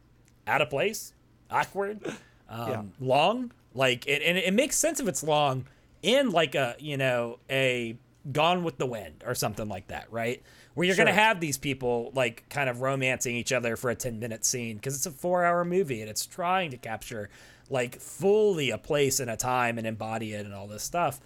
out 0.47 0.61
of 0.63 0.71
place, 0.71 1.13
awkward, 1.51 2.01
um, 2.49 2.69
Yeah. 2.69 2.83
long. 3.01 3.53
Like, 3.75 4.07
it, 4.07 4.23
and 4.23 4.39
it 4.39 4.55
makes 4.55 4.77
sense 4.77 5.01
if 5.01 5.09
it's 5.09 5.23
long 5.25 5.67
in 6.05 6.31
like 6.31 6.55
a 6.55 6.77
you 6.79 6.97
know 6.97 7.39
a 7.51 7.97
Gone 8.31 8.65
with 8.65 8.79
the 8.79 8.87
Wind 8.87 9.23
or 9.27 9.35
something 9.35 9.69
like 9.69 9.89
that, 9.89 10.11
right? 10.11 10.43
Where 10.75 10.87
you're 10.87 10.97
gonna 10.97 11.13
have 11.13 11.41
these 11.41 11.59
people 11.59 12.11
like 12.15 12.49
kind 12.49 12.71
of 12.71 12.81
romancing 12.81 13.37
each 13.37 13.53
other 13.53 13.77
for 13.77 13.91
a 13.91 13.95
ten 13.95 14.19
minute 14.19 14.45
scene 14.45 14.77
because 14.77 14.95
it's 14.95 15.07
a 15.07 15.11
four 15.11 15.45
hour 15.45 15.65
movie 15.65 16.01
and 16.01 16.09
it's 16.09 16.25
trying 16.25 16.71
to 16.71 16.77
capture 16.77 17.29
like 17.69 18.01
fully 18.01 18.71
a 18.71 18.79
place 18.79 19.21
and 19.21 19.31
a 19.31 19.37
time 19.37 19.79
and 19.79 19.87
embody 19.87 20.33
it 20.35 20.45
and 20.45 20.55
all 20.55 20.67
this 20.67 20.83
stuff 20.83 21.21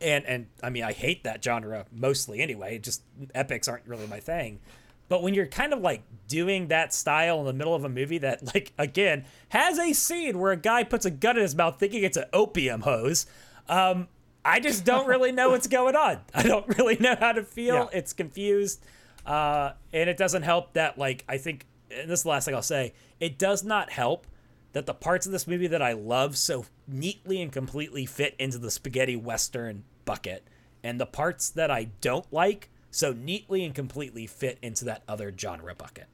and 0.00 0.24
and 0.26 0.46
I 0.62 0.70
mean 0.70 0.84
I 0.84 0.92
hate 0.92 1.24
that 1.24 1.42
genre 1.42 1.86
mostly 1.92 2.40
anyway. 2.40 2.78
Just 2.78 3.02
epics 3.34 3.68
aren't 3.68 3.86
really 3.86 4.06
my 4.06 4.20
thing. 4.20 4.60
But 5.08 5.22
when 5.22 5.34
you're 5.34 5.46
kind 5.46 5.72
of 5.72 5.80
like 5.80 6.02
doing 6.26 6.68
that 6.68 6.92
style 6.92 7.38
in 7.40 7.46
the 7.46 7.52
middle 7.52 7.74
of 7.74 7.84
a 7.84 7.88
movie 7.88 8.18
that 8.18 8.54
like 8.54 8.72
again 8.78 9.24
has 9.50 9.78
a 9.78 9.92
scene 9.92 10.38
where 10.38 10.52
a 10.52 10.56
guy 10.56 10.84
puts 10.84 11.04
a 11.04 11.10
gun 11.10 11.36
in 11.36 11.42
his 11.42 11.54
mouth 11.54 11.78
thinking 11.78 12.02
it's 12.02 12.16
an 12.16 12.26
opium 12.32 12.82
hose, 12.82 13.26
um, 13.68 14.08
I 14.44 14.60
just 14.60 14.84
don't 14.84 15.06
really 15.06 15.32
know 15.32 15.50
what's 15.50 15.66
going 15.66 15.96
on. 15.96 16.20
I 16.34 16.42
don't 16.44 16.66
really 16.78 16.96
know 16.98 17.16
how 17.18 17.32
to 17.32 17.42
feel. 17.42 17.74
Yeah. 17.92 17.98
It's 17.98 18.12
confused, 18.12 18.84
uh, 19.24 19.72
and 19.92 20.08
it 20.08 20.16
doesn't 20.16 20.42
help 20.42 20.74
that 20.74 20.98
like 20.98 21.24
I 21.28 21.38
think. 21.38 21.66
And 21.90 22.10
this 22.10 22.20
is 22.20 22.22
the 22.24 22.30
last 22.30 22.44
thing 22.46 22.54
I'll 22.54 22.62
say. 22.62 22.94
It 23.20 23.38
does 23.38 23.64
not 23.64 23.90
help 23.90 24.26
that 24.72 24.86
the 24.86 24.94
parts 24.94 25.24
of 25.26 25.32
this 25.32 25.46
movie 25.46 25.68
that 25.68 25.80
I 25.80 25.92
love 25.92 26.36
so 26.36 26.66
neatly 26.86 27.40
and 27.40 27.50
completely 27.50 28.04
fit 28.06 28.34
into 28.38 28.58
the 28.58 28.70
spaghetti 28.70 29.16
western 29.16 29.84
bucket, 30.04 30.46
and 30.84 31.00
the 31.00 31.06
parts 31.06 31.48
that 31.50 31.70
I 31.70 31.84
don't 32.00 32.30
like 32.32 32.70
so 32.90 33.12
neatly 33.12 33.64
and 33.64 33.74
completely 33.74 34.26
fit 34.26 34.58
into 34.62 34.84
that 34.86 35.02
other 35.08 35.32
genre 35.36 35.74
bucket. 35.74 36.06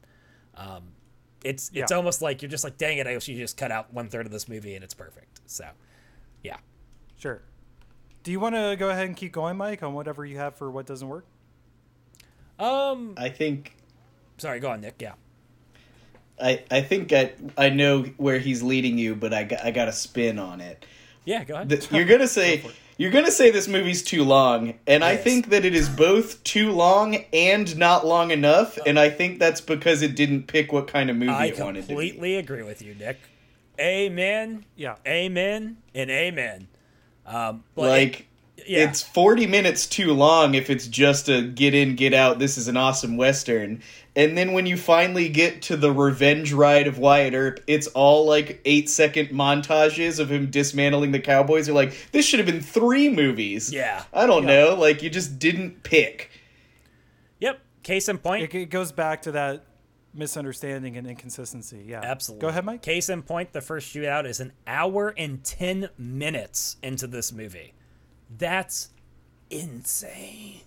Um, 0.54 0.92
it's 1.44 1.70
it's 1.74 1.90
Yeah. 1.90 1.96
almost 1.96 2.22
like 2.22 2.40
you're 2.42 2.50
just 2.50 2.64
like, 2.64 2.76
dang 2.78 2.98
it, 2.98 3.06
I 3.06 3.14
wish 3.14 3.28
you 3.28 3.36
just 3.36 3.56
cut 3.56 3.70
out 3.72 3.92
one 3.92 4.08
third 4.08 4.26
of 4.26 4.32
this 4.32 4.48
movie 4.48 4.74
and 4.74 4.82
it's 4.84 4.94
perfect. 4.94 5.40
So, 5.46 5.66
yeah. 6.42 6.58
Sure. 7.22 7.40
Do 8.24 8.32
you 8.32 8.40
want 8.40 8.56
to 8.56 8.74
go 8.76 8.90
ahead 8.90 9.06
and 9.06 9.16
keep 9.16 9.30
going, 9.30 9.56
Mike, 9.56 9.84
on 9.84 9.94
whatever 9.94 10.26
you 10.26 10.38
have 10.38 10.56
for 10.56 10.68
what 10.72 10.86
doesn't 10.86 11.06
work? 11.06 11.24
Um, 12.58 13.14
I 13.16 13.28
think 13.28 13.76
sorry, 14.38 14.58
go 14.58 14.70
on, 14.70 14.80
Nick. 14.80 14.96
Yeah. 14.98 15.12
I 16.40 16.64
I 16.68 16.80
think 16.82 17.12
I 17.12 17.32
I 17.56 17.68
know 17.68 18.02
where 18.16 18.40
he's 18.40 18.60
leading 18.64 18.98
you, 18.98 19.14
but 19.14 19.32
I 19.32 19.44
got, 19.44 19.64
I 19.64 19.70
got 19.70 19.86
a 19.86 19.92
spin 19.92 20.40
on 20.40 20.60
it. 20.60 20.84
Yeah, 21.24 21.44
go 21.44 21.54
ahead. 21.54 21.70
Th- 21.70 21.88
You're 21.92 22.06
gonna 22.06 22.26
say 22.26 22.64
you're 22.96 23.12
gonna 23.12 23.30
say 23.30 23.52
this 23.52 23.68
movie's 23.68 24.02
too 24.02 24.24
long, 24.24 24.74
and 24.88 25.04
I 25.04 25.16
think 25.16 25.50
that 25.50 25.64
it 25.64 25.76
is 25.76 25.88
both 25.88 26.42
too 26.42 26.72
long 26.72 27.24
and 27.32 27.76
not 27.78 28.04
long 28.04 28.32
enough, 28.32 28.78
and 28.84 28.98
I 28.98 29.10
think 29.10 29.38
that's 29.38 29.60
because 29.60 30.02
it 30.02 30.16
didn't 30.16 30.48
pick 30.48 30.72
what 30.72 30.88
kind 30.88 31.08
of 31.08 31.16
movie 31.16 31.30
I 31.30 31.46
it 31.46 31.58
wanted 31.60 31.82
to 31.82 31.88
be. 31.88 31.94
completely 31.94 32.36
agree 32.36 32.64
with 32.64 32.82
you, 32.82 32.96
Nick. 32.96 33.18
Amen. 33.78 34.64
Yeah. 34.76 34.96
Amen 35.06 35.78
and 35.94 36.10
amen. 36.10 36.68
Um, 37.26 37.64
but 37.74 37.88
Like 37.88 38.26
yeah. 38.66 38.84
it's 38.88 39.02
40 39.02 39.46
minutes 39.46 39.86
too 39.86 40.12
long 40.12 40.54
if 40.54 40.70
it's 40.70 40.86
just 40.86 41.28
a 41.28 41.42
get 41.42 41.74
in 41.74 41.96
get 41.96 42.14
out 42.14 42.38
this 42.38 42.56
is 42.58 42.68
an 42.68 42.76
awesome 42.76 43.16
western 43.16 43.82
and 44.14 44.36
then 44.38 44.52
when 44.52 44.66
you 44.66 44.76
finally 44.76 45.28
get 45.28 45.62
to 45.62 45.76
the 45.76 45.90
revenge 45.90 46.52
ride 46.52 46.86
of 46.86 46.96
wyatt 46.98 47.34
earp 47.34 47.58
it's 47.66 47.88
all 47.88 48.24
like 48.26 48.60
eight 48.64 48.88
second 48.88 49.28
montages 49.30 50.20
of 50.20 50.30
him 50.30 50.48
dismantling 50.50 51.10
the 51.10 51.18
cowboys 51.18 51.66
you're 51.66 51.74
like 51.74 51.92
this 52.12 52.24
should 52.24 52.38
have 52.38 52.46
been 52.46 52.60
three 52.60 53.08
movies 53.08 53.72
Yeah. 53.72 54.04
i 54.12 54.26
don't 54.26 54.44
know 54.46 54.76
like 54.78 55.02
you 55.02 55.10
just 55.10 55.38
didn't 55.40 55.82
pick 55.82 56.30
Yep. 57.40 57.60
Case 57.82 58.08
in 58.08 58.18
point. 58.18 58.44
It, 58.44 58.54
it 58.54 58.70
goes 58.70 58.92
back 58.92 59.22
to 59.22 59.32
that 59.32 59.64
misunderstanding 60.14 60.96
and 60.96 61.06
inconsistency. 61.06 61.84
Yeah, 61.86 62.00
Absolutely. 62.02 62.42
Go 62.42 62.48
ahead, 62.48 62.64
Mike. 62.64 62.82
Case 62.82 63.08
in 63.08 63.22
point, 63.22 63.52
the 63.52 63.60
first 63.60 63.94
shootout 63.94 64.26
is 64.26 64.40
an 64.40 64.52
hour 64.66 65.14
and 65.16 65.42
10 65.44 65.88
minutes 65.98 66.76
into 66.82 67.06
this 67.06 67.32
movie. 67.32 67.74
That's 68.36 68.90
insane. 69.50 70.60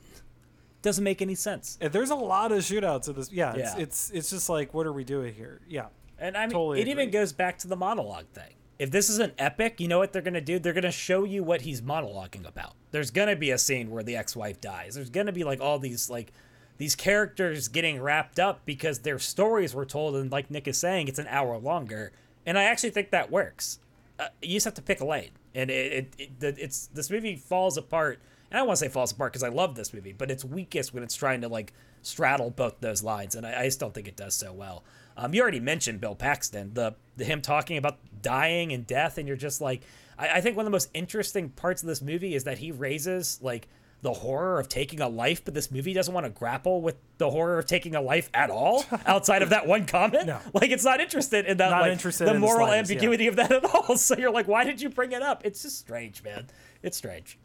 Doesn't 0.82 1.04
make 1.04 1.22
any 1.22 1.36
sense. 1.36 1.78
Uh, 1.82 1.88
There's 1.90 2.12
a 2.12 2.16
lot 2.16 2.52
of 2.52 2.60
shootouts 2.60 3.08
in 3.10 3.16
this. 3.16 3.32
Yeah, 3.32 3.52
It's, 3.54 3.60
Yeah. 3.60 3.76
it's 3.82 4.12
it's 4.12 4.30
just 4.30 4.50
like, 4.50 4.74
what 4.74 4.86
are 4.86 4.94
we 4.94 5.04
doing 5.04 5.34
here? 5.34 5.62
Yeah. 5.68 5.88
And 6.20 6.38
I 6.38 6.42
mean, 6.42 6.52
Totally 6.52 6.82
it 6.82 6.88
even 6.88 7.10
goes 7.10 7.34
back 7.34 7.58
to 7.60 7.68
the 7.68 7.76
monologue 7.76 8.28
thing. 8.28 8.54
If 8.78 8.92
this 8.92 9.10
is 9.10 9.20
an 9.20 9.32
epic, 9.38 9.80
you 9.80 9.88
know 9.88 10.00
what 10.00 10.12
they're 10.14 10.22
going 10.22 10.34
to 10.34 10.42
do? 10.42 10.60
They're 10.60 10.74
going 10.74 10.84
to 10.84 10.92
show 10.92 11.24
you 11.24 11.44
what 11.44 11.62
he's 11.62 11.82
monologuing 11.82 12.46
about. 12.48 12.74
There's 12.92 13.10
going 13.10 13.30
to 13.30 13.36
be 13.36 13.52
a 13.52 13.58
scene 13.58 13.90
where 13.90 14.04
the 14.04 14.18
ex-wife 14.18 14.60
dies. 14.60 14.96
There's 14.96 15.10
going 15.10 15.28
to 15.28 15.32
be 15.32 15.44
like 15.46 15.62
all 15.62 15.80
these 15.80 16.10
like 16.10 16.34
these 16.78 16.96
characters 16.96 17.68
getting 17.68 18.02
wrapped 18.02 18.40
up 18.40 18.62
because 18.66 19.00
their 19.00 19.20
stories 19.20 19.74
were 19.74 19.86
told 19.86 20.16
and 20.16 20.32
like 20.32 20.52
Nick 20.52 20.68
is 20.68 20.78
saying 20.78 21.08
it's 21.08 21.20
an 21.20 21.28
hour 21.28 21.58
longer. 21.58 22.12
And 22.46 22.58
I 22.58 22.64
actually 22.64 22.92
think 22.92 23.12
that 23.12 23.32
works. 23.32 23.80
Uh, 24.20 24.28
you 24.42 24.54
just 24.54 24.66
have 24.66 24.74
to 24.76 24.82
pick 24.82 25.02
a 25.02 25.06
lane. 25.06 25.32
And 25.54 25.70
it, 25.70 26.14
it, 26.18 26.32
it 26.42 26.58
it's 26.60 26.88
this 26.88 27.10
movie 27.10 27.36
falls 27.36 27.78
apart. 27.78 28.20
And 28.50 28.58
I 28.58 28.60
don't 28.60 28.68
want 28.68 28.80
to 28.80 28.86
say 28.86 28.90
falls 28.90 29.12
apart 29.12 29.34
because 29.34 29.44
I 29.44 29.50
love 29.50 29.76
this 29.76 29.94
movie, 29.94 30.14
but 30.14 30.30
it's 30.30 30.46
weakest 30.46 30.94
when 30.94 31.04
it's 31.04 31.16
trying 31.16 31.42
to 31.42 31.48
like 31.48 31.74
straddle 32.06 32.52
both 32.52 32.80
those 32.80 33.04
lines, 33.04 33.36
and 33.36 33.46
I, 33.46 33.62
I 33.62 33.66
just 33.66 33.80
don't 33.80 33.94
think 33.94 34.08
it 34.08 34.16
does 34.16 34.36
so 34.36 34.54
well. 34.54 34.84
Um, 35.18 35.34
you 35.34 35.42
already 35.42 35.60
mentioned 35.60 36.02
Bill 36.02 36.16
Paxton, 36.16 36.74
the, 36.74 36.96
the 37.18 37.26
him 37.26 37.42
talking 37.42 37.78
about 37.78 37.98
dying 38.22 38.72
and 38.72 38.86
death, 38.86 39.18
and 39.18 39.28
you're 39.28 39.38
just 39.38 39.62
like, 39.62 39.82
I, 40.18 40.30
I 40.30 40.42
think 40.42 40.56
one 40.56 40.66
of 40.66 40.72
the 40.72 40.76
most 40.76 40.90
interesting 40.94 41.50
parts 41.50 41.82
of 41.82 41.88
this 41.88 42.02
movie 42.02 42.36
is 42.36 42.44
that 42.44 42.60
he 42.60 42.72
raises 42.72 43.40
like 43.42 43.68
the 44.06 44.14
horror 44.14 44.60
of 44.60 44.70
taking 44.70 45.02
a 45.02 45.10
life, 45.10 45.44
but 45.44 45.56
this 45.56 45.72
movie 45.72 45.92
doesn't 45.92 46.14
want 46.14 46.28
to 46.28 46.30
grapple 46.30 46.80
with 46.82 46.96
the 47.18 47.30
horror 47.30 47.58
of 47.58 47.66
taking 47.66 47.96
a 47.96 48.02
life 48.02 48.30
at 48.36 48.52
all 48.52 48.86
outside 49.08 49.42
of 49.42 49.50
that 49.50 49.66
one 49.66 49.88
comment. 49.88 50.28
No. 50.28 50.40
Like 50.54 50.70
it's 50.70 50.86
not 50.86 51.02
interested 51.02 51.48
in 51.48 51.58
that 51.58 51.72
Not 51.72 51.82
like 51.82 51.92
interested 51.92 52.26
the 52.26 52.36
in 52.36 52.40
the 52.40 52.48
moral 52.48 52.68
yeah. 52.68 52.76
ambiguity 52.76 53.26
of 53.28 53.36
that 53.38 53.52
at 53.52 53.66
all. 53.66 53.98
So 54.06 54.16
you're 54.16 54.32
like, 54.32 54.48
why 54.48 54.64
did 54.64 54.80
you 54.80 54.90
bring 54.90 55.12
it 55.12 55.24
up? 55.24 55.42
It's 55.44 55.64
just 55.64 55.80
strange, 55.80 56.24
man. 56.24 56.48
It's 56.84 56.96
strange. 56.96 57.40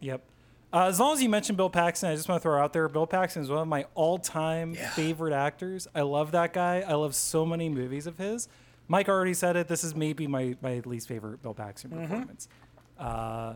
Yep. 0.00 0.24
Uh, 0.72 0.86
as 0.88 0.98
long 0.98 1.12
as 1.12 1.22
you 1.22 1.28
mentioned 1.28 1.56
Bill 1.56 1.70
Paxton, 1.70 2.10
I 2.10 2.16
just 2.16 2.28
want 2.28 2.42
to 2.42 2.42
throw 2.42 2.60
out 2.60 2.72
there 2.72 2.88
Bill 2.88 3.06
Paxton 3.06 3.42
is 3.42 3.48
one 3.50 3.60
of 3.60 3.68
my 3.68 3.86
all-time 3.94 4.74
favorite 4.74 5.32
actors. 5.32 5.86
I 5.94 6.00
love 6.00 6.32
that 6.32 6.52
guy. 6.52 6.80
I 6.80 6.94
love 6.94 7.14
so 7.14 7.46
many 7.46 7.68
movies 7.68 8.08
of 8.08 8.18
his. 8.18 8.48
Mike 8.88 9.08
already 9.08 9.34
said 9.34 9.54
it. 9.54 9.68
This 9.68 9.84
is 9.84 9.94
maybe 9.94 10.26
my, 10.26 10.56
my 10.60 10.82
least 10.84 11.06
favorite 11.06 11.40
Bill 11.40 11.54
Paxton 11.54 11.90
performance. 11.92 12.48
Uh, 12.98 13.54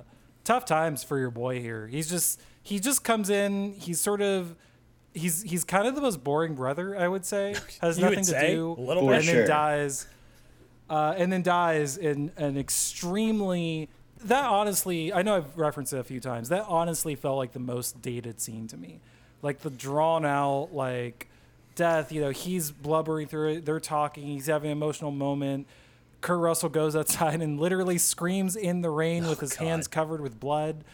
tough 0.49 0.65
times 0.65 1.05
for 1.05 1.19
your 1.19 1.31
boy 1.31 1.61
here. 1.61 1.87
He's 1.87 2.09
just 2.09 2.41
he 2.63 2.79
just 2.81 3.05
comes 3.05 3.29
in. 3.31 3.75
He's 3.75 4.01
sort 4.01 4.21
of 4.23 4.55
he's 5.15 5.43
he's 5.43 5.63
kind 5.65 5.87
of 5.87 5.95
the 5.95 6.01
most 6.01 6.25
boring 6.25 6.55
brother 6.55 6.97
I 6.97 7.07
would 7.07 7.25
say. 7.27 7.55
Has 7.83 7.99
You 7.99 8.05
would 8.07 8.11
nothing 8.13 8.25
to 8.25 8.31
say? 8.31 8.55
do 8.55 8.73
A 8.79 8.81
little 8.81 9.07
For 9.07 9.15
and 9.15 9.25
sure. 9.25 9.35
then 9.41 9.49
dies 9.49 10.07
uh, 10.91 11.15
and 11.19 11.31
then 11.33 11.43
dies 11.43 11.99
in 11.99 12.33
an 12.39 12.57
extremely 12.57 13.89
that 14.25 14.47
honestly 14.47 15.13
i 15.13 15.23
know 15.23 15.37
i've 15.37 15.57
referenced 15.57 15.93
it 15.93 15.99
a 15.99 16.03
few 16.05 16.19
times 16.19 16.49
that 16.49 16.65
honestly 16.67 17.15
felt 17.15 17.37
like 17.37 17.53
the 17.53 17.61
most 17.61 18.03
dated 18.03 18.41
scene 18.41 18.67
to 18.67 18.77
me 18.77 19.01
like 19.43 19.61
the 19.61 19.71
drawn 19.71 20.25
out 20.27 20.71
like 20.73 21.29
death 21.77 22.11
you 22.11 22.21
know 22.21 22.31
he's 22.31 22.73
blubbering 22.73 23.29
through 23.29 23.49
it 23.53 23.65
they're 23.65 23.79
talking 23.79 24.25
he's 24.25 24.47
having 24.47 24.71
an 24.73 24.77
emotional 24.77 25.13
moment 25.13 25.69
kurt 26.21 26.39
russell 26.41 26.69
goes 26.69 26.97
outside 26.97 27.41
and 27.41 27.61
literally 27.61 27.99
screams 27.99 28.57
in 28.57 28.81
the 28.81 28.91
rain 28.91 29.27
with 29.29 29.41
his 29.41 29.55
hands 29.57 29.87
covered 29.89 30.21
with 30.21 30.39
blood 30.39 30.85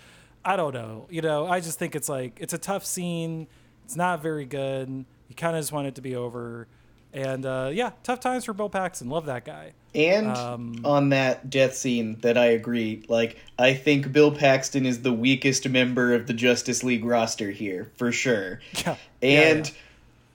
i 0.45 0.57
don't 0.57 0.75
know 0.75 1.07
you 1.11 1.23
know 1.23 1.47
i 1.47 1.61
just 1.61 1.79
think 1.79 1.95
it's 1.95 2.09
like 2.09 2.37
it's 2.41 2.53
a 2.53 2.59
tough 2.59 2.85
scene 2.85 3.47
it's 3.85 3.97
not 3.97 4.23
very 4.23 4.45
good 4.45 4.89
you 5.29 5.35
kind 5.35 5.57
of 5.57 5.63
just 5.63 5.73
want 5.73 5.87
it 5.87 5.95
to 5.95 6.03
be 6.03 6.15
over 6.15 6.67
and 7.13 7.47
uh, 7.47 7.71
yeah 7.73 7.91
tough 8.03 8.21
times 8.21 8.45
for 8.45 8.53
bill 8.53 8.69
paxton 8.69 9.09
love 9.09 9.27
that 9.27 9.45
guy 9.45 9.73
And 9.95 10.27
Um, 10.27 10.81
on 10.85 11.11
that 11.11 11.49
death 11.49 11.77
scene, 11.77 12.17
that 12.23 12.37
I 12.37 12.47
agree. 12.47 13.05
Like, 13.09 13.37
I 13.61 13.75
think 13.75 14.11
Bill 14.11 14.33
Paxton 14.33 14.87
is 14.87 15.03
the 15.03 15.13
weakest 15.13 15.69
member 15.69 16.13
of 16.15 16.27
the 16.27 16.33
Justice 16.35 16.83
League 16.83 17.05
roster 17.05 17.53
here, 17.53 17.93
for 17.95 18.11
sure. 18.11 18.59
Yeah. 18.85 18.97
And 19.23 19.67
Yeah, 19.67 19.73
yeah. 19.73 19.81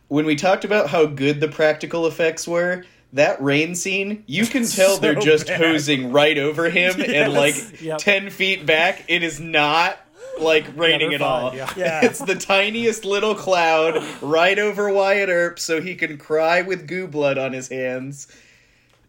when 0.08 0.26
we 0.26 0.38
talked 0.38 0.64
about 0.64 0.88
how 0.90 1.06
good 1.06 1.42
the 1.42 1.50
practical 1.50 2.08
effects 2.08 2.48
were, 2.48 2.86
that 3.14 3.42
rain 3.42 3.76
scene, 3.76 4.24
you 4.28 4.46
can 4.46 4.66
tell 4.68 4.98
they're 4.98 5.16
just 5.16 5.48
bad. 5.48 5.60
hosing 5.62 6.12
right 6.12 6.38
over 6.38 6.70
him 6.70 7.02
and 7.02 7.34
like 7.34 7.82
Yep. 7.82 7.98
10 8.00 8.30
feet 8.30 8.66
back. 8.66 9.06
It 9.08 9.24
is 9.24 9.40
not 9.40 9.98
like 10.40 10.66
raining 10.78 11.10
they're 11.10 11.16
at 11.16 11.22
all. 11.22 11.56
yeah. 11.56 11.72
Yeah. 11.76 12.00
It's 12.06 12.20
the 12.20 12.36
tiniest 12.36 13.04
little 13.06 13.36
cloud 13.36 14.02
right 14.22 14.58
over 14.60 14.92
Wyatt 14.94 15.30
Earp 15.30 15.60
so 15.60 15.82
he 15.82 15.96
can 15.96 16.18
cry 16.18 16.62
with 16.62 16.88
goo 16.88 17.08
blood 17.08 17.38
on 17.38 17.54
his 17.54 17.68
hands. 17.70 18.28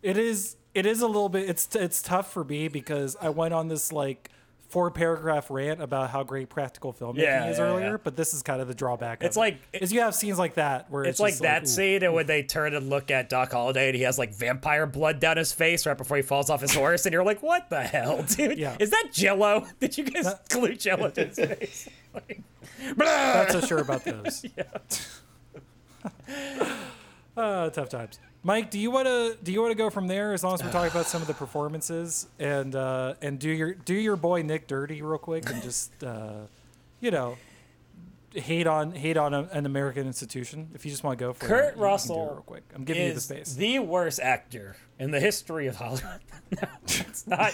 It 0.02 0.16
is. 0.16 0.56
It 0.74 0.86
is 0.86 1.00
a 1.02 1.06
little 1.06 1.28
bit. 1.28 1.48
It's 1.50 1.74
it's 1.76 2.00
tough 2.00 2.32
for 2.32 2.42
me 2.44 2.68
because 2.68 3.16
I 3.20 3.28
went 3.28 3.52
on 3.54 3.68
this 3.68 3.92
like 3.92 4.30
four 4.70 4.90
paragraph 4.90 5.50
rant 5.50 5.82
about 5.82 6.10
how 6.10 6.22
great 6.22 6.48
practical 6.48 6.92
filmmaking 6.92 7.18
Yeah, 7.18 7.48
is 7.48 7.58
yeah, 7.58 7.64
earlier, 7.64 7.90
yeah. 7.90 7.96
but 8.02 8.16
this 8.16 8.32
is 8.32 8.42
kind 8.42 8.60
of 8.62 8.68
the 8.68 8.74
drawback. 8.74 9.22
It's 9.22 9.36
it, 9.36 9.40
like- 9.40 9.58
is 9.72 9.92
you 9.92 10.00
have 10.00 10.14
scenes 10.14 10.38
like 10.38 10.54
that 10.54 10.90
where 10.90 11.02
it's, 11.02 11.10
It's 11.10 11.20
like 11.20 11.38
that 11.38 11.64
ooh. 11.64 11.66
scene 11.66 12.02
and 12.04 12.14
when 12.14 12.26
they 12.26 12.42
turn 12.42 12.74
and 12.74 12.88
look 12.88 13.10
at 13.10 13.28
Doc 13.28 13.52
Holliday 13.52 13.88
and 13.88 13.96
he 13.96 14.02
has 14.02 14.18
like 14.18 14.32
vampire 14.32 14.86
blood 14.86 15.18
down 15.20 15.36
his 15.36 15.52
face 15.52 15.86
right 15.86 15.98
before 15.98 16.16
he 16.16 16.22
falls 16.22 16.48
off 16.50 16.60
his 16.60 16.72
horse, 16.74 17.04
and 17.06 17.12
you're 17.12 17.24
like, 17.24 17.42
"What 17.42 17.68
the 17.68 17.82
hell, 17.82 18.22
dude? 18.28 18.58
Yeah. 18.58 18.76
Is 18.80 18.90
that 18.90 19.08
Jello? 19.12 19.66
Did 19.80 19.98
you 19.98 20.04
guys 20.04 20.32
glue 20.48 20.74
Jello 20.76 21.10
to 21.10 21.26
his 21.26 21.36
face?" 21.38 21.88
Like. 22.14 22.40
Not 22.96 23.50
so 23.52 23.60
sure 23.60 23.78
about 23.80 24.04
those. 24.04 24.44
uh, 27.36 27.70
tough 27.70 27.88
times. 27.88 28.18
Mike, 28.42 28.70
do 28.70 28.78
you 28.78 28.90
want 28.90 29.06
to 29.06 29.36
do 29.42 29.52
you 29.52 29.60
want 29.60 29.70
to 29.72 29.76
go 29.76 29.90
from 29.90 30.06
there? 30.06 30.32
As 30.32 30.42
long 30.42 30.54
as 30.54 30.62
we're 30.62 30.72
talking 30.72 30.90
about 30.90 31.06
some 31.06 31.20
of 31.20 31.28
the 31.28 31.34
performances 31.34 32.26
and 32.38 32.74
uh, 32.74 33.14
and 33.20 33.38
do 33.38 33.50
your 33.50 33.74
do 33.74 33.94
your 33.94 34.16
boy 34.16 34.42
Nick 34.42 34.66
dirty 34.66 35.02
real 35.02 35.18
quick 35.18 35.48
and 35.50 35.62
just 35.62 36.02
uh, 36.02 36.32
you 37.00 37.10
know 37.10 37.36
hate 38.32 38.66
on 38.66 38.92
hate 38.92 39.16
on 39.18 39.34
a, 39.34 39.42
an 39.52 39.66
American 39.66 40.06
institution. 40.06 40.70
If 40.74 40.86
you 40.86 40.90
just 40.90 41.04
want 41.04 41.18
to 41.18 41.24
go 41.24 41.32
for 41.34 41.46
Kurt 41.46 41.50
it, 41.50 41.56
you- 41.58 41.64
you 41.64 41.68
can 41.70 41.78
do 41.78 41.82
it 41.82 41.86
Russell 41.86 42.26
real 42.32 42.44
quick. 42.46 42.62
I'm 42.74 42.84
giving 42.84 43.02
you 43.02 43.08
the 43.10 43.16
is 43.16 43.24
space. 43.24 43.54
the 43.54 43.78
worst 43.80 44.20
actor 44.20 44.76
in 44.98 45.10
the 45.10 45.20
history 45.20 45.66
of 45.66 45.76
Hollywood. 45.76 46.20
no, 46.62 46.68
it's 46.84 47.26
not 47.26 47.52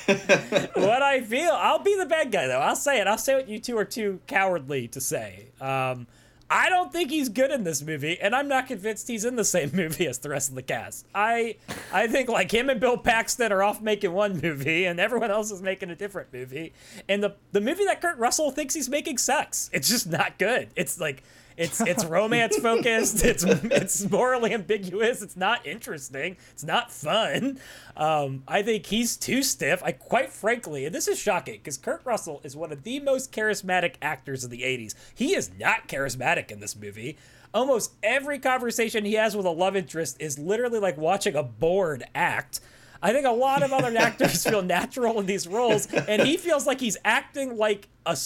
what 0.76 1.02
I 1.02 1.20
feel. 1.22 1.50
I'll 1.52 1.80
be 1.82 1.96
the 1.96 2.06
bad 2.06 2.30
guy 2.30 2.46
though. 2.46 2.60
I'll 2.60 2.76
say 2.76 3.00
it. 3.00 3.08
I'll 3.08 3.18
say 3.18 3.34
what 3.34 3.48
you 3.48 3.58
two 3.58 3.76
are 3.76 3.84
too 3.84 4.20
cowardly 4.28 4.86
to 4.88 5.00
say. 5.00 5.46
Um, 5.60 6.06
I 6.48 6.68
don't 6.68 6.92
think 6.92 7.10
he's 7.10 7.28
good 7.28 7.50
in 7.50 7.64
this 7.64 7.82
movie, 7.82 8.18
and 8.20 8.34
I'm 8.34 8.46
not 8.46 8.68
convinced 8.68 9.08
he's 9.08 9.24
in 9.24 9.36
the 9.36 9.44
same 9.44 9.70
movie 9.74 10.06
as 10.06 10.18
the 10.18 10.28
rest 10.28 10.48
of 10.48 10.54
the 10.54 10.62
cast. 10.62 11.06
I 11.14 11.56
I 11.92 12.06
think 12.06 12.28
like 12.28 12.52
him 12.52 12.70
and 12.70 12.78
Bill 12.80 12.96
Paxton 12.96 13.52
are 13.52 13.62
off 13.62 13.80
making 13.80 14.12
one 14.12 14.40
movie, 14.40 14.84
and 14.84 15.00
everyone 15.00 15.30
else 15.30 15.50
is 15.50 15.62
making 15.62 15.90
a 15.90 15.96
different 15.96 16.32
movie. 16.32 16.72
And 17.08 17.22
the 17.22 17.34
the 17.52 17.60
movie 17.60 17.84
that 17.86 18.00
Kurt 18.00 18.18
Russell 18.18 18.50
thinks 18.50 18.74
he's 18.74 18.88
making 18.88 19.18
sucks. 19.18 19.70
It's 19.72 19.88
just 19.88 20.08
not 20.08 20.38
good. 20.38 20.68
It's 20.76 21.00
like 21.00 21.22
it's 21.56 21.80
it's 21.80 22.04
romance 22.04 22.56
focused. 22.58 23.24
It's 23.24 23.44
it's 23.44 24.10
morally 24.10 24.52
ambiguous. 24.52 25.22
It's 25.22 25.36
not 25.36 25.66
interesting. 25.66 26.36
It's 26.52 26.64
not 26.64 26.92
fun. 26.92 27.58
Um, 27.96 28.42
I 28.46 28.62
think 28.62 28.86
he's 28.86 29.16
too 29.16 29.42
stiff. 29.42 29.82
I 29.82 29.92
quite 29.92 30.30
frankly, 30.30 30.84
and 30.84 30.94
this 30.94 31.08
is 31.08 31.18
shocking 31.18 31.54
because 31.54 31.78
Kurt 31.78 32.02
Russell 32.04 32.40
is 32.44 32.56
one 32.56 32.72
of 32.72 32.82
the 32.82 33.00
most 33.00 33.32
charismatic 33.32 33.94
actors 34.02 34.44
of 34.44 34.50
the 34.50 34.62
'80s. 34.62 34.94
He 35.14 35.34
is 35.34 35.50
not 35.58 35.88
charismatic 35.88 36.50
in 36.50 36.60
this 36.60 36.76
movie. 36.76 37.16
Almost 37.54 37.92
every 38.02 38.38
conversation 38.38 39.04
he 39.04 39.14
has 39.14 39.34
with 39.34 39.46
a 39.46 39.50
love 39.50 39.76
interest 39.76 40.18
is 40.20 40.38
literally 40.38 40.78
like 40.78 40.98
watching 40.98 41.34
a 41.34 41.42
bored 41.42 42.04
act. 42.14 42.60
I 43.02 43.12
think 43.12 43.26
a 43.26 43.30
lot 43.30 43.62
of 43.62 43.72
other 43.72 43.96
actors 43.98 44.44
feel 44.44 44.62
natural 44.62 45.20
in 45.20 45.26
these 45.26 45.46
roles, 45.46 45.86
and 45.86 46.22
he 46.22 46.36
feels 46.36 46.66
like 46.66 46.80
he's 46.80 46.96
acting 47.04 47.56
like 47.56 47.88
a 48.04 48.16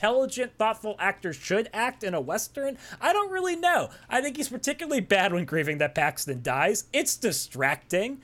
intelligent, 0.00 0.56
thoughtful 0.56 0.96
actor 0.98 1.32
should 1.32 1.68
act 1.74 2.02
in 2.02 2.14
a 2.14 2.20
western. 2.20 2.78
I 3.00 3.12
don't 3.12 3.30
really 3.30 3.56
know. 3.56 3.90
I 4.08 4.22
think 4.22 4.36
he's 4.36 4.48
particularly 4.48 5.00
bad 5.00 5.32
when 5.32 5.44
grieving 5.44 5.78
that 5.78 5.94
Paxton 5.94 6.42
dies. 6.42 6.84
It's 6.92 7.16
distracting. 7.16 8.20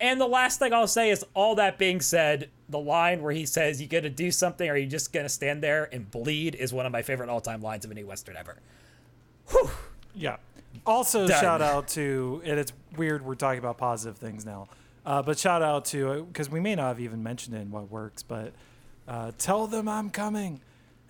And 0.00 0.20
the 0.20 0.26
last 0.26 0.58
thing 0.58 0.74
I'll 0.74 0.86
say 0.86 1.10
is, 1.10 1.24
all 1.34 1.54
that 1.54 1.78
being 1.78 2.00
said, 2.00 2.50
the 2.68 2.78
line 2.78 3.22
where 3.22 3.32
he 3.32 3.46
says, 3.46 3.80
"You 3.80 3.86
gonna 3.86 4.10
do 4.10 4.30
something, 4.30 4.68
or 4.68 4.76
you 4.76 4.86
just 4.86 5.12
gonna 5.12 5.28
stand 5.28 5.62
there 5.62 5.88
and 5.92 6.10
bleed?" 6.10 6.56
is 6.56 6.72
one 6.72 6.84
of 6.84 6.92
my 6.92 7.00
favorite 7.00 7.30
all-time 7.30 7.62
lines 7.62 7.84
of 7.84 7.90
any 7.90 8.04
western 8.04 8.36
ever. 8.36 8.58
Yeah. 10.14 10.36
Also, 10.84 11.26
Done. 11.28 11.40
shout 11.40 11.62
out 11.62 11.88
to, 11.88 12.42
and 12.44 12.58
it's 12.58 12.72
weird 12.96 13.24
we're 13.24 13.36
talking 13.36 13.60
about 13.60 13.78
positive 13.78 14.18
things 14.18 14.44
now, 14.44 14.68
uh, 15.06 15.22
but 15.22 15.38
shout 15.38 15.62
out 15.62 15.84
to, 15.86 16.24
because 16.24 16.50
we 16.50 16.60
may 16.60 16.74
not 16.74 16.88
have 16.88 17.00
even 17.00 17.22
mentioned 17.22 17.56
it 17.56 17.60
in 17.60 17.70
what 17.70 17.90
works, 17.90 18.22
but 18.22 18.52
uh, 19.06 19.30
Tell 19.38 19.66
Them 19.66 19.88
I'm 19.88 20.10
Coming. 20.10 20.60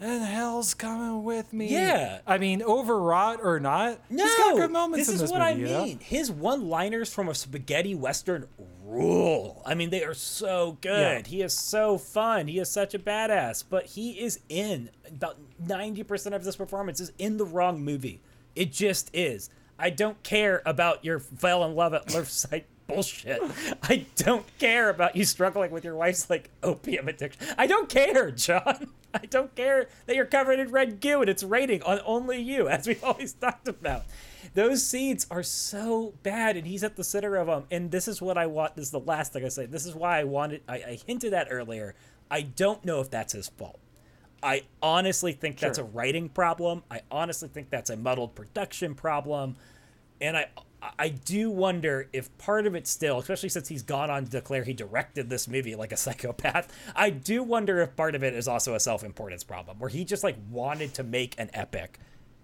And 0.01 0.25
hell's 0.25 0.75
coming 0.75 1.25
with 1.25 1.53
me. 1.53 1.69
Yeah. 1.73 2.21
I 2.27 2.39
mean, 2.39 2.63
overwrought 2.63 3.41
or 3.43 3.61
not, 3.61 4.01
No, 4.11 4.25
he's 4.25 4.35
got 4.37 4.57
good 4.57 4.71
moments 4.71 5.07
this 5.07 5.15
is 5.15 5.21
this 5.23 5.31
what 5.31 5.41
movie. 5.41 5.51
I 5.53 5.57
you 5.57 5.67
know? 5.67 5.85
mean. 5.85 5.99
His 6.01 6.31
one-liners 6.31 7.13
from 7.13 7.29
a 7.29 7.35
spaghetti 7.35 7.95
western 7.95 8.49
rule. 8.85 9.63
I 9.65 9.75
mean, 9.75 9.91
they 9.91 10.05
are 10.05 10.15
so 10.15 10.79
good. 10.81 11.25
Yeah. 11.27 11.29
He 11.31 11.43
is 11.43 11.53
so 11.53 11.99
fun. 11.99 12.49
He 12.49 12.59
is 12.59 12.71
such 12.71 12.95
a 12.95 12.99
badass. 12.99 13.65
But 13.69 13.87
he 13.87 14.21
is 14.21 14.41
in 14.49 14.91
about 15.09 15.39
ninety 15.59 16.03
percent 16.03 16.35
of 16.35 16.45
this 16.45 16.57
performance 16.57 17.01
is 17.01 17.13
in 17.19 17.37
the 17.37 17.45
wrong 17.45 17.81
movie. 17.83 18.21
It 18.55 18.73
just 18.73 19.11
is. 19.15 19.51
I 19.79 19.91
don't 19.91 20.23
care 20.23 20.63
about 20.65 21.05
your 21.05 21.19
fell 21.19 21.65
in 21.65 21.75
love 21.75 21.95
at 21.95 22.11
first 22.13 22.39
sight 22.41 22.67
bullshit. 22.87 23.41
I 23.83 24.07
don't 24.17 24.47
care 24.59 24.91
about 24.91 25.17
you 25.17 25.25
struggling 25.25 25.71
with 25.71 25.85
your 25.85 25.97
wife's 25.97 26.29
like 26.29 26.51
opium 26.63 27.09
addiction. 27.09 27.47
I 27.59 27.67
don't 27.67 27.89
care, 27.89 28.31
John. 28.31 28.91
I 29.15 29.27
don't 29.27 29.55
care 29.55 29.89
that 30.07 30.17
you're 30.17 30.25
covered 30.25 30.59
in 30.59 30.71
red 30.71 31.01
goo 31.01 31.21
and 31.21 31.31
it's 31.31 31.45
raining 31.45 31.83
on 31.83 32.01
only 32.05 32.41
you, 32.41 32.69
as 32.69 32.87
we've 32.87 33.05
always 33.05 33.33
talked 33.33 33.69
about. 33.69 34.05
Those 34.55 34.85
scenes 34.85 35.27
are 35.31 35.43
so 35.43 36.15
bad, 36.23 36.57
and 36.57 36.67
he's 36.67 36.85
at 36.85 36.97
the 36.97 37.03
center 37.03 37.37
of 37.37 37.49
them. 37.49 37.65
And 37.71 37.91
this 37.91 38.07
is 38.07 38.23
what 38.23 38.39
I 38.39 38.47
want. 38.47 38.77
This 38.77 38.87
is 38.87 38.91
the 38.93 39.01
last 39.01 39.33
thing 39.33 39.45
I 39.45 39.49
say. 39.49 39.67
This 39.67 39.87
is 39.87 39.95
why 39.95 40.21
I 40.21 40.25
wanted. 40.25 40.63
I, 40.69 40.75
I 40.75 40.99
hinted 41.07 41.33
at 41.33 41.49
earlier. 41.51 41.95
I 42.31 42.43
don't 42.43 42.85
know 42.85 43.01
if 43.01 43.11
that's 43.11 43.33
his 43.33 43.49
fault. 43.49 43.81
I 44.43 44.65
honestly 44.83 45.33
think 45.33 45.59
that's 45.59 45.79
a 45.79 45.85
writing 45.85 46.29
problem. 46.29 46.83
I 46.91 47.01
honestly 47.11 47.49
think 47.49 47.71
that's 47.71 47.89
a 47.89 47.97
muddled 47.97 48.35
production 48.35 48.95
problem. 48.95 49.57
And 50.21 50.37
I 50.37 50.49
I 50.99 51.09
do 51.09 51.51
wonder 51.51 52.09
if 52.13 52.37
part 52.39 52.67
of 52.67 52.75
it 52.75 52.87
still, 52.87 53.19
especially 53.19 53.49
since 53.49 53.69
he's 53.69 53.83
gone 53.83 54.11
on 54.11 54.25
to 54.25 54.31
declare 54.31 54.65
he 54.65 54.73
directed 54.73 55.31
this 55.31 55.49
movie 55.49 55.75
like 55.75 55.93
a 55.93 55.97
psychopath, 56.05 56.73
I 56.95 57.11
do 57.11 57.43
wonder 57.43 57.81
if 57.81 57.97
part 57.97 58.15
of 58.15 58.23
it 58.23 58.35
is 58.35 58.49
also 58.49 58.75
a 58.75 58.81
self-importance 58.81 59.45
problem 59.45 59.79
where 59.79 59.91
he 59.91 60.05
just 60.05 60.25
like 60.25 60.37
wanted 60.51 60.95
to 60.95 61.03
make 61.03 61.35
an 61.39 61.51
epic 61.55 61.99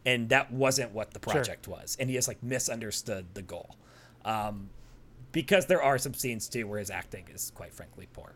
and 0.06 0.28
that 0.30 0.50
wasn't 0.52 0.92
what 0.92 1.12
the 1.12 1.18
project 1.20 1.68
was. 1.68 1.96
And 2.00 2.08
he 2.08 2.16
just 2.16 2.28
like 2.28 2.42
misunderstood 2.42 3.26
the 3.34 3.42
goal. 3.42 3.76
Um, 4.24 4.70
because 5.32 5.66
there 5.66 5.82
are 5.82 5.98
some 5.98 6.14
scenes 6.14 6.48
too 6.48 6.66
where 6.66 6.78
his 6.78 6.90
acting 6.90 7.26
is 7.32 7.52
quite 7.54 7.72
frankly 7.74 8.08
poor. 8.12 8.34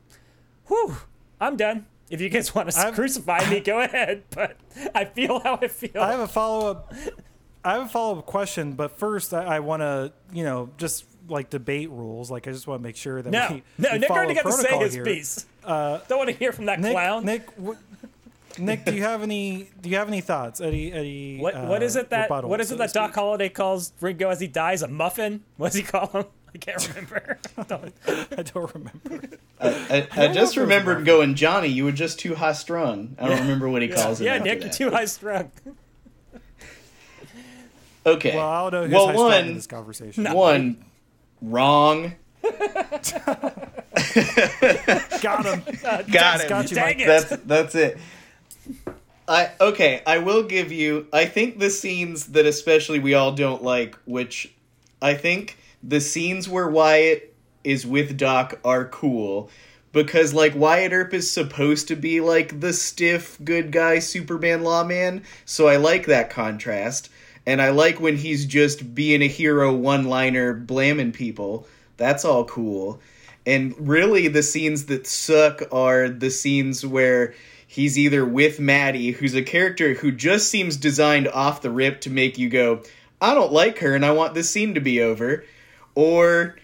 Whew, 0.68 0.96
I'm 1.40 1.56
done. 1.56 1.86
If 2.10 2.20
you 2.20 2.28
guys 2.28 2.54
want 2.54 2.70
to 2.70 2.78
I've- 2.78 2.94
crucify 2.94 3.48
me, 3.50 3.60
go 3.64 3.80
ahead. 3.80 4.24
But 4.30 4.58
I 4.94 5.06
feel 5.06 5.40
how 5.40 5.58
I 5.60 5.68
feel. 5.68 6.00
I 6.00 6.10
have 6.12 6.20
a 6.20 6.28
follow 6.28 6.70
up. 6.70 6.92
I 7.64 7.74
have 7.74 7.82
a 7.86 7.88
follow 7.88 8.18
up 8.18 8.26
question, 8.26 8.72
but 8.74 8.98
first 8.98 9.32
I, 9.32 9.44
I 9.56 9.60
want 9.60 9.80
to, 9.80 10.12
you 10.32 10.44
know, 10.44 10.70
just 10.76 11.06
like 11.28 11.48
debate 11.50 11.90
rules. 11.90 12.30
Like 12.30 12.46
I 12.46 12.52
just 12.52 12.66
want 12.66 12.80
to 12.80 12.82
make 12.82 12.96
sure 12.96 13.22
that 13.22 13.30
no, 13.30 13.48
we, 13.50 13.62
no, 13.78 13.88
we 13.92 13.98
Nick 13.98 14.08
follow 14.08 14.18
already 14.20 14.34
got 14.34 14.42
to 14.44 14.52
say 14.52 14.58
protocol 14.62 14.80
his 14.82 14.94
here. 14.94 15.04
piece. 15.04 15.46
Don't 15.66 16.10
want 16.10 16.28
to 16.28 16.36
hear 16.36 16.52
from 16.52 16.66
that 16.66 16.80
Nick, 16.80 16.92
clown. 16.92 17.24
Nick, 17.24 17.46
wh- 17.58 18.58
Nick, 18.58 18.84
do 18.84 18.94
you 18.94 19.02
have 19.02 19.22
any? 19.22 19.68
Do 19.80 19.88
you 19.88 19.96
have 19.96 20.08
any 20.08 20.20
thoughts? 20.20 20.60
Any? 20.60 20.92
any 20.92 21.38
what 21.38 21.54
what 21.66 21.82
uh, 21.82 21.86
is 21.86 21.96
it 21.96 22.10
that 22.10 22.28
what 22.30 22.60
is 22.60 22.70
it 22.70 22.74
to 22.74 22.78
that 22.78 22.92
Doc 22.92 23.10
speak? 23.10 23.14
Holliday 23.16 23.48
calls 23.48 23.92
Ringo 24.00 24.28
as 24.30 24.38
he 24.40 24.46
dies? 24.46 24.82
A 24.82 24.88
muffin? 24.88 25.42
What 25.56 25.68
does 25.72 25.76
he 25.76 25.82
call 25.82 26.06
him? 26.08 26.24
I 26.54 26.58
can't 26.58 26.88
remember. 26.88 27.38
I 27.58 28.42
don't 28.42 28.74
remember. 28.74 29.38
I, 29.60 29.68
I, 29.68 30.08
I 30.24 30.28
just 30.28 30.28
know 30.28 30.30
if 30.30 30.36
it 30.36 30.40
was 30.40 30.56
remembered 30.58 30.96
about- 30.98 31.06
going, 31.06 31.34
Johnny, 31.34 31.66
you 31.68 31.84
were 31.84 31.90
just 31.92 32.20
too 32.20 32.36
high 32.36 32.52
strung. 32.52 33.16
I 33.18 33.28
don't 33.28 33.40
remember 33.40 33.68
what 33.68 33.82
he 33.82 33.88
calls 33.88 34.20
it. 34.20 34.24
yeah, 34.24 34.38
Nick, 34.38 34.60
you're 34.60 34.68
that. 34.68 34.72
too 34.72 34.90
high 34.90 35.06
strung. 35.06 35.50
Okay. 38.06 38.36
Well, 38.36 38.48
I 38.48 38.70
don't 38.70 38.72
know 38.72 38.82
who's 38.82 38.92
well, 38.92 39.06
high 39.06 39.14
strung 39.14 39.32
in 39.40 39.46
one, 39.46 39.54
this 39.54 39.66
conversation. 39.66 40.32
one, 40.32 40.84
wrong. 41.40 42.14
Got 42.42 43.06
him. 45.46 45.62
Got 46.12 46.40
him. 46.40 46.48
got 46.48 46.70
you, 46.70 46.76
Dang 46.76 46.84
Mike. 46.84 47.00
it. 47.00 47.06
That's 47.06 47.36
that's 47.44 47.74
it. 47.74 47.98
I 49.26 49.50
okay, 49.60 50.02
I 50.06 50.18
will 50.18 50.42
give 50.42 50.70
you 50.70 51.06
I 51.12 51.24
think 51.24 51.58
the 51.58 51.70
scenes 51.70 52.26
that 52.28 52.44
especially 52.44 52.98
we 52.98 53.14
all 53.14 53.32
don't 53.32 53.62
like, 53.62 53.96
which 54.04 54.52
I 55.00 55.14
think 55.14 55.58
the 55.82 56.00
scenes 56.00 56.48
where 56.48 56.68
Wyatt 56.68 57.34
is 57.62 57.86
with 57.86 58.18
Doc 58.18 58.58
are 58.64 58.84
cool 58.86 59.48
because 59.92 60.34
like 60.34 60.54
Wyatt 60.54 60.92
Earp 60.92 61.14
is 61.14 61.30
supposed 61.30 61.88
to 61.88 61.96
be 61.96 62.20
like 62.20 62.60
the 62.60 62.74
stiff 62.74 63.38
good 63.42 63.72
guy 63.72 64.00
Superman 64.00 64.62
lawman, 64.62 65.22
so 65.46 65.68
I 65.68 65.76
like 65.76 66.06
that 66.06 66.28
contrast. 66.28 67.08
And 67.46 67.60
I 67.60 67.70
like 67.70 68.00
when 68.00 68.16
he's 68.16 68.46
just 68.46 68.94
being 68.94 69.22
a 69.22 69.28
hero 69.28 69.72
one-liner 69.72 70.54
blaming 70.54 71.12
people. 71.12 71.66
That's 71.96 72.24
all 72.24 72.44
cool. 72.44 73.00
And 73.46 73.74
really, 73.78 74.28
the 74.28 74.42
scenes 74.42 74.86
that 74.86 75.06
suck 75.06 75.62
are 75.70 76.08
the 76.08 76.30
scenes 76.30 76.86
where 76.86 77.34
he's 77.66 77.98
either 77.98 78.24
with 78.24 78.60
Maddie, 78.60 79.10
who's 79.10 79.34
a 79.34 79.42
character 79.42 79.94
who 79.94 80.10
just 80.10 80.48
seems 80.48 80.76
designed 80.76 81.28
off 81.28 81.60
the 81.60 81.70
rip 81.70 82.00
to 82.02 82.10
make 82.10 82.38
you 82.38 82.48
go, 82.48 82.82
I 83.20 83.34
don't 83.34 83.52
like 83.52 83.78
her 83.80 83.94
and 83.94 84.04
I 84.04 84.12
want 84.12 84.34
this 84.34 84.50
scene 84.50 84.74
to 84.74 84.80
be 84.80 85.02
over, 85.02 85.44
or 85.94 86.56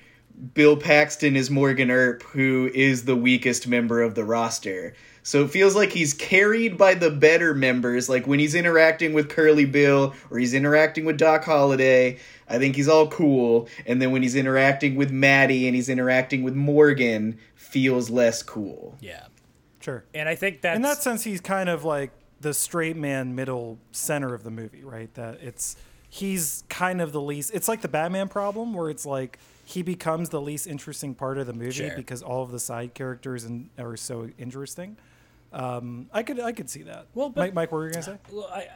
Bill 0.55 0.76
Paxton 0.76 1.37
is 1.37 1.51
Morgan 1.51 1.91
Earp, 1.91 2.22
who 2.22 2.70
is 2.72 3.05
the 3.05 3.16
weakest 3.16 3.68
member 3.68 4.01
of 4.01 4.14
the 4.14 4.24
roster. 4.24 4.95
So 5.23 5.45
it 5.45 5.51
feels 5.51 5.77
like 5.77 5.91
he's 5.93 6.14
carried 6.14 6.79
by 6.79 6.95
the 6.95 7.11
better 7.11 7.55
members. 7.55 8.09
Like 8.09 8.27
when 8.27 8.39
he's 8.39 8.55
interacting 8.55 9.12
with 9.12 9.29
Curly 9.29 9.66
Bill 9.66 10.14
or 10.31 10.39
he's 10.39 10.55
interacting 10.55 11.05
with 11.05 11.18
Doc 11.18 11.45
Holliday, 11.45 12.18
I 12.49 12.59
think 12.59 12.75
he's 12.77 12.89
all 12.89 13.07
cool. 13.09 13.68
And 13.87 14.01
then 14.01 14.11
when 14.12 14.23
he's 14.23 14.35
interacting 14.35 14.97
with 14.97 15.11
Maddie 15.11 15.66
and 15.66 15.75
he's 15.77 15.89
interacting 15.89 16.43
with 16.43 16.55
Morgan, 16.55 17.39
feels 17.55 18.11
less 18.11 18.43
cool. 18.43 18.97
Yeah, 19.01 19.27
Sure. 19.81 20.05
and 20.14 20.29
I 20.29 20.35
think 20.35 20.62
that's 20.62 20.77
In 20.77 20.83
that 20.83 21.03
sense, 21.03 21.23
he's 21.25 21.41
kind 21.41 21.68
of 21.68 21.85
like 21.85 22.11
the 22.41 22.55
straight 22.55 22.97
man 22.97 23.35
middle 23.35 23.79
center 23.93 24.35
of 24.35 24.43
the 24.43 24.51
movie, 24.51 24.83
right? 24.83 25.12
That 25.14 25.39
it's 25.43 25.77
he's 26.09 26.64
kind 26.68 27.01
of 27.01 27.12
the 27.12 27.21
least. 27.21 27.51
It's 27.55 27.68
like 27.68 27.83
the 27.83 27.89
Batman 27.89 28.29
problem, 28.29 28.73
where 28.75 28.91
it's 28.91 29.07
like 29.07 29.39
he 29.64 29.83
becomes 29.83 30.31
the 30.31 30.41
least 30.41 30.66
interesting 30.66 31.14
part 31.14 31.39
of 31.39 31.47
the 31.47 31.53
movie 31.53 31.71
Sure. 31.71 31.95
because 31.95 32.23
all 32.23 32.43
of 32.43 32.51
the 32.51 32.59
side 32.59 32.95
characters 32.95 33.45
and 33.45 33.68
are 33.79 33.97
so 33.97 34.29
interesting. 34.39 34.97
Um, 35.53 36.09
I 36.13 36.23
could 36.23 36.39
I 36.41 36.53
could 36.53 36.71
see 36.71 36.83
that. 36.85 37.07
Well, 37.15 37.29
but- 37.31 37.41
Mike, 37.41 37.55
Mike, 37.55 37.73
what 37.73 37.79
were 37.79 37.87
you 37.87 37.93
gonna 37.93 38.03
say? 38.05 38.19
Well, 38.33 38.49
I, 38.53 38.69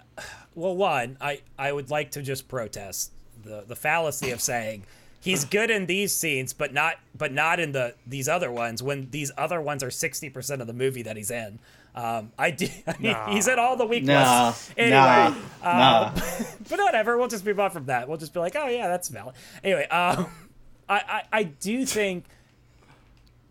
well, 0.54 0.76
one, 0.76 1.16
I, 1.20 1.40
I 1.58 1.70
would 1.72 1.90
like 1.90 2.12
to 2.12 2.22
just 2.22 2.48
protest 2.48 3.12
the, 3.42 3.64
the 3.66 3.76
fallacy 3.76 4.30
of 4.30 4.40
saying 4.40 4.84
he's 5.20 5.44
good 5.44 5.70
in 5.70 5.86
these 5.86 6.12
scenes, 6.14 6.52
but 6.52 6.72
not 6.74 6.96
but 7.16 7.32
not 7.32 7.60
in 7.60 7.72
the 7.72 7.94
these 8.06 8.28
other 8.28 8.50
ones. 8.50 8.82
When 8.82 9.08
these 9.10 9.30
other 9.38 9.60
ones 9.60 9.82
are 9.84 9.90
sixty 9.90 10.30
percent 10.30 10.60
of 10.60 10.66
the 10.66 10.72
movie 10.72 11.02
that 11.02 11.16
he's 11.16 11.30
in. 11.30 11.58
Um, 11.96 12.32
I 12.36 12.50
do. 12.50 12.66
I 12.88 12.96
mean, 12.98 13.16
he's 13.28 13.46
in 13.46 13.56
all 13.60 13.76
the 13.76 13.86
weak 13.86 14.02
Nah, 14.02 14.46
ones. 14.46 14.70
Anyway, 14.76 14.96
nah, 14.96 15.26
uh, 15.62 15.62
nah. 15.62 16.12
but 16.68 16.78
whatever. 16.80 17.16
We'll 17.16 17.28
just 17.28 17.46
move 17.46 17.60
on 17.60 17.70
from 17.70 17.86
that. 17.86 18.08
We'll 18.08 18.18
just 18.18 18.34
be 18.34 18.40
like, 18.40 18.56
oh 18.56 18.66
yeah, 18.66 18.88
that's 18.88 19.08
valid. 19.10 19.36
Anyway, 19.62 19.86
um, 19.88 20.26
I, 20.88 20.96
I 20.96 21.22
I 21.32 21.42
do 21.44 21.86
think, 21.86 22.24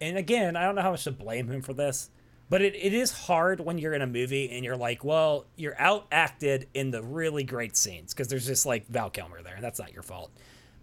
and 0.01 0.17
again, 0.17 0.57
I 0.57 0.65
don't 0.65 0.75
know 0.75 0.81
how 0.81 0.91
much 0.91 1.05
to 1.05 1.11
blame 1.11 1.49
him 1.49 1.61
for 1.61 1.73
this, 1.73 2.09
but 2.53 2.61
it, 2.61 2.75
it 2.75 2.93
is 2.93 3.11
hard 3.11 3.59
when 3.59 3.79
you're 3.79 3.95
in 3.95 4.03
a 4.03 4.05
movie 4.05 4.51
and 4.51 4.63
you're 4.63 4.77
like, 4.77 5.03
well, 5.03 5.47
you're 5.55 5.73
out 5.81 6.05
acted 6.11 6.67
in 6.75 6.91
the 6.91 7.01
really 7.01 7.43
great 7.43 7.75
scenes 7.75 8.13
because 8.13 8.27
there's 8.27 8.45
just 8.45 8.63
like 8.63 8.85
Val 8.89 9.09
Kilmer 9.09 9.41
there. 9.41 9.55
and 9.55 9.63
That's 9.63 9.79
not 9.79 9.91
your 9.91 10.03
fault. 10.03 10.29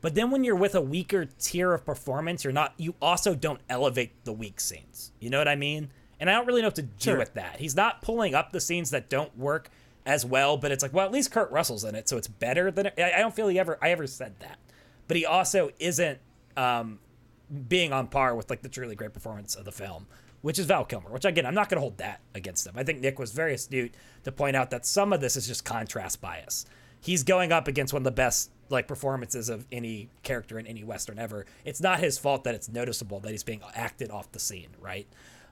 But 0.01 0.17
then 0.17 0.33
when 0.33 0.43
you're 0.43 0.57
with 0.57 0.75
a 0.75 0.81
weaker 0.81 1.27
tier 1.27 1.73
of 1.73 1.85
performance, 1.87 2.43
you're 2.43 2.53
not. 2.53 2.75
You 2.77 2.97
also 3.01 3.37
don't 3.37 3.61
elevate 3.69 4.25
the 4.25 4.33
weak 4.33 4.59
scenes. 4.59 5.13
You 5.21 5.31
know 5.31 5.39
what 5.39 5.47
I 5.47 5.55
mean? 5.55 5.91
And 6.19 6.29
I 6.29 6.33
don't 6.33 6.45
really 6.49 6.61
know 6.61 6.67
what 6.67 6.75
to 6.75 6.83
do 6.83 6.91
Sure. 6.99 7.19
with 7.19 7.35
that. 7.35 7.61
He's 7.61 7.77
not 7.77 8.03
pulling 8.03 8.35
up 8.35 8.51
the 8.51 8.61
scenes 8.61 8.91
that 8.91 9.09
don't 9.09 9.39
work 9.39 9.71
as 10.05 10.27
well, 10.27 10.57
but 10.57 10.73
it's 10.73 10.83
like, 10.83 10.93
well, 10.93 11.07
at 11.07 11.13
least 11.13 11.31
Kurt 11.31 11.53
Russell's 11.53 11.85
in 11.85 11.95
it, 11.95 12.09
so 12.09 12.17
it's 12.17 12.27
better 12.27 12.73
than. 12.73 12.89
I 12.99 13.13
I 13.15 13.19
don't 13.21 13.37
feel 13.37 13.47
he 13.47 13.61
ever. 13.61 13.79
I 13.81 13.91
ever 13.93 14.09
said 14.09 14.35
that, 14.41 14.59
but 15.07 15.17
he 15.17 15.25
also 15.25 15.71
isn't 15.79 16.19
um, 16.57 16.99
being 17.69 17.93
on 17.93 18.09
par 18.09 18.35
with 18.35 18.51
like 18.51 18.63
the 18.63 18.69
truly 18.69 18.97
great 18.97 19.13
performance 19.13 19.55
of 19.55 19.65
the 19.65 19.73
film, 19.73 20.09
which 20.43 20.59
is 20.59 20.67
Val 20.67 20.85
Kilmer. 20.85 21.11
Which 21.11 21.25
again, 21.25 21.47
I'm 21.47 21.55
not 21.55 21.69
going 21.69 21.77
to 21.77 21.83
hold 21.83 21.99
that 21.99 22.21
against 22.35 22.67
him. 22.67 22.75
I 22.77 22.85
think 22.85 23.01
Nick 23.01 23.19
was 23.19 23.33
very 23.33 23.55
astute 23.55 23.95
to 24.25 24.33
point 24.33 24.57
out 24.57 24.71
that 24.71 24.87
some 24.87 25.13
of 25.13 25.21
this 25.21 25.37
is 25.37 25.47
just 25.47 25.65
contrast 25.65 26.21
bias. 26.21 26.67
He's 27.01 27.23
going 27.23 27.51
up 27.53 27.67
against 27.67 27.93
one 27.93 28.01
of 28.01 28.05
the 28.05 28.11
best 28.11 28.51
like 28.69 28.87
performances 28.87 29.49
of 29.49 29.67
any 29.73 30.09
character 30.23 30.59
in 30.59 30.67
any 30.67 30.85
western 30.85 31.19
ever. 31.19 31.47
It's 31.65 31.81
not 31.81 32.01
his 32.01 32.19
fault 32.19 32.45
that 32.45 32.55
it's 32.55 32.69
noticeable 32.69 33.21
that 33.21 33.31
he's 33.31 33.43
being 33.43 33.63
acted 33.75 34.11
off 34.11 34.31
the 34.33 34.39
scene, 34.39 34.69
right? 34.81 35.07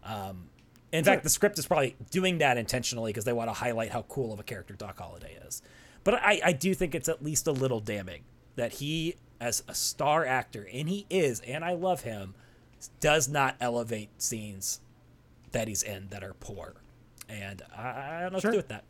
Um, 0.05 0.51
in 0.93 1.05
fact, 1.05 1.23
the 1.23 1.31
script 1.31 1.59
is 1.59 1.67
probably 1.67 1.97
doing 2.11 2.39
that 2.39 2.57
intentionally 2.57 3.11
because 3.11 3.25
they 3.25 3.33
want 3.33 3.49
to 3.51 3.55
highlight 3.55 3.91
how 3.91 4.03
cool 4.03 4.33
of 4.33 4.41
a 4.41 4.43
character 4.43 4.75
Doc 4.75 4.99
Holliday 4.99 5.39
is. 5.47 5.63
But 6.05 6.15
I, 6.15 6.41
I 6.43 6.53
do 6.53 6.75
think 6.75 6.95
it's 6.95 7.09
at 7.09 7.23
least 7.23 7.47
a 7.47 7.53
little 7.53 7.81
damning 7.81 8.23
that 8.57 8.75
he, 8.75 9.17
as 9.41 9.63
a 9.69 9.75
star 9.75 10.25
actor, 10.25 10.67
and 10.73 10.89
he 10.89 11.07
is, 11.11 11.41
and 11.41 11.65
I 11.65 11.75
love 11.75 12.03
him, 12.03 12.35
does 13.01 13.29
not 13.29 13.57
elevate 13.61 14.11
scenes 14.21 14.81
that 15.53 15.69
he's 15.69 15.83
in 15.83 16.09
that 16.11 16.23
are 16.23 16.35
poor. 16.35 16.75
And 17.29 17.63
I, 17.77 18.19
I 18.19 18.21
don't 18.23 18.33
know 18.35 18.39
Sure. 18.41 18.51
what 18.51 18.53
to 18.53 18.53
do 18.53 18.57
with 18.59 18.69
that. 18.69 18.85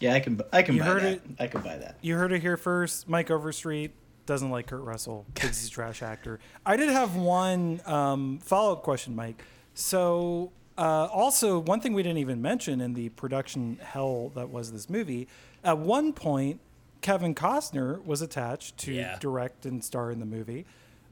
Yeah, 0.00 0.14
I 0.14 0.20
can 0.20 0.40
I 0.52 0.62
can 0.62 0.74
You 0.74 0.80
buy 0.82 0.86
heard 0.86 1.02
that. 1.02 1.12
it. 1.12 1.22
I 1.38 1.46
can 1.46 1.62
buy 1.62 1.76
that. 1.78 1.96
You 2.02 2.16
heard 2.16 2.32
it 2.32 2.40
here 2.42 2.56
first. 2.56 3.08
Mike 3.08 3.30
Overstreet 3.30 3.92
doesn't 4.26 4.50
like 4.50 4.66
Kurt 4.66 4.82
Russell. 4.82 5.24
Thinks 5.34 5.60
he's 5.60 5.68
a 5.68 5.70
trash 5.72 6.02
actor. 6.02 6.38
I 6.66 6.76
did 6.76 6.90
have 6.90 7.16
one 7.16 7.80
um, 7.86 8.38
follow 8.42 8.72
up 8.72 8.82
question, 8.82 9.14
Mike. 9.16 9.42
So 9.74 10.52
Uh, 10.78 11.08
also, 11.10 11.58
one 11.58 11.80
thing 11.80 11.94
we 11.94 12.02
didn't 12.02 12.18
even 12.18 12.42
mention 12.42 12.82
in 12.82 12.92
the 12.92 13.08
production 13.10 13.78
hell 13.80 14.28
that 14.34 14.50
was 14.50 14.72
this 14.72 14.90
movie, 14.90 15.26
at 15.64 15.78
one 15.78 16.12
point, 16.12 16.60
Kevin 17.00 17.34
Costner 17.34 18.04
was 18.04 18.20
attached 18.20 18.76
to 18.78 18.92
Yeah. 18.92 19.16
direct 19.18 19.64
and 19.64 19.82
star 19.82 20.10
in 20.10 20.20
the 20.20 20.26
movie. 20.26 20.66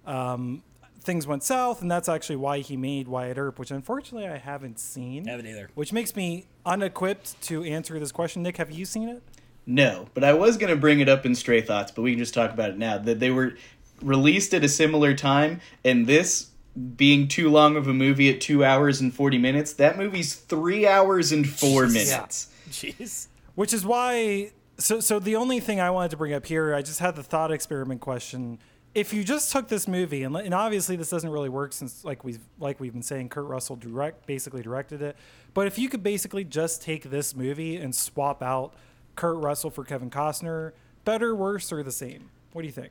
Um, 0.07 0.63
things 1.05 1.27
went 1.27 1.43
south, 1.43 1.83
and 1.83 1.91
that's 1.91 2.09
actually 2.09 2.37
why 2.37 2.59
he 2.59 2.77
made 2.77 3.09
Wyatt 3.09 3.39
Earp, 3.39 3.59
which 3.59 3.71
unfortunately 3.71 4.29
I 4.29 4.39
haven't 4.39 4.79
seen. 4.79 5.27
Haven't 5.27 5.47
either. 5.47 5.71
Which 5.75 5.93
makes 5.93 6.17
me 6.17 6.47
unequipped 6.67 7.41
to 7.43 7.63
answer 7.65 7.99
this 7.99 8.13
question. 8.13 8.43
Nick, 8.43 8.57
have 8.57 8.71
you 8.71 8.85
seen 8.85 9.09
it? 9.09 9.23
No, 9.67 10.07
but 10.15 10.25
I 10.25 10.35
was 10.35 10.57
going 10.57 10.71
to 10.71 10.77
bring 10.79 11.01
it 11.01 11.09
up 11.09 11.25
in 11.25 11.35
Stray 11.35 11.61
Thoughts, 11.61 11.91
but 11.93 12.03
we 12.03 12.13
can 12.13 12.19
just 12.19 12.35
talk 12.35 12.53
about 12.53 12.71
it 12.71 12.79
now. 12.79 12.99
That 12.99 13.21
they 13.21 13.31
were 13.31 13.57
released 14.03 14.53
at 14.55 14.65
a 14.65 14.69
similar 14.69 15.15
time, 15.15 15.61
and 15.85 16.07
this 16.07 16.51
being 16.97 17.29
too 17.29 17.49
long 17.51 17.77
of 17.77 17.87
a 17.87 17.95
movie 17.95 18.29
at 18.31 18.41
two 18.41 18.65
hours 18.65 19.01
and 19.01 19.15
40 19.15 19.39
minutes, 19.39 19.73
that 19.75 19.97
movie's 19.97 20.35
three 20.35 20.87
hours 20.87 21.33
and 21.33 21.49
four 21.49 21.87
minutes. 21.87 22.49
Jeez. 22.69 23.29
Which 23.55 23.73
is 23.73 23.87
why. 23.87 24.51
So, 24.77 24.99
so 24.99 25.21
the 25.21 25.37
only 25.37 25.61
thing 25.61 25.81
I 25.81 25.91
wanted 25.91 26.11
to 26.11 26.17
bring 26.17 26.35
up 26.35 26.47
here, 26.47 26.75
I 26.75 26.83
just 26.83 26.99
had 26.99 27.15
the 27.15 27.23
thought 27.23 27.53
experiment 27.53 28.01
question. 28.01 28.59
If 28.95 29.13
you 29.13 29.25
just 29.25 29.51
took 29.51 29.67
this 29.69 29.89
movie, 29.89 30.23
and, 30.23 30.37
and 30.37 30.55
obviously 30.55 30.95
this 30.95 31.11
doesn't 31.11 31.29
really 31.31 31.49
work 31.49 31.73
since, 31.73 32.05
like 32.05 32.23
we've 32.23 32.39
like 32.61 32.79
we've 32.79 32.93
been 32.93 33.03
saying, 33.03 33.29
Kurt 33.29 33.47
Russell 33.47 33.75
direct 33.77 34.27
basically 34.27 34.63
directed 34.63 35.03
it. 35.03 35.17
But 35.53 35.67
if 35.67 35.79
you 35.79 35.89
could 35.89 36.03
basically 36.03 36.45
just 36.45 36.81
take 36.83 37.11
this 37.11 37.35
movie 37.35 37.77
and 37.77 37.95
swap 37.95 38.43
out 38.43 38.75
Kurt 39.17 39.37
Russell 39.39 39.71
for 39.71 39.83
Kevin 39.85 40.11
Costner, 40.11 40.73
better, 41.05 41.35
worse, 41.35 41.73
or 41.73 41.83
the 41.83 41.91
same? 41.93 42.31
What 42.53 42.63
do 42.63 42.67
you 42.67 42.73
think? 42.73 42.91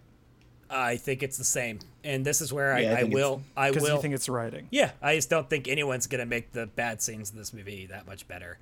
I 0.70 0.98
think 0.98 1.24
it's 1.24 1.38
the 1.38 1.44
same, 1.44 1.80
and 2.04 2.26
this 2.26 2.42
is 2.42 2.52
where 2.52 2.74
I, 2.74 2.80
Yeah, 2.80 2.90
I 2.90 2.92
I, 2.92 2.96
think 3.02 3.08
it's- 3.12 3.14
will. 3.14 3.42
I 3.56 3.72
will. 3.72 3.96
you 3.96 4.02
think 4.02 4.14
it's 4.16 4.28
writing. 4.28 4.68
Yeah, 4.72 4.92
I 5.02 5.16
just 5.16 5.30
don't 5.30 5.50
think 5.50 5.68
anyone's 5.68 6.08
gonna 6.08 6.26
make 6.26 6.52
the 6.52 6.66
bad 6.66 7.02
scenes 7.02 7.32
in 7.32 7.38
this 7.38 7.54
movie 7.54 7.86
that 7.88 8.08
much 8.08 8.28
better. 8.28 8.58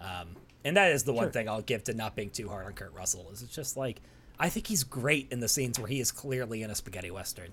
Um, 0.00 0.36
and 0.64 0.76
that 0.76 0.92
is 0.92 1.02
the 1.04 1.12
one 1.12 1.30
thing 1.30 1.48
I'll 1.48 1.62
give 1.62 1.84
to 1.84 1.94
not 1.94 2.14
being 2.16 2.30
too 2.30 2.48
hard 2.48 2.66
on 2.66 2.72
Kurt 2.72 2.92
Russell. 2.94 3.28
Is 3.32 3.42
it's 3.42 3.54
just 3.54 3.76
like 3.76 4.00
I 4.38 4.48
think 4.48 4.66
he's 4.66 4.84
great 4.84 5.28
in 5.30 5.40
the 5.40 5.48
scenes 5.48 5.78
where 5.78 5.88
he 5.88 6.00
is 6.00 6.12
clearly 6.12 6.62
in 6.62 6.70
a 6.70 6.74
spaghetti 6.74 7.10
western. 7.10 7.52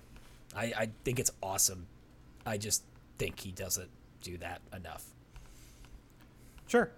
I, 0.54 0.72
I 0.76 0.88
think 1.04 1.18
it's 1.18 1.30
awesome. 1.42 1.86
I 2.44 2.58
just 2.58 2.82
think 3.18 3.40
he 3.40 3.52
doesn't 3.52 3.88
do 4.22 4.36
that 4.38 4.60
enough. 4.74 5.04
Sure. 6.66 6.90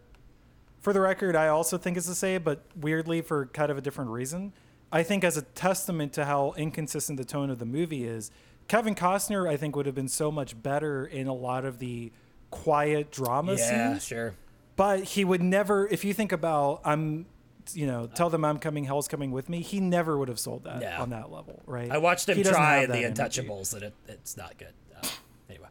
For 0.80 0.92
the 0.92 1.00
record, 1.00 1.36
I 1.36 1.48
also 1.48 1.78
think 1.78 1.96
it's 1.96 2.06
the 2.06 2.14
same, 2.14 2.42
but 2.42 2.62
weirdly 2.76 3.20
for 3.20 3.46
kind 3.46 3.70
of 3.70 3.78
a 3.78 3.80
different 3.80 4.10
reason. 4.10 4.52
I 4.92 5.02
think 5.02 5.24
as 5.24 5.36
a 5.36 5.42
testament 5.42 6.12
to 6.14 6.24
how 6.24 6.54
inconsistent 6.56 7.18
the 7.18 7.24
tone 7.24 7.50
of 7.50 7.58
the 7.58 7.64
movie 7.64 8.04
is, 8.04 8.30
Kevin 8.68 8.94
Costner, 8.94 9.48
I 9.48 9.56
think, 9.56 9.76
would 9.76 9.86
have 9.86 9.94
been 9.94 10.08
so 10.08 10.30
much 10.30 10.60
better 10.60 11.06
in 11.06 11.26
a 11.26 11.34
lot 11.34 11.64
of 11.64 11.78
the 11.78 12.12
quiet 12.50 13.10
drama 13.10 13.54
yeah, 13.54 13.90
scenes. 13.90 14.04
sure. 14.04 14.34
But 14.76 15.04
he 15.04 15.24
would 15.24 15.42
never, 15.42 15.86
if 15.88 16.04
you 16.04 16.12
think 16.12 16.32
about, 16.32 16.80
I'm, 16.84 17.26
you 17.74 17.86
know, 17.86 18.06
tell 18.06 18.30
them 18.30 18.44
I'm 18.44 18.58
coming, 18.58 18.84
hell's 18.84 19.08
coming 19.08 19.30
with 19.32 19.48
me. 19.48 19.60
He 19.62 19.80
never 19.80 20.16
would 20.18 20.28
have 20.28 20.38
sold 20.38 20.64
that 20.64 20.80
No. 20.80 21.02
on 21.02 21.10
that 21.10 21.30
level, 21.30 21.62
right? 21.66 21.90
I 21.90 21.98
watched 21.98 22.28
him 22.28 22.36
He 22.36 22.44
try 22.44 22.86
the 22.86 22.92
that 22.92 23.02
energy. 23.20 23.42
Untouchables, 23.42 23.74
and 23.74 23.82
it, 23.84 23.94
it's 24.08 24.36
not 24.36 24.56
good. 24.58 24.72
Uh, 25.02 25.06
anyway, 25.50 25.68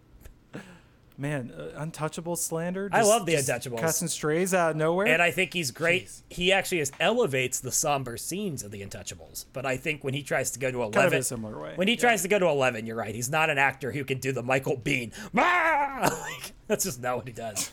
Man, 1.17 1.49
uh, 1.57 1.69
untouchable 1.81 2.35
slander. 2.35 2.89
I 2.91 3.01
love 3.03 3.25
The 3.25 3.31
just 3.37 3.47
Untouchables. 3.49 3.79
Casting 3.79 4.09
strays 4.09 4.53
out 4.53 4.71
of 4.71 4.75
nowhere. 4.75 5.07
and 5.07 5.21
I 5.21 5.31
think 5.31 5.53
he's 5.53 5.71
great. 5.71 6.11
He 6.29 6.51
actually 6.51 6.81
is, 6.81 6.91
elevates 6.99 7.61
the 7.61 7.71
somber 7.71 8.17
scenes 8.17 8.63
of 8.63 8.71
the 8.71 8.81
Untouchables. 8.81 9.45
But 9.53 9.65
I 9.65 9.77
think 9.77 10.03
when 10.03 10.13
he 10.13 10.23
tries 10.23 10.51
to 10.51 10.59
go 10.59 10.69
to 10.71 10.77
eleven, 10.79 10.91
Kind 11.01 11.13
of 11.13 11.19
a 11.21 11.23
similar 11.23 11.57
way, 11.57 11.71
When 11.75 11.87
he 11.87 11.93
yeah. 11.93 11.99
tries 12.01 12.21
to 12.23 12.27
go 12.27 12.37
to 12.37 12.47
eleven, 12.47 12.85
you're 12.85 12.97
right. 12.97 13.15
He's 13.15 13.29
not 13.29 13.49
an 13.49 13.57
actor 13.57 13.93
who 13.93 14.03
can 14.03 14.17
do 14.19 14.33
the 14.33 14.43
Michael 14.43 14.75
Biehn. 14.77 15.13
Like, 15.33 16.51
that's 16.67 16.83
just 16.83 17.01
not 17.01 17.15
what 17.15 17.27
he 17.27 17.33
does. 17.33 17.71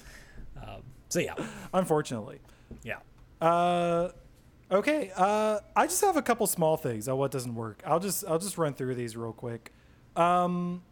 Um, 0.57 0.83
so 1.09 1.19
yeah, 1.19 1.35
Unfortunately. 1.75 2.39
yeah. 2.85 2.99
Uh, 3.43 4.13
okay. 4.71 5.11
Uh, 5.17 5.59
I 5.75 5.87
just 5.87 6.01
have 6.03 6.17
a 6.17 6.23
couple 6.23 6.47
small 6.47 6.77
things 6.77 7.09
on 7.09 7.19
what 7.19 7.33
doesn't 7.33 7.55
work. 7.55 7.83
I'll 7.85 8.01
just 8.01 8.25
I'll 8.27 8.39
just 8.39 8.57
run 8.57 8.75
through 8.75 8.95
these 8.95 9.17
real 9.17 9.33
quick. 9.33 9.73
Um, 10.15 10.83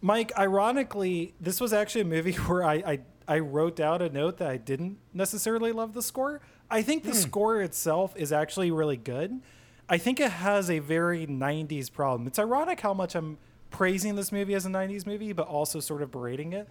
Mike, 0.00 0.32
ironically, 0.36 1.34
this 1.40 1.60
was 1.60 1.72
actually 1.72 2.00
a 2.00 2.06
movie 2.06 2.32
where 2.46 2.64
I, 2.64 2.74
I 2.74 3.00
I 3.28 3.38
wrote 3.38 3.76
down 3.76 4.02
a 4.02 4.08
note 4.08 4.38
that 4.38 4.48
I 4.48 4.56
didn't 4.56 4.98
necessarily 5.14 5.70
love 5.70 5.94
the 5.94 6.02
score. 6.02 6.40
I 6.68 6.82
think 6.82 7.04
the 7.04 7.14
score 7.14 7.60
itself 7.60 8.14
is 8.16 8.32
actually 8.32 8.70
really 8.70 8.96
good. 8.96 9.40
I 9.88 9.98
think 9.98 10.20
it 10.20 10.32
has 10.32 10.70
a 10.70 10.78
very 10.78 11.26
90s 11.26 11.92
problem. 11.92 12.26
It's 12.26 12.38
ironic 12.38 12.80
how 12.80 12.94
much 12.94 13.14
I'm 13.14 13.36
praising 13.70 14.16
this 14.16 14.32
movie 14.32 14.54
as 14.54 14.64
a 14.64 14.70
90s 14.70 15.06
movie, 15.06 15.32
but 15.32 15.46
also 15.46 15.80
sort 15.80 16.02
of 16.02 16.10
berating 16.10 16.54
it. 16.54 16.68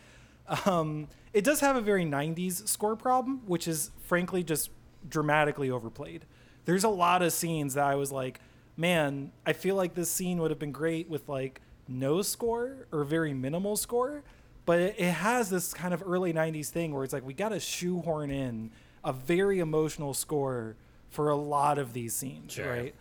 Um, 0.65 1.07
it 1.33 1.43
does 1.43 1.59
have 1.59 1.75
a 1.75 1.81
very 1.81 2.03
90s 2.03 2.67
score 2.67 2.95
problem, 2.95 3.41
which 3.45 3.67
is 3.67 3.91
frankly 4.03 4.43
just 4.43 4.69
dramatically 5.07 5.69
overplayed. 5.69 6.25
There's 6.65 6.83
a 6.83 6.89
lot 6.89 7.21
of 7.21 7.33
scenes 7.33 7.73
that 7.73 7.85
I 7.85 7.95
was 7.95 8.11
like, 8.11 8.39
man, 8.77 9.31
I 9.45 9.53
feel 9.53 9.75
like 9.75 9.93
this 9.95 10.11
scene 10.11 10.39
would 10.41 10.51
have 10.51 10.59
been 10.59 10.71
great 10.71 11.09
with 11.09 11.27
like 11.27 11.61
no 11.87 12.21
score 12.21 12.87
or 12.91 13.03
very 13.03 13.33
minimal 13.33 13.75
score. 13.77 14.23
But 14.65 14.79
it, 14.79 14.95
it 14.99 15.11
has 15.11 15.49
this 15.49 15.73
kind 15.73 15.93
of 15.93 16.03
early 16.05 16.33
90s 16.33 16.69
thing 16.69 16.93
where 16.93 17.03
it's 17.03 17.13
like, 17.13 17.25
we 17.25 17.33
got 17.33 17.49
to 17.49 17.59
shoehorn 17.59 18.29
in 18.29 18.69
a 19.03 19.11
very 19.11 19.59
emotional 19.59 20.13
score 20.13 20.75
for 21.09 21.29
a 21.29 21.35
lot 21.35 21.77
of 21.79 21.93
these 21.93 22.13
scenes, 22.13 22.53
Sure. 22.53 22.69
right? 22.69 22.95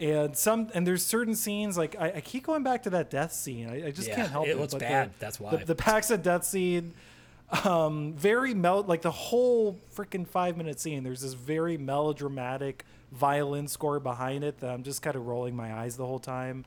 And 0.00 0.36
some 0.36 0.70
and 0.74 0.84
there's 0.84 1.04
certain 1.06 1.36
scenes 1.36 1.78
like 1.78 1.94
I, 1.98 2.14
I 2.16 2.20
keep 2.20 2.44
going 2.44 2.64
back 2.64 2.82
to 2.82 2.90
that 2.90 3.10
death 3.10 3.32
scene. 3.32 3.70
I, 3.70 3.86
I 3.86 3.90
just 3.92 4.08
Yeah, 4.08 4.16
can't 4.16 4.30
help 4.30 4.48
it 4.48 4.50
it. 4.50 4.58
looks 4.58 4.74
but 4.74 4.80
the- 4.80 4.86
bad, 4.86 5.10
that's 5.20 5.38
why. 5.38 5.54
The, 5.54 5.66
the 5.66 5.74
Paxa 5.76 6.20
death 6.20 6.42
scene, 6.44 6.92
um, 7.64 8.14
very 8.14 8.54
mel 8.54 8.82
like 8.82 9.02
the 9.02 9.10
whole 9.10 9.78
freaking 9.94 10.26
five 10.26 10.56
minute 10.56 10.80
scene. 10.80 11.02
There's 11.02 11.20
this 11.20 11.34
very 11.34 11.76
melodramatic 11.76 12.84
violin 13.12 13.68
score 13.68 14.00
behind 14.00 14.44
it 14.44 14.58
that 14.60 14.70
I'm 14.70 14.82
just 14.82 15.02
kind 15.02 15.16
of 15.16 15.26
rolling 15.26 15.54
my 15.54 15.72
eyes 15.72 15.96
the 15.96 16.06
whole 16.06 16.18
time. 16.18 16.64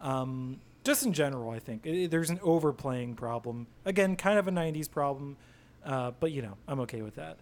Um, 0.00 0.60
just 0.84 1.04
in 1.04 1.12
general, 1.12 1.50
I 1.50 1.58
think 1.58 1.84
it, 1.84 2.10
there's 2.10 2.30
an 2.30 2.40
overplaying 2.42 3.14
problem. 3.14 3.66
Again, 3.84 4.16
kind 4.16 4.38
of 4.38 4.48
a 4.48 4.50
'90s 4.50 4.90
problem, 4.90 5.36
uh, 5.84 6.12
but 6.18 6.32
you 6.32 6.42
know 6.42 6.56
I'm 6.66 6.80
okay 6.80 7.02
with 7.02 7.16
that. 7.16 7.36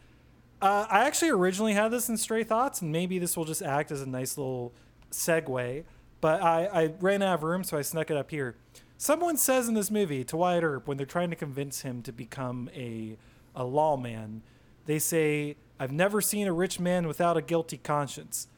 Uh, 0.60 0.86
I 0.90 1.06
actually 1.06 1.30
originally 1.30 1.74
had 1.74 1.90
this 1.90 2.08
in 2.08 2.16
Stray 2.16 2.42
Thoughts, 2.42 2.82
and 2.82 2.90
maybe 2.90 3.18
this 3.18 3.36
will 3.36 3.44
just 3.44 3.62
act 3.62 3.92
as 3.92 4.02
a 4.02 4.08
nice 4.08 4.36
little 4.36 4.72
segue. 5.12 5.84
But 6.20 6.42
I, 6.42 6.64
I 6.66 6.92
ran 7.00 7.22
out 7.22 7.34
of 7.34 7.42
room, 7.44 7.62
so 7.62 7.78
I 7.78 7.82
snuck 7.82 8.10
it 8.10 8.16
up 8.16 8.30
here. 8.30 8.56
Someone 9.00 9.36
says 9.36 9.68
in 9.68 9.74
this 9.74 9.92
movie 9.92 10.24
to 10.24 10.36
Wyatt 10.36 10.64
Earp 10.64 10.88
when 10.88 10.96
they're 10.96 11.06
trying 11.06 11.30
to 11.30 11.36
convince 11.36 11.82
him 11.82 12.02
to 12.02 12.12
become 12.12 12.68
a 12.74 13.16
a 13.54 13.64
lawman, 13.64 14.42
they 14.86 14.98
say, 14.98 15.56
"I've 15.78 15.92
never 15.92 16.20
seen 16.20 16.48
a 16.48 16.52
rich 16.52 16.80
man 16.80 17.06
without 17.06 17.36
a 17.36 17.42
guilty 17.42 17.78
conscience." 17.78 18.48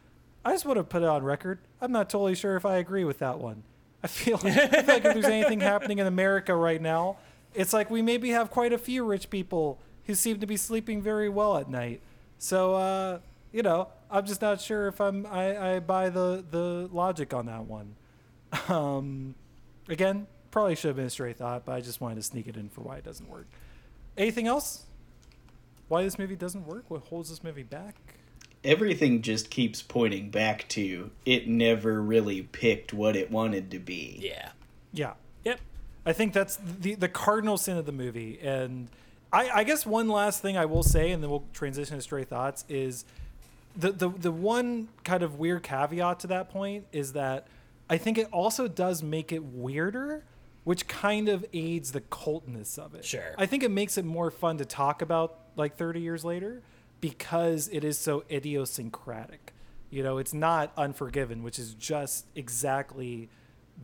I 0.43 0.53
just 0.53 0.65
want 0.65 0.79
to 0.79 0.85
put 0.85 1.03
it 1.03 1.09
on 1.09 1.23
record. 1.23 1.59
I'm 1.81 1.93
not 1.93 2.09
totally 2.09 2.35
sure 2.35 2.57
if 2.57 2.65
I 2.65 2.77
agree 2.77 3.05
with 3.05 3.19
that 3.19 3.39
one. 3.39 3.63
I 4.03 4.07
feel, 4.07 4.37
I 4.43 4.51
feel 4.69 4.85
like 4.87 5.05
if 5.05 5.13
there's 5.13 5.27
anything 5.27 5.61
happening 5.61 5.99
in 5.99 6.07
America 6.07 6.57
right 6.57 6.81
now, 6.81 7.19
it's 7.55 7.75
like 7.75 7.91
we 7.91 8.01
maybe 8.01 8.31
have 8.31 8.51
quite 8.51 8.73
a 8.73 8.79
few 8.79 9.05
rich 9.05 9.29
people 9.29 9.79
who 10.07 10.15
seem 10.15 10.41
to 10.41 10.47
be 10.47 10.57
sleeping 10.57 11.03
very 11.03 11.29
well 11.29 11.59
at 11.59 11.69
night. 11.69 12.01
So, 12.39 12.75
uh, 12.75 13.19
you 13.53 13.63
know, 13.63 13.89
I'm 14.11 14.25
just 14.25 14.41
not 14.41 14.63
sure 14.63 14.89
if 14.89 15.03
I'm 15.03 15.27
I, 15.27 15.75
I 15.75 15.81
buy 15.81 16.09
the 16.09 16.43
the 16.51 16.89
logic 16.91 17.35
on 17.35 17.45
that 17.47 17.67
one. 17.67 17.97
Um, 18.69 19.35
again, 19.91 20.27
probably 20.51 20.75
should 20.75 20.89
have 20.89 20.97
been 20.97 21.07
a 21.07 21.11
straight 21.11 21.37
thought, 21.37 21.65
but 21.65 21.73
I 21.73 21.81
just 21.81 22.01
wanted 22.01 22.17
to 22.17 22.23
sneak 22.23 22.47
it 22.47 22.57
in 22.57 22.69
for 22.69 22.81
why 22.83 22.97
it 22.97 23.05
doesn't 23.05 23.29
work. 23.29 23.47
Anything 24.17 24.47
else? 24.47 24.85
Why 25.89 26.03
this 26.03 26.19
movie 26.19 26.37
doesn't 26.37 26.67
work? 26.67 26.85
What 26.89 27.03
holds 27.03 27.31
this 27.31 27.43
movie 27.43 27.63
back? 27.63 27.97
Everything 28.63 29.23
just 29.23 29.51
keeps 29.51 29.83
pointing 29.83 30.31
back 30.31 30.69
to 30.69 31.11
it 31.25 31.49
never 31.49 32.01
really 32.03 32.43
picked 32.43 32.93
what 32.93 33.17
it 33.17 33.31
wanted 33.31 33.71
to 33.71 33.79
be. 33.79 34.19
Yeah. 34.23 34.51
Yeah, 34.93 35.13
Yep. 35.45 35.61
I 36.05 36.13
think 36.13 36.33
that's 36.33 36.57
the 36.57 36.95
the 36.95 37.09
cardinal 37.09 37.57
sin 37.57 37.77
of 37.77 37.87
the 37.87 37.93
movie. 37.93 38.39
And 38.43 38.89
I, 39.33 39.51
I 39.51 39.65
guess 39.65 39.87
one 39.87 40.09
last 40.09 40.43
thing 40.43 40.57
I 40.57 40.65
will 40.65 40.83
say, 40.83 41.11
and 41.11 41.23
then 41.23 41.31
we'll 41.31 41.45
transition 41.53 41.97
to 41.97 42.03
stray 42.03 42.25
thoughts, 42.25 42.65
is 42.69 43.05
the, 43.77 43.93
the 43.93 44.09
the 44.09 44.33
one 44.33 44.89
kind 45.05 45.23
of 45.23 45.39
weird 45.39 45.63
caveat 45.63 46.21
to 46.21 46.27
that 46.29 46.51
point 46.51 46.87
is 46.93 47.13
that 47.13 47.47
I 47.91 47.99
think 47.99 48.17
it 48.17 48.29
also 48.33 48.69
does 48.69 49.03
make 49.03 49.33
it 49.33 49.45
weirder, 49.45 50.25
which 50.63 50.87
kind 50.87 51.29
of 51.29 51.45
aids 51.53 51.91
the 51.91 52.01
cultness 52.01 52.79
of 52.79 52.95
it. 52.95 53.05
Sure. 53.05 53.35
I 53.37 53.47
think 53.47 53.65
it 53.65 53.71
makes 53.71 53.99
it 53.99 54.05
more 54.05 54.31
fun 54.31 54.59
to 54.59 54.65
talk 54.65 55.03
about 55.03 55.37
like 55.57 55.77
30 55.77 56.01
years 56.01 56.25
later 56.25 56.63
because 57.01 57.69
it 57.73 57.83
is 57.83 57.99
so 57.99 58.23
idiosyncratic. 58.31 59.53
You 59.91 60.05
know, 60.05 60.19
it's 60.19 60.33
not 60.33 60.73
Unforgiven, 60.77 61.43
which 61.43 61.59
is 61.59 61.75
just 61.75 62.27
exactly 62.37 63.29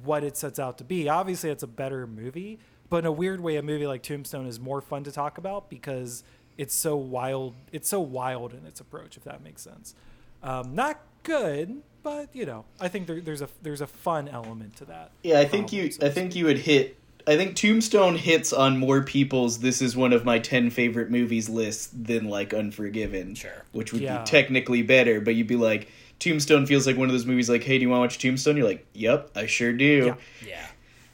what 0.05 0.23
it 0.23 0.37
sets 0.37 0.61
out 0.61 0.78
to 0.78 0.85
be. 0.85 1.09
Obviously, 1.09 1.51
it's 1.51 1.65
a 1.65 1.69
better 1.69 2.07
movie, 2.07 2.61
but 2.89 2.99
in 2.99 3.07
a 3.07 3.12
weird 3.12 3.41
way, 3.41 3.57
a 3.57 3.62
movie 3.62 3.89
like 3.89 4.05
Tombstone 4.05 4.47
is 4.47 4.61
more 4.61 4.81
fun 4.81 5.03
to 5.05 5.11
talk 5.11 5.37
about 5.37 5.69
because 5.69 6.23
it's 6.57 6.74
so 6.74 6.95
wild. 6.95 7.55
It's 7.73 7.89
so 7.89 8.01
wild 8.01 8.55
in 8.55 8.66
its 8.66 8.78
approach, 8.78 9.16
if 9.16 9.24
that 9.24 9.43
makes 9.43 9.62
sense. 9.62 9.97
Um, 10.45 10.77
not 10.77 11.01
good, 11.24 11.83
but 12.07 12.28
you 12.33 12.47
know, 12.47 12.65
I 12.81 12.87
think 12.87 13.09
there, 13.09 13.20
there's 13.20 13.43
a 13.43 13.49
there's 13.62 13.81
a 13.81 13.87
fun 13.89 14.28
element 14.28 14.77
to 14.77 14.85
that. 14.85 15.11
Yeah, 15.24 15.41
I 15.41 15.45
think 15.45 15.73
you 15.73 15.91
so 15.91 16.07
I 16.07 16.11
think 16.11 16.37
you 16.37 16.45
would 16.45 16.59
hit 16.59 16.97
I 17.27 17.37
think 17.37 17.57
Tombstone 17.57 18.15
hits 18.15 18.53
on 18.53 18.78
more 18.78 19.03
people's 19.03 19.59
this 19.59 19.83
is 19.83 19.97
one 19.97 20.12
of 20.12 20.24
my 20.24 20.39
10 20.39 20.70
favorite 20.70 21.11
movies 21.11 21.49
list 21.49 22.05
than 22.05 22.28
like 22.28 22.55
Unforgiven. 22.55 23.35
Sure. 23.35 23.65
Which 23.73 23.93
would 23.93 24.03
Yeah. 24.03 24.19
be 24.19 24.24
technically 24.24 24.83
better, 24.83 25.20
but 25.20 25.35
you'd 25.35 25.49
be 25.49 25.57
like 25.57 25.91
Tombstone 26.20 26.65
feels 26.66 26.87
like 26.87 26.97
one 26.97 27.09
of 27.09 27.12
those 27.12 27.27
movies 27.27 27.51
like, 27.51 27.65
"Hey, 27.65 27.77
do 27.77 27.83
you 27.83 27.89
want 27.91 27.99
to 27.99 28.03
watch 28.03 28.19
Tombstone?" 28.19 28.57
You're 28.57 28.69
like, 28.69 28.87
"Yep, 28.95 29.33
I 29.35 29.47
sure 29.47 29.73
do." 29.73 30.07
Yeah. 30.07 30.49
Yeah. 30.49 30.66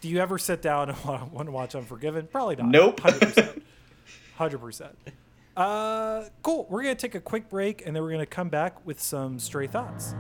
Do 0.02 0.10
you 0.10 0.19
ever 0.19 0.36
sit 0.36 0.60
down 0.60 0.90
and 0.90 1.05
want 1.32 1.47
to 1.47 1.52
watch 1.52 1.74
Unforgiven? 1.74 2.28
Probably 2.31 2.56
not. 2.56 2.66
Nope. 2.69 3.01
100%. 3.01 3.62
100%. 4.39 4.90
Uh, 5.55 6.24
cool. 6.43 6.66
We're 6.70 6.82
going 6.82 6.97
to 6.97 7.01
take 7.02 7.14
a 7.14 7.20
quick 7.20 7.51
break 7.51 7.85
and 7.85 7.94
then 7.94 8.02
we're 8.02 8.09
going 8.09 8.20
to 8.20 8.27
come 8.27 8.48
back 8.48 8.86
with 8.86 8.98
some 8.98 9.39
stray 9.39 9.66
thoughts. 9.66 10.14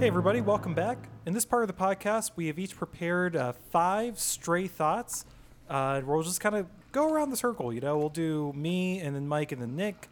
Hey, 0.00 0.06
everybody, 0.06 0.40
welcome 0.40 0.72
back. 0.72 0.96
In 1.26 1.34
this 1.34 1.44
part 1.44 1.62
of 1.62 1.66
the 1.66 1.74
podcast, 1.74 2.30
we 2.34 2.46
have 2.46 2.58
each 2.58 2.74
prepared 2.74 3.36
uh, 3.36 3.52
five 3.52 4.18
stray 4.18 4.66
thoughts. 4.66 5.26
Uh, 5.68 6.00
we'll 6.02 6.22
just 6.22 6.40
kind 6.40 6.54
of 6.54 6.68
go 6.90 7.12
around 7.12 7.28
the 7.28 7.36
circle. 7.36 7.70
You 7.70 7.82
know, 7.82 7.98
we'll 7.98 8.08
do 8.08 8.50
me 8.54 8.98
and 9.00 9.14
then 9.14 9.28
Mike 9.28 9.52
and 9.52 9.60
then 9.60 9.76
Nick, 9.76 10.08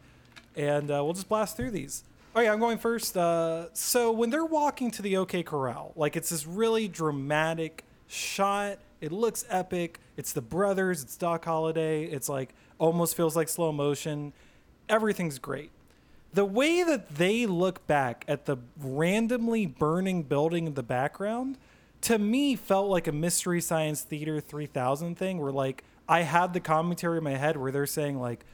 and 0.55 0.91
uh, 0.91 1.03
we'll 1.03 1.13
just 1.13 1.27
blast 1.27 1.57
through 1.57 1.71
these. 1.71 2.03
Oh, 2.35 2.39
yeah, 2.39 2.53
I'm 2.53 2.59
going 2.59 2.77
first. 2.77 3.17
Uh, 3.17 3.73
so, 3.73 4.11
when 4.11 4.29
they're 4.29 4.45
walking 4.45 4.91
to 4.91 5.01
the 5.01 5.17
OK 5.17 5.41
Corral, 5.41 5.93
like 5.95 6.15
it's 6.15 6.29
this 6.29 6.45
really 6.45 6.87
dramatic 6.87 7.83
shot, 8.05 8.77
it 9.01 9.11
looks 9.11 9.43
epic. 9.49 9.99
It's 10.17 10.33
the 10.33 10.41
brothers, 10.43 11.01
it's 11.01 11.17
Doc 11.17 11.45
Holliday, 11.45 12.03
it's 12.03 12.29
like 12.29 12.53
almost 12.77 13.17
feels 13.17 13.35
like 13.35 13.49
slow 13.49 13.71
motion. 13.71 14.33
Everything's 14.87 15.39
great 15.39 15.71
the 16.33 16.45
way 16.45 16.83
that 16.83 17.15
they 17.15 17.45
look 17.45 17.85
back 17.87 18.23
at 18.27 18.45
the 18.45 18.57
randomly 18.77 19.65
burning 19.65 20.23
building 20.23 20.67
in 20.67 20.73
the 20.73 20.83
background 20.83 21.57
to 22.01 22.17
me 22.17 22.55
felt 22.55 22.89
like 22.89 23.07
a 23.07 23.11
mystery 23.11 23.61
science 23.61 24.01
theater 24.01 24.39
3000 24.39 25.17
thing 25.17 25.39
where 25.39 25.51
like 25.51 25.83
i 26.07 26.21
had 26.21 26.53
the 26.53 26.59
commentary 26.59 27.17
in 27.17 27.23
my 27.23 27.35
head 27.35 27.57
where 27.57 27.71
they're 27.71 27.85
saying 27.85 28.19
like 28.19 28.45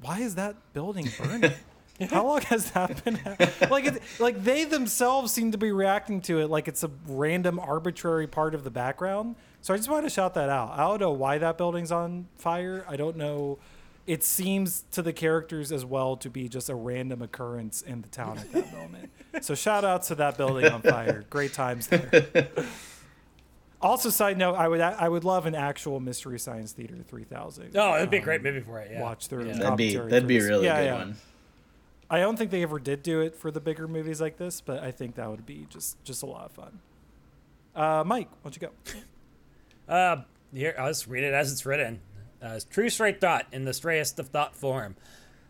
why 0.00 0.20
is 0.20 0.34
that 0.34 0.56
building 0.72 1.08
burning? 1.18 1.52
How 2.10 2.26
long 2.26 2.42
has 2.42 2.70
that 2.72 3.02
been 3.04 3.18
like 3.70 3.86
it, 3.86 4.02
like 4.20 4.44
they 4.44 4.64
themselves 4.64 5.32
seem 5.32 5.52
to 5.52 5.58
be 5.58 5.72
reacting 5.72 6.20
to 6.22 6.40
it 6.40 6.50
like 6.50 6.68
it's 6.68 6.84
a 6.84 6.90
random 7.06 7.58
arbitrary 7.58 8.26
part 8.26 8.54
of 8.54 8.64
the 8.64 8.70
background. 8.70 9.34
So 9.62 9.72
i 9.72 9.78
just 9.78 9.88
wanted 9.88 10.08
to 10.08 10.10
shout 10.10 10.34
that 10.34 10.50
out. 10.50 10.72
I 10.72 10.86
don't 10.86 11.00
know 11.00 11.12
why 11.12 11.38
that 11.38 11.56
building's 11.56 11.90
on 11.90 12.26
fire. 12.36 12.84
I 12.86 12.96
don't 12.96 13.16
know 13.16 13.58
it 14.06 14.22
seems 14.22 14.84
to 14.92 15.02
the 15.02 15.12
characters 15.12 15.72
as 15.72 15.84
well 15.84 16.16
to 16.18 16.30
be 16.30 16.48
just 16.48 16.68
a 16.68 16.74
random 16.74 17.22
occurrence 17.22 17.82
in 17.82 18.02
the 18.02 18.08
town 18.08 18.38
at 18.38 18.52
that 18.52 18.72
moment. 18.72 19.10
So 19.42 19.54
shout 19.54 19.84
out 19.84 20.02
to 20.04 20.14
that 20.16 20.36
building 20.36 20.70
on 20.72 20.82
fire. 20.82 21.24
Great 21.30 21.52
times 21.52 21.86
there. 21.88 22.48
Also, 23.82 24.08
side 24.08 24.38
note, 24.38 24.54
I 24.54 24.68
would 24.68 24.80
I 24.80 25.06
would 25.06 25.22
love 25.22 25.44
an 25.44 25.54
actual 25.54 26.00
Mystery 26.00 26.38
Science 26.38 26.72
Theater 26.72 26.96
3000. 27.06 27.76
Oh, 27.76 27.94
it'd 27.96 28.08
be 28.10 28.16
a 28.16 28.22
great 28.22 28.42
movie 28.42 28.60
for 28.60 28.78
it. 28.80 28.90
Yeah. 28.90 29.02
Watch 29.02 29.26
through. 29.26 29.48
Yeah. 29.48 29.58
That'd 29.58 29.76
be 29.76 29.94
that'd 29.96 30.26
be 30.26 30.38
a 30.38 30.42
really 30.44 30.64
Yeah, 30.64 30.78
good 30.80 30.84
yeah. 30.86 30.94
one. 30.94 31.16
I 32.08 32.20
don't 32.20 32.36
think 32.38 32.50
they 32.50 32.62
ever 32.62 32.78
did 32.78 33.02
do 33.02 33.20
it 33.20 33.36
for 33.36 33.50
the 33.50 33.60
bigger 33.60 33.86
movies 33.86 34.18
like 34.18 34.38
this, 34.38 34.62
but 34.62 34.82
I 34.82 34.92
think 34.92 35.16
that 35.16 35.28
would 35.28 35.44
be 35.44 35.66
just 35.68 36.02
just 36.04 36.22
a 36.22 36.26
lot 36.26 36.46
of 36.46 36.52
fun. 36.52 36.78
Uh, 37.74 38.02
Mike, 38.06 38.30
why 38.40 38.50
don't 38.50 38.62
you 38.62 38.68
go? 39.86 39.92
Uh, 39.94 40.22
here, 40.54 40.74
I'll 40.78 40.88
just 40.88 41.06
read 41.06 41.22
it 41.22 41.34
as 41.34 41.52
it's 41.52 41.66
written. 41.66 42.00
Uh, 42.46 42.60
true 42.70 42.88
straight 42.88 43.20
thought 43.20 43.46
in 43.50 43.64
the 43.64 43.74
strayest 43.74 44.20
of 44.20 44.28
thought 44.28 44.54
form. 44.54 44.94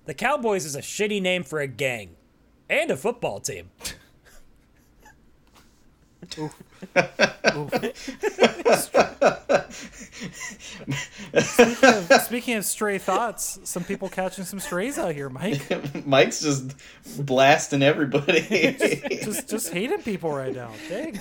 The 0.06 0.14
Cowboys 0.14 0.64
is 0.64 0.74
a 0.74 0.80
shitty 0.80 1.20
name 1.20 1.42
for 1.42 1.60
a 1.60 1.66
gang 1.66 2.16
and 2.70 2.90
a 2.90 2.96
football 2.96 3.38
team. 3.38 3.70
Speaking 6.26 6.50
of, 11.82 12.12
speaking 12.24 12.54
of 12.54 12.64
stray 12.64 12.96
thoughts, 12.96 13.60
some 13.64 13.84
people 13.84 14.08
catching 14.08 14.44
some 14.44 14.58
strays 14.58 14.98
out 14.98 15.14
here, 15.14 15.28
Mike. 15.28 16.06
Mike's 16.06 16.40
just 16.40 16.74
blasting 17.18 17.82
everybody. 17.82 18.40
Just 19.22 19.50
just 19.50 19.70
hating 19.70 20.00
people 20.00 20.32
right 20.32 20.54
now. 20.54 20.70
Dang. 20.88 21.20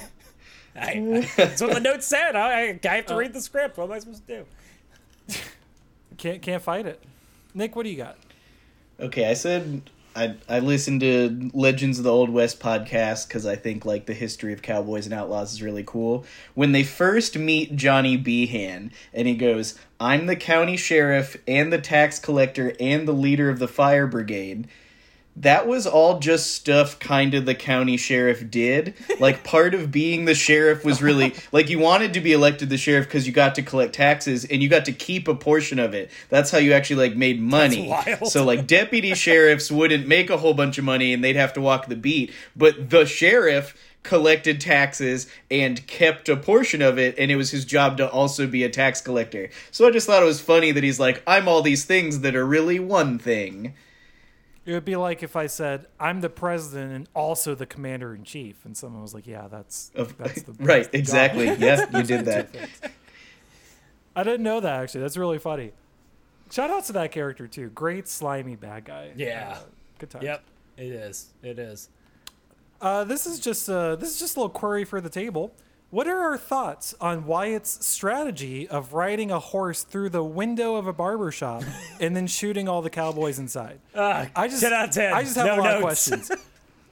I, 0.77 1.29
that's 1.35 1.61
what 1.61 1.73
the 1.73 1.79
note 1.81 2.03
said. 2.03 2.37
I, 2.37 2.79
I 2.83 2.95
have 2.95 3.05
to 3.07 3.15
read 3.15 3.33
the 3.33 3.41
script. 3.41 3.77
What 3.77 3.85
am 3.85 3.91
I 3.91 3.99
supposed 3.99 4.25
to 4.27 4.45
do? 5.27 5.37
Can't 6.17 6.41
can't 6.41 6.61
fight 6.61 6.85
it. 6.85 7.01
Nick, 7.53 7.75
what 7.75 7.83
do 7.83 7.89
you 7.89 7.97
got? 7.97 8.17
Okay, 8.99 9.29
I 9.29 9.33
said 9.33 9.89
I 10.15 10.35
I 10.47 10.59
listened 10.59 11.01
to 11.01 11.51
Legends 11.53 11.97
of 11.97 12.05
the 12.05 12.11
Old 12.11 12.29
West 12.29 12.59
podcast 12.59 13.27
because 13.27 13.45
I 13.45 13.55
think 13.55 13.85
like 13.85 14.05
the 14.05 14.13
history 14.13 14.53
of 14.53 14.61
cowboys 14.61 15.05
and 15.05 15.13
outlaws 15.13 15.53
is 15.53 15.61
really 15.61 15.83
cool. 15.83 16.25
When 16.53 16.71
they 16.71 16.83
first 16.83 17.37
meet 17.37 17.75
Johnny 17.75 18.15
Behan, 18.15 18.91
and 19.13 19.27
he 19.27 19.35
goes, 19.35 19.77
"I'm 19.99 20.27
the 20.27 20.37
county 20.37 20.77
sheriff 20.77 21.35
and 21.47 21.71
the 21.71 21.81
tax 21.81 22.17
collector 22.17 22.73
and 22.79 23.07
the 23.07 23.13
leader 23.13 23.49
of 23.49 23.59
the 23.59 23.67
fire 23.67 24.07
brigade." 24.07 24.67
That 25.37 25.67
was 25.67 25.85
all 25.85 26.19
just 26.19 26.53
stuff 26.53 26.97
kind 26.99 27.33
of 27.33 27.45
the 27.45 27.55
county 27.55 27.97
sheriff 27.97 28.49
did. 28.49 28.93
Like 29.19 29.43
part 29.43 29.73
of 29.73 29.91
being 29.91 30.25
the 30.25 30.35
sheriff 30.35 30.85
was 30.85 31.01
really 31.01 31.33
like 31.51 31.69
you 31.69 31.79
wanted 31.79 32.13
to 32.13 32.21
be 32.21 32.31
elected 32.31 32.69
the 32.69 32.77
sheriff 32.77 33.05
because 33.05 33.27
you 33.27 33.33
got 33.33 33.55
to 33.55 33.61
collect 33.61 33.93
taxes 33.93 34.45
and 34.45 34.63
you 34.63 34.69
got 34.69 34.85
to 34.85 34.93
keep 34.93 35.27
a 35.27 35.35
portion 35.35 35.77
of 35.77 35.93
it. 35.93 36.09
That's 36.29 36.51
how 36.51 36.57
you 36.57 36.73
actually 36.73 37.07
like 37.09 37.17
made 37.17 37.41
money. 37.41 37.93
So 38.25 38.45
like 38.45 38.65
deputy 38.65 39.13
sheriffs 39.15 39.69
wouldn't 39.69 40.07
make 40.07 40.29
a 40.29 40.37
whole 40.37 40.53
bunch 40.53 40.77
of 40.77 40.85
money 40.85 41.13
and 41.13 41.23
they'd 41.23 41.35
have 41.35 41.53
to 41.53 41.61
walk 41.61 41.87
the 41.87 41.95
beat, 41.95 42.31
but 42.55 42.89
the 42.89 43.05
sheriff 43.05 43.75
collected 44.05 44.61
taxes 44.61 45.27
and 45.49 45.85
kept 45.87 46.29
a 46.29 46.37
portion 46.37 46.81
of 46.81 46.97
it 46.97 47.15
and 47.17 47.31
it 47.31 47.35
was 47.35 47.51
his 47.51 47.65
job 47.65 47.97
to 47.97 48.09
also 48.09 48.47
be 48.47 48.63
a 48.63 48.69
tax 48.69 49.01
collector. 49.01 49.49
So 49.71 49.87
I 49.87 49.91
just 49.91 50.07
thought 50.07 50.21
it 50.21 50.27
was 50.27 50.39
funny 50.39 50.71
that 50.71 50.83
he's 50.83 50.99
like 50.99 51.21
I'm 51.27 51.47
all 51.47 51.61
these 51.61 51.83
things 51.83 52.21
that 52.21 52.35
are 52.35 52.45
really 52.45 52.79
one 52.79 53.19
thing. 53.19 53.73
It 54.65 54.73
would 54.73 54.85
be 54.85 54.95
like 54.95 55.21
if 55.21 55.35
I 55.35 55.45
said 55.47 55.85
I'm 55.99 56.21
the 56.21 56.29
president 56.29 56.91
and 56.93 57.09
also 57.13 57.53
the 57.53 57.65
commander 57.67 58.15
in 58.15 58.23
chief, 58.23 58.65
and 58.65 58.75
someone 58.75 59.01
was 59.01 59.13
like, 59.13 59.27
"Yeah, 59.27 59.47
that's 59.47 59.91
Of, 59.95 60.17
that's 60.17 60.41
the 60.41 60.53
right, 60.59 60.83
that's 60.83 60.89
the 60.89 60.97
exactly. 60.97 61.45
Yes, 61.59 61.87
you 61.93 62.03
did 62.03 62.25
that. 62.25 62.49
I 64.15 64.23
didn't 64.23 64.43
know 64.43 64.59
that 64.59 64.81
actually. 64.81 65.01
That's 65.01 65.17
really 65.17 65.39
funny. 65.39 65.71
Shout 66.51 66.69
out 66.69 66.85
to 66.85 66.93
that 66.93 67.11
character 67.11 67.47
too. 67.47 67.69
Great 67.69 68.07
slimy 68.07 68.55
bad 68.55 68.85
guy. 68.85 69.11
Yeah. 69.15 69.57
Uh, 69.57 69.63
good 69.99 70.09
time. 70.09 70.23
Yep, 70.23 70.43
it 70.77 70.91
is. 70.91 71.27
It 71.43 71.59
is. 71.59 71.89
Uh, 72.81 73.03
this 73.03 73.25
is 73.25 73.39
just 73.39 73.69
uh, 73.69 73.95
this 73.95 74.09
is 74.11 74.19
just 74.19 74.35
a 74.35 74.39
little 74.39 74.49
query 74.49 74.83
for 74.83 74.99
the 74.99 75.09
table. 75.09 75.53
What 75.95 76.07
are 76.09 76.19
our 76.19 76.37
thoughts 76.37 76.93
on 76.99 77.25
Wyatt's 77.25 77.85
strategy 77.87 78.67
of 78.67 78.91
riding 78.91 79.31
a 79.31 79.39
horse 79.39 79.83
through 79.83 80.09
the 80.09 80.25
window 80.25 80.75
of 80.75 80.87
a 80.87 80.91
barber 80.91 81.31
shop 81.31 81.63
and 82.01 82.13
then 82.13 82.27
shooting 82.27 82.67
all 82.67 82.81
the 82.81 82.89
cowboys 82.89 83.39
inside? 83.39 83.79
Uh, 83.93 84.25
I 84.35 84.49
just 84.49 84.61
10 84.61 84.73
out 84.73 84.89
of 84.89 84.93
10. 84.93 85.13
I 85.13 85.23
just 85.23 85.37
have 85.37 85.45
No 85.45 85.55
a 85.55 85.61
lot 85.61 85.75
of 85.75 85.81
questions. 85.81 86.29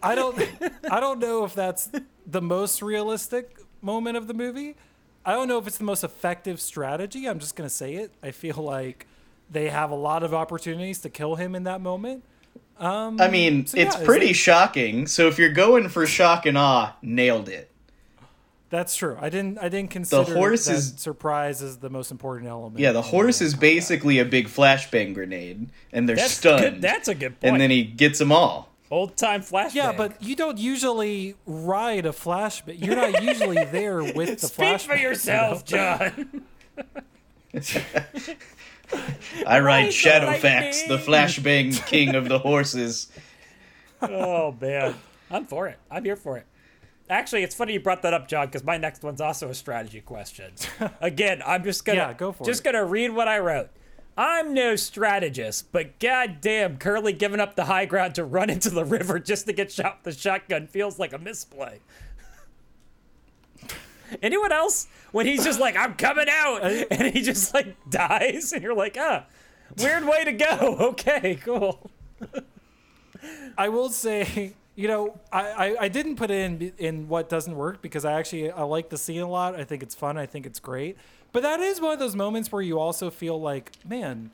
I 0.02 0.16
don't 0.16 0.42
I 0.90 1.02
don't 1.02 1.20
know 1.20 1.44
if 1.44 1.54
that's 1.54 1.90
the 2.26 2.42
most 2.42 2.82
realistic 2.82 3.58
moment 3.82 4.16
of 4.16 4.28
the 4.28 4.34
movie. 4.34 4.78
I 5.26 5.34
don't 5.34 5.50
know 5.50 5.58
if 5.58 5.68
it's 5.68 5.80
the 5.80 5.84
most 5.84 6.06
effective 6.06 6.62
strategy. 6.62 7.28
I'm 7.28 7.40
just 7.40 7.58
gonna 7.58 7.70
say 7.70 7.96
it. 7.96 8.12
I 8.24 8.32
feel 8.32 8.56
like 8.56 9.06
they 9.52 9.68
have 9.68 9.92
a 9.92 9.96
lot 9.96 10.24
of 10.24 10.34
opportunities 10.34 11.00
to 11.00 11.10
kill 11.10 11.36
him 11.36 11.56
in 11.56 11.66
that 11.66 11.82
moment. 11.82 12.24
I 12.80 13.28
mean, 13.28 13.66
So, 13.66 13.78
yeah, 13.78 13.84
it's 13.88 13.98
is 13.98 14.06
pretty 14.06 14.30
it- 14.30 14.36
shocking. 14.36 15.08
So 15.08 15.28
if 15.28 15.38
you're 15.38 15.52
going 15.52 15.90
for 15.90 16.08
shock 16.08 16.46
and 16.46 16.58
awe, 16.58 16.96
nailed 17.02 17.50
it. 17.50 17.70
That's 18.74 18.96
true. 18.96 19.16
I 19.22 19.30
didn't 19.30 19.60
I 19.60 19.70
didn't 19.70 19.92
consider 19.92 20.34
horse 20.34 20.66
that 20.66 20.74
is- 20.78 20.96
surprise 20.98 21.62
is 21.62 21.78
the 21.78 21.92
most 21.92 22.10
important 22.10 22.50
element. 22.50 22.80
Yeah, 22.80 22.92
the 22.92 23.00
in 23.04 23.06
horse 23.06 23.40
is 23.40 23.54
combat. 23.54 23.62
basically 23.62 24.18
a 24.18 24.26
big 24.26 24.48
flashbang 24.48 25.14
grenade, 25.14 25.70
and 25.92 26.10
they're 26.10 26.16
That's 26.16 26.34
stunned. 26.34 26.60
good. 26.62 26.82
That's 26.82 27.08
a 27.08 27.14
good 27.14 27.40
point. 27.40 27.52
and 27.54 27.62
then 27.62 27.70
he 27.70 27.84
gets 27.84 28.18
them 28.18 28.32
all. 28.32 28.70
Old 28.90 29.16
time 29.16 29.42
flashback. 29.42 29.76
Yeah, 29.76 29.92
but 29.96 30.22
you 30.24 30.36
don't 30.36 30.58
usually 30.58 31.36
ride 31.46 32.08
a 32.08 32.12
flashback. 32.14 32.84
You're 32.84 32.96
not 32.96 33.22
usually 33.24 33.64
there 33.66 34.02
with 34.04 34.42
the 34.42 34.48
flashbang. 34.48 34.50
Speak 34.50 34.58
flashback. 34.58 34.82
for 34.82 34.96
yourself, 34.96 35.66
John. 35.66 36.42
I 39.48 39.60
ride 39.60 39.90
Shadowfax, 39.90 40.88
the 40.88 40.96
lightning. 40.96 41.08
flashbang 41.08 41.86
king 41.88 42.16
of 42.16 42.28
the 42.28 42.40
horses. 42.40 43.10
oh 44.02 44.56
man, 44.60 44.96
I'm 45.30 45.46
for 45.46 45.68
it. 45.68 45.78
I'm 45.92 46.04
here 46.04 46.16
for 46.16 46.38
it. 46.38 46.46
Actually, 47.14 47.44
it's 47.44 47.54
funny 47.54 47.74
you 47.74 47.80
brought 47.80 48.02
that 48.02 48.14
up, 48.14 48.28
John, 48.28 48.48
because 48.48 48.64
my 48.64 48.78
next 48.78 49.04
one's 49.04 49.22
also 49.22 49.50
a 49.50 49.54
strategy 49.54 50.02
question. 50.02 50.52
Again, 51.02 51.44
I'm 51.46 51.64
just 51.64 51.86
gonna 51.86 52.00
Yeah, 52.00 52.14
go 52.14 52.32
for 52.32 52.44
just 52.44 52.62
it. 52.62 52.64
gonna 52.66 52.84
read 52.84 53.12
what 53.12 53.28
I 53.28 53.38
wrote. 53.38 53.70
I'm 54.18 54.54
no 54.54 54.76
strategist, 54.76 55.72
but 55.72 56.00
goddamn, 56.00 56.78
Curly 56.78 57.14
giving 57.14 57.40
up 57.40 57.56
the 57.56 57.66
high 57.66 57.86
ground 57.86 58.16
to 58.16 58.26
run 58.26 58.50
into 58.50 58.70
the 58.72 58.84
river 58.84 59.20
just 59.20 59.46
to 59.46 59.54
get 59.54 59.72
shot 59.72 60.00
with 60.04 60.16
the 60.16 60.20
shotgun 60.20 60.66
feels 60.68 60.98
like 60.98 61.14
a 61.14 61.18
misplay. 61.20 61.80
Anyone 64.24 64.52
else? 64.52 64.88
When 65.12 65.26
he's 65.28 65.44
just 65.44 65.60
like, 65.60 65.76
I'm 65.78 65.94
coming 65.94 66.28
out, 66.30 66.64
and 66.92 67.14
he 67.14 67.22
just 67.22 67.54
like 67.54 67.76
dies, 67.90 68.54
and 68.54 68.64
you're 68.64 68.76
like, 68.76 68.98
ah, 69.00 69.26
weird 69.78 70.06
way 70.06 70.24
to 70.24 70.32
go. 70.32 70.78
Okay, 70.80 71.36
cool. 71.36 71.90
I 73.58 73.70
will 73.70 73.90
say, 73.90 74.54
you 74.76 74.88
know, 74.88 75.20
I, 75.32 75.42
I, 75.42 75.76
I 75.82 75.88
didn't 75.88 76.16
put 76.16 76.32
it 76.32 76.40
in 76.40 76.74
in 76.78 77.08
what 77.08 77.30
doesn't 77.30 77.56
work 77.56 77.82
because 77.82 78.06
I 78.06 78.14
actually 78.14 78.52
I 78.52 78.64
like 78.64 78.90
the 78.90 78.98
scene 78.98 79.22
a 79.22 79.30
lot. 79.30 79.56
I 79.56 79.64
think 79.64 79.84
it's 79.84 79.96
fun. 79.96 80.18
I 80.18 80.26
think 80.26 80.46
it's 80.46 80.60
great. 80.60 80.98
But 81.32 81.44
that 81.44 81.60
is 81.60 81.82
one 81.82 81.94
of 81.94 82.00
those 82.00 82.16
moments 82.16 82.52
where 82.52 82.62
you 82.62 82.80
also 82.80 83.10
feel 83.10 83.40
like, 83.40 83.72
man, 83.86 84.32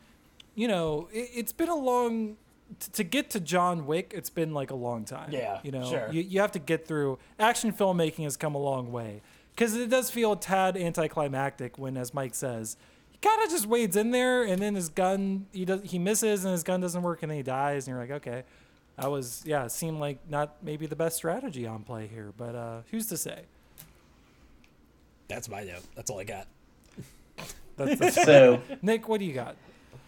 you 0.56 0.68
know, 0.68 1.08
it, 1.12 1.30
it's 1.34 1.52
been 1.52 1.70
a 1.70 1.76
long 1.76 2.38
t- 2.80 2.92
to 2.94 3.04
get 3.04 3.30
to 3.32 3.40
John 3.40 3.86
Wick. 3.86 4.14
It's 4.16 4.30
been 4.30 4.54
like 4.54 4.72
a 4.72 4.76
long 4.76 5.06
time. 5.06 5.30
Yeah, 5.32 5.60
you 5.64 5.72
know, 5.72 5.90
sure. 5.90 6.10
you, 6.12 6.22
you 6.22 6.40
have 6.42 6.52
to 6.54 6.60
get 6.60 6.88
through. 6.88 7.20
Action 7.38 7.74
filmmaking 7.74 8.24
has 8.24 8.38
come 8.38 8.56
a 8.56 8.60
long 8.60 8.92
way 8.92 9.22
because 9.56 9.76
it 9.76 9.90
does 9.90 10.10
feel 10.10 10.34
a 10.34 10.40
tad 10.40 10.78
anticlimactic 10.78 11.78
when, 11.78 11.98
as 11.98 12.14
Mike 12.14 12.36
says. 12.36 12.78
He 13.12 13.18
kind 13.18 13.44
of 13.44 13.50
just 13.50 13.66
wades 13.66 13.98
in 13.98 14.12
there, 14.12 14.44
and 14.44 14.62
then 14.62 14.76
his 14.76 14.88
gun 14.88 15.48
he 15.52 15.66
does 15.66 15.82
he 15.84 16.00
misses, 16.00 16.46
and 16.46 16.54
his 16.54 16.64
gun 16.64 16.80
doesn't 16.80 17.02
work, 17.02 17.24
and 17.24 17.30
then 17.30 17.38
he 17.38 17.44
dies, 17.44 17.88
and 17.88 17.94
you're 17.94 18.02
like, 18.02 18.26
okay, 18.26 18.44
that 19.00 19.10
was 19.10 19.44
yeah, 19.46 19.66
it 19.66 19.72
seemed 19.72 20.00
like 20.00 20.20
not 20.30 20.58
maybe 20.62 20.86
the 20.86 20.96
best 20.96 21.16
strategy 21.16 21.66
on 21.66 21.84
play 21.84 22.08
here, 22.08 22.34
but 22.38 22.56
uh, 22.56 22.82
who's 22.92 23.08
to 23.08 23.18
say? 23.18 23.44
That's 25.28 25.48
my 25.48 25.64
note. 25.64 25.84
That's 25.96 26.10
all 26.10 26.20
I 26.20 26.24
got. 26.24 26.48
That's, 27.78 28.00
that's 28.00 28.24
So 28.24 28.62
Nick, 28.82 29.08
what 29.08 29.20
do 29.20 29.26
you 29.26 29.34
got? 29.34 29.56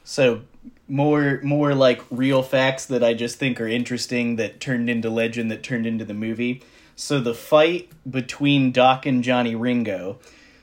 So 0.03 0.41
more 0.87 1.39
more 1.43 1.73
like 1.73 2.01
real 2.09 2.43
facts 2.43 2.85
that 2.87 3.03
I 3.03 3.13
just 3.13 3.37
think 3.37 3.61
are 3.61 3.67
interesting 3.67 4.35
that 4.37 4.59
turned 4.59 4.89
into 4.89 5.09
legend 5.09 5.51
that 5.51 5.63
turned 5.63 5.85
into 5.85 6.03
the 6.03 6.13
movie. 6.13 6.63
So 6.95 7.19
the 7.19 7.33
fight 7.33 7.89
between 8.09 8.71
Doc 8.71 9.05
and 9.05 9.23
Johnny 9.23 9.55
Ringo. 9.55 10.19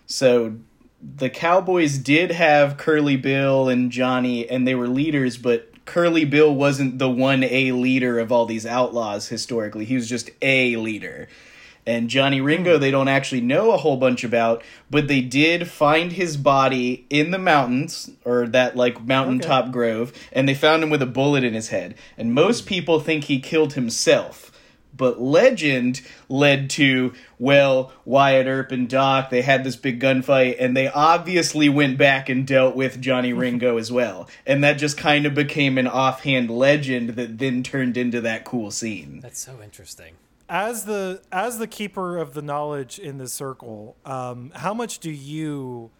So 0.06 0.56
the 1.00 1.30
Cowboys 1.30 1.98
did 1.98 2.30
have 2.32 2.76
Curly 2.76 3.16
Bill 3.16 3.68
and 3.68 3.90
Johnny 3.90 4.48
and 4.48 4.66
they 4.66 4.74
were 4.74 4.88
leaders, 4.88 5.38
but 5.38 5.67
Curly 5.88 6.26
Bill 6.26 6.54
wasn't 6.54 6.98
the 6.98 7.08
one 7.08 7.42
A 7.42 7.72
leader 7.72 8.18
of 8.18 8.30
all 8.30 8.44
these 8.44 8.66
outlaws 8.66 9.28
historically. 9.28 9.86
He 9.86 9.94
was 9.94 10.06
just 10.06 10.28
a 10.42 10.76
leader. 10.76 11.28
And 11.86 12.10
Johnny 12.10 12.42
Ringo, 12.42 12.74
hmm. 12.74 12.80
they 12.82 12.90
don't 12.90 13.08
actually 13.08 13.40
know 13.40 13.70
a 13.70 13.78
whole 13.78 13.96
bunch 13.96 14.22
about, 14.22 14.62
but 14.90 15.08
they 15.08 15.22
did 15.22 15.66
find 15.66 16.12
his 16.12 16.36
body 16.36 17.06
in 17.08 17.30
the 17.30 17.38
mountains, 17.38 18.10
or 18.26 18.46
that 18.48 18.76
like 18.76 19.06
mountaintop 19.06 19.72
grove, 19.72 20.12
and 20.30 20.46
they 20.46 20.54
found 20.54 20.82
him 20.82 20.90
with 20.90 21.00
a 21.00 21.06
bullet 21.06 21.42
in 21.42 21.54
his 21.54 21.68
head. 21.68 21.94
And 22.18 22.34
most 22.34 22.64
hmm. 22.64 22.68
people 22.68 23.00
think 23.00 23.24
he 23.24 23.40
killed 23.40 23.72
himself. 23.72 24.52
But 24.96 25.20
legend 25.20 26.00
led 26.28 26.70
to, 26.70 27.12
well, 27.38 27.92
Wyatt 28.04 28.46
Earp 28.46 28.72
and 28.72 28.88
Doc, 28.88 29.30
they 29.30 29.42
had 29.42 29.62
this 29.62 29.76
big 29.76 30.00
gunfight, 30.00 30.56
and 30.58 30.76
they 30.76 30.88
obviously 30.88 31.68
went 31.68 31.98
back 31.98 32.28
and 32.28 32.46
dealt 32.46 32.74
with 32.74 33.00
Johnny 33.00 33.32
Ringo 33.34 33.76
as 33.78 33.92
well. 33.92 34.28
And 34.44 34.64
that 34.64 34.74
just 34.74 34.96
kind 34.98 35.24
of 35.24 35.34
became 35.34 35.78
an 35.78 35.86
offhand 35.86 36.50
legend 36.50 37.10
that 37.10 37.38
then 37.38 37.62
turned 37.62 37.96
into 37.96 38.20
that 38.22 38.44
cool 38.44 38.70
scene. 38.72 39.20
That's 39.20 39.38
so 39.38 39.60
interesting. 39.62 40.14
as 40.48 40.84
the 40.84 41.20
as 41.30 41.58
the 41.58 41.66
keeper 41.66 42.16
of 42.16 42.34
the 42.34 42.42
knowledge 42.42 42.98
in 42.98 43.18
this 43.18 43.32
circle, 43.32 43.96
um, 44.04 44.50
how 44.54 44.74
much 44.74 44.98
do 44.98 45.10
you 45.10 45.90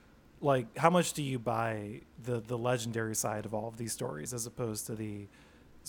like? 0.41 0.77
How 0.79 0.91
much 0.91 1.13
do 1.13 1.23
you 1.23 1.39
buy 1.39 2.01
the 2.25 2.41
the 2.41 2.57
legendary 2.59 3.15
side 3.15 3.45
of 3.45 3.55
all 3.55 3.69
of 3.69 3.77
these 3.77 3.93
stories 3.93 4.33
as 4.33 4.47
opposed 4.47 4.87
to 4.87 4.95
the 4.95 5.27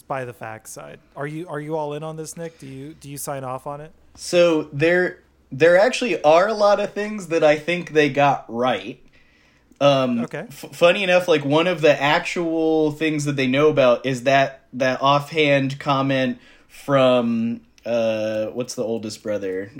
by 0.01 0.25
the 0.25 0.33
facts 0.33 0.71
side? 0.71 0.99
Are 1.15 1.27
you 1.27 1.47
are 1.47 1.59
you 1.59 1.75
all 1.75 1.93
in 1.93 2.03
on 2.03 2.15
this, 2.17 2.35
Nick? 2.37 2.59
Do 2.59 2.67
you 2.67 2.93
do 2.93 3.09
you 3.09 3.17
sign 3.17 3.43
off 3.43 3.67
on 3.67 3.81
it? 3.81 3.91
So 4.15 4.63
there 4.73 5.19
there 5.51 5.77
actually 5.77 6.21
are 6.23 6.47
a 6.47 6.53
lot 6.53 6.79
of 6.79 6.93
things 6.93 7.27
that 7.27 7.43
I 7.43 7.57
think 7.57 7.93
they 7.93 8.09
got 8.09 8.45
right. 8.47 9.01
Um, 9.81 10.19
Okay. 10.25 10.45
f- 10.49 10.69
funny 10.73 11.03
enough, 11.03 11.27
like 11.27 11.45
one 11.45 11.65
of 11.67 11.81
the 11.81 11.99
actual 12.01 12.91
things 12.91 13.25
that 13.25 13.35
they 13.37 13.47
know 13.47 13.69
about 13.69 14.05
is 14.05 14.23
that 14.23 14.65
that 14.73 15.01
offhand 15.01 15.79
comment 15.79 16.37
from 16.67 17.61
uh, 17.85 18.47
what's 18.47 18.75
the 18.75 18.83
oldest 18.83 19.23
brother? 19.23 19.71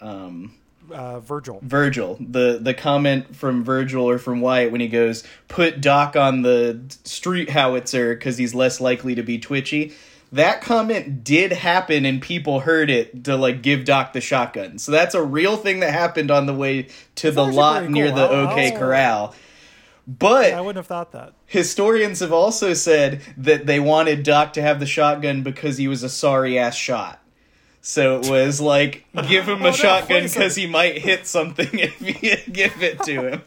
Um, 0.00 0.54
Uh, 0.90 1.20
Virgil. 1.20 1.60
Virgil, 1.62 2.16
the 2.20 2.58
the 2.60 2.74
comment 2.74 3.34
from 3.34 3.64
Virgil 3.64 4.08
or 4.08 4.18
from 4.18 4.40
Wyatt 4.40 4.70
when 4.72 4.80
he 4.80 4.88
goes, 4.88 5.24
"Put 5.48 5.80
Doc 5.80 6.14
on 6.16 6.42
the 6.42 6.80
street 7.04 7.50
howitzer 7.50 8.14
because 8.14 8.36
he's 8.38 8.54
less 8.54 8.80
likely 8.80 9.14
to 9.14 9.22
be 9.22 9.38
twitchy." 9.38 9.92
That 10.32 10.60
comment 10.62 11.22
did 11.22 11.52
happen, 11.52 12.04
and 12.04 12.20
people 12.20 12.60
heard 12.60 12.90
it 12.90 13.24
to 13.24 13.36
like 13.36 13.62
give 13.62 13.84
Doc 13.84 14.12
the 14.12 14.20
shotgun. 14.20 14.78
So 14.78 14.90
that's 14.90 15.14
a 15.14 15.22
real 15.22 15.56
thing 15.56 15.80
that 15.80 15.92
happened 15.92 16.30
on 16.30 16.46
the 16.46 16.54
way 16.54 16.88
to 17.16 17.30
the 17.30 17.44
lot 17.46 17.88
near 17.88 18.06
cool. 18.08 18.16
the 18.16 18.22
I'll- 18.24 18.50
OK 18.50 18.72
I'll- 18.72 18.78
Corral. 18.78 19.34
But 20.06 20.52
I 20.52 20.60
wouldn't 20.60 20.76
have 20.76 20.86
thought 20.86 21.12
that. 21.12 21.32
historians 21.46 22.20
have 22.20 22.32
also 22.32 22.74
said 22.74 23.22
that 23.38 23.64
they 23.64 23.80
wanted 23.80 24.22
Doc 24.22 24.52
to 24.54 24.60
have 24.62 24.78
the 24.78 24.86
shotgun 24.86 25.42
because 25.42 25.78
he 25.78 25.88
was 25.88 26.02
a 26.02 26.10
sorry 26.10 26.58
ass 26.58 26.74
shot. 26.76 27.20
So 27.86 28.18
it 28.18 28.30
was 28.30 28.62
like 28.62 29.04
give 29.28 29.44
him 29.46 29.58
Oh, 29.62 29.66
a 29.66 29.70
no, 29.70 29.72
shotgun 29.72 30.16
wait 30.16 30.24
a 30.24 30.28
second. 30.28 30.40
because 30.42 30.56
he 30.56 30.66
might 30.66 30.96
hit 30.96 31.26
something 31.26 31.68
if 31.72 32.00
you 32.00 32.36
give 32.50 32.82
it 32.82 32.98
to 33.02 33.28
him. 33.30 33.42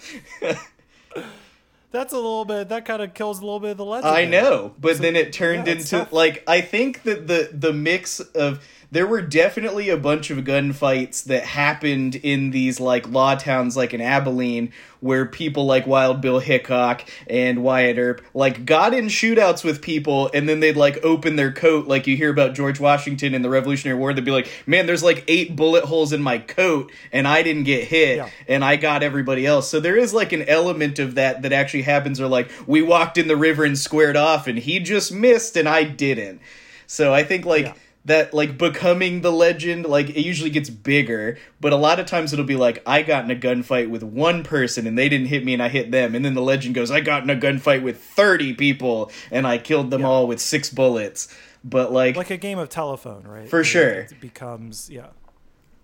That's 1.90 2.14
a 2.14 2.18
little 2.18 2.46
bit. 2.46 2.70
That 2.70 2.86
kind 2.86 3.02
of 3.02 3.16
kills 3.16 3.40
a 3.40 3.42
little 3.46 3.60
bit 3.60 3.72
of 3.72 3.78
the 3.78 3.86
legend. 3.86 4.14
I 4.14 4.26
know, 4.26 4.76
but 4.80 5.00
then 5.00 5.16
it 5.16 5.34
turned 5.34 5.66
yeah, 5.66 5.74
into 5.74 5.88
tough. 5.90 6.14
like 6.14 6.44
I 6.46 6.62
think 6.62 7.02
that 7.04 7.26
the 7.28 7.50
the 7.52 7.74
mix 7.74 8.20
of 8.20 8.64
there 8.90 9.06
were 9.06 9.22
definitely 9.22 9.90
a 9.90 9.98
bunch 9.98 10.30
of 10.32 10.38
gunfights 10.40 11.26
that 11.26 11.44
happened 11.44 12.16
in 12.16 12.52
these 12.52 12.80
like 12.80 13.08
law 13.10 13.36
towns 13.36 13.76
like 13.76 13.94
in 13.94 14.00
Abilene 14.02 14.72
where 15.02 15.26
people 15.26 15.66
like 15.66 15.86
Wild 15.86 16.22
Bill 16.22 16.40
Hickok 16.40 17.04
and 17.30 17.64
Wyatt 17.64 17.98
Earp 17.98 18.22
like 18.34 18.66
got 18.66 18.94
in 18.94 19.06
shootouts 19.08 19.64
with 19.64 19.82
people 19.82 20.30
and 20.34 20.48
then 20.48 20.60
they'd 20.62 20.78
like 20.78 21.04
open 21.04 21.36
their 21.36 21.52
coat 21.52 21.88
like 21.88 22.08
you 22.08 22.16
hear 22.16 22.30
about 22.32 22.56
George 22.56 22.80
Washington 22.80 23.34
in 23.34 23.42
the 23.42 23.50
Revolutionary 23.50 24.00
War 24.00 24.14
they'd 24.14 24.24
be 24.24 24.32
like 24.32 24.50
man 24.66 24.86
there's 24.86 25.04
like 25.04 25.24
eight 25.28 25.56
bullet 25.56 25.84
holes 25.84 26.14
in 26.14 26.22
my 26.22 26.38
coat 26.38 26.92
and 27.12 27.28
I 27.28 27.44
didn't 27.44 27.64
get 27.64 27.84
hit 27.84 28.18
Yeah. 28.18 28.30
and 28.48 28.64
I 28.64 28.78
got 28.78 29.04
everybody 29.04 29.46
else. 29.46 29.68
So 29.70 29.80
there 29.82 29.98
is 29.98 30.14
like 30.14 30.32
an 30.32 30.44
element 30.48 30.98
of 31.00 31.16
that 31.16 31.42
that 31.42 31.52
actually 31.52 31.84
happens 31.84 32.22
or 32.22 32.28
like 32.28 32.50
we 32.66 32.82
walked 32.82 33.18
in 33.18 33.28
the 33.28 33.36
river 33.36 33.66
and 33.66 33.78
squared 33.78 34.16
off 34.16 34.48
and 34.48 34.58
he 34.58 34.80
just 34.80 35.12
missed 35.12 35.58
and 35.58 35.68
I 35.68 35.84
didn't. 35.84 36.40
So 36.88 37.14
I 37.14 37.24
think 37.24 37.46
like 37.46 37.66
Yeah. 37.66 37.74
That 38.08 38.34
like 38.34 38.58
becoming 38.58 39.22
the 39.22 39.32
legend 39.32 39.86
like 39.86 40.10
it 40.10 40.22
usually 40.22 40.50
gets 40.50 40.70
bigger, 40.70 41.38
but 41.60 41.74
a 41.74 41.76
lot 41.76 42.00
of 42.00 42.06
times 42.06 42.32
it'll 42.34 42.46
be 42.46 42.56
like 42.56 42.82
I 42.86 43.04
got 43.04 43.26
in 43.26 43.32
a 43.32 43.36
gunfight 43.36 43.90
with 43.90 44.02
one 44.02 44.44
person 44.44 44.88
and 44.88 44.98
they 44.98 45.10
didn't 45.10 45.28
hit 45.28 45.44
me 45.44 45.54
and 45.54 45.62
I 45.62 45.68
hit 45.68 45.92
them 45.92 46.16
and 46.16 46.24
then 46.24 46.34
the 46.34 46.42
legend 46.42 46.74
goes 46.74 46.90
I 46.90 47.02
got 47.02 47.24
in 47.24 47.30
a 47.30 47.36
gunfight 47.36 47.84
with 47.84 48.02
30 48.02 48.54
people 48.54 49.12
and 49.30 49.46
I 49.46 49.58
killed 49.58 49.92
them 49.92 50.06
all 50.06 50.26
with 50.26 50.40
6 50.40 50.70
bullets. 50.72 51.36
But 51.64 51.92
like, 51.92 52.16
Like 52.16 52.30
a 52.32 52.38
game 52.38 52.60
of 52.60 52.70
telephone, 52.70 53.24
right? 53.24 53.50
For 53.50 53.58
Where 53.58 53.64
sure. 53.66 53.90
It 53.90 54.22
becomes 54.22 54.90
yeah. 54.90 55.08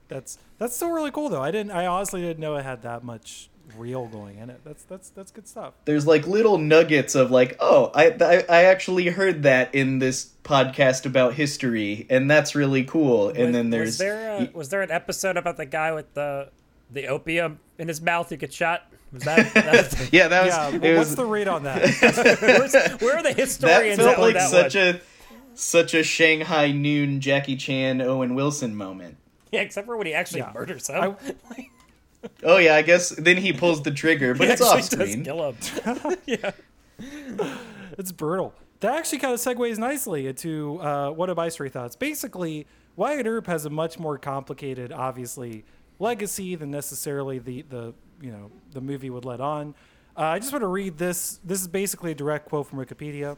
That's 0.07 0.37
that's 0.57 0.75
still 0.75 0.91
really 0.91 1.11
cool 1.11 1.29
though. 1.29 1.41
I 1.41 1.51
didn't. 1.51 1.71
I 1.71 1.87
honestly 1.87 2.21
didn't 2.21 2.39
know 2.39 2.55
it 2.55 2.63
had 2.63 2.83
that 2.83 3.03
much 3.03 3.49
real 3.77 4.05
going 4.07 4.37
in 4.37 4.49
it. 4.49 4.61
That's 4.63 4.83
that's 4.83 5.09
that's 5.09 5.31
good 5.31 5.47
stuff. 5.47 5.73
there's 5.85 6.05
like 6.05 6.27
little 6.27 6.57
nuggets 6.57 7.15
of 7.15 7.31
like 7.31 7.55
oh 7.59 7.91
I, 7.95 8.07
I 8.21 8.45
i 8.49 8.63
actually 8.65 9.07
heard 9.07 9.43
that 9.43 9.73
in 9.73 9.99
this 9.99 10.29
podcast 10.43 11.05
about 11.05 11.33
history 11.33 12.05
and 12.09 12.29
that's 12.29 12.53
really 12.55 12.83
cool 12.83 13.29
and 13.29 13.55
then 13.55 13.69
there's 13.71 13.87
was 13.89 13.97
there 13.97 14.31
a, 14.43 14.49
was 14.53 14.69
there 14.69 14.81
an 14.81 14.91
episode 14.91 15.37
about 15.37 15.57
the 15.57 15.65
guy 15.65 15.91
with 15.93 16.13
the 16.13 16.49
the 16.91 17.07
opium 17.07 17.59
in 17.79 17.87
his 17.87 18.01
mouth 18.01 18.29
who 18.29 18.35
gets 18.35 18.55
shot? 18.55 18.85
Was 19.11 19.23
that, 19.23 19.53
that 19.53 20.09
yeah 20.13 20.27
that 20.27 20.45
was 20.45 20.53
Yeah. 20.53 20.69
it 20.75 20.81
well, 20.81 20.91
was 20.91 21.07
what's 21.09 21.15
the 21.15 21.25
rate 21.25 21.47
on 21.47 21.63
that? 21.63 22.97
where 23.01 23.17
are 23.17 23.23
the 23.23 23.33
historians? 23.33 23.97
that 23.97 24.03
felt 24.05 24.19
like 24.19 24.33
that 24.35 24.49
such 24.51 24.75
one? 24.75 24.83
a 24.95 25.01
such 25.55 25.93
a 25.93 26.03
shanghai 26.03 26.71
noon 26.71 27.21
jackie 27.21 27.55
chan 27.55 28.01
owen 28.01 28.35
wilson 28.35 28.75
moment 28.75 29.17
yeah, 29.51 29.61
except 29.61 29.85
for 29.85 29.95
when 29.97 30.07
he 30.07 30.13
actually 30.15 30.39
Yeah. 30.39 30.51
murders 30.53 30.87
him. 30.87 31.15
I- 31.51 31.69
oh 32.43 32.57
yeah 32.57 32.75
i 32.75 32.81
guess 32.81 33.09
then 33.09 33.37
he 33.37 33.51
pulls 33.51 33.83
the 33.83 33.91
trigger 33.91 34.33
but 34.33 34.47
he 34.47 34.53
it's 34.53 34.61
actually 34.61 34.81
off 34.81 34.89
does 34.89 35.09
screen 35.11 35.23
kill 35.23 35.51
him. 35.51 36.17
yeah. 36.25 36.51
It's 37.97 38.11
brutal. 38.11 38.53
That 38.79 38.95
actually 38.95 39.19
kind 39.19 39.33
of 39.33 39.39
segues 39.39 39.77
nicely 39.77 40.27
into 40.27 40.79
uh, 40.81 41.09
one 41.11 41.29
of 41.29 41.37
my 41.37 41.49
stray 41.49 41.69
thoughts. 41.69 41.95
Basically, 41.95 42.67
Wyatt 42.95 43.25
Earp 43.25 43.47
has 43.47 43.65
a 43.65 43.69
much 43.69 43.97
more 43.97 44.17
complicated, 44.17 44.91
obviously, 44.91 45.63
legacy 45.99 46.55
than 46.55 46.71
necessarily 46.71 47.39
the 47.39 47.61
the 47.63 47.93
you 48.21 48.31
know 48.31 48.51
the 48.71 48.81
movie 48.81 49.09
would 49.09 49.25
let 49.25 49.39
on. 49.39 49.75
Uh, 50.17 50.23
I 50.23 50.39
just 50.39 50.51
want 50.51 50.63
to 50.63 50.67
read 50.67 50.97
this. 50.97 51.39
This 51.43 51.61
is 51.61 51.67
basically 51.67 52.11
a 52.11 52.15
direct 52.15 52.49
quote 52.49 52.67
from 52.67 52.79
Wikipedia. 52.79 53.37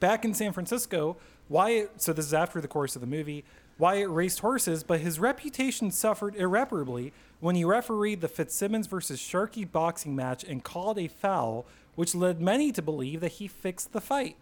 Back 0.00 0.24
in 0.24 0.34
San 0.34 0.52
Francisco, 0.52 1.16
Wyatt, 1.48 2.00
so 2.00 2.12
this 2.12 2.26
is 2.26 2.34
after 2.34 2.60
the 2.60 2.68
course 2.68 2.94
of 2.94 3.00
the 3.00 3.06
movie, 3.06 3.44
Wyatt 3.78 4.10
raced 4.10 4.40
horses, 4.40 4.82
but 4.82 5.00
his 5.00 5.18
reputation 5.18 5.90
suffered 5.90 6.36
irreparably 6.36 7.12
when 7.40 7.54
he 7.54 7.64
refereed 7.64 8.20
the 8.20 8.28
Fitzsimmons 8.28 8.86
versus 8.86 9.20
Sharkey 9.20 9.64
boxing 9.64 10.16
match 10.16 10.44
and 10.44 10.62
called 10.64 10.98
a 10.98 11.08
foul, 11.08 11.66
which 11.94 12.14
led 12.14 12.40
many 12.40 12.72
to 12.72 12.82
believe 12.82 13.20
that 13.20 13.32
he 13.32 13.48
fixed 13.48 13.92
the 13.92 14.00
fight. 14.00 14.36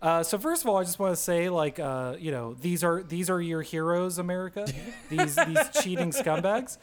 Uh, 0.00 0.22
so 0.22 0.38
first 0.38 0.62
of 0.62 0.68
all, 0.68 0.76
I 0.76 0.84
just 0.84 0.98
want 1.00 1.12
to 1.12 1.20
say, 1.20 1.48
like, 1.48 1.80
uh, 1.80 2.14
you 2.18 2.30
know, 2.30 2.54
these 2.54 2.84
are 2.84 3.02
these 3.02 3.28
are 3.28 3.40
your 3.42 3.62
heroes, 3.62 4.18
America. 4.18 4.66
These 5.08 5.34
these 5.34 5.68
cheating 5.82 6.12
scumbags. 6.12 6.78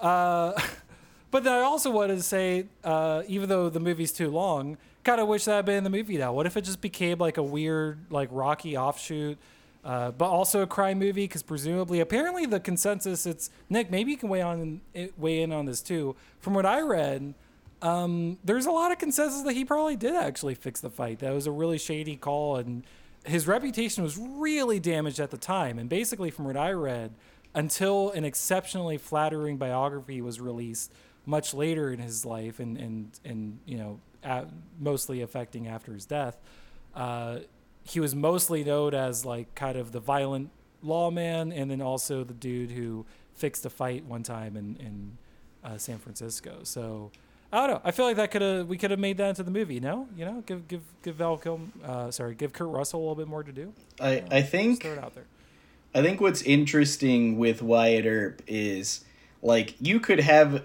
Uh, 0.00 0.60
But 1.30 1.44
then 1.44 1.52
I 1.52 1.60
also 1.60 1.90
wanted 1.90 2.16
to 2.16 2.22
say, 2.22 2.66
uh, 2.82 3.22
even 3.26 3.48
though 3.48 3.68
the 3.68 3.80
movie's 3.80 4.12
too 4.12 4.30
long, 4.30 4.78
kind 5.04 5.20
of 5.20 5.28
wish 5.28 5.44
that 5.44 5.56
had 5.56 5.66
been 5.66 5.76
in 5.76 5.84
the 5.84 5.90
movie 5.90 6.16
now. 6.16 6.32
What 6.32 6.46
if 6.46 6.56
it 6.56 6.62
just 6.62 6.80
became 6.80 7.18
like 7.18 7.36
a 7.36 7.42
weird, 7.42 7.98
like 8.10 8.28
Rocky 8.32 8.76
offshoot, 8.76 9.38
uh, 9.88 10.10
but 10.10 10.26
also 10.26 10.60
a 10.60 10.66
crime 10.66 10.98
movie? 10.98 11.24
Because 11.24 11.42
presumably, 11.42 12.00
apparently, 12.00 12.44
the 12.44 12.60
consensus 12.60 13.24
it's 13.24 13.48
Nick. 13.70 13.90
Maybe 13.90 14.10
you 14.10 14.18
can 14.18 14.28
weigh 14.28 14.42
on 14.42 14.82
weigh 15.16 15.40
in 15.40 15.50
on 15.50 15.64
this 15.64 15.80
too. 15.80 16.14
From 16.40 16.52
what 16.52 16.66
I 16.66 16.82
read, 16.82 17.32
um, 17.80 18.36
there's 18.44 18.66
a 18.66 18.70
lot 18.70 18.92
of 18.92 18.98
consensus 18.98 19.40
that 19.44 19.54
he 19.54 19.64
probably 19.64 19.96
did 19.96 20.14
actually 20.14 20.54
fix 20.54 20.82
the 20.82 20.90
fight. 20.90 21.20
That 21.20 21.32
was 21.32 21.46
a 21.46 21.50
really 21.50 21.78
shady 21.78 22.16
call, 22.16 22.56
and 22.56 22.84
his 23.24 23.48
reputation 23.48 24.04
was 24.04 24.18
really 24.18 24.78
damaged 24.78 25.20
at 25.20 25.30
the 25.30 25.38
time. 25.38 25.78
And 25.78 25.88
basically, 25.88 26.30
from 26.30 26.44
what 26.44 26.56
I 26.58 26.72
read, 26.72 27.14
until 27.54 28.10
an 28.10 28.26
exceptionally 28.26 28.98
flattering 28.98 29.56
biography 29.56 30.20
was 30.20 30.38
released 30.38 30.92
much 31.24 31.54
later 31.54 31.90
in 31.90 31.98
his 31.98 32.26
life, 32.26 32.60
and 32.60 32.76
and 32.76 33.18
and 33.24 33.58
you 33.64 33.78
know, 33.78 34.00
at, 34.22 34.50
mostly 34.78 35.22
affecting 35.22 35.66
after 35.66 35.94
his 35.94 36.04
death, 36.04 36.36
uh, 36.94 37.38
he 37.88 38.00
was 38.00 38.14
mostly 38.14 38.64
known 38.64 38.94
as 38.94 39.24
like 39.24 39.54
kind 39.54 39.76
of 39.76 39.92
the 39.92 40.00
violent 40.00 40.50
lawman, 40.82 41.52
and 41.52 41.70
then 41.70 41.80
also 41.80 42.24
the 42.24 42.34
dude 42.34 42.70
who 42.70 43.06
fixed 43.34 43.64
a 43.66 43.70
fight 43.70 44.04
one 44.04 44.22
time 44.22 44.56
in 44.56 44.76
in 44.76 45.18
uh, 45.64 45.78
San 45.78 45.98
Francisco. 45.98 46.60
So. 46.62 47.10
I 47.50 47.66
don't 47.66 47.76
know. 47.76 47.80
I 47.82 47.92
feel 47.92 48.04
like 48.04 48.16
that 48.16 48.30
could 48.30 48.42
have 48.42 48.66
we 48.66 48.76
could 48.76 48.90
have 48.90 49.00
made 49.00 49.16
that 49.16 49.30
into 49.30 49.42
the 49.42 49.50
movie. 49.50 49.80
No, 49.80 50.06
you 50.14 50.26
know, 50.26 50.42
give 50.44 50.68
give 50.68 50.82
give 51.02 51.14
Val 51.14 51.38
Kilm, 51.38 51.68
uh, 51.82 52.10
sorry, 52.10 52.34
give 52.34 52.52
Kurt 52.52 52.68
Russell 52.68 53.00
a 53.00 53.00
little 53.00 53.14
bit 53.14 53.26
more 53.26 53.42
to 53.42 53.52
do. 53.52 53.72
I 53.98 54.22
I 54.30 54.42
think 54.42 54.82
Throw 54.82 54.92
it 54.92 54.98
out 54.98 55.14
there. 55.14 55.24
I 55.94 56.02
think 56.02 56.20
what's 56.20 56.42
interesting 56.42 57.38
with 57.38 57.62
Wyatt 57.62 58.04
Earp 58.04 58.42
is 58.46 59.02
like 59.40 59.76
you 59.80 59.98
could 59.98 60.20
have 60.20 60.64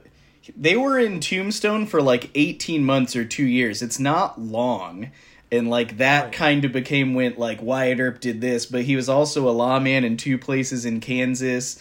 they 0.58 0.76
were 0.76 1.00
in 1.00 1.22
Tombstone 1.22 1.86
for 1.86 2.02
like 2.02 2.30
18 2.36 2.84
months 2.84 3.16
or 3.16 3.24
2 3.24 3.46
years. 3.46 3.82
It's 3.82 3.98
not 3.98 4.42
long. 4.42 5.10
And 5.54 5.70
like 5.70 5.98
that 5.98 6.24
Right. 6.26 6.34
kind 6.34 6.66
of 6.66 6.72
became 6.72 7.14
when 7.14 7.36
like 7.38 7.62
Wyatt 7.62 8.00
Earp 8.00 8.20
did 8.20 8.42
this, 8.42 8.66
but 8.66 8.82
he 8.84 8.96
was 8.96 9.08
also 9.08 9.48
a 9.48 9.52
lawman 9.52 10.04
in 10.04 10.18
two 10.18 10.38
places 10.38 10.84
in 10.86 11.00
Kansas 11.00 11.80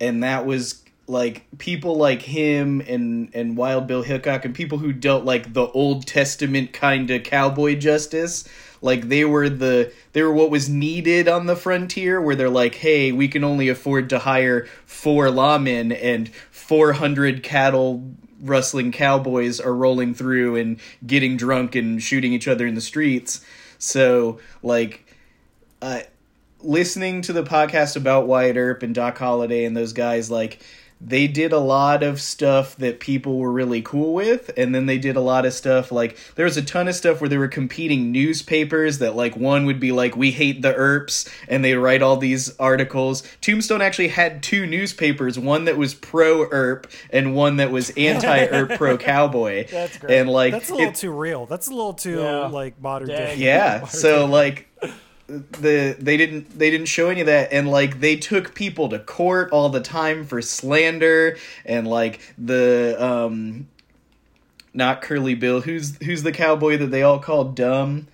and 0.00 0.22
that 0.22 0.46
was 0.46 0.82
like 1.06 1.44
people 1.58 1.96
like 1.96 2.22
him 2.22 2.80
and 2.86 3.30
and 3.34 3.56
Wild 3.56 3.86
Bill 3.86 4.02
Hickok 4.02 4.44
and 4.44 4.54
people 4.54 4.78
who 4.78 4.92
dealt 4.92 5.24
like 5.24 5.52
the 5.52 5.66
Old 5.68 6.06
Testament 6.06 6.72
kind 6.72 7.10
of 7.10 7.22
cowboy 7.22 7.76
justice. 7.76 8.48
Like 8.80 9.08
they 9.08 9.24
were 9.24 9.48
the 9.48 9.92
they 10.12 10.22
were 10.22 10.32
what 10.32 10.50
was 10.50 10.68
needed 10.68 11.28
on 11.28 11.46
the 11.46 11.56
frontier 11.56 12.20
where 12.20 12.34
they're 12.34 12.50
like, 12.50 12.76
"Hey, 12.76 13.12
we 13.12 13.28
can 13.28 13.44
only 13.44 13.68
afford 13.68 14.10
to 14.10 14.18
hire 14.18 14.66
four 14.86 15.28
lawmen 15.28 15.96
and 16.02 16.30
400 16.50 17.42
cattle 17.42 18.14
rustling 18.44 18.92
cowboys 18.92 19.60
are 19.60 19.74
rolling 19.74 20.14
through 20.14 20.56
and 20.56 20.78
getting 21.06 21.36
drunk 21.36 21.74
and 21.74 22.02
shooting 22.02 22.32
each 22.32 22.46
other 22.46 22.66
in 22.66 22.74
the 22.74 22.80
streets." 22.80 23.44
So, 23.78 24.38
like 24.62 25.06
uh, 25.82 26.00
listening 26.62 27.20
to 27.22 27.32
the 27.32 27.42
podcast 27.42 27.96
about 27.96 28.26
Wyatt 28.26 28.56
Earp 28.56 28.82
and 28.82 28.94
Doc 28.94 29.18
Holliday 29.18 29.64
and 29.64 29.76
those 29.76 29.92
guys, 29.92 30.30
like 30.30 30.60
they 31.06 31.26
did 31.26 31.52
a 31.52 31.58
lot 31.58 32.02
of 32.02 32.20
stuff 32.20 32.76
that 32.76 32.98
people 32.98 33.36
were 33.38 33.52
really 33.52 33.82
cool 33.82 34.14
with, 34.14 34.50
and 34.56 34.74
then 34.74 34.86
they 34.86 34.96
did 34.96 35.16
a 35.16 35.20
lot 35.20 35.44
of 35.44 35.52
stuff 35.52 35.92
like 35.92 36.16
there 36.34 36.44
was 36.46 36.56
a 36.56 36.62
ton 36.62 36.88
of 36.88 36.94
stuff 36.94 37.20
where 37.20 37.28
they 37.28 37.36
were 37.36 37.46
competing 37.48 38.10
newspapers 38.10 38.98
that 38.98 39.14
like 39.14 39.36
one 39.36 39.66
would 39.66 39.78
be 39.80 39.92
like 39.92 40.16
we 40.16 40.30
hate 40.30 40.62
the 40.62 40.74
Earps 40.74 41.28
and 41.48 41.64
they 41.64 41.74
write 41.74 42.02
all 42.02 42.16
these 42.16 42.56
articles. 42.58 43.22
Tombstone 43.40 43.82
actually 43.82 44.08
had 44.08 44.42
two 44.42 44.66
newspapers, 44.66 45.38
one 45.38 45.64
that 45.66 45.76
was 45.76 45.94
pro 45.94 46.48
Earp 46.50 46.90
and 47.10 47.34
one 47.34 47.56
that 47.56 47.70
was 47.70 47.90
anti 47.90 48.46
Earp 48.46 48.70
pro 48.78 48.96
cowboy. 48.96 49.66
That's 49.70 49.98
great. 49.98 50.18
And 50.20 50.30
like 50.30 50.52
That's 50.52 50.70
a 50.70 50.74
little 50.74 50.88
it- 50.90 50.94
too 50.96 51.12
real. 51.12 51.46
That's 51.46 51.68
a 51.68 51.74
little 51.74 51.94
too 51.94 52.20
Yeah. 52.20 52.46
like 52.46 52.80
modern 52.80 53.08
Dang. 53.08 53.18
day. 53.18 53.36
yeah 53.36 53.74
Modern 53.82 53.88
so 53.88 54.26
day. 54.26 54.32
like 54.32 54.68
the 55.26 55.96
they 55.98 56.16
didn't 56.16 56.58
they 56.58 56.70
didn't 56.70 56.86
show 56.86 57.08
any 57.08 57.20
of 57.20 57.26
that 57.26 57.52
and 57.52 57.68
like 57.70 58.00
they 58.00 58.16
took 58.16 58.54
people 58.54 58.90
to 58.90 58.98
court 58.98 59.50
all 59.52 59.70
the 59.70 59.80
time 59.80 60.24
for 60.24 60.42
slander 60.42 61.36
and 61.64 61.86
like 61.86 62.20
the 62.36 62.96
um 62.98 63.66
not 64.74 65.00
curly 65.00 65.34
bill 65.34 65.62
who's 65.62 65.96
who's 66.04 66.22
the 66.24 66.32
cowboy 66.32 66.76
that 66.76 66.88
they 66.88 67.02
all 67.02 67.18
call 67.18 67.44
dumb 67.44 68.06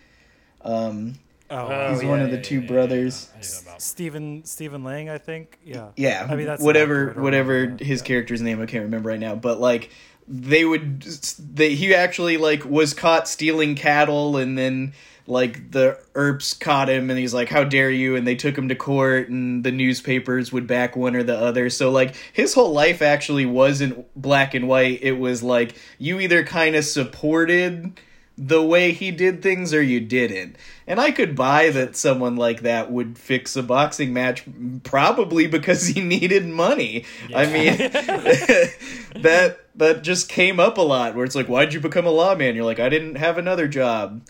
um 0.63 1.15
oh, 1.51 1.91
he's 1.91 2.03
yeah, 2.03 2.09
one 2.09 2.21
of 2.21 2.31
the 2.31 2.37
yeah, 2.37 2.43
two 2.43 2.61
yeah, 2.61 2.69
brothers 2.69 3.31
Stephen 3.79 4.45
Stephen 4.45 4.85
Lang, 4.85 5.09
I 5.09 5.17
think. 5.17 5.59
Yeah. 5.65 5.89
yeah 5.97 6.27
I 6.29 6.37
mean 6.37 6.47
that's 6.47 6.63
whatever 6.63 7.07
whatever 7.07 7.23
whatever, 7.65 7.85
his 7.85 8.01
yeah. 8.01 8.07
character's 8.07 8.41
name 8.41 8.61
i 8.61 8.67
can't 8.67 8.85
remember 8.85 9.09
right 9.09 9.19
now 9.19 9.35
but 9.35 9.59
like 9.59 9.91
they 10.29 10.65
would 10.65 11.03
they 11.03 11.75
he 11.75 11.93
actually 11.93 12.37
like 12.37 12.65
was 12.65 12.95
caught 12.95 13.27
stealing 13.27 13.75
cattle 13.75 14.37
and 14.37 14.57
then 14.57 14.93
like 15.27 15.71
the 15.71 15.99
earps 16.15 16.55
caught 16.55 16.89
him 16.89 17.11
and 17.11 17.19
he's 17.19 17.35
like 17.35 17.49
how 17.49 17.65
dare 17.65 17.91
you 17.91 18.17
and 18.17 18.27
they 18.27 18.35
took 18.35 18.57
him 18.57 18.69
to 18.69 18.75
court 18.75 19.29
and 19.29 19.65
the 19.65 19.73
newspapers 19.73 20.53
would 20.53 20.67
back 20.67 20.97
one 20.97 21.15
or 21.15 21.23
the 21.23 21.37
other 21.37 21.71
so 21.71 21.91
like 21.91 22.15
his 22.33 22.55
whole 22.55 22.73
life 22.73 23.03
actually 23.03 23.47
wasn't 23.47 24.07
black 24.21 24.55
and 24.55 24.69
white 24.69 24.99
it 25.03 25.19
was 25.19 25.43
like 25.43 25.77
you 25.99 26.21
either 26.21 26.45
kind 26.45 26.75
of 26.75 26.85
supported 26.85 27.99
the 28.41 28.63
way 28.63 28.93
he 28.93 29.11
did 29.11 29.43
things 29.43 29.75
or 29.75 29.83
you 29.83 30.01
didn't. 30.01 30.57
And 30.87 30.99
I 30.99 31.11
could 31.11 31.37
buy 31.37 31.69
that 31.71 31.95
someone 31.95 32.37
like 32.37 32.63
that 32.63 32.91
would 32.91 33.19
fix 33.19 33.55
a 33.55 33.63
boxing 33.63 34.15
match 34.15 34.45
probably 34.83 35.47
because 35.47 35.89
he 35.89 36.01
needed 36.05 36.47
money. 36.47 37.05
I 37.35 37.45
mean 37.45 37.77
that 39.23 39.59
that 39.75 40.03
just 40.03 40.31
came 40.31 40.59
up 40.59 40.79
a 40.79 40.83
lot 40.83 41.15
where 41.15 41.27
it's 41.27 41.37
like 41.37 41.49
why'd 41.49 41.75
you 41.75 41.81
become 41.81 42.07
a 42.07 42.11
lawman? 42.11 42.57
You're 42.57 42.65
like 42.65 42.81
I 42.81 42.89
didn't 42.89 43.17
have 43.17 43.37
another 43.37 43.69
job. 43.69 44.23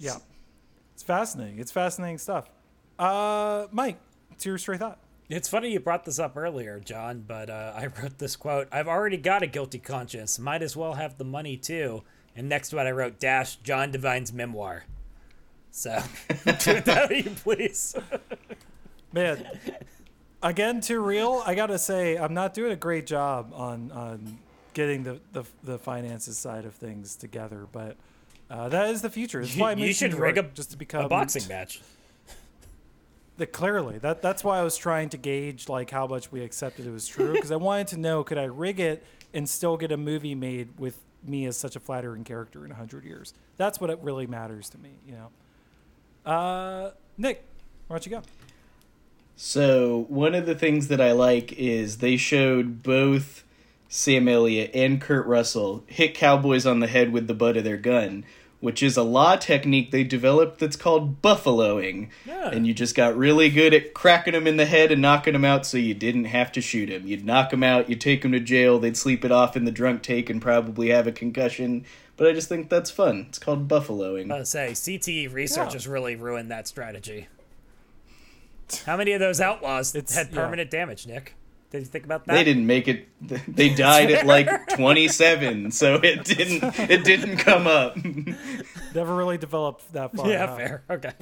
Yeah. 0.00 0.16
It's 0.94 1.02
fascinating. 1.02 1.58
It's 1.58 1.72
fascinating 1.72 2.18
stuff. 2.18 2.50
Uh 2.98 3.66
Mike, 3.70 3.98
it's 4.32 4.44
your 4.44 4.58
straight 4.58 4.80
thought. 4.80 4.98
It's 5.30 5.48
funny 5.48 5.70
you 5.70 5.78
brought 5.78 6.04
this 6.04 6.18
up 6.18 6.36
earlier, 6.36 6.80
John, 6.80 7.24
but 7.24 7.48
uh, 7.48 7.72
I 7.76 7.86
wrote 7.86 8.18
this 8.18 8.34
quote 8.34 8.66
I've 8.72 8.88
already 8.88 9.16
got 9.16 9.44
a 9.44 9.46
guilty 9.46 9.78
conscience. 9.78 10.40
Might 10.40 10.60
as 10.60 10.76
well 10.76 10.94
have 10.94 11.18
the 11.18 11.24
money, 11.24 11.56
too. 11.56 12.02
And 12.34 12.48
next 12.48 12.70
to 12.70 12.78
it, 12.78 12.82
I 12.82 12.90
wrote 12.90 13.20
dash 13.20 13.56
John 13.56 13.92
Divine's 13.92 14.32
memoir. 14.32 14.86
So, 15.70 16.02
do 16.28 16.74
with 16.74 16.84
that, 16.84 17.10
you 17.16 17.30
please. 17.30 17.94
Man, 19.12 19.46
again, 20.42 20.80
too 20.80 21.00
real. 21.00 21.44
I 21.46 21.54
gotta 21.54 21.78
say, 21.78 22.16
I'm 22.18 22.34
not 22.34 22.52
doing 22.52 22.72
a 22.72 22.76
great 22.76 23.06
job 23.06 23.52
on 23.54 23.92
on 23.92 24.38
getting 24.74 25.04
the 25.04 25.20
the, 25.32 25.44
the 25.62 25.78
finances 25.78 26.38
side 26.38 26.64
of 26.64 26.74
things 26.74 27.14
together, 27.14 27.68
but 27.70 27.96
uh, 28.50 28.68
that 28.68 28.90
is 28.90 29.00
the 29.00 29.10
future. 29.10 29.40
That's 29.40 29.56
why 29.56 29.70
I 29.70 29.74
you 29.74 29.92
should 29.92 30.14
rig 30.14 30.36
York, 30.36 30.48
a, 30.52 30.54
just 30.54 30.72
to 30.72 30.76
become 30.76 31.04
a 31.04 31.08
boxing 31.08 31.46
match. 31.48 31.80
The, 33.36 33.46
clearly, 33.46 33.98
that 33.98 34.20
that's 34.20 34.42
why 34.42 34.58
I 34.58 34.62
was 34.62 34.76
trying 34.76 35.08
to 35.10 35.16
gauge 35.16 35.68
like 35.68 35.90
how 35.90 36.06
much 36.06 36.32
we 36.32 36.42
accepted 36.42 36.86
it 36.86 36.90
was 36.90 37.06
true 37.06 37.32
because 37.32 37.52
I 37.52 37.56
wanted 37.68 37.86
to 37.88 37.96
know 37.96 38.24
could 38.24 38.38
I 38.38 38.44
rig 38.44 38.80
it 38.80 39.04
and 39.32 39.48
still 39.48 39.76
get 39.76 39.92
a 39.92 39.96
movie 39.96 40.34
made 40.34 40.78
with 40.78 40.98
me 41.22 41.46
as 41.46 41.56
such 41.56 41.76
a 41.76 41.80
flattering 41.80 42.24
character 42.24 42.64
in 42.64 42.72
hundred 42.72 43.04
years. 43.04 43.32
That's 43.56 43.80
what 43.80 43.88
it 43.88 43.98
really 44.02 44.26
matters 44.26 44.68
to 44.70 44.78
me, 44.78 44.90
you 45.06 45.12
know. 45.12 46.30
Uh, 46.30 46.90
Nick, 47.16 47.44
why 47.86 47.96
don't 47.96 48.06
you 48.06 48.10
go? 48.10 48.22
So 49.36 50.04
one 50.08 50.34
of 50.34 50.44
the 50.44 50.54
things 50.54 50.88
that 50.88 51.00
I 51.00 51.12
like 51.12 51.52
is 51.52 51.98
they 51.98 52.16
showed 52.16 52.82
both 52.82 53.44
Sam 53.88 54.28
Elliott 54.28 54.70
and 54.74 55.00
Kurt 55.00 55.26
Russell 55.26 55.82
hit 55.86 56.14
cowboys 56.14 56.66
on 56.66 56.80
the 56.80 56.86
head 56.86 57.12
with 57.12 57.26
the 57.26 57.34
butt 57.34 57.56
of 57.56 57.64
their 57.64 57.78
gun, 57.78 58.24
which 58.60 58.82
is 58.82 58.96
a 58.96 59.02
law 59.02 59.36
technique 59.36 59.90
they 59.90 60.04
developed 60.04 60.58
that's 60.58 60.76
called 60.76 61.22
buffaloing. 61.22 62.08
Yeah. 62.26 62.50
And 62.50 62.66
you 62.66 62.74
just 62.74 62.94
got 62.94 63.16
really 63.16 63.48
good 63.50 63.72
at 63.72 63.94
cracking 63.94 64.34
them 64.34 64.46
in 64.46 64.56
the 64.58 64.66
head 64.66 64.92
and 64.92 65.00
knocking 65.00 65.32
them 65.32 65.44
out 65.44 65.64
so 65.66 65.78
you 65.78 65.94
didn't 65.94 66.26
have 66.26 66.52
to 66.52 66.60
shoot 66.60 66.86
them. 66.90 67.06
You'd 67.06 67.24
knock 67.24 67.50
them 67.50 67.62
out, 67.62 67.88
you'd 67.88 68.00
take 68.00 68.22
them 68.22 68.32
to 68.32 68.40
jail, 68.40 68.78
they'd 68.78 68.96
sleep 68.96 69.24
it 69.24 69.32
off 69.32 69.56
in 69.56 69.64
the 69.64 69.72
drunk 69.72 70.02
take 70.02 70.28
and 70.28 70.42
probably 70.42 70.90
have 70.90 71.06
a 71.06 71.12
concussion. 71.12 71.84
But 72.16 72.26
I 72.28 72.32
just 72.32 72.48
think 72.50 72.68
that's 72.68 72.90
fun. 72.90 73.26
It's 73.30 73.38
called 73.38 73.66
buffaloing. 73.66 74.30
I 74.30 74.40
was 74.40 74.50
say 74.50 74.72
CTE 74.72 75.32
research 75.32 75.68
Yeah. 75.68 75.72
has 75.72 75.88
really 75.88 76.16
ruined 76.16 76.50
that 76.50 76.68
strategy. 76.68 77.28
How 78.84 78.96
many 78.96 79.12
of 79.12 79.20
those 79.20 79.40
outlaws 79.40 79.94
It's- 79.94 80.14
had 80.14 80.28
yeah. 80.30 80.44
permanent 80.44 80.70
damage, 80.70 81.06
Nick? 81.06 81.34
Did 81.70 81.80
you 81.80 81.84
think 81.84 82.04
about 82.04 82.26
that? 82.26 82.34
They 82.34 82.44
didn't 82.44 82.66
make 82.66 82.88
it. 82.88 83.08
They 83.48 83.68
died 83.68 84.10
at 84.10 84.26
like 84.26 84.68
27, 84.76 85.70
so 85.70 85.94
it 85.96 86.24
didn't. 86.24 86.78
It 86.90 87.04
didn't 87.04 87.36
come 87.36 87.66
up. 87.66 87.96
Never 88.94 89.14
really 89.14 89.38
developed 89.38 89.92
that 89.92 90.14
far. 90.14 90.28
Yeah, 90.28 90.46
huh? 90.46 90.56
fair. 90.56 90.82
Okay. 90.90 91.12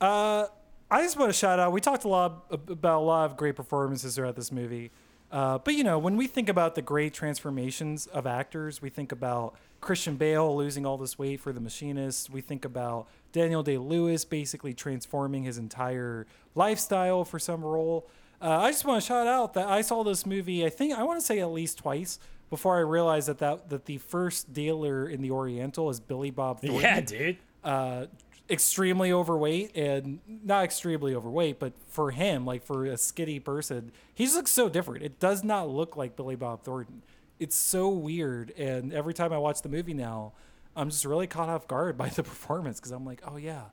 Uh, 0.00 0.46
I 0.90 1.02
just 1.02 1.18
want 1.18 1.30
to 1.30 1.32
shout 1.32 1.58
out. 1.58 1.72
We 1.72 1.80
talked 1.80 2.04
a 2.04 2.08
lot 2.08 2.46
about 2.50 2.98
a 2.98 3.04
lot 3.04 3.30
of 3.30 3.36
great 3.36 3.56
performances 3.56 4.16
throughout 4.16 4.36
this 4.36 4.50
movie. 4.50 4.90
Uh, 5.30 5.58
but 5.58 5.74
you 5.74 5.84
know, 5.84 5.98
when 5.98 6.16
we 6.16 6.26
think 6.26 6.48
about 6.48 6.74
the 6.74 6.82
great 6.82 7.14
transformations 7.14 8.06
of 8.06 8.26
actors, 8.26 8.82
we 8.82 8.90
think 8.90 9.12
about 9.12 9.54
Christian 9.80 10.16
Bale 10.16 10.56
losing 10.56 10.84
all 10.84 10.98
this 10.98 11.18
weight 11.18 11.40
for 11.40 11.52
The 11.52 11.60
Machinist. 11.60 12.30
We 12.30 12.40
think 12.40 12.64
about 12.64 13.06
Daniel 13.32 13.62
Day 13.62 13.78
Lewis 13.78 14.24
basically 14.24 14.74
transforming 14.74 15.44
his 15.44 15.56
entire 15.56 16.26
lifestyle 16.54 17.24
for 17.24 17.38
some 17.38 17.64
role. 17.64 18.08
Uh, 18.40 18.58
I 18.58 18.70
just 18.70 18.84
want 18.84 19.02
to 19.02 19.06
shout 19.06 19.26
out 19.26 19.54
that 19.54 19.68
I 19.68 19.82
saw 19.82 20.02
this 20.02 20.24
movie. 20.24 20.64
I 20.64 20.70
think 20.70 20.94
I 20.94 21.02
want 21.02 21.20
to 21.20 21.26
say 21.26 21.40
at 21.40 21.50
least 21.52 21.78
twice 21.78 22.18
before 22.48 22.76
I 22.76 22.80
realized 22.80 23.28
that 23.28 23.38
that, 23.38 23.68
that 23.68 23.84
the 23.84 23.98
first 23.98 24.52
dealer 24.52 25.08
in 25.08 25.20
the 25.22 25.30
Oriental 25.30 25.90
is 25.90 26.00
Billy 26.00 26.30
Bob 26.30 26.60
Thornton. 26.60 26.80
Yeah, 26.80 27.00
dude. 27.00 27.36
uh, 27.62 28.06
extremely 28.48 29.12
overweight 29.12 29.76
and 29.76 30.18
not 30.26 30.64
extremely 30.64 31.14
overweight, 31.14 31.60
but 31.60 31.72
for 31.86 32.10
him, 32.10 32.44
like 32.44 32.64
for 32.64 32.84
a 32.86 32.96
skinny 32.96 33.38
person, 33.38 33.92
he 34.12 34.24
just 34.24 34.36
looks 34.36 34.50
so 34.50 34.68
different. 34.68 35.04
It 35.04 35.20
does 35.20 35.44
not 35.44 35.68
look 35.68 35.96
like 35.96 36.16
Billy 36.16 36.34
Bob 36.34 36.62
Thornton. 36.64 37.02
It's 37.38 37.56
so 37.56 37.88
weird. 37.88 38.50
And 38.58 38.92
every 38.92 39.14
time 39.14 39.32
I 39.32 39.38
watch 39.38 39.62
the 39.62 39.68
movie 39.68 39.94
now, 39.94 40.32
I'm 40.74 40.90
just 40.90 41.04
really 41.04 41.26
caught 41.28 41.48
off 41.48 41.68
guard 41.68 41.96
by 41.98 42.08
the 42.08 42.22
performance 42.22 42.80
because 42.80 42.90
I'm 42.92 43.04
like, 43.04 43.22
oh 43.26 43.36
yeah, 43.36 43.64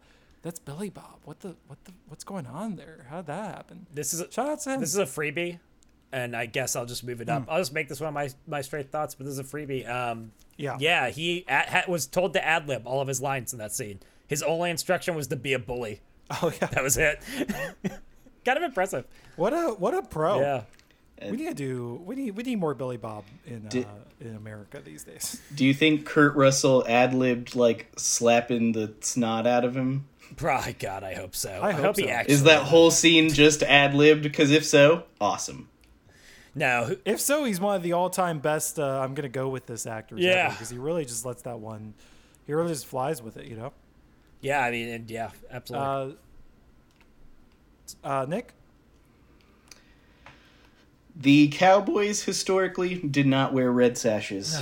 that's 0.42 0.60
Billy 0.60 0.90
Bob. 0.90 1.20
What 1.26 1.40
the 1.42 1.56
what 1.68 1.84
the 1.86 1.92
what's 2.08 2.24
going 2.24 2.46
on 2.48 2.76
there? 2.76 3.06
How'd 3.10 3.28
that 3.28 3.56
happen? 3.56 3.88
This 3.94 4.14
is 4.14 4.22
a, 4.22 4.32
Shout 4.32 4.50
out 4.50 4.60
to 4.62 4.74
him. 4.74 4.80
this 4.80 4.90
is 4.90 4.98
a 5.00 5.06
freebie, 5.06 5.60
and 6.12 6.36
I 6.36 6.46
guess 6.46 6.76
I'll 6.76 6.86
just 6.86 7.04
move 7.04 7.22
it 7.22 7.30
up. 7.30 7.46
I'll 7.50 7.60
just 7.60 7.74
make 7.74 7.88
this 7.90 8.00
one 8.00 8.08
of 8.10 8.14
my 8.14 8.30
my 8.48 8.62
straight 8.62 8.92
thoughts, 8.92 9.16
but 9.16 9.26
this 9.26 9.34
is 9.34 9.40
a 9.40 9.44
freebie. 9.44 9.88
Um, 9.90 10.32
Yeah. 10.58 10.78
yeah. 10.80 11.10
He 11.10 11.46
a- 11.48 11.70
ha- 11.70 11.84
was 11.88 12.06
told 12.08 12.34
to 12.34 12.46
ad 12.46 12.68
lib 12.68 12.84
all 12.88 13.02
of 13.02 13.08
his 13.08 13.22
lines 13.22 13.54
in 13.54 13.60
that 13.60 13.74
scene. 13.74 14.00
His 14.28 14.42
only 14.44 14.70
instruction 14.70 15.16
was 15.16 15.28
to 15.28 15.36
be 15.36 15.54
a 15.54 15.60
bully. 15.60 16.02
oh 16.42 16.52
yeah. 16.62 16.68
That 16.68 16.84
was 16.84 16.98
it. 16.98 17.22
kind 18.46 18.58
of 18.58 18.64
impressive. 18.64 19.06
What 19.36 19.54
a 19.54 19.70
what 19.78 19.94
a 19.94 20.02
pro. 20.02 20.40
Yeah. 20.42 20.62
We 21.22 21.32
need 21.38 21.48
to 21.50 21.54
do 21.54 22.02
we 22.06 22.16
need 22.16 22.32
we 22.32 22.44
need 22.44 22.60
more 22.60 22.74
Billy 22.74 22.98
Bob 22.98 23.24
in 23.46 23.66
uh, 23.66 23.70
Did- 23.70 23.88
in 24.20 24.36
America 24.36 24.82
these 24.84 25.04
days. 25.04 25.42
Do 25.56 25.66
you 25.66 25.74
think 25.74 26.06
Kurt 26.06 26.36
Russell 26.36 26.84
ad 26.88 27.14
libbed 27.14 27.56
like 27.56 27.88
slapping 27.98 28.72
the 28.72 28.94
snot 29.02 29.46
out 29.48 29.64
of 29.66 29.76
him? 29.76 30.08
By 30.42 30.76
God, 30.78 31.04
I 31.04 31.14
hope 31.14 31.36
so. 31.36 31.60
I, 31.64 31.72
hope 31.72 31.86
hope 31.86 31.98
he 31.98 32.10
actually. 32.10 32.34
Is 32.34 32.44
that 32.44 32.64
whole 32.64 32.92
scene 32.92 33.30
just 33.30 33.64
ad 33.64 33.94
libbed? 33.94 34.24
Because 34.24 34.52
if 34.52 34.66
so, 34.66 35.04
awesome. 35.22 35.70
no? 36.54 36.86
who- 36.86 36.98
If 37.06 37.22
so, 37.22 37.46
he's 37.46 37.60
one 37.62 37.76
of 37.78 37.84
the 37.84 37.94
all-time 37.94 38.40
best. 38.40 38.78
Uh, 38.78 39.00
I'm 39.00 39.14
gonna 39.14 39.30
go 39.30 39.48
with 39.48 39.68
this 39.68 39.86
actor. 39.88 40.16
Yeah. 40.18 40.50
because 40.50 40.70
he 40.70 40.78
really 40.78 41.06
just 41.06 41.26
lets 41.26 41.44
that 41.44 41.60
one. 41.60 41.94
He 42.46 42.54
really 42.54 42.70
just 42.70 42.86
flies 42.88 43.22
with 43.22 43.38
it, 43.38 43.46
you 43.46 43.56
know. 43.56 43.72
Yeah, 44.42 44.62
I 44.64 44.72
mean, 44.72 44.90
and 44.90 45.10
yeah, 45.10 45.32
absolutely. 45.50 46.18
Uh, 48.04 48.08
uh, 48.08 48.26
Nick, 48.28 48.54
The 51.20 51.48
Cowboys 51.50 52.24
historically 52.24 52.96
did 52.96 53.26
not 53.28 53.52
wear 53.54 53.72
red 53.72 53.98
sashes. 53.98 54.60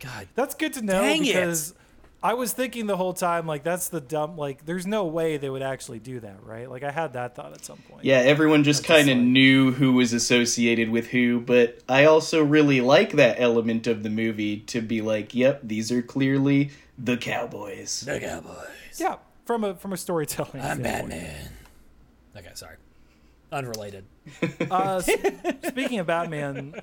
God, 0.00 0.28
that's 0.34 0.54
good 0.54 0.72
to 0.74 0.82
know 0.82 1.00
Dang 1.00 1.24
it. 1.24 1.28
because 1.28 1.74
I 2.22 2.34
was 2.34 2.52
thinking 2.52 2.86
the 2.86 2.96
whole 2.96 3.12
time 3.14 3.46
like 3.46 3.62
that's 3.62 3.88
the 3.88 4.00
dumb. 4.00 4.36
Like, 4.36 4.66
there's 4.66 4.86
no 4.86 5.04
way 5.06 5.36
they 5.36 5.48
would 5.48 5.62
actually 5.62 5.98
do 6.00 6.20
that, 6.20 6.42
right? 6.42 6.68
Like, 6.68 6.82
I 6.82 6.90
had 6.90 7.12
that 7.12 7.34
thought 7.36 7.52
at 7.52 7.64
some 7.64 7.78
point. 7.88 8.04
Yeah, 8.04 8.16
everyone 8.18 8.64
just 8.64 8.84
kind 8.84 9.08
of 9.08 9.16
like- 9.16 9.26
knew 9.26 9.70
who 9.72 9.92
was 9.92 10.12
associated 10.12 10.90
with 10.90 11.06
who, 11.08 11.40
but 11.40 11.78
I 11.88 12.04
also 12.06 12.42
really 12.42 12.80
like 12.80 13.12
that 13.12 13.36
element 13.40 13.86
of 13.86 14.02
the 14.02 14.10
movie 14.10 14.58
to 14.60 14.80
be 14.80 15.00
like, 15.02 15.34
yep, 15.34 15.60
these 15.62 15.92
are 15.92 16.02
clearly 16.02 16.70
the 16.98 17.16
Cowboys. 17.16 18.00
the 18.00 18.18
Cowboys. 18.20 18.98
yeah. 18.98 19.16
From 19.44 19.62
a 19.62 19.74
from 19.74 19.92
a 19.92 19.96
storytelling. 19.98 20.62
I'm 20.62 20.80
standpoint. 20.80 21.10
Batman. 21.10 21.48
Okay, 22.36 22.50
sorry. 22.54 22.76
Unrelated. 23.54 24.04
Uh, 24.70 25.00
speaking 25.00 25.98
of 25.98 26.06
Batman, 26.06 26.74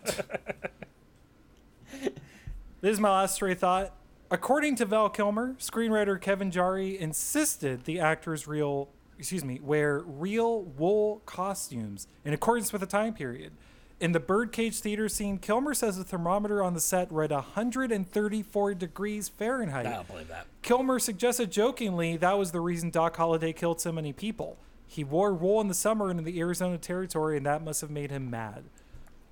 this 2.79 2.93
is 2.93 2.99
my 2.99 3.09
last 3.09 3.35
stray 3.35 3.53
thought. 3.55 3.93
According 4.29 4.75
to 4.77 4.85
Val 4.85 5.09
Kilmer, 5.09 5.55
screenwriter 5.59 6.19
Kevin 6.21 6.51
Jarre 6.51 6.97
insisted 6.97 7.83
the 7.83 7.99
actors 7.99 8.47
real, 8.47 8.89
excuse 9.17 9.43
me, 9.43 9.59
wear 9.61 9.99
real 9.99 10.61
wool 10.61 11.21
costumes 11.25 12.07
in 12.23 12.33
accordance 12.33 12.71
with 12.71 12.81
the 12.81 12.87
time 12.87 13.13
period. 13.13 13.51
In 13.99 14.13
the 14.13 14.19
birdcage 14.19 14.79
theater 14.79 15.09
scene, 15.09 15.37
Kilmer 15.37 15.73
says 15.73 15.97
the 15.97 16.03
thermometer 16.03 16.63
on 16.63 16.73
the 16.73 16.79
set 16.79 17.11
read 17.11 17.31
134 17.31 18.73
degrees 18.75 19.29
Fahrenheit. 19.29 19.85
I 19.85 19.91
don't 19.91 20.07
believe 20.07 20.27
that. 20.29 20.47
Kilmer 20.61 20.99
suggested 20.99 21.51
jokingly 21.51 22.17
that 22.17 22.37
was 22.37 22.51
the 22.51 22.61
reason 22.61 22.89
Doc 22.89 23.17
Holliday 23.17 23.51
killed 23.53 23.81
so 23.81 23.91
many 23.91 24.13
people. 24.13 24.57
He 24.93 25.05
wore 25.05 25.33
wool 25.33 25.61
in 25.61 25.69
the 25.69 25.73
summer 25.73 26.11
in 26.11 26.21
the 26.21 26.39
Arizona 26.41 26.77
territory, 26.77 27.37
and 27.37 27.45
that 27.45 27.63
must 27.63 27.79
have 27.79 27.89
made 27.89 28.11
him 28.11 28.29
mad. 28.29 28.65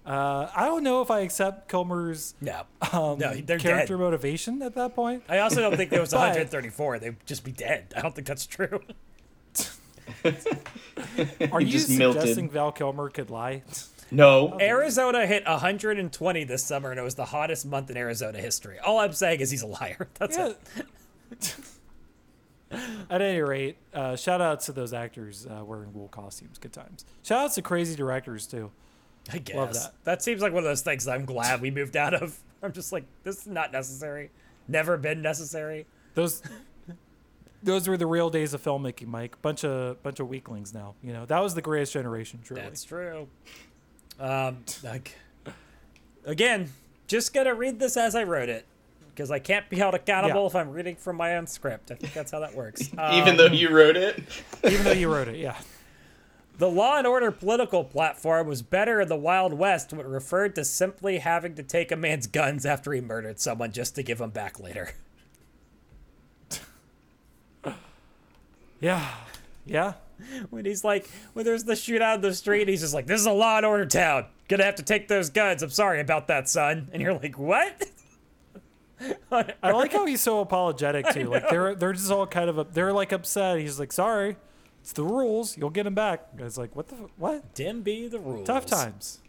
Uh, 0.06 0.50
I 0.56 0.64
don't 0.66 0.84
know 0.84 1.02
if 1.02 1.12
I 1.12 1.20
accept 1.20 1.68
Kilmer's 1.68 2.34
No. 2.40 2.62
um, 2.94 3.20
no, 3.20 3.34
character 3.58 3.66
dead. 3.66 4.00
motivation 4.00 4.62
at 4.62 4.74
that 4.76 4.96
point. 4.96 5.24
I 5.28 5.40
also 5.40 5.60
don't 5.60 5.76
think 5.76 5.90
there 5.90 6.00
was 6.00 6.14
134. 6.14 7.00
They'd 7.00 7.18
just 7.26 7.44
be 7.44 7.52
dead. 7.52 7.94
I 7.94 8.00
don't 8.02 8.16
think 8.16 8.26
that's 8.26 8.46
true. 8.46 8.82
Are 11.52 11.60
you 11.62 11.78
suggesting 11.80 11.98
melted. 11.98 12.52
Val 12.52 12.72
Kilmer 12.72 13.10
could 13.10 13.30
lie? 13.30 13.64
No. 14.12 14.58
Arizona 14.60 15.28
hit 15.28 15.46
120 15.46 16.44
this 16.46 16.64
summer, 16.64 16.90
and 16.90 17.00
it 17.00 17.04
was 17.04 17.14
the 17.14 17.26
hottest 17.26 17.68
month 17.68 17.92
in 17.92 17.98
Arizona 17.98 18.40
history. 18.40 18.80
All 18.80 18.98
I'm 18.98 19.14
saying 19.14 19.40
is 19.40 19.52
he's 19.52 19.62
a 19.62 19.68
liar. 19.68 20.08
That's 20.16 20.36
Yeah. 20.36 20.54
it. 21.32 21.56
At 23.10 23.22
any 23.22 23.42
rate, 23.42 23.78
uh, 23.94 24.16
shout 24.16 24.42
outs 24.42 24.68
to 24.68 24.72
those 24.72 24.94
actors 24.94 25.48
uh, 25.48 25.64
wearing 25.66 25.94
wool 25.94 26.08
costumes. 26.10 26.58
Good 26.58 26.74
times. 26.74 27.06
Shout 27.24 27.40
outs 27.40 27.56
to 27.56 27.62
crazy 27.62 27.96
directors 27.96 28.46
too. 28.46 28.72
I 29.32 29.40
guess. 29.40 29.56
Love 29.56 29.74
that. 29.74 29.94
that. 30.04 30.24
seems 30.24 30.42
like 30.42 30.54
one 30.54 30.64
of 30.64 30.70
those 30.70 30.82
things 30.82 31.08
I'm 31.08 31.26
glad 31.26 31.62
we 31.62 31.72
moved 31.72 31.98
out 31.98 32.14
of. 32.14 32.38
I'm 32.64 32.72
just 32.72 32.92
like, 32.92 33.06
this 33.24 33.38
is 33.38 33.48
not 33.48 33.72
necessary. 33.72 34.30
Never 34.68 34.98
been 34.98 35.22
necessary. 35.22 35.88
Those 36.14 36.44
those 37.64 37.88
were 37.88 37.98
the 37.98 38.06
real 38.06 38.30
days 38.30 38.54
of 38.54 38.64
filmmaking, 38.64 39.08
Mike. 39.08 39.42
Bunch 39.42 39.64
of 39.64 40.02
bunch 40.04 40.20
of 40.20 40.30
weaklings 40.30 40.74
now. 40.74 40.94
You 41.02 41.14
know 41.14 41.26
that 41.26 41.40
was 41.40 41.56
the 41.56 41.62
greatest 41.62 41.94
generation. 41.94 42.40
Truly. 42.44 42.62
That's 42.62 42.84
true. 42.84 43.28
Um, 44.20 44.64
like, 44.84 45.16
again, 46.26 46.70
just 47.08 47.34
gonna 47.34 47.56
read 47.56 47.80
this 47.80 47.98
as 47.98 48.16
I 48.16 48.24
wrote 48.24 48.50
it 48.50 48.66
because 49.20 49.32
I 49.32 49.40
can't 49.40 49.70
be 49.70 49.76
held 49.76 49.96
accountable 49.96 50.44
Yeah. 50.44 50.48
if 50.48 50.56
I'm 50.56 50.70
reading 50.72 50.96
from 50.96 51.18
my 51.18 51.36
own 51.36 51.46
script. 51.46 51.92
I 51.92 51.96
think 51.96 52.14
that's 52.14 52.32
how 52.32 52.40
that 52.40 52.56
works. 52.56 52.84
Even 53.12 53.32
Um, 53.32 53.36
though 53.36 53.48
you 53.48 53.68
wrote 53.70 53.98
it. 53.98 54.24
Even 54.64 54.86
though 54.86 54.94
you 54.94 55.14
wrote 55.14 55.28
it, 55.28 55.36
yeah. 55.36 55.58
The 56.58 56.70
Law 56.70 56.98
and 56.98 57.06
Order 57.06 57.30
political 57.30 57.84
platform 57.84 58.48
was 58.48 58.62
better 58.62 59.02
in 59.02 59.10
the 59.10 59.18
Wild 59.18 59.52
West 59.54 59.92
when 59.92 60.00
it 60.06 60.08
referred 60.08 60.56
to 60.56 60.64
simply 60.64 61.18
having 61.18 61.54
to 61.56 61.64
take 61.64 61.92
a 61.92 61.98
man's 61.98 62.28
guns 62.28 62.66
after 62.66 62.94
he 62.94 63.02
murdered 63.02 63.42
someone 63.42 63.74
just 63.74 63.94
to 63.96 64.04
give 64.04 64.20
them 64.20 64.30
back 64.30 64.58
later. 64.58 64.92
Yeah. 68.82 69.06
Yeah. 69.66 69.94
When 70.50 70.64
he's 70.64 70.86
like, 70.86 71.10
when 71.34 71.44
there's 71.44 71.66
the 71.66 71.74
shootout 71.74 72.16
in 72.16 72.22
the 72.22 72.34
street, 72.34 72.70
he's 72.70 72.80
just 72.80 72.94
like, 72.94 73.08
this 73.08 73.20
is 73.20 73.26
a 73.26 73.32
Law 73.34 73.58
and 73.58 73.66
Order 73.66 73.86
town. 73.86 74.28
Gonna 74.48 74.64
have 74.64 74.76
to 74.76 74.84
take 74.84 75.10
those 75.10 75.30
guns. 75.30 75.62
I'm 75.62 75.70
sorry 75.70 76.00
about 76.00 76.28
that, 76.28 76.48
son. 76.48 76.88
And 76.94 77.02
you're 77.02 77.12
like, 77.14 77.38
what? 77.38 77.84
I 79.32 79.72
like 79.72 79.94
how 79.94 80.06
he's 80.06 80.22
so 80.22 80.42
apologetic 80.42 81.10
too. 81.10 81.30
Like 81.30 81.50
they're 81.50 81.76
they're 81.76 81.94
just 81.94 82.12
all 82.12 82.28
kind 82.28 82.50
of 82.50 82.74
they're 82.74 82.94
like 82.94 83.12
upset. 83.12 83.60
He's 83.60 83.80
like, 83.80 83.92
"Sorry, 83.92 84.38
it's 84.82 84.94
the 84.94 85.04
rules. 85.04 85.58
You'll 85.58 85.70
get 85.70 85.86
him 85.86 85.96
back." 85.96 86.28
It's 86.38 86.58
like, 86.58 86.76
"What 86.76 86.90
the 86.90 86.96
what? 87.18 87.54
Dim 87.54 87.82
be 87.82 88.08
the 88.08 88.20
rules. 88.20 88.48
Tough 88.48 88.66
times." 88.66 89.20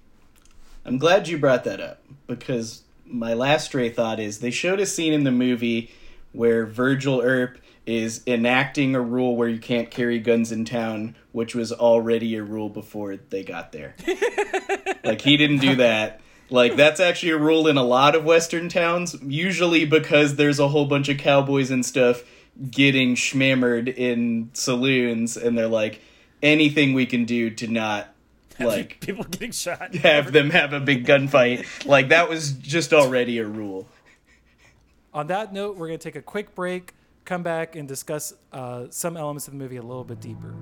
I'm 0.85 0.99
glad 0.99 1.29
you 1.29 1.39
brought 1.39 1.65
that 1.65 1.81
up 1.81 2.03
because 2.27 2.83
my 3.05 3.35
last 3.35 3.67
stray 3.67 3.91
thought 3.91 4.19
is 4.19 4.39
they 4.39 4.51
showed 4.51 4.81
a 4.81 4.87
scene 4.87 5.13
in 5.13 5.25
the 5.25 5.31
movie 5.31 5.91
where 6.33 6.65
Virgil 6.65 7.21
Earp 7.21 7.59
is 7.87 8.23
enacting 8.27 8.95
a 8.95 9.01
rule 9.01 9.37
where 9.37 9.49
you 9.49 9.59
can't 9.59 9.91
carry 9.91 10.19
guns 10.19 10.53
in 10.53 10.65
town, 10.65 11.17
which 11.33 11.55
was 11.55 11.73
already 11.73 12.37
a 12.37 12.43
rule 12.43 12.69
before 12.69 13.17
they 13.17 13.43
got 13.43 13.73
there. 13.73 13.95
like 15.05 15.21
he 15.21 15.37
didn't 15.37 15.59
do 15.59 15.77
that. 15.77 16.21
Like 16.51 16.77
that's 16.77 17.01
actually 17.01 17.33
a 17.33 17.39
rule 17.39 17.69
in 17.69 17.77
a 17.77 17.85
lot 17.85 18.15
of 18.15 18.25
western 18.25 18.69
towns, 18.69 19.17
usually 19.23 19.85
because 19.85 20.37
there's 20.37 20.59
a 20.59 20.69
whole 20.69 20.87
bunch 20.87 21.09
of 21.09 21.19
cowboys 21.19 21.71
and 21.71 21.85
stuff 21.87 22.23
getting 22.71 23.15
schmammered 23.15 23.89
in 23.97 24.51
saloons 24.53 25.37
and 25.37 25.57
they're 25.57 25.69
like 25.69 26.01
anything 26.43 26.93
we 26.93 27.07
can 27.07 27.25
do 27.25 27.51
to 27.51 27.67
not 27.67 28.13
like 28.59 29.01
People 29.01 29.25
getting 29.25 29.53
shot. 29.53 29.95
have 29.97 30.33
them 30.33 30.51
have 30.51 30.73
a 30.73 30.81
big 30.81 31.07
gunfight. 31.07 31.87
Like 31.87 32.09
that 32.09 32.29
was 32.29 32.53
just 32.53 32.93
already 32.93 33.39
a 33.39 33.47
rule. 33.47 33.89
On 35.13 35.27
that 35.29 35.53
note, 35.53 35.77
we're 35.77 35.89
gonna 35.89 35.99
take 35.99 36.17
a 36.17 36.23
quick 36.23 36.55
break, 36.55 36.95
come 37.25 37.43
back, 37.43 37.75
and 37.75 37.89
discuss 37.89 38.33
uh, 38.53 38.87
some 38.91 39.17
elements 39.17 39.49
of 39.49 39.55
the 39.55 39.59
movie 39.59 39.77
a 39.77 39.83
little 39.83 40.05
bit 40.05 40.21
deeper. 40.21 40.55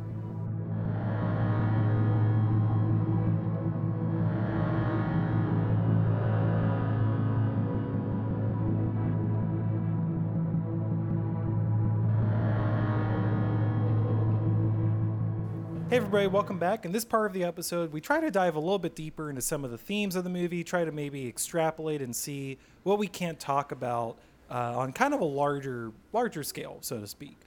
Hey 15.89 15.97
everybody, 15.97 16.27
welcome 16.27 16.59
back. 16.59 16.85
In 16.85 16.93
this 16.93 17.07
part 17.07 17.25
of 17.25 17.33
the 17.33 17.45
episode, 17.45 17.95
we 17.95 18.03
try 18.03 18.21
to 18.21 18.31
dive 18.31 18.57
a 18.57 18.61
little 18.61 18.79
bit 18.79 18.95
deeper 18.95 19.31
into 19.31 19.41
some 19.41 19.65
of 19.65 19.71
the 19.71 19.79
themes 19.79 20.17
of 20.17 20.25
the 20.25 20.29
movie, 20.29 20.63
try 20.63 20.85
to 20.85 20.93
maybe 20.93 21.27
extrapolate 21.27 22.03
and 22.03 22.15
see 22.15 22.59
what 22.83 22.99
we 22.99 23.07
can't 23.07 23.41
talk 23.41 23.73
about 23.73 24.19
uh, 24.51 24.77
on 24.77 24.93
kind 24.93 25.15
of 25.15 25.23
a 25.23 25.25
larger, 25.25 25.93
larger 26.13 26.43
scale, 26.43 26.77
so 26.83 27.01
to 27.01 27.07
speak. 27.07 27.39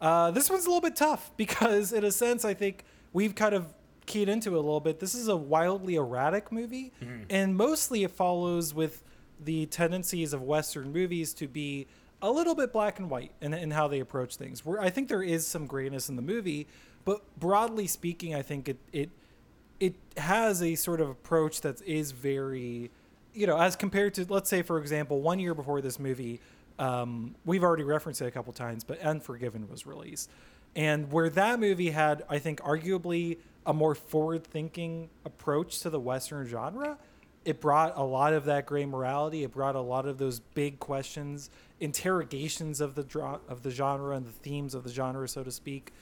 Uh, 0.00 0.32
this 0.32 0.50
one's 0.50 0.64
a 0.64 0.68
little 0.68 0.80
bit 0.80 0.96
tough 0.96 1.30
because, 1.36 1.92
in 1.92 2.02
a 2.02 2.10
sense, 2.10 2.44
I 2.44 2.52
think 2.52 2.84
we've 3.12 3.36
kind 3.36 3.54
of 3.54 3.72
keyed 4.06 4.28
into 4.28 4.50
it 4.50 4.58
a 4.58 4.60
little 4.60 4.80
bit, 4.80 4.98
this 4.98 5.14
is 5.14 5.28
a 5.28 5.36
wildly 5.36 5.94
erratic 5.94 6.50
movie, 6.50 6.92
and 7.30 7.54
mostly 7.56 8.02
it 8.02 8.10
follows 8.10 8.74
with 8.74 9.04
the 9.38 9.66
tendencies 9.66 10.32
of 10.32 10.42
Western 10.42 10.92
movies 10.92 11.32
to 11.34 11.46
be 11.46 11.86
a 12.20 12.30
little 12.30 12.54
bit 12.54 12.72
black 12.72 12.98
and 12.98 13.08
white 13.08 13.32
in, 13.40 13.54
in 13.54 13.70
how 13.70 13.86
they 13.86 14.00
approach 14.00 14.36
things. 14.36 14.64
Where 14.64 14.80
I 14.80 14.90
think 14.90 15.08
there 15.08 15.22
is 15.22 15.46
some 15.46 15.66
grayness 15.66 16.08
in 16.08 16.16
the 16.16 16.22
movie, 16.22 16.66
but 17.04 17.22
broadly 17.38 17.86
speaking, 17.86 18.34
I 18.34 18.42
think 18.42 18.68
it 18.68 18.78
it 18.92 19.10
it 19.80 19.94
has 20.16 20.62
a 20.62 20.74
sort 20.74 21.00
of 21.00 21.10
approach 21.10 21.60
that 21.62 21.82
is 21.82 22.12
very, 22.12 22.90
you 23.34 23.46
know, 23.46 23.58
as 23.58 23.76
compared 23.76 24.14
to 24.14 24.26
let's 24.28 24.48
say 24.48 24.62
for 24.62 24.78
example, 24.78 25.20
one 25.20 25.38
year 25.38 25.54
before 25.54 25.80
this 25.80 25.98
movie, 25.98 26.40
um, 26.78 27.34
we've 27.44 27.62
already 27.62 27.84
referenced 27.84 28.22
it 28.22 28.26
a 28.26 28.30
couple 28.30 28.52
times, 28.52 28.84
but 28.84 29.00
Unforgiven 29.00 29.68
was 29.68 29.86
released, 29.86 30.30
and 30.74 31.10
where 31.12 31.28
that 31.30 31.60
movie 31.60 31.90
had, 31.90 32.24
I 32.28 32.38
think, 32.38 32.60
arguably 32.60 33.38
a 33.66 33.72
more 33.72 33.94
forward-thinking 33.94 35.08
approach 35.24 35.80
to 35.80 35.90
the 35.90 36.00
Western 36.00 36.46
genre. 36.46 36.98
It 37.44 37.60
brought 37.60 37.96
a 37.96 38.02
lot 38.02 38.32
of 38.32 38.46
that 38.46 38.66
gray 38.66 38.86
morality. 38.86 39.42
It 39.42 39.52
brought 39.52 39.74
a 39.74 39.80
lot 39.80 40.06
of 40.06 40.18
those 40.18 40.40
big 40.40 40.78
questions, 40.80 41.50
interrogations 41.80 42.80
of 42.80 42.94
the 42.94 43.02
dra- 43.02 43.40
of 43.48 43.62
the 43.62 43.70
genre 43.70 44.16
and 44.16 44.26
the 44.26 44.32
themes 44.32 44.74
of 44.74 44.84
the 44.84 44.90
genre, 44.90 45.28
so 45.28 45.42
to 45.42 45.50
speak. 45.50 45.92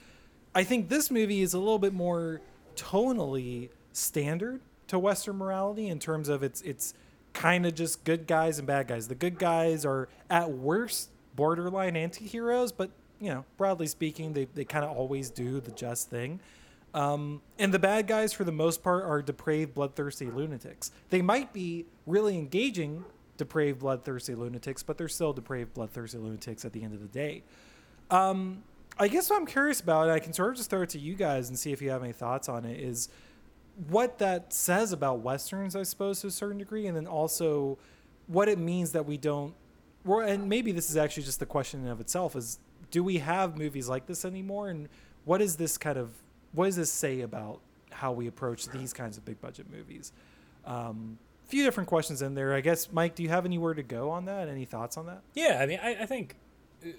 I 0.55 0.63
think 0.63 0.89
this 0.89 1.09
movie 1.09 1.41
is 1.41 1.53
a 1.53 1.59
little 1.59 1.79
bit 1.79 1.93
more 1.93 2.41
tonally 2.75 3.69
standard 3.91 4.61
to 4.87 4.99
Western 4.99 5.37
morality 5.37 5.87
in 5.87 5.99
terms 5.99 6.29
of 6.29 6.43
it's 6.43 6.61
it's 6.61 6.93
kind 7.33 7.65
of 7.65 7.73
just 7.73 8.03
good 8.03 8.27
guys 8.27 8.59
and 8.59 8.67
bad 8.67 8.87
guys. 8.87 9.07
The 9.07 9.15
good 9.15 9.39
guys 9.39 9.85
are 9.85 10.07
at 10.29 10.51
worst 10.51 11.09
borderline 11.35 11.95
anti-heroes, 11.95 12.71
but 12.71 12.91
you 13.19 13.29
know, 13.29 13.45
broadly 13.57 13.87
speaking, 13.87 14.33
they, 14.33 14.45
they 14.53 14.65
kind 14.65 14.85
of 14.85 14.95
always 14.95 15.29
do 15.29 15.59
the 15.59 15.71
just 15.71 16.09
thing. 16.09 16.39
Um, 16.93 17.41
and 17.57 17.73
the 17.73 17.79
bad 17.79 18.05
guys, 18.05 18.33
for 18.33 18.43
the 18.43 18.51
most 18.51 18.83
part, 18.83 19.03
are 19.05 19.21
depraved, 19.21 19.73
bloodthirsty 19.73 20.27
lunatics. 20.27 20.91
They 21.09 21.21
might 21.21 21.53
be 21.53 21.85
really 22.05 22.37
engaging 22.37 23.03
depraved, 23.37 23.79
bloodthirsty 23.79 24.35
lunatics, 24.35 24.83
but 24.83 24.97
they're 24.97 25.07
still 25.07 25.33
depraved, 25.33 25.73
bloodthirsty 25.73 26.19
lunatics 26.19 26.65
at 26.65 26.73
the 26.73 26.83
end 26.83 26.93
of 26.93 27.01
the 27.01 27.07
day. 27.07 27.43
Um, 28.11 28.63
I 28.97 29.07
guess 29.07 29.29
what 29.29 29.39
I'm 29.39 29.45
curious 29.45 29.81
about, 29.81 30.03
and 30.03 30.11
I 30.11 30.19
can 30.19 30.33
sort 30.33 30.51
of 30.51 30.57
just 30.57 30.69
throw 30.69 30.83
it 30.83 30.89
to 30.89 30.99
you 30.99 31.15
guys 31.15 31.49
and 31.49 31.57
see 31.57 31.71
if 31.71 31.81
you 31.81 31.89
have 31.89 32.03
any 32.03 32.13
thoughts 32.13 32.47
on 32.47 32.65
it, 32.65 32.79
is 32.79 33.09
what 33.87 34.19
that 34.19 34.53
says 34.53 34.91
about 34.91 35.19
westerns, 35.19 35.75
I 35.75 35.83
suppose, 35.83 36.21
to 36.21 36.27
a 36.27 36.31
certain 36.31 36.59
degree, 36.59 36.85
and 36.85 36.95
then 36.95 37.07
also 37.07 37.77
what 38.27 38.47
it 38.47 38.59
means 38.59 38.91
that 38.91 39.05
we 39.05 39.17
don't. 39.17 39.53
Well, 40.05 40.19
and 40.19 40.47
maybe 40.47 40.71
this 40.71 40.89
is 40.89 40.97
actually 40.97 41.23
just 41.23 41.39
the 41.39 41.45
question 41.45 41.83
in 41.83 41.87
of 41.87 41.99
itself: 41.99 42.35
is 42.35 42.59
do 42.91 43.03
we 43.03 43.17
have 43.17 43.57
movies 43.57 43.89
like 43.89 44.05
this 44.05 44.25
anymore? 44.25 44.69
And 44.69 44.89
what 45.25 45.41
is 45.41 45.55
this 45.55 45.77
kind 45.77 45.97
of 45.97 46.11
what 46.53 46.65
does 46.65 46.75
this 46.75 46.91
say 46.91 47.21
about 47.21 47.59
how 47.91 48.11
we 48.11 48.27
approach 48.27 48.67
these 48.69 48.93
kinds 48.93 49.17
of 49.17 49.25
big 49.25 49.41
budget 49.41 49.65
movies? 49.71 50.11
Um, 50.65 51.17
a 51.43 51.49
few 51.49 51.63
different 51.63 51.89
questions 51.89 52.21
in 52.21 52.35
there. 52.35 52.53
I 52.53 52.61
guess, 52.61 52.91
Mike, 52.91 53.15
do 53.15 53.23
you 53.23 53.29
have 53.29 53.45
anywhere 53.45 53.73
to 53.73 53.83
go 53.83 54.11
on 54.11 54.25
that? 54.25 54.47
Any 54.47 54.65
thoughts 54.65 54.97
on 54.97 55.07
that? 55.07 55.21
Yeah, 55.33 55.59
I 55.61 55.65
mean, 55.65 55.79
I, 55.81 56.03
I 56.03 56.05
think, 56.05 56.35
uh, 56.85 56.89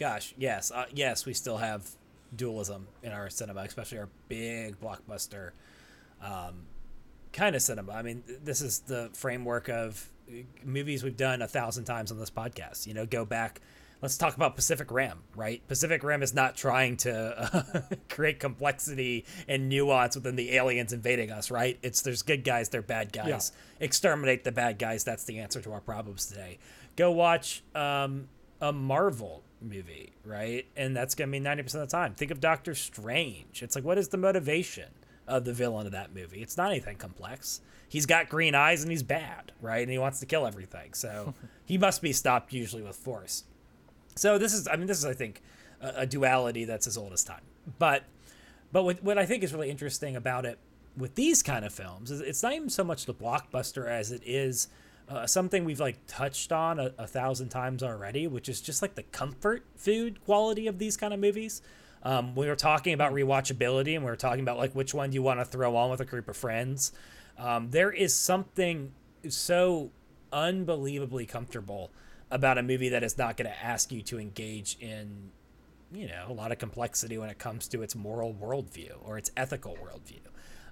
gosh, 0.00 0.34
yes, 0.38 0.72
uh, 0.72 0.86
yes, 0.92 1.26
we 1.26 1.34
still 1.34 1.58
have 1.58 1.88
dualism 2.34 2.88
in 3.02 3.12
our 3.12 3.28
cinema, 3.28 3.60
especially 3.60 3.98
our 3.98 4.08
big 4.28 4.80
blockbuster 4.80 5.50
um, 6.22 6.62
kind 7.32 7.54
of 7.54 7.62
cinema. 7.62 7.92
I 7.92 8.02
mean, 8.02 8.24
this 8.42 8.62
is 8.62 8.80
the 8.80 9.10
framework 9.12 9.68
of 9.68 10.08
uh, 10.28 10.36
movies 10.64 11.04
we've 11.04 11.16
done 11.16 11.42
a 11.42 11.46
thousand 11.46 11.84
times 11.84 12.10
on 12.10 12.18
this 12.18 12.30
podcast. 12.30 12.86
You 12.86 12.94
know, 12.94 13.04
go 13.04 13.26
back. 13.26 13.60
Let's 14.00 14.16
talk 14.16 14.34
about 14.34 14.56
Pacific 14.56 14.90
Rim, 14.90 15.18
right? 15.36 15.60
Pacific 15.68 16.02
Rim 16.02 16.22
is 16.22 16.32
not 16.32 16.56
trying 16.56 16.96
to 16.98 17.52
uh, 17.54 17.80
create 18.08 18.40
complexity 18.40 19.26
and 19.46 19.68
nuance 19.68 20.14
within 20.14 20.36
the 20.36 20.52
aliens 20.52 20.94
invading 20.94 21.30
us, 21.30 21.50
right? 21.50 21.78
It's 21.82 22.00
there's 22.00 22.22
good 22.22 22.42
guys, 22.42 22.70
they're 22.70 22.80
bad 22.80 23.12
guys. 23.12 23.52
Exterminate 23.80 24.44
the 24.44 24.52
bad 24.52 24.78
guys. 24.78 25.04
That's 25.04 25.24
the 25.24 25.40
answer 25.40 25.60
to 25.60 25.72
our 25.72 25.82
problems 25.82 26.24
today. 26.24 26.58
Go 26.96 27.10
watch 27.10 27.62
um, 27.74 28.28
a 28.62 28.72
Marvel 28.72 29.42
movie, 29.60 30.12
right? 30.24 30.66
And 30.76 30.96
that's 30.96 31.14
gonna 31.14 31.30
be 31.30 31.40
ninety 31.40 31.62
percent 31.62 31.82
of 31.82 31.90
the 31.90 31.96
time. 31.96 32.14
Think 32.14 32.30
of 32.30 32.40
Doctor 32.40 32.74
Strange. 32.74 33.62
It's 33.62 33.74
like, 33.74 33.84
what 33.84 33.98
is 33.98 34.08
the 34.08 34.18
motivation 34.18 34.88
of 35.26 35.44
the 35.44 35.52
villain 35.52 35.86
of 35.86 35.92
that 35.92 36.14
movie? 36.14 36.42
It's 36.42 36.56
not 36.56 36.70
anything 36.70 36.96
complex. 36.96 37.60
He's 37.88 38.06
got 38.06 38.28
green 38.28 38.54
eyes 38.54 38.82
and 38.82 38.90
he's 38.90 39.02
bad, 39.02 39.52
right? 39.60 39.82
And 39.82 39.90
he 39.90 39.98
wants 39.98 40.20
to 40.20 40.26
kill 40.26 40.46
everything. 40.46 40.94
So 40.94 41.34
he 41.64 41.76
must 41.76 42.00
be 42.02 42.12
stopped 42.12 42.52
usually 42.52 42.82
with 42.82 42.94
force. 42.96 43.44
So 44.14 44.38
this 44.38 44.52
is, 44.52 44.68
I 44.68 44.76
mean, 44.76 44.86
this 44.86 44.98
is, 44.98 45.04
I 45.04 45.12
think, 45.12 45.42
a, 45.80 46.02
a 46.02 46.06
duality 46.06 46.64
that's 46.64 46.86
as 46.86 46.96
old 46.96 47.12
as 47.12 47.24
time. 47.24 47.42
But, 47.78 48.04
but 48.70 48.84
what, 48.84 49.02
what 49.02 49.18
I 49.18 49.26
think 49.26 49.42
is 49.42 49.52
really 49.52 49.70
interesting 49.70 50.14
about 50.14 50.46
it 50.46 50.58
with 50.96 51.16
these 51.16 51.42
kind 51.42 51.64
of 51.64 51.72
films 51.72 52.10
is 52.10 52.20
it's 52.20 52.42
not 52.42 52.52
even 52.52 52.70
so 52.70 52.84
much 52.84 53.06
the 53.06 53.14
blockbuster 53.14 53.88
as 53.88 54.12
it 54.12 54.22
is 54.24 54.68
uh, 55.10 55.26
something 55.26 55.64
we've 55.64 55.80
like 55.80 55.98
touched 56.06 56.52
on 56.52 56.78
a, 56.78 56.92
a 56.96 57.06
thousand 57.06 57.48
times 57.48 57.82
already, 57.82 58.26
which 58.26 58.48
is 58.48 58.60
just 58.60 58.80
like 58.80 58.94
the 58.94 59.02
comfort 59.02 59.64
food 59.76 60.24
quality 60.24 60.68
of 60.68 60.78
these 60.78 60.96
kind 60.96 61.12
of 61.12 61.18
movies. 61.18 61.60
Um, 62.02 62.34
we 62.34 62.46
were 62.46 62.56
talking 62.56 62.94
about 62.94 63.12
rewatchability, 63.12 63.94
and 63.94 64.04
we 64.04 64.10
were 64.10 64.16
talking 64.16 64.40
about 64.40 64.56
like 64.56 64.72
which 64.72 64.94
one 64.94 65.10
do 65.10 65.14
you 65.14 65.22
want 65.22 65.40
to 65.40 65.44
throw 65.44 65.76
on 65.76 65.90
with 65.90 66.00
a 66.00 66.04
group 66.04 66.28
of 66.28 66.36
friends. 66.36 66.92
Um, 67.36 67.70
there 67.70 67.90
is 67.90 68.14
something 68.14 68.92
so 69.28 69.90
unbelievably 70.32 71.26
comfortable 71.26 71.90
about 72.30 72.56
a 72.56 72.62
movie 72.62 72.90
that 72.90 73.02
is 73.02 73.18
not 73.18 73.36
going 73.36 73.50
to 73.50 73.64
ask 73.64 73.90
you 73.90 74.02
to 74.02 74.18
engage 74.18 74.76
in, 74.80 75.30
you 75.92 76.06
know, 76.06 76.26
a 76.28 76.32
lot 76.32 76.52
of 76.52 76.58
complexity 76.58 77.18
when 77.18 77.28
it 77.28 77.38
comes 77.38 77.66
to 77.68 77.82
its 77.82 77.96
moral 77.96 78.32
worldview 78.32 78.92
or 79.02 79.18
its 79.18 79.32
ethical 79.36 79.76
worldview. 79.76 80.20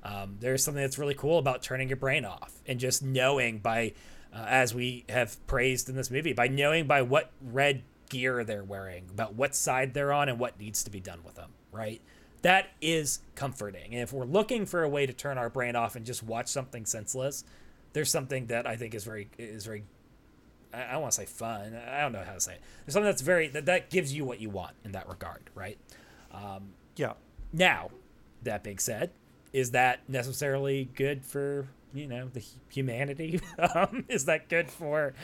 Um, 0.04 0.36
there's 0.38 0.62
something 0.62 0.82
that's 0.82 0.98
really 0.98 1.14
cool 1.14 1.38
about 1.38 1.62
turning 1.62 1.88
your 1.88 1.96
brain 1.96 2.24
off 2.24 2.52
and 2.66 2.78
just 2.78 3.02
knowing 3.02 3.58
by, 3.58 3.94
uh, 4.32 4.44
as 4.46 4.74
we 4.74 5.04
have 5.08 5.44
praised 5.46 5.88
in 5.88 5.96
this 5.96 6.10
movie, 6.10 6.32
by 6.32 6.48
knowing 6.48 6.86
by 6.86 7.02
what 7.02 7.30
red 7.40 7.82
gear 8.08 8.44
they're 8.44 8.64
wearing, 8.64 9.06
about 9.10 9.34
what 9.34 9.54
side 9.54 9.94
they're 9.94 10.12
on, 10.12 10.28
and 10.28 10.38
what 10.38 10.58
needs 10.58 10.82
to 10.84 10.90
be 10.90 11.00
done 11.00 11.20
with 11.24 11.34
them, 11.34 11.50
right? 11.72 12.00
That 12.42 12.68
is 12.80 13.20
comforting. 13.34 13.92
And 13.92 14.02
if 14.02 14.12
we're 14.12 14.24
looking 14.24 14.64
for 14.64 14.82
a 14.82 14.88
way 14.88 15.06
to 15.06 15.12
turn 15.12 15.38
our 15.38 15.50
brain 15.50 15.74
off 15.76 15.96
and 15.96 16.06
just 16.06 16.22
watch 16.22 16.48
something 16.48 16.86
senseless, 16.86 17.44
there's 17.92 18.10
something 18.10 18.46
that 18.46 18.66
I 18.66 18.76
think 18.76 18.94
is 18.94 19.04
very 19.04 19.28
is 19.38 19.64
very 19.64 19.84
I 20.72 20.98
want 20.98 21.12
to 21.12 21.16
say 21.16 21.26
fun. 21.26 21.74
I 21.74 22.00
don't 22.02 22.12
know 22.12 22.22
how 22.22 22.34
to 22.34 22.40
say 22.40 22.54
it. 22.54 22.60
There's 22.84 22.92
something 22.92 23.08
that's 23.10 23.22
very 23.22 23.48
that, 23.48 23.66
that 23.66 23.90
gives 23.90 24.12
you 24.14 24.24
what 24.24 24.40
you 24.40 24.50
want 24.50 24.74
in 24.84 24.92
that 24.92 25.08
regard, 25.08 25.40
right? 25.54 25.78
Um, 26.32 26.74
Yeah. 26.96 27.14
now, 27.52 27.90
that 28.42 28.62
being 28.62 28.78
said, 28.78 29.10
is 29.52 29.70
that 29.70 30.08
necessarily 30.08 30.90
good 30.94 31.24
for 31.24 31.68
you 31.94 32.06
know 32.06 32.28
the 32.28 32.44
humanity? 32.70 33.40
um, 33.74 34.04
is 34.08 34.26
that 34.26 34.48
good 34.48 34.70
for? 34.70 35.14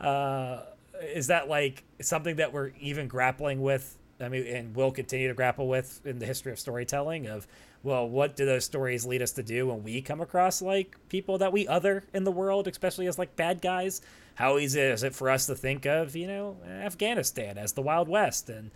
Uh, 0.00 0.60
is 1.02 1.28
that 1.28 1.48
like 1.48 1.84
something 2.00 2.36
that 2.36 2.52
we're 2.52 2.72
even 2.80 3.08
grappling 3.08 3.60
with? 3.62 3.98
I 4.20 4.28
mean, 4.28 4.46
and 4.46 4.76
will 4.76 4.92
continue 4.92 5.28
to 5.28 5.34
grapple 5.34 5.66
with 5.66 6.00
in 6.06 6.18
the 6.18 6.26
history 6.26 6.52
of 6.52 6.58
storytelling. 6.58 7.26
Of 7.26 7.46
well, 7.82 8.08
what 8.08 8.36
do 8.36 8.46
those 8.46 8.64
stories 8.64 9.04
lead 9.04 9.22
us 9.22 9.32
to 9.32 9.42
do 9.42 9.66
when 9.66 9.82
we 9.82 10.00
come 10.00 10.20
across 10.20 10.62
like 10.62 10.96
people 11.08 11.38
that 11.38 11.52
we 11.52 11.66
other 11.66 12.04
in 12.14 12.24
the 12.24 12.30
world, 12.30 12.68
especially 12.68 13.06
as 13.06 13.18
like 13.18 13.34
bad 13.36 13.60
guys? 13.60 14.00
How 14.36 14.58
easy 14.58 14.80
is 14.80 15.02
it 15.02 15.14
for 15.14 15.28
us 15.28 15.46
to 15.46 15.54
think 15.54 15.86
of 15.86 16.14
you 16.14 16.28
know 16.28 16.56
Afghanistan 16.66 17.58
as 17.58 17.72
the 17.72 17.82
Wild 17.82 18.08
West 18.08 18.48
and 18.48 18.70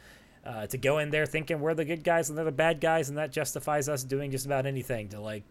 uh, 0.47 0.66
to 0.68 0.78
go 0.78 0.98
in 0.98 1.10
there 1.10 1.27
thinking 1.27 1.60
we're 1.60 1.74
the 1.74 1.85
good 1.85 2.05
guys 2.05 2.28
and 2.28 2.39
they're 2.39 2.44
the 2.44 2.52
bad 2.52 2.81
guys, 2.81 3.09
and 3.09 3.18
that 3.18 3.32
justifies 3.32 3.89
us 3.89 4.05
doing 4.05 4.31
just 4.31 4.47
about 4.47 4.64
anything 4.64 5.09
to 5.09 5.20
like, 5.20 5.43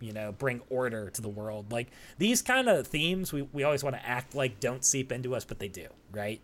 you 0.00 0.12
know, 0.12 0.32
bring 0.32 0.60
order 0.70 1.10
to 1.10 1.22
the 1.22 1.28
world. 1.28 1.72
Like 1.72 1.88
these 2.18 2.42
kind 2.42 2.68
of 2.68 2.86
themes, 2.86 3.32
we, 3.32 3.42
we 3.42 3.62
always 3.62 3.82
want 3.82 3.96
to 3.96 4.06
act 4.06 4.34
like 4.34 4.60
don't 4.60 4.84
seep 4.84 5.12
into 5.12 5.34
us, 5.34 5.44
but 5.44 5.58
they 5.58 5.68
do, 5.68 5.86
right? 6.12 6.40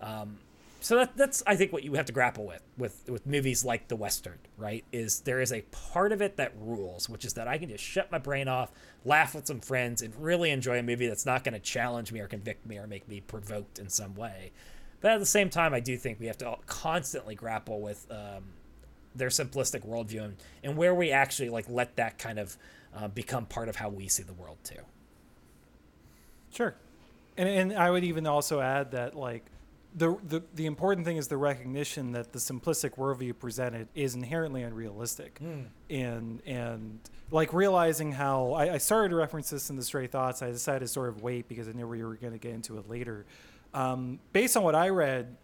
Um, 0.00 0.38
so 0.80 0.96
that, 0.96 1.16
that's 1.16 1.42
I 1.46 1.56
think 1.56 1.72
what 1.72 1.82
you 1.82 1.94
have 1.94 2.06
to 2.06 2.12
grapple 2.12 2.46
with 2.46 2.62
with 2.76 3.08
with 3.08 3.26
movies 3.26 3.64
like 3.64 3.88
the 3.88 3.96
western, 3.96 4.38
right? 4.56 4.84
Is 4.92 5.20
there 5.20 5.40
is 5.40 5.52
a 5.52 5.62
part 5.62 6.12
of 6.12 6.22
it 6.22 6.36
that 6.36 6.52
rules, 6.56 7.08
which 7.08 7.24
is 7.24 7.34
that 7.34 7.48
I 7.48 7.58
can 7.58 7.68
just 7.68 7.82
shut 7.82 8.12
my 8.12 8.18
brain 8.18 8.46
off, 8.46 8.70
laugh 9.04 9.34
with 9.34 9.46
some 9.46 9.60
friends, 9.60 10.02
and 10.02 10.14
really 10.16 10.50
enjoy 10.50 10.78
a 10.78 10.82
movie 10.82 11.08
that's 11.08 11.26
not 11.26 11.42
going 11.42 11.54
to 11.54 11.60
challenge 11.60 12.12
me 12.12 12.20
or 12.20 12.28
convict 12.28 12.64
me 12.64 12.78
or 12.78 12.86
make 12.86 13.08
me 13.08 13.20
provoked 13.20 13.78
in 13.78 13.88
some 13.88 14.14
way. 14.14 14.52
But 15.00 15.12
at 15.12 15.20
the 15.20 15.26
same 15.26 15.50
time, 15.50 15.74
I 15.74 15.80
do 15.80 15.96
think 15.96 16.20
we 16.20 16.26
have 16.26 16.38
to 16.38 16.56
constantly 16.66 17.34
grapple 17.34 17.80
with 17.80 18.06
um, 18.10 18.44
their 19.14 19.28
simplistic 19.28 19.86
worldview 19.86 20.24
and, 20.24 20.36
and 20.62 20.76
where 20.76 20.94
we 20.94 21.10
actually 21.10 21.48
like 21.50 21.66
let 21.68 21.96
that 21.96 22.18
kind 22.18 22.38
of 22.38 22.56
uh, 22.98 23.08
become 23.08 23.46
part 23.46 23.68
of 23.68 23.76
how 23.76 23.88
we 23.88 24.08
see 24.08 24.22
the 24.22 24.32
world 24.32 24.58
too. 24.64 24.80
Sure. 26.50 26.74
And 27.36 27.48
and 27.48 27.72
I 27.72 27.90
would 27.90 28.04
even 28.04 28.26
also 28.26 28.60
add 28.60 28.90
that 28.92 29.14
like 29.14 29.44
the 29.94 30.16
the 30.26 30.42
the 30.54 30.66
important 30.66 31.06
thing 31.06 31.16
is 31.16 31.28
the 31.28 31.36
recognition 31.36 32.12
that 32.12 32.32
the 32.32 32.38
simplistic 32.38 32.96
worldview 32.96 33.38
presented 33.38 33.88
is 33.94 34.14
inherently 34.14 34.62
unrealistic. 34.62 35.38
And 35.90 36.42
and 36.46 36.98
like 37.30 37.52
realizing 37.52 38.12
how 38.12 38.52
I, 38.52 38.74
I 38.74 38.78
started 38.78 39.10
to 39.10 39.16
reference 39.16 39.50
this 39.50 39.70
in 39.70 39.76
the 39.76 39.82
stray 39.82 40.06
thoughts, 40.06 40.42
I 40.42 40.50
decided 40.50 40.80
to 40.80 40.88
sort 40.88 41.08
of 41.08 41.22
wait 41.22 41.48
because 41.48 41.68
I 41.68 41.72
knew 41.72 41.86
we 41.86 42.02
were 42.02 42.16
going 42.16 42.32
to 42.32 42.38
get 42.38 42.52
into 42.52 42.78
it 42.78 42.88
later. 42.88 43.26
Um, 43.74 44.18
based 44.32 44.56
on 44.56 44.62
what 44.62 44.74
I 44.74 44.88
read, 44.88 45.36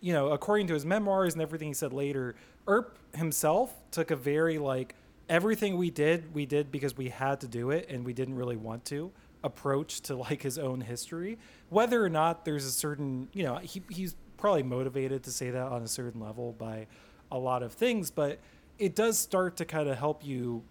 you 0.00 0.12
know, 0.12 0.32
according 0.32 0.66
to 0.68 0.74
his 0.74 0.84
memoirs 0.84 1.34
and 1.34 1.42
everything 1.42 1.68
he 1.68 1.74
said 1.74 1.92
later, 1.92 2.34
Earp 2.66 2.98
himself 3.14 3.72
took 3.90 4.10
a 4.10 4.16
very 4.16 4.58
like 4.58 4.94
everything 5.30 5.78
we 5.78 5.90
did, 5.90 6.34
we 6.34 6.44
did 6.44 6.70
because 6.72 6.96
we 6.96 7.08
had 7.08 7.40
to 7.40 7.46
do 7.48 7.70
it 7.70 7.86
and 7.88 8.04
we 8.04 8.12
didn't 8.12 8.34
really 8.34 8.56
want 8.56 8.84
to 8.84 9.12
approach 9.44 10.00
to 10.02 10.16
like 10.16 10.42
his 10.42 10.58
own 10.58 10.80
history. 10.80 11.38
Whether 11.70 12.04
or 12.04 12.10
not 12.10 12.44
there's 12.44 12.64
a 12.64 12.70
certain, 12.70 13.28
you 13.32 13.44
know, 13.44 13.56
he, 13.56 13.80
he's 13.88 14.16
probably 14.36 14.64
motivated 14.64 15.22
to 15.22 15.30
say 15.30 15.50
that 15.50 15.66
on 15.68 15.82
a 15.82 15.88
certain 15.88 16.20
level 16.20 16.52
by 16.58 16.88
a 17.30 17.38
lot 17.38 17.62
of 17.62 17.72
things, 17.72 18.10
but 18.10 18.40
it 18.78 18.96
does 18.96 19.18
start 19.18 19.56
to 19.58 19.64
kind 19.64 19.88
of 19.88 19.96
help 19.96 20.26
you 20.26 20.62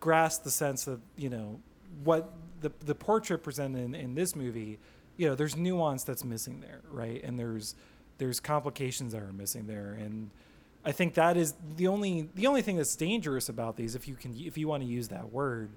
grasp 0.00 0.44
the 0.44 0.50
sense 0.50 0.86
of, 0.86 1.00
you 1.16 1.30
know, 1.30 1.58
what 2.04 2.30
the, 2.60 2.70
the 2.84 2.94
portrait 2.94 3.38
presented 3.38 3.82
in, 3.82 3.94
in 3.94 4.14
this 4.14 4.36
movie, 4.36 4.78
you 5.16 5.26
know, 5.26 5.34
there's 5.34 5.56
nuance 5.56 6.04
that's 6.04 6.24
missing 6.24 6.60
there, 6.60 6.82
right? 6.90 7.24
And 7.24 7.38
there's, 7.38 7.74
there's 8.18 8.38
complications 8.38 9.12
that 9.14 9.22
are 9.22 9.32
missing 9.32 9.66
there. 9.66 9.96
And, 9.98 10.30
I 10.84 10.92
think 10.92 11.14
that 11.14 11.36
is 11.36 11.54
the 11.76 11.86
only 11.86 12.28
the 12.34 12.46
only 12.46 12.62
thing 12.62 12.76
that's 12.76 12.96
dangerous 12.96 13.48
about 13.48 13.76
these, 13.76 13.94
if 13.94 14.08
you 14.08 14.14
can 14.14 14.34
if 14.36 14.58
you 14.58 14.68
want 14.68 14.82
to 14.82 14.88
use 14.88 15.08
that 15.08 15.32
word, 15.32 15.70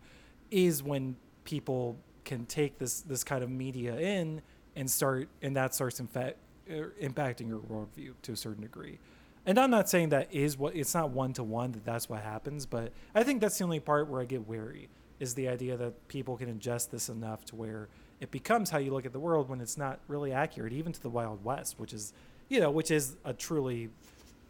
is 0.50 0.82
when 0.82 1.16
people 1.44 1.98
can 2.24 2.46
take 2.46 2.80
this 2.80 3.02
this 3.02 3.24
kind 3.24 3.44
of 3.44 3.50
media 3.50 3.96
in 3.98 4.42
and 4.76 4.90
start 4.90 5.30
and 5.42 5.56
that 5.56 5.76
starts 5.76 6.00
in 6.00 6.08
fact 6.08 6.38
er, 6.70 6.94
impacting 7.02 7.48
your 7.48 7.60
worldview 7.60 8.14
to 8.24 8.32
a 8.32 8.36
certain 8.36 8.64
degree. 8.64 9.00
And 9.46 9.60
I'm 9.60 9.70
not 9.70 9.88
saying 9.88 10.10
that 10.10 10.34
is 10.34 10.58
what 10.58 10.76
it's 10.76 10.96
not 10.96 11.12
one 11.12 11.34
to 11.34 11.44
one 11.44 11.72
that 11.74 11.86
that's 11.86 12.10
what 12.10 12.22
happens, 12.22 12.66
but 12.66 12.92
I 13.14 13.24
think 13.24 13.42
that's 13.42 13.58
the 13.60 13.64
only 13.64 13.80
part 13.80 14.10
where 14.10 14.22
I 14.22 14.26
get 14.26 14.48
wary 14.48 14.90
is 15.20 15.36
the 15.36 15.48
idea 15.48 15.78
that 15.78 16.08
people 16.08 16.36
can 16.36 16.54
ingest 16.54 16.90
this 16.90 17.10
enough 17.10 17.46
to 17.46 17.56
where 17.56 17.88
it 18.20 18.32
becomes 18.32 18.70
how 18.70 18.80
you 18.80 18.92
look 18.92 19.06
at 19.06 19.14
the 19.14 19.20
world 19.20 19.50
when 19.50 19.62
it's 19.62 19.78
not 19.78 20.00
really 20.08 20.32
accurate, 20.32 20.74
even 20.74 20.92
to 20.92 21.02
the 21.02 21.10
Wild 21.10 21.44
West, 21.44 21.80
which 21.80 21.94
is 21.94 22.12
you 22.50 22.60
know 22.60 22.72
which 22.72 22.90
is 22.90 23.18
a 23.24 23.34
truly 23.34 23.90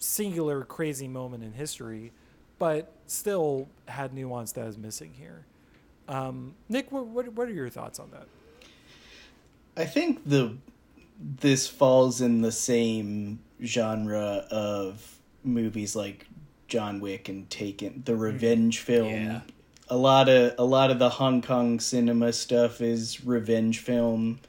singular 0.06 0.64
crazy 0.64 1.07
moment 1.07 1.44
in 1.44 1.53
history, 1.53 2.11
but 2.60 2.91
still 3.07 3.68
had 3.88 4.14
nuance 4.14 4.52
that 4.53 4.68
is 4.68 4.77
missing 4.77 5.14
here. 5.18 5.45
Um, 6.07 6.53
Nick, 6.69 6.91
what, 6.91 7.07
what 7.07 7.34
what 7.34 7.48
are 7.48 7.53
your 7.53 7.69
thoughts 7.69 7.99
on 7.99 8.11
that? 8.11 8.27
I 9.76 9.86
think 9.86 10.22
the 10.26 10.56
this 11.19 11.68
falls 11.68 12.22
in 12.22 12.41
the 12.41 12.52
same 12.52 13.40
genre 13.64 14.45
of 14.52 15.18
movies 15.44 15.95
like 15.95 16.27
John 16.68 16.99
Wick 16.99 17.30
and 17.30 17.49
Taken, 17.49 18.03
the 18.06 18.15
revenge 18.15 18.80
film. 18.80 19.10
Yeah. 19.10 19.41
A 19.90 19.98
lot 19.98 20.30
of 20.30 20.56
a 20.57 20.65
lot 20.65 20.91
of 20.91 20.99
the 20.99 21.10
Hong 21.10 21.41
Kong 21.41 21.80
cinema 21.80 22.34
stuff 22.34 22.82
is 22.82 23.26
revenge 23.26 23.80
film. 23.80 24.40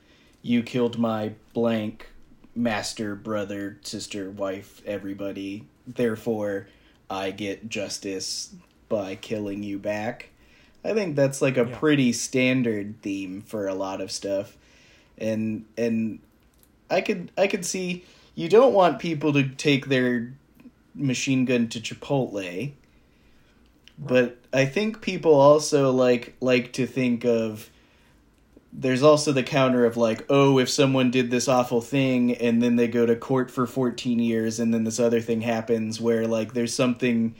You 0.42 0.62
killed 0.62 0.98
my 0.98 1.32
blank 1.54 2.08
master, 2.56 3.14
brother, 3.14 3.78
sister, 3.82 4.30
wife, 4.30 4.82
everybody. 4.86 5.66
Therefore, 5.86 6.66
I 7.08 7.30
get 7.30 7.68
justice 7.68 8.54
by 8.88 9.16
killing 9.16 9.62
you 9.62 9.78
back. 9.78 10.30
I 10.84 10.94
think 10.94 11.16
that's 11.16 11.42
like 11.42 11.56
a 11.56 11.66
Yeah. 11.68 11.78
pretty 11.78 12.12
standard 12.12 13.00
theme 13.02 13.42
for 13.42 13.66
a 13.66 13.74
lot 13.74 14.00
of 14.00 14.10
stuff. 14.10 14.56
And 15.18 15.64
and 15.76 16.20
I 16.90 17.00
could 17.00 17.30
I 17.36 17.46
could 17.46 17.64
see 17.64 18.04
you 18.34 18.48
don't 18.48 18.74
want 18.74 18.98
people 18.98 19.32
to 19.32 19.48
take 19.48 19.86
their 19.86 20.32
machine 20.94 21.44
gun 21.44 21.68
to 21.68 21.80
Chipotle. 21.80 22.72
But 23.98 24.38
I 24.52 24.66
think 24.66 25.00
people 25.00 25.34
also 25.34 25.90
like 25.90 26.34
like 26.40 26.72
to 26.74 26.86
think 26.86 27.24
of 27.24 27.70
there's 28.78 29.02
also 29.02 29.32
the 29.32 29.42
counter 29.42 29.86
of 29.86 29.96
like, 29.96 30.26
oh, 30.28 30.58
if 30.58 30.68
someone 30.68 31.10
did 31.10 31.30
this 31.30 31.48
awful 31.48 31.80
thing 31.80 32.34
and 32.34 32.62
then 32.62 32.76
they 32.76 32.86
go 32.86 33.06
to 33.06 33.16
court 33.16 33.50
for 33.50 33.66
14 33.66 34.18
years 34.18 34.60
and 34.60 34.72
then 34.72 34.84
this 34.84 35.00
other 35.00 35.20
thing 35.20 35.40
happens 35.40 35.98
where 35.98 36.26
like 36.26 36.52
there's 36.52 36.74
something 36.74 37.34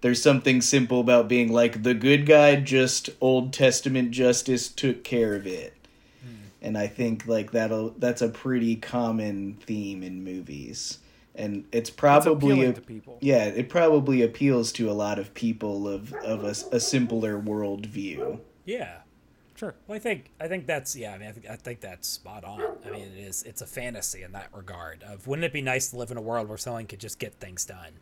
there's 0.00 0.20
something 0.20 0.60
simple 0.60 0.98
about 0.98 1.28
being 1.28 1.52
like 1.52 1.84
the 1.84 1.94
good 1.94 2.26
guy 2.26 2.56
just 2.56 3.10
Old 3.20 3.52
Testament 3.52 4.10
justice 4.10 4.68
took 4.68 5.04
care 5.04 5.36
of 5.36 5.46
it. 5.46 5.74
Hmm. 6.20 6.34
And 6.60 6.76
I 6.76 6.88
think 6.88 7.28
like 7.28 7.52
that'll 7.52 7.90
that's 7.90 8.20
a 8.20 8.28
pretty 8.28 8.74
common 8.74 9.54
theme 9.62 10.02
in 10.02 10.24
movies. 10.24 10.98
And 11.36 11.64
it's 11.70 11.90
probably 11.90 12.32
appealing 12.32 12.70
a, 12.70 12.72
to 12.72 12.80
people. 12.80 13.18
yeah, 13.20 13.44
it 13.44 13.68
probably 13.68 14.20
appeals 14.22 14.72
to 14.72 14.90
a 14.90 14.92
lot 14.92 15.20
of 15.20 15.32
people 15.32 15.86
of 15.86 16.12
of 16.12 16.42
a, 16.42 16.74
a 16.74 16.80
simpler 16.80 17.40
worldview. 17.40 18.40
Yeah. 18.64 19.01
Sure. 19.62 19.76
Well, 19.86 19.94
I 19.94 20.00
think 20.00 20.32
I 20.40 20.48
think 20.48 20.66
that's 20.66 20.96
yeah. 20.96 21.12
I 21.14 21.18
mean, 21.18 21.28
I 21.28 21.32
think, 21.32 21.48
I 21.48 21.54
think 21.54 21.80
that's 21.80 22.08
spot 22.08 22.42
on. 22.42 22.60
I 22.84 22.90
mean, 22.90 23.02
it 23.02 23.16
is. 23.16 23.44
It's 23.44 23.62
a 23.62 23.66
fantasy 23.66 24.24
in 24.24 24.32
that 24.32 24.48
regard. 24.52 25.04
Of 25.04 25.28
wouldn't 25.28 25.44
it 25.44 25.52
be 25.52 25.62
nice 25.62 25.90
to 25.90 25.96
live 25.98 26.10
in 26.10 26.16
a 26.16 26.20
world 26.20 26.48
where 26.48 26.58
someone 26.58 26.86
could 26.86 26.98
just 26.98 27.20
get 27.20 27.34
things 27.34 27.64
done? 27.64 28.00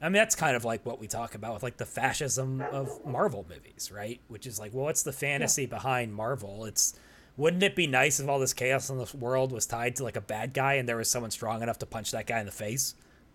I 0.00 0.04
mean, 0.04 0.12
that's 0.12 0.36
kind 0.36 0.54
of 0.54 0.64
like 0.64 0.86
what 0.86 1.00
we 1.00 1.08
talk 1.08 1.34
about 1.34 1.54
with 1.54 1.64
like 1.64 1.78
the 1.78 1.84
fascism 1.84 2.60
of 2.60 3.04
Marvel 3.04 3.44
movies, 3.48 3.90
right? 3.92 4.20
Which 4.28 4.46
is 4.46 4.60
like, 4.60 4.72
well, 4.72 4.84
what's 4.84 5.02
the 5.02 5.10
fantasy 5.10 5.66
behind 5.66 6.14
Marvel? 6.14 6.64
It's 6.64 6.94
wouldn't 7.36 7.64
it 7.64 7.74
be 7.74 7.88
nice 7.88 8.20
if 8.20 8.28
all 8.28 8.38
this 8.38 8.54
chaos 8.54 8.88
in 8.88 8.96
this 8.98 9.12
world 9.12 9.50
was 9.50 9.66
tied 9.66 9.96
to 9.96 10.04
like 10.04 10.14
a 10.14 10.20
bad 10.20 10.54
guy 10.54 10.74
and 10.74 10.88
there 10.88 10.96
was 10.96 11.10
someone 11.10 11.32
strong 11.32 11.60
enough 11.60 11.80
to 11.80 11.86
punch 11.86 12.12
that 12.12 12.28
guy 12.28 12.38
in 12.38 12.46
the 12.46 12.52
face, 12.52 12.94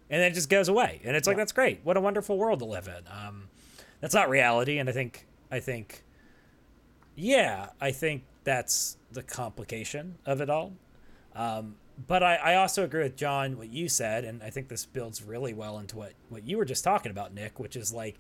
and 0.10 0.22
then 0.22 0.32
it 0.32 0.34
just 0.34 0.50
goes 0.50 0.70
away, 0.70 1.02
and 1.04 1.18
it's 1.18 1.28
like 1.28 1.36
that's 1.36 1.52
great. 1.52 1.82
What 1.84 1.98
a 1.98 2.02
wonderful 2.02 2.38
world 2.38 2.60
to 2.60 2.66
live 2.66 2.88
in. 2.88 3.04
Um, 3.12 3.50
that's 4.00 4.14
not 4.14 4.30
reality, 4.30 4.78
and 4.78 4.88
I 4.88 4.94
think 4.94 5.26
I 5.52 5.60
think 5.60 6.05
yeah, 7.16 7.70
I 7.80 7.92
think 7.92 8.24
that's 8.44 8.98
the 9.12 9.24
complication 9.24 10.18
of 10.26 10.42
it 10.42 10.50
all. 10.50 10.74
Um, 11.36 11.76
but 12.08 12.24
I, 12.24 12.36
I 12.36 12.56
also 12.56 12.84
agree 12.84 13.04
with 13.04 13.16
John 13.16 13.58
what 13.58 13.70
you 13.70 13.88
said, 13.88 14.26
and 14.26 14.44
I 14.44 14.50
think 14.50 14.68
this 14.68 14.86
builds 14.86 15.24
really 15.24 15.54
well 15.54 15.80
into 15.80 15.98
what, 15.98 16.14
what 16.30 16.46
you 16.48 16.58
were 16.58 16.66
just 16.66 16.84
talking 16.84 17.12
about, 17.12 17.34
Nick, 17.34 17.60
which 17.60 17.76
is 17.76 17.94
like 17.94 18.18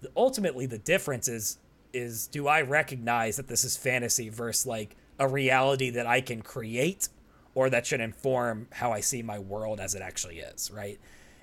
the, 0.00 0.10
ultimately 0.16 0.66
the 0.66 0.78
difference 0.78 1.28
is 1.28 1.58
is 1.92 2.26
do 2.26 2.46
I 2.46 2.60
recognize 2.60 3.36
that 3.36 3.48
this 3.48 3.64
is 3.64 3.76
fantasy 3.76 4.28
versus 4.28 4.66
like 4.66 4.96
a 5.18 5.26
reality 5.26 5.88
that 5.90 6.06
I 6.06 6.20
can 6.20 6.42
create 6.42 7.08
or 7.54 7.70
that 7.70 7.86
should 7.86 8.00
inform 8.00 8.68
how 8.70 8.92
I 8.92 9.00
see 9.00 9.22
my 9.22 9.38
world 9.38 9.80
as 9.80 9.94
it 9.94 10.02
actually 10.02 10.40
is, 10.40 10.70
right? 10.70 11.00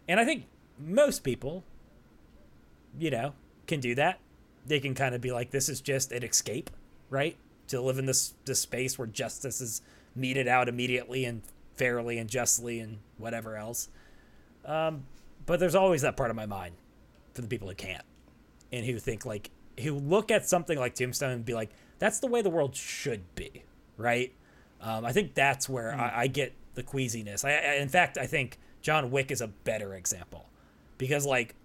And 0.07 0.19
I 0.19 0.25
think 0.25 0.45
most 0.77 1.23
people, 1.23 1.63
you 2.99 3.09
know, 3.09 3.33
can 3.65 3.79
do 3.79 3.95
that. 3.95 4.19
They 4.65 4.79
can 4.79 4.93
kind 4.93 5.15
of 5.15 5.21
be 5.21 5.31
like, 5.31 5.49
this 5.49 5.69
is 5.69 5.81
just 5.81 6.11
an 6.11 6.23
escape, 6.23 6.69
right? 7.13 7.37
To 7.67 7.79
live 7.81 7.97
in 7.99 8.05
this 8.05 8.33
this 8.45 8.59
space 8.59 8.97
where 8.97 9.07
justice 9.07 9.61
is 9.61 9.81
meted 10.15 10.47
out 10.47 10.67
immediately 10.67 11.25
and 11.25 11.41
fairly 11.75 12.17
and 12.17 12.29
justly 12.29 12.79
and 12.79 12.97
whatever 13.17 13.55
else. 13.55 13.87
Um, 14.65 15.03
but 15.45 15.59
there's 15.59 15.75
always 15.75 16.01
that 16.01 16.17
part 16.17 16.29
of 16.29 16.35
my 16.35 16.45
mind 16.45 16.75
for 17.33 17.41
the 17.41 17.47
people 17.47 17.67
who 17.67 17.75
can't 17.75 18.03
and 18.71 18.85
who 18.85 18.99
think 18.99 19.25
like 19.25 19.49
who 19.79 19.93
look 19.93 20.29
at 20.31 20.47
something 20.47 20.77
like 20.77 20.95
Tombstone 20.95 21.31
and 21.31 21.45
be 21.45 21.53
like, 21.53 21.71
that's 21.99 22.19
the 22.19 22.27
way 22.27 22.41
the 22.41 22.49
world 22.49 22.75
should 22.75 23.33
be, 23.35 23.63
right? 23.97 24.33
Um, 24.81 25.05
I 25.05 25.11
think 25.13 25.33
that's 25.33 25.67
where 25.69 25.95
I, 25.95 26.23
I 26.23 26.27
get 26.27 26.53
the 26.75 26.83
queasiness. 26.83 27.45
I, 27.45 27.51
I, 27.53 27.73
in 27.75 27.89
fact, 27.89 28.17
I 28.17 28.27
think 28.27 28.57
John 28.81 29.09
Wick 29.11 29.31
is 29.31 29.41
a 29.41 29.47
better 29.47 29.93
example 29.93 30.49
because 30.97 31.25
like 31.25 31.55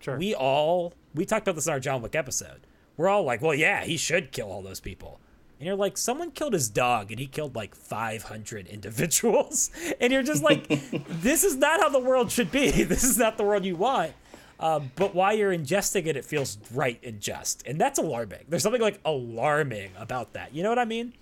Sure. 0.00 0.16
we 0.18 0.34
all 0.34 0.94
we 1.14 1.24
talked 1.24 1.46
about 1.46 1.54
this 1.56 1.66
in 1.66 1.72
our 1.72 1.80
John 1.80 2.02
Wick 2.02 2.14
episode. 2.14 2.66
We're 3.00 3.08
all 3.08 3.24
like, 3.24 3.40
well, 3.40 3.54
yeah, 3.54 3.82
he 3.84 3.96
should 3.96 4.30
kill 4.30 4.52
all 4.52 4.60
those 4.60 4.78
people. 4.78 5.20
And 5.58 5.66
you're 5.66 5.74
like, 5.74 5.96
someone 5.96 6.32
killed 6.32 6.52
his 6.52 6.68
dog 6.68 7.10
and 7.10 7.18
he 7.18 7.26
killed 7.26 7.56
like 7.56 7.74
500 7.74 8.66
individuals. 8.66 9.70
And 9.98 10.12
you're 10.12 10.22
just 10.22 10.42
like, 10.42 10.68
this 11.08 11.42
is 11.42 11.56
not 11.56 11.80
how 11.80 11.88
the 11.88 11.98
world 11.98 12.30
should 12.30 12.52
be. 12.52 12.70
This 12.84 13.02
is 13.02 13.16
not 13.16 13.38
the 13.38 13.42
world 13.42 13.64
you 13.64 13.74
want. 13.74 14.12
Uh, 14.58 14.80
but 14.96 15.14
while 15.14 15.34
you're 15.34 15.50
ingesting 15.50 16.08
it, 16.08 16.14
it 16.14 16.26
feels 16.26 16.58
right 16.74 17.00
and 17.02 17.22
just. 17.22 17.66
And 17.66 17.80
that's 17.80 17.98
alarming. 17.98 18.44
There's 18.50 18.62
something 18.62 18.82
like 18.82 19.00
alarming 19.06 19.92
about 19.96 20.34
that. 20.34 20.54
You 20.54 20.62
know 20.62 20.68
what 20.68 20.78
I 20.78 20.84
mean? 20.84 21.14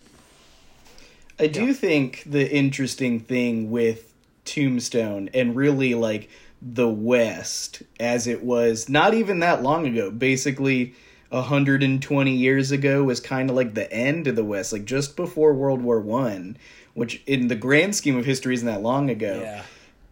I 1.39 1.47
do 1.47 1.73
think 1.73 2.25
the 2.27 2.53
interesting 2.53 3.21
thing 3.21 3.71
with 3.71 4.13
Tombstone 4.45 5.31
and 5.33 5.55
really 5.55 5.95
like 5.95 6.29
the 6.61 6.89
West 6.89 7.85
as 8.01 8.27
it 8.27 8.43
was 8.43 8.89
not 8.89 9.15
even 9.15 9.39
that 9.39 9.63
long 9.63 9.87
ago, 9.87 10.11
basically 10.11 10.97
120 11.31 12.33
years 12.33 12.71
ago 12.71 13.05
was 13.05 13.21
kind 13.21 13.51
of 13.51 13.57
like 13.57 13.75
the 13.75 13.93
end 13.93 14.27
of 14.27 14.37
the 14.37 14.45
West, 14.45 14.73
like 14.73 14.85
just 14.85 15.17
before 15.17 15.53
World 15.53 15.83
War 15.83 16.01
1, 16.01 16.57
which 16.95 17.23
in 17.27 17.49
the 17.49 17.57
grand 17.57 17.95
scheme 17.95 18.17
of 18.17 18.25
history 18.25 18.55
isn't 18.55 18.67
that 18.67 18.83
long 18.83 19.11
ago. 19.11 19.41
Yeah. 19.43 19.63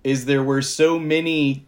Is 0.05 0.27
there 0.27 0.43
were 0.43 0.63
so 0.63 0.99
many 0.99 1.65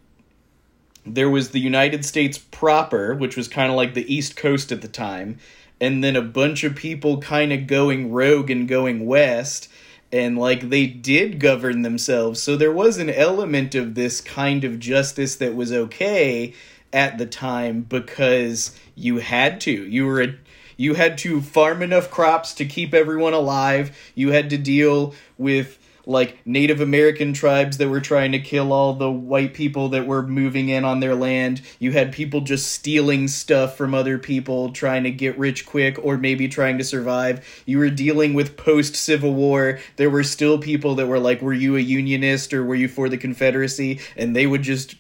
there 1.15 1.31
was 1.31 1.51
the 1.51 1.61
United 1.61 2.05
States 2.05 2.39
proper, 2.39 3.15
which 3.15 3.37
was 3.37 3.49
kind 3.49 3.71
of 3.71 3.77
like 3.77 3.95
the 3.95 4.13
East 4.13 4.37
Coast 4.37 4.71
at 4.73 4.83
the 4.83 4.89
time, 4.89 5.39
and 5.81 6.03
then 6.03 6.17
a 6.17 6.23
bunch 6.23 6.65
of 6.65 6.75
people 6.75 7.19
kind 7.19 7.53
of 7.53 7.67
going 7.67 8.13
rogue 8.13 8.51
and 8.51 8.69
going 8.69 9.07
west, 9.07 9.69
and 10.13 10.39
like 10.39 10.69
they 10.69 10.87
did 10.87 11.41
govern 11.41 11.83
themselves. 11.83 12.43
So 12.43 12.57
there 12.57 12.73
was 12.73 12.99
an 12.99 13.11
element 13.11 13.75
of 13.75 13.95
this 13.95 14.21
kind 14.21 14.65
of 14.65 14.79
justice 14.79 15.37
that 15.37 15.55
was 15.55 15.73
okay 15.73 16.55
at 16.93 17.19
the 17.19 17.27
time 17.27 17.83
because 17.83 18.77
you 18.95 19.19
had 19.19 19.61
to. 19.63 19.71
You 19.71 20.07
were 20.07 20.23
a 20.23 20.35
you 20.77 20.95
had 20.95 21.19
to 21.19 21.41
farm 21.41 21.83
enough 21.83 22.11
crops 22.11 22.55
to 22.55 22.65
keep 22.65 22.95
everyone 22.95 23.35
alive. 23.35 23.97
You 24.15 24.31
had 24.31 24.49
to 24.51 24.59
deal 24.59 25.13
with 25.37 25.77
like 26.09 26.39
Native 26.47 26.81
American 26.81 27.35
tribes 27.35 27.77
that 27.77 27.89
were 27.89 28.01
trying 28.01 28.33
to 28.33 28.39
kill 28.39 28.73
all 28.73 28.95
the 28.95 29.11
white 29.11 29.53
people 29.53 29.91
that 29.91 30.07
were 30.07 30.23
moving 30.23 30.71
in 30.71 30.83
on 30.83 31.01
their 31.01 31.15
land. 31.15 31.61
You 31.79 31.93
had 31.93 32.13
people 32.13 32.41
just 32.41 32.73
stealing 32.73 33.29
stuff 33.29 33.77
from 33.77 33.93
other 33.93 34.19
people, 34.19 34.73
trying 34.73 35.05
to 35.05 35.11
get 35.11 35.39
rich 35.39 35.67
quick 35.67 35.99
or 36.03 36.17
maybe 36.17 36.49
trying 36.49 36.79
to 36.79 36.85
survive. 36.85 37.63
You 37.67 37.79
were 37.79 37.91
dealing 37.91 38.33
with 38.33 38.57
post 38.57 38.97
Civil 38.97 39.35
War. 39.35 39.81
There 39.97 40.09
were 40.09 40.25
still 40.25 40.59
people 40.59 40.95
that 40.95 41.09
were 41.09 41.21
like, 41.21 41.43
were 41.43 41.53
you 41.53 41.77
a 41.77 41.81
Unionist 41.81 42.55
or 42.55 42.65
were 42.65 42.75
you 42.75 42.89
for 42.89 43.11
the 43.11 43.19
Confederacy? 43.19 44.01
And 44.17 44.35
they 44.35 44.47
would 44.47 44.63
just 44.63 44.95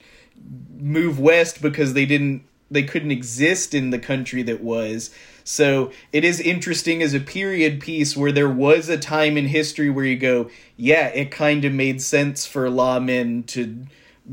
move 0.78 1.18
west 1.18 1.60
because 1.60 1.92
they 1.94 2.06
didn't 2.06 2.42
they 2.70 2.82
couldn't 2.82 3.10
exist 3.10 3.74
in 3.74 3.90
the 3.90 3.98
country 3.98 4.42
that 4.42 4.62
was. 4.62 5.10
So 5.42 5.90
it 6.12 6.24
is 6.24 6.40
interesting 6.40 7.02
as 7.02 7.14
a 7.14 7.20
period 7.20 7.80
piece 7.80 8.14
where 8.14 8.32
there 8.32 8.50
was 8.50 8.90
a 8.90 8.98
time 8.98 9.38
in 9.38 9.46
history 9.46 9.88
where 9.88 10.05
you 10.05 10.18
go, 10.18 10.50
yeah, 10.76 11.06
it 11.06 11.30
kind 11.30 11.64
of 11.64 11.72
made 11.72 12.02
sense 12.02 12.44
for 12.44 12.68
lawmen 12.68 13.46
to 13.46 13.86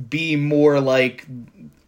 be 0.09 0.35
more 0.35 0.81
like 0.81 1.25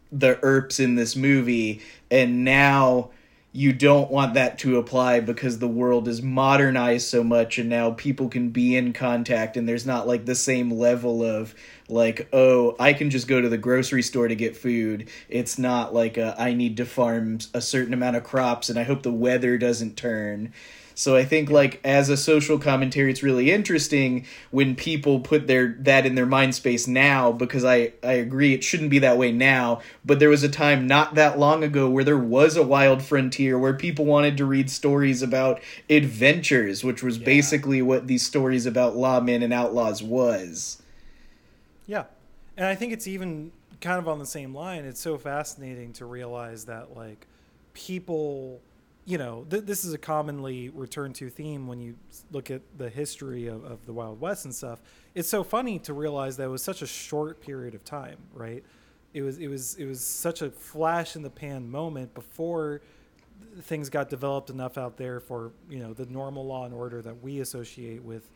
the 0.09 0.39
Earps 0.41 0.79
in 0.79 0.95
this 0.95 1.17
movie, 1.17 1.81
and 2.09 2.45
now 2.45 3.09
you 3.57 3.73
don't 3.73 4.11
want 4.11 4.35
that 4.35 4.59
to 4.59 4.77
apply 4.77 5.19
because 5.19 5.57
the 5.57 5.67
world 5.67 6.07
is 6.07 6.21
modernized 6.21 7.07
so 7.07 7.23
much 7.23 7.57
and 7.57 7.67
now 7.67 7.89
people 7.89 8.29
can 8.29 8.49
be 8.51 8.75
in 8.75 8.93
contact 8.93 9.57
and 9.57 9.67
there's 9.67 9.83
not 9.83 10.07
like 10.07 10.25
the 10.25 10.35
same 10.35 10.69
level 10.69 11.23
of 11.23 11.55
like 11.89 12.27
oh 12.33 12.75
i 12.79 12.93
can 12.93 13.09
just 13.09 13.27
go 13.27 13.41
to 13.41 13.49
the 13.49 13.57
grocery 13.57 14.03
store 14.03 14.27
to 14.27 14.35
get 14.35 14.55
food. 14.55 15.09
It's 15.27 15.57
not 15.57 15.91
like 15.91 16.17
a, 16.17 16.35
I 16.37 16.53
need 16.53 16.77
to 16.77 16.85
farm 16.85 17.39
a 17.55 17.59
certain 17.59 17.95
amount 17.95 18.15
of 18.15 18.23
crops 18.23 18.69
and 18.69 18.77
i 18.77 18.83
hope 18.83 19.01
the 19.01 19.11
weather 19.11 19.57
doesn't 19.57 19.97
turn 19.97 20.53
so 20.97 21.15
i 21.15 21.23
think 21.23 21.49
like 21.49 21.79
as 21.83 22.09
a 22.09 22.17
social 22.17 22.57
commentary 22.57 23.09
it's 23.09 23.23
really 23.23 23.51
interesting 23.51 24.25
when 24.51 24.75
people 24.75 25.19
put 25.19 25.47
their 25.47 25.75
that 25.79 26.05
in 26.05 26.15
their 26.15 26.25
mind 26.25 26.53
space 26.53 26.87
now 26.87 27.31
because 27.31 27.63
i 27.63 27.91
i 28.03 28.13
agree 28.13 28.53
it 28.53 28.63
shouldn't 28.63 28.89
be 28.89 28.99
that 28.99 29.17
way 29.17 29.31
now 29.31 29.81
but 30.03 30.19
there 30.19 30.29
was 30.29 30.43
a 30.43 30.49
time 30.49 30.87
not 30.87 31.15
that 31.15 31.39
long 31.39 31.63
ago 31.63 31.89
where 31.89 32.03
there 32.03 32.17
was 32.17 32.57
a 32.57 32.63
wild 32.63 33.01
frontier 33.01 33.57
where 33.57 33.73
people 33.73 34.03
wanted 34.03 34.35
to 34.35 34.45
read 34.45 34.69
stories 34.69 35.21
about 35.21 35.61
adventures 35.89 36.83
which 36.83 37.03
was 37.03 37.17
yeah. 37.17 37.25
basically 37.25 37.81
what 37.81 38.07
these 38.07 38.25
stories 38.25 38.65
about 38.65 38.95
lawmen 38.95 39.43
and 39.43 39.53
outlaws 39.53 40.03
was 40.03 40.81
yeah. 41.87 42.03
And 42.57 42.65
I 42.65 42.75
think 42.75 42.93
it's 42.93 43.07
even 43.07 43.51
kind 43.81 43.97
of 43.97 44.07
on 44.07 44.19
the 44.19 44.25
same 44.25 44.53
line. 44.53 44.85
It's 44.85 44.99
so 44.99 45.17
fascinating 45.17 45.93
to 45.93 46.05
realize 46.05 46.65
that, 46.65 46.95
like, 46.95 47.25
people, 47.73 48.61
you 49.07 49.17
know, 49.17 49.45
th- 49.49 49.63
this 49.63 49.85
is 49.85 49.93
a 49.93 49.97
commonly 49.97 50.67
returned 50.67 51.15
to 51.15 51.29
theme 51.29 51.65
when 51.65 51.79
you 51.79 51.95
look 52.29 52.51
at 52.51 52.61
the 52.77 52.89
history 52.89 53.47
of, 53.47 53.63
of 53.63 53.85
the 53.85 53.93
Wild 53.93 54.19
West 54.19 54.43
and 54.43 54.53
stuff. 54.53 54.81
It's 55.15 55.29
so 55.29 55.45
funny 55.45 55.79
to 55.79 55.93
realize 55.93 56.35
that 56.37 56.43
it 56.43 56.49
was 56.49 56.61
such 56.61 56.81
a 56.81 56.87
short 56.87 57.39
period 57.39 57.73
of 57.73 57.85
time, 57.85 58.17
right? 58.33 58.65
It 59.13 59.21
was 59.21 59.37
it 59.37 59.47
was 59.47 59.75
it 59.75 59.85
was 59.85 60.01
such 60.03 60.41
a 60.41 60.51
flash 60.51 61.15
in 61.15 61.21
the 61.21 61.29
pan 61.29 61.71
moment 61.71 62.13
before 62.13 62.81
things 63.61 63.89
got 63.89 64.09
developed 64.09 64.49
enough 64.49 64.77
out 64.77 64.97
there 64.97 65.21
for 65.21 65.53
you 65.69 65.79
know 65.79 65.93
the 65.93 66.05
normal 66.07 66.45
law 66.45 66.65
and 66.65 66.73
order 66.73 67.01
that 67.01 67.23
we 67.23 67.39
associate 67.39 68.03
with 68.03 68.29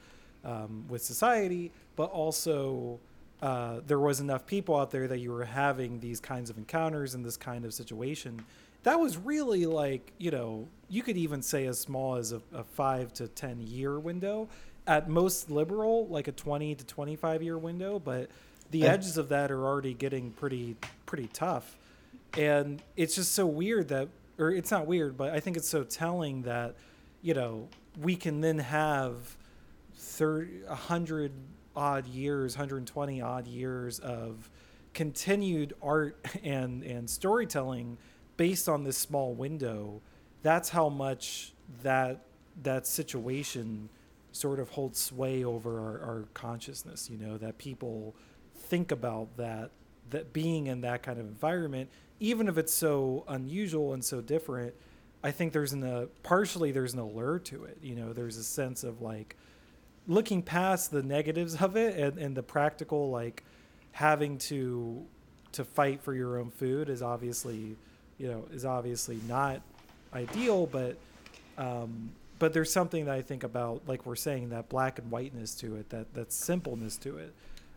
um, 0.45 0.85
with 0.88 1.03
society, 1.03 1.73
but 1.98 2.10
also 2.11 2.98
uh, 3.41 3.81
there 3.85 3.99
was 3.99 4.22
enough 4.22 4.45
people 4.45 4.77
out 4.77 4.89
there 4.89 5.10
that 5.10 5.19
you 5.19 5.31
were 5.31 5.43
having 5.43 5.99
these 5.99 6.22
kinds 6.22 6.49
of 6.49 6.57
encounters 6.57 7.14
in 7.14 7.23
this 7.23 7.35
kind 7.35 7.65
of 7.65 7.73
situation. 7.73 8.41
That 8.84 8.99
was 8.99 9.18
really 9.18 9.66
like, 9.66 10.12
you 10.18 10.32
know, 10.32 10.68
you 10.90 11.03
could 11.03 11.18
even 11.18 11.41
say 11.41 11.68
as 11.68 11.80
small 11.80 12.16
as 12.16 12.32
a, 12.32 12.41
a 12.53 12.64
five 12.64 13.14
to 13.14 13.28
10 13.28 13.62
year 13.62 13.99
window. 13.99 14.49
At 14.88 15.08
most 15.08 15.52
liberal, 15.52 16.08
like 16.08 16.28
a 16.28 16.32
20 16.32 16.76
to 16.76 16.86
25 16.86 17.44
year 17.44 17.58
window, 17.58 17.99
but 17.99 18.30
the 18.72 18.88
edges 18.88 19.18
of 19.18 19.30
that 19.30 19.52
are 19.52 19.66
already 19.66 19.94
getting 19.94 20.32
pretty, 20.32 20.76
pretty 21.06 21.28
tough. 21.28 21.78
And 22.38 22.82
it's 22.95 23.16
just 23.16 23.34
so 23.34 23.45
weird 23.45 23.90
that, 23.90 24.08
or 24.40 24.52
it's 24.52 24.72
not 24.72 24.88
weird, 24.88 25.18
but 25.18 25.32
I 25.32 25.40
think 25.40 25.58
it's 25.58 25.68
so 25.68 25.84
telling 25.84 26.44
that, 26.44 26.76
you 27.22 27.34
know, 27.34 27.68
we 27.99 28.16
can 28.16 28.41
then 28.41 28.58
have 28.60 29.38
30, 29.95 30.64
100 30.66 31.32
odd 31.76 32.08
years, 32.08 32.56
120 32.56 33.22
odd 33.22 33.48
years 33.48 33.99
of 33.99 34.49
continued 34.94 35.74
art 35.82 36.18
and 36.44 36.84
and 36.84 37.10
storytelling 37.10 37.98
based 38.42 38.68
on 38.68 38.84
this 38.84 38.98
small 38.98 39.36
window. 39.36 40.02
That's 40.42 40.70
how 40.70 40.90
much 40.90 41.54
that 41.84 42.22
that 42.64 42.88
situation 42.88 43.88
sort 44.32 44.60
of 44.60 44.70
holds 44.70 45.00
sway 45.00 45.44
over 45.44 45.80
our, 45.80 46.00
our 46.02 46.26
consciousness. 46.34 47.08
You 47.08 47.20
know 47.20 47.38
that 47.38 47.60
people 47.60 48.16
think 48.56 48.92
about 48.92 49.38
that 49.38 49.70
that 50.10 50.34
being 50.34 50.66
in 50.66 50.82
that 50.82 51.04
kind 51.04 51.20
of 51.20 51.28
environment, 51.28 51.92
even 52.20 52.48
if 52.48 52.58
it's 52.58 52.74
so 52.74 53.26
unusual 53.28 53.94
and 53.94 54.04
so 54.04 54.22
different. 54.22 54.74
I 55.24 55.30
think 55.30 55.54
there's 55.54 55.74
an 55.74 55.84
a 55.84 56.08
partially 56.24 56.72
there's 56.72 56.94
an 56.94 57.00
allure 57.00 57.38
to 57.38 57.66
it. 57.66 57.78
You 57.84 57.94
know, 57.94 58.12
there's 58.12 58.38
a 58.38 58.44
sense 58.44 58.84
of 58.84 59.04
like 59.04 59.36
looking 60.08 60.42
past 60.42 60.90
the 60.90 61.04
negatives 61.04 61.62
of 61.62 61.78
it 61.78 61.96
and, 61.96 62.18
and 62.18 62.36
the 62.36 62.42
practical 62.42 63.12
like 63.12 63.44
having 63.92 64.40
to 64.50 65.06
to 65.52 65.64
fight 65.64 66.02
for 66.02 66.16
your 66.16 66.40
own 66.40 66.50
food 66.50 66.90
is 66.90 67.04
obviously 67.04 67.78
you 68.22 68.27
know 68.27 68.45
is 68.53 68.65
obviously 68.65 69.19
not 69.27 69.61
ideal 70.14 70.65
but 70.68 70.95
um, 71.57 72.11
but 72.39 72.53
there's 72.53 72.72
something 72.72 73.06
that 73.06 73.15
I 73.15 73.22
think 73.22 73.43
about 73.43 73.81
like 73.88 74.06
we're 74.06 74.15
saying 74.15 74.49
that 74.49 74.69
black 74.69 74.99
and 74.99 75.10
whiteness 75.10 75.56
to 75.56 75.76
it 75.76 75.89
that 75.89 76.14
that 76.14 76.31
simpleness 76.31 76.98
to 76.98 77.18
it 77.18 77.34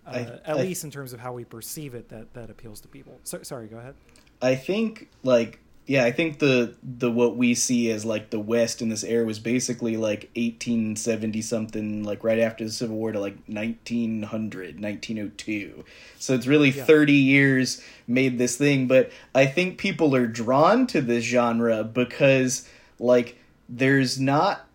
uh, 0.06 0.10
I, 0.10 0.18
at 0.18 0.42
I, 0.48 0.52
least 0.54 0.84
in 0.84 0.90
terms 0.90 1.12
of 1.12 1.20
how 1.20 1.32
we 1.32 1.44
perceive 1.44 1.94
it 1.94 2.08
that 2.10 2.32
that 2.34 2.50
appeals 2.50 2.80
to 2.80 2.88
people. 2.88 3.18
So, 3.24 3.42
sorry 3.42 3.68
go 3.68 3.78
ahead. 3.78 3.94
I 4.42 4.54
think 4.54 5.08
like 5.22 5.60
yeah, 5.86 6.05
I 6.05 6.12
think 6.12 6.39
the 6.39 6.74
the 6.82 7.11
what 7.11 7.36
we 7.36 7.55
see 7.55 7.90
as 7.90 8.06
like 8.06 8.31
the 8.31 8.40
West 8.40 8.81
in 8.81 8.89
this 8.89 9.05
era 9.05 9.27
was 9.27 9.39
basically 9.39 9.98
like 9.98 10.31
1870 10.35 11.43
something, 11.43 12.05
like 12.05 12.24
right 12.24 12.39
after 12.39 12.65
the 12.65 12.70
Civil 12.70 12.97
War 12.97 13.12
to 13.12 13.20
like 13.20 13.36
1900, 13.47 14.81
1902. 14.81 15.85
So 16.19 16.35
it's 16.35 16.47
really 16.47 16.70
yeah. 16.70 16.85
30 16.85 17.12
years 17.12 17.82
made 18.06 18.39
this 18.39 18.56
thing, 18.56 18.86
but 18.86 19.11
I 19.35 19.44
think 19.44 19.77
people 19.77 20.15
are 20.16 20.27
drawn 20.27 20.86
to 20.89 21.02
this 21.02 21.24
genre 21.24 21.85
because 21.85 22.66
like 22.98 23.39
there's 23.69 24.19
not 24.19 24.66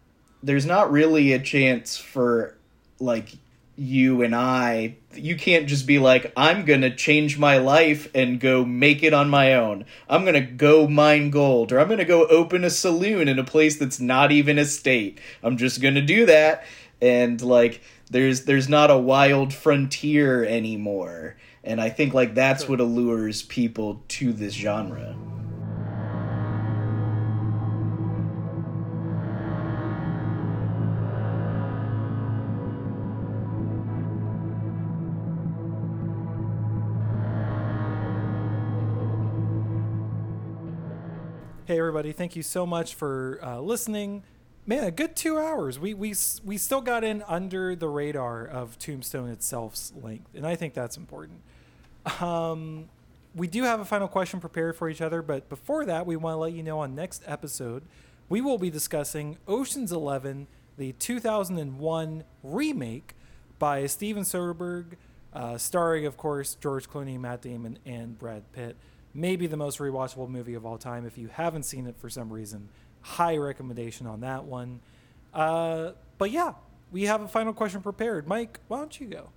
there's 0.44 0.66
not 0.66 0.92
really 0.92 1.34
a 1.34 1.40
chance 1.40 1.98
for 1.98 2.56
like 3.00 3.36
you 3.80 4.22
and 4.22 4.36
I, 4.36 4.98
you 5.16 5.36
can't 5.36 5.68
just 5.68 5.88
be 5.88 6.00
like, 6.00 6.34
I'm 6.36 6.66
gonna 6.66 6.94
change 6.94 7.38
my 7.38 7.58
life 7.58 8.10
and 8.14 8.40
go 8.40 8.66
make 8.66 9.04
it 9.04 9.14
on 9.14 9.30
my 9.30 9.54
own. 9.54 9.86
I'm 10.10 10.26
gonna 10.26 10.42
go 10.42 10.88
mine 10.88 11.30
gold, 11.30 11.72
or 11.72 11.80
I'm 11.80 11.88
gonna 11.88 12.06
go 12.06 12.28
open 12.28 12.64
a 12.64 12.70
saloon 12.70 13.28
in 13.28 13.40
a 13.40 13.44
place 13.44 13.78
that's 13.78 14.00
not 14.00 14.32
even 14.32 14.58
a 14.58 14.66
state. 14.66 15.20
I'm 15.42 15.58
just 15.58 15.82
gonna 15.82 16.02
do 16.02 16.26
that, 16.26 16.66
and 17.02 17.42
like, 17.42 17.82
there's 18.12 18.46
there's 18.46 18.68
not 18.68 18.92
a 18.92 18.98
wild 18.98 19.54
frontier 19.54 20.44
anymore. 20.44 21.38
And 21.64 21.80
I 21.80 21.90
think 21.90 22.14
like 22.14 22.36
that's 22.36 22.68
what 22.68 22.80
allures 22.80 23.44
people 23.44 24.02
to 24.10 24.34
this 24.34 24.54
genre. 24.54 25.16
Hey, 41.70 41.78
everybody! 41.78 42.14
Thank 42.14 42.36
you 42.36 42.42
so 42.42 42.66
much 42.66 42.96
for 42.96 43.40
uh, 43.44 43.60
listening. 43.60 44.24
Man, 44.66 44.86
a 44.86 44.90
good 44.90 45.16
two 45.16 45.38
hours. 45.38 45.78
We 45.78 45.94
we 45.94 46.16
we 46.44 46.58
still 46.58 46.82
got 46.82 47.04
in 47.04 47.24
under 47.28 47.76
the 47.76 47.88
radar 47.88 48.44
of 48.44 48.80
Tombstone 48.80 49.30
itself's 49.30 49.94
length, 50.02 50.34
and 50.34 50.48
I 50.48 50.56
think 50.56 50.74
that's 50.74 50.98
important. 50.98 51.42
Um, 52.22 52.90
we 53.36 53.46
do 53.46 53.66
have 53.66 53.82
a 53.82 53.86
final 53.86 54.08
question 54.08 54.40
prepared 54.40 54.78
for 54.78 54.90
each 54.90 55.00
other, 55.00 55.22
but 55.22 55.48
before 55.48 55.86
that, 55.86 56.08
we 56.08 56.16
want 56.16 56.34
to 56.34 56.38
let 56.40 56.54
you 56.54 56.64
know 56.64 56.80
on 56.80 56.96
next 56.96 57.22
episode 57.28 57.84
we 58.30 58.42
will 58.42 58.58
be 58.58 58.72
discussing 58.72 59.38
Ocean's 59.48 59.92
Eleven, 59.92 60.48
the 60.76 60.94
2001 60.94 62.24
remake 62.42 63.14
by 63.60 63.86
Steven 63.86 64.24
Soderbergh, 64.24 64.94
uh, 65.34 65.60
starring, 65.60 66.08
of 66.08 66.18
course, 66.18 66.56
George 66.56 66.90
Clooney, 66.90 67.20
Matt 67.20 67.44
Damon, 67.44 67.78
and 67.86 68.18
Brad 68.18 68.52
Pitt 68.54 68.76
maybe 69.14 69.48
the 69.48 69.58
most 69.58 69.80
rewatchable 69.80 70.30
movie 70.30 70.54
of 70.54 70.66
all 70.66 70.78
time. 70.78 71.06
If 71.06 71.18
you 71.18 71.28
haven't 71.28 71.64
seen 71.64 71.88
it 71.88 71.98
for 71.98 72.10
some 72.10 72.32
reason, 72.32 72.70
high 73.02 73.38
recommendation 73.38 74.08
on 74.08 74.22
that 74.22 74.46
one. 74.46 74.82
Uh, 75.34 75.92
but 76.18 76.32
yeah, 76.32 76.54
we 76.92 77.04
have 77.04 77.22
a 77.22 77.28
final 77.28 77.54
question 77.54 77.82
prepared. 77.82 78.28
Mike, 78.28 78.60
why 78.68 78.78
don't 78.78 79.00
you 79.00 79.08
go? 79.08 79.30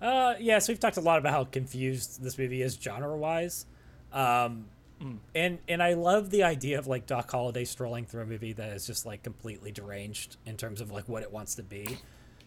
Uh, 0.00 0.34
yeah, 0.38 0.58
so 0.58 0.72
we've 0.72 0.80
talked 0.80 0.96
a 0.96 1.00
lot 1.00 1.18
about 1.18 1.32
how 1.32 1.44
confused 1.44 2.22
this 2.22 2.36
movie 2.38 2.62
is 2.62 2.78
genre 2.80 3.16
wise. 3.16 3.66
Um, 4.12 4.66
mm. 5.02 5.18
and 5.34 5.58
and 5.66 5.82
I 5.82 5.94
love 5.94 6.30
the 6.30 6.42
idea 6.42 6.78
of 6.78 6.86
like 6.86 7.06
Doc 7.06 7.30
Holliday 7.30 7.64
strolling 7.64 8.04
through 8.04 8.22
a 8.22 8.26
movie 8.26 8.52
that 8.52 8.72
is 8.72 8.86
just 8.86 9.06
like 9.06 9.22
completely 9.22 9.72
deranged 9.72 10.36
in 10.46 10.56
terms 10.56 10.80
of 10.80 10.90
like 10.90 11.08
what 11.08 11.22
it 11.22 11.32
wants 11.32 11.54
to 11.56 11.62
be. 11.62 11.98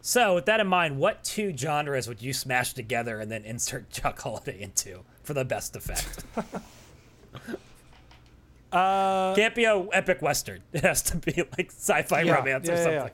So, 0.07 0.35
with 0.35 0.45
that 0.45 0.61
in 0.61 0.67
mind, 0.67 0.99
what 0.99 1.21
two 1.25 1.51
genres 1.57 2.07
would 2.07 2.21
you 2.21 2.31
smash 2.31 2.71
together 2.71 3.19
and 3.19 3.29
then 3.29 3.43
insert 3.43 3.89
Chuck 3.91 4.21
Holiday 4.21 4.61
into 4.61 5.01
for 5.21 5.33
the 5.33 5.43
best 5.43 5.75
effect? 5.75 6.23
Uh, 8.69 9.33
Can't 9.33 9.55
be 9.55 9.63
a 9.63 9.77
epic 9.93 10.21
western. 10.21 10.61
It 10.73 10.83
has 10.83 11.01
to 11.03 11.15
be 11.17 11.31
like 11.57 11.71
sci-fi 11.71 12.21
Yeah, 12.23 12.35
romance 12.35 12.67
or 12.67 12.73
yeah, 12.73 12.89
yeah, 12.89 13.07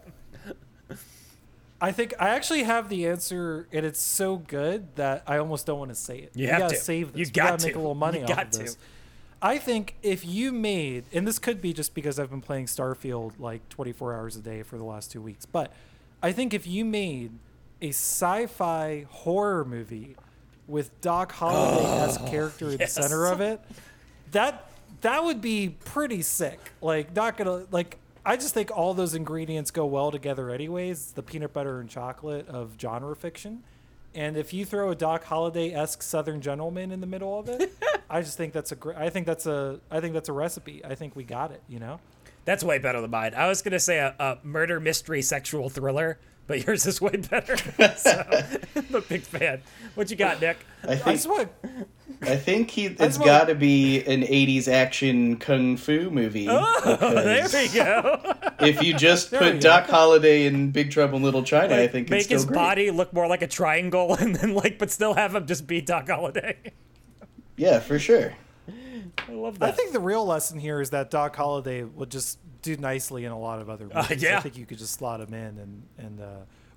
something. 0.90 1.00
I 1.80 1.92
think 1.92 2.16
I 2.20 2.30
actually 2.30 2.64
have 2.64 2.90
the 2.90 3.06
answer, 3.08 3.68
and 3.72 3.86
it's 3.86 4.02
so 4.02 4.38
good 4.38 4.96
that 4.96 5.22
I 5.28 5.38
almost 5.38 5.68
don't 5.68 5.78
want 5.78 5.92
to 5.92 5.96
say 5.96 6.18
it. 6.18 6.32
You 6.34 6.46
we 6.48 6.50
have 6.50 6.60
gotta 6.60 6.76
to. 6.76 6.82
save 6.82 7.14
this. 7.14 7.20
You 7.20 7.26
we 7.26 7.32
got 7.32 7.50
gotta 7.52 7.68
make 7.68 7.76
a 7.76 7.80
little 7.80 7.94
money 7.94 8.18
You 8.20 8.24
off 8.26 8.30
got 8.36 8.46
of 8.48 8.52
to. 8.54 8.60
this. 8.60 8.78
I 9.44 9.60
think 9.60 9.96
if 10.02 10.26
you 10.26 10.52
made, 10.52 11.04
and 11.14 11.28
this 11.28 11.38
could 11.38 11.62
be 11.62 11.72
just 11.72 11.94
because 11.94 12.18
I've 12.18 12.32
been 12.32 12.42
playing 12.42 12.66
Starfield 12.66 13.34
like 13.40 13.70
24 13.70 14.16
hours 14.16 14.36
a 14.36 14.42
day 14.42 14.64
for 14.64 14.78
the 14.80 14.84
last 14.86 15.12
two 15.12 15.22
weeks, 15.22 15.46
but 15.46 15.72
I 16.24 16.32
think 16.32 16.54
if 16.54 16.66
you 16.66 16.86
made 16.86 17.32
a 17.82 17.90
sci-fi 17.90 19.06
horror 19.10 19.66
movie 19.66 20.16
with 20.68 21.00
Doc 21.02 21.34
Holliday-esque 21.34 22.26
character 22.28 22.70
in 22.70 22.80
yes. 22.80 22.96
the 22.96 23.04
center 23.04 23.26
of 23.26 23.42
it, 23.42 23.60
that 24.32 24.70
that 25.02 25.24
would 25.24 25.42
be 25.42 25.76
pretty 25.84 26.22
sick. 26.22 26.60
Like 26.82 27.14
not 27.14 27.36
gonna 27.36 27.66
like 27.72 27.98
I 28.26 28.38
just 28.38 28.54
think 28.54 28.72
all 28.72 28.94
those 28.94 29.16
ingredients 29.16 29.70
go 29.70 29.86
well 29.86 30.12
together 30.12 30.50
anyways. 30.50 30.92
It's 30.92 31.12
the 31.12 31.22
peanut 31.22 31.52
butter 31.52 31.82
and 31.82 31.90
chocolate 31.90 32.48
of 32.48 32.72
genre 32.80 33.16
fiction. 33.18 33.64
And 34.16 34.38
if 34.38 34.54
you 34.54 34.64
throw 34.64 34.92
a 34.92 34.96
Doc 34.96 35.26
Holliday-esque 35.26 36.02
Southern 36.02 36.40
gentleman 36.40 36.92
in 36.92 37.02
the 37.02 37.08
middle 37.08 37.38
of 37.38 37.50
it, 37.50 37.74
I 38.10 38.22
just 38.22 38.38
think 38.38 38.54
that's 38.54 38.72
a 38.72 38.76
great. 38.76 38.98
I 38.98 39.10
think 39.10 39.26
that's 39.26 39.46
a. 39.46 39.80
I 39.92 40.00
think 40.00 40.14
that's 40.14 40.30
a 40.30 40.34
recipe. 40.34 40.86
I 40.86 40.96
think 40.96 41.18
we 41.18 41.26
got 41.26 41.52
it. 41.52 41.62
You 41.68 41.80
know. 41.80 42.00
That's 42.46 42.64
way 42.64 42.78
better 42.78 43.00
than 43.02 43.12
mine. 43.12 43.34
I 43.36 43.48
was 43.48 43.62
gonna 43.62 43.80
say 43.80 44.00
a, 44.00 44.16
a 44.20 44.38
murder 44.44 44.80
mystery 44.80 45.22
sexual 45.22 45.70
thriller, 45.70 46.20
but 46.48 46.64
yours 46.68 46.86
is 46.86 47.00
way 47.02 47.16
better. 47.18 47.56
so, 47.96 48.24
I'm 48.76 48.96
a 48.96 49.02
big 49.02 49.22
fan. 49.22 49.62
What 49.96 50.10
you 50.12 50.18
got, 50.18 50.42
Nick? 50.42 50.58
I 50.88 50.92
I 50.94 50.96
think 50.98 51.16
just 51.16 51.30
want. 51.30 51.50
I 52.22 52.36
think 52.36 52.70
he, 52.72 52.86
it's 52.88 53.00
just 53.00 53.20
got 53.24 53.48
wanna- 53.48 53.56
be 53.60 54.04
an 54.04 54.22
'80s 54.24 54.68
action 54.68 55.38
kung 55.38 55.78
fu 55.78 56.10
movie. 56.10 56.48
Oh, 56.50 56.98
there 57.00 57.48
we 57.54 57.68
go. 57.70 58.22
if 58.60 58.82
you 58.84 58.94
just 58.94 59.32
There 59.32 59.40
put. 59.54 59.62
Doc 59.62 59.88
Holliday 59.88 60.46
in 60.46 60.72
Big 60.72 60.92
Trouble 60.92 61.18
in 61.18 61.24
Little 61.24 61.44
China, 61.44 61.76
I 61.76 61.88
think 61.88 62.10
make 62.10 62.18
it's 62.20 62.26
still 62.26 62.38
his 62.38 62.46
great. 62.46 62.56
body 62.56 62.92
look 62.92 63.14
more 63.14 63.28
like 63.28 63.42
a 63.42 63.48
triangle, 63.48 64.16
and 64.16 64.36
then 64.36 64.54
like, 64.54 64.78
but 64.80 64.92
still 64.92 65.14
have 65.14 65.34
him 65.36 65.46
just 65.48 65.66
be 65.68 65.80
Doc 65.82 66.10
Holliday. 66.10 66.58
Yeah, 67.56 67.80
for 67.80 68.00
sure. 68.00 68.34
I 69.28 69.32
love 69.34 69.60
that. 69.60 69.70
I 69.70 69.72
think 69.72 69.94
the 69.94 70.00
real 70.00 70.26
lesson 70.26 70.60
here 70.60 70.82
is 70.82 70.90
that 70.92 71.10
Doc 71.10 71.36
Holliday 71.36 71.84
would 71.84 72.10
just 72.10 72.40
do 72.62 72.76
nicely 72.78 73.26
in 73.26 73.32
a 73.32 73.40
lot 73.40 73.60
of 73.62 73.70
other 73.70 73.86
movies. 73.86 74.06
I 74.10 74.14
yeah. 74.14 74.40
think 74.40 74.58
you 74.58 74.66
could 74.66 74.78
just 74.78 74.94
slot 74.94 75.22
him 75.22 75.34
in 75.34 75.58
and 75.58 75.84
and 75.98 76.22
uh, 76.22 76.26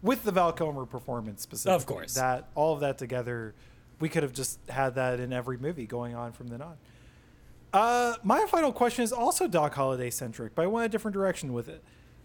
with 0.03 0.25
the 0.25 0.33
Val 0.33 0.53
Kilmer 0.53 0.87
performance 0.87 1.43
specifically. 1.43 1.77
Of 1.77 1.87
course. 1.87 2.15
that 2.15 2.49
all 2.55 2.75
of 2.75 2.81
that 2.81 2.99
together, 2.99 3.55
we 4.01 4.09
could 4.09 4.23
have 4.23 4.33
just 4.33 4.59
had 4.69 4.95
that 4.97 5.21
in 5.21 5.33
every 5.33 5.59
movie 5.59 5.87
going 5.87 6.15
on 6.15 6.33
from 6.33 6.49
then 6.49 6.63
on. 6.63 6.77
Uh, 7.73 8.15
my 8.23 8.47
final 8.47 8.73
question 8.73 9.05
is 9.05 9.13
also 9.13 9.47
Doc 9.47 9.75
Holliday 9.75 10.11
centric, 10.11 10.55
but 10.55 10.63
I 10.63 10.67
went 10.67 10.87
a 10.87 10.89
different 10.89 11.15
direction 11.15 11.53
with 11.53 11.69
it. 11.69 11.83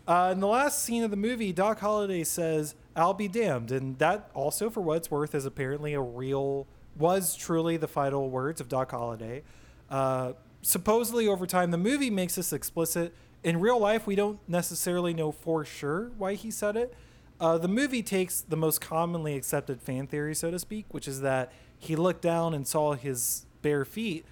Uh, 0.08 0.32
in 0.34 0.40
the 0.40 0.48
last 0.48 0.84
scene 0.84 1.04
of 1.04 1.12
the 1.12 1.18
movie, 1.18 1.54
Doc 1.54 1.80
Holliday 1.80 2.24
says, 2.24 2.76
"I'll 2.96 3.14
be 3.14 3.28
damned," 3.28 3.72
and 3.72 3.98
that 4.00 4.30
also, 4.34 4.70
for 4.70 4.82
what 4.82 4.98
it's 4.98 5.12
worth, 5.12 5.36
is 5.36 5.46
apparently 5.46 5.94
a 5.94 6.02
real, 6.02 6.68
was 6.98 7.36
truly 7.36 7.78
the 7.78 7.88
final 7.88 8.30
words 8.30 8.60
of 8.60 8.68
Doc 8.68 8.92
Holliday. 8.92 9.44
Uh, 9.92 10.34
supposedly, 10.64 11.28
over 11.28 11.46
time, 11.46 11.70
the 11.70 11.78
movie 11.78 12.10
makes 12.10 12.36
this 12.36 12.52
explicit. 12.52 13.14
In 13.44 13.60
real 13.60 13.78
life, 13.80 14.08
we 14.08 14.16
don't 14.16 14.40
necessarily 14.48 15.14
know 15.14 15.32
for 15.32 15.66
sure 15.66 16.12
why 16.18 16.34
he 16.36 16.50
said 16.50 16.76
it. 16.76 16.96
Uh, 17.40 17.58
the 17.58 17.68
movie 17.68 18.04
takes 18.04 18.42
the 18.42 18.56
most 18.56 18.80
commonly 18.82 19.36
accepted 19.36 19.82
fan 19.82 20.08
theory, 20.08 20.34
so 20.36 20.50
to 20.52 20.60
speak, 20.60 20.86
which 20.90 21.08
is 21.08 21.22
that 21.22 21.52
he 21.78 21.96
looked 21.96 22.22
down 22.22 22.54
and 22.54 22.68
saw 22.68 22.94
his 22.94 23.46
bare 23.64 23.84
feet, 23.84 24.26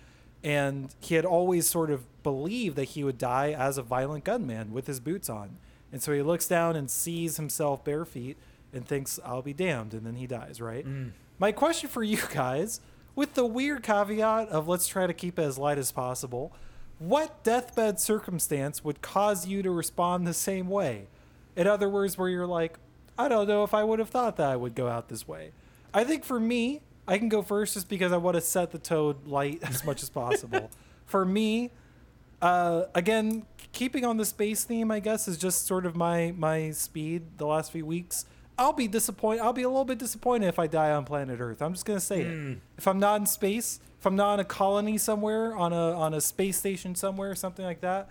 and 0.43 0.93
he 0.99 1.15
had 1.15 1.25
always 1.25 1.67
sort 1.67 1.89
of 1.89 2.05
believed 2.23 2.75
that 2.75 2.83
he 2.89 3.03
would 3.03 3.17
die 3.17 3.51
as 3.51 3.77
a 3.77 3.81
violent 3.83 4.23
gunman 4.23 4.71
with 4.71 4.85
his 4.87 4.99
boots 4.99 5.27
on. 5.29 5.57
And 5.91 6.03
so 6.03 6.13
he 6.13 6.21
looks 6.21 6.47
down 6.47 6.75
and 6.75 6.89
sees 6.89 7.37
himself 7.37 7.83
bare 7.83 8.05
feet 8.05 8.37
and 8.71 8.87
thinks, 8.87 9.19
I'll 9.25 9.41
be 9.41 9.53
damned. 9.53 9.95
And 9.95 10.05
then 10.05 10.15
he 10.15 10.27
dies, 10.27 10.61
right? 10.61 10.85
My 11.39 11.51
question 11.51 11.89
for 11.89 12.03
you 12.03 12.19
guys, 12.33 12.79
with 13.15 13.33
the 13.33 13.45
weird 13.45 13.83
caveat 13.83 14.49
of 14.49 14.67
let's 14.67 14.87
try 14.87 15.07
to 15.07 15.13
keep 15.13 15.39
it 15.39 15.43
as 15.43 15.57
light 15.57 15.77
as 15.77 15.91
possible, 15.91 16.53
what 16.99 17.43
deathbed 17.43 17.99
circumstance 17.99 18.83
would 18.83 19.01
cause 19.01 19.47
you 19.47 19.63
to 19.63 19.71
respond 19.71 20.27
the 20.27 20.33
same 20.33 20.67
way? 20.67 21.07
In 21.55 21.67
other 21.67 21.89
words, 21.89 22.17
where 22.17 22.29
you're 22.29 22.47
like, 22.47 22.77
I 23.17 23.27
don't 23.27 23.47
know 23.47 23.63
if 23.63 23.73
I 23.73 23.83
would 23.83 23.99
have 23.99 24.09
thought 24.09 24.37
that 24.37 24.49
I 24.49 24.55
would 24.55 24.75
go 24.75 24.87
out 24.87 25.09
this 25.09 25.27
way. 25.27 25.51
I 25.93 26.03
think 26.03 26.23
for 26.23 26.39
me, 26.39 26.81
I 27.07 27.17
can 27.17 27.27
go 27.27 27.41
first 27.41 27.73
just 27.73 27.89
because 27.89 28.11
I 28.11 28.17
want 28.17 28.35
to 28.35 28.41
set 28.41 28.71
the 28.71 28.77
toad 28.77 29.27
light 29.27 29.59
as 29.63 29.83
much 29.83 30.03
as 30.03 30.09
possible. 30.09 30.69
for 31.05 31.25
me, 31.25 31.71
uh, 32.41 32.83
again, 32.93 33.45
keeping 33.71 34.05
on 34.05 34.17
the 34.17 34.25
space 34.25 34.63
theme, 34.63 34.91
I 34.91 34.99
guess, 34.99 35.27
is 35.27 35.37
just 35.37 35.65
sort 35.65 35.85
of 35.85 35.95
my 35.95 36.33
my 36.37 36.71
speed 36.71 37.37
the 37.37 37.45
last 37.45 37.71
few 37.71 37.85
weeks. 37.85 38.25
I'll 38.59 38.73
be 38.73 38.87
disappointed. 38.87 39.41
I'll 39.41 39.53
be 39.53 39.63
a 39.63 39.69
little 39.69 39.85
bit 39.85 39.97
disappointed 39.97 40.47
if 40.47 40.59
I 40.59 40.67
die 40.67 40.91
on 40.91 41.05
planet 41.05 41.39
Earth. 41.39 41.61
I'm 41.61 41.73
just 41.73 41.85
gonna 41.85 41.99
say 41.99 42.21
it. 42.21 42.57
If 42.77 42.87
I'm 42.87 42.99
not 42.99 43.19
in 43.21 43.25
space, 43.25 43.79
if 43.97 44.05
I'm 44.05 44.15
not 44.15 44.35
in 44.35 44.39
a 44.41 44.45
colony 44.45 44.97
somewhere 44.97 45.55
on 45.55 45.73
a 45.73 45.93
on 45.93 46.13
a 46.13 46.21
space 46.21 46.57
station 46.57 46.93
somewhere, 46.93 47.33
something 47.35 47.65
like 47.65 47.81
that, 47.81 48.09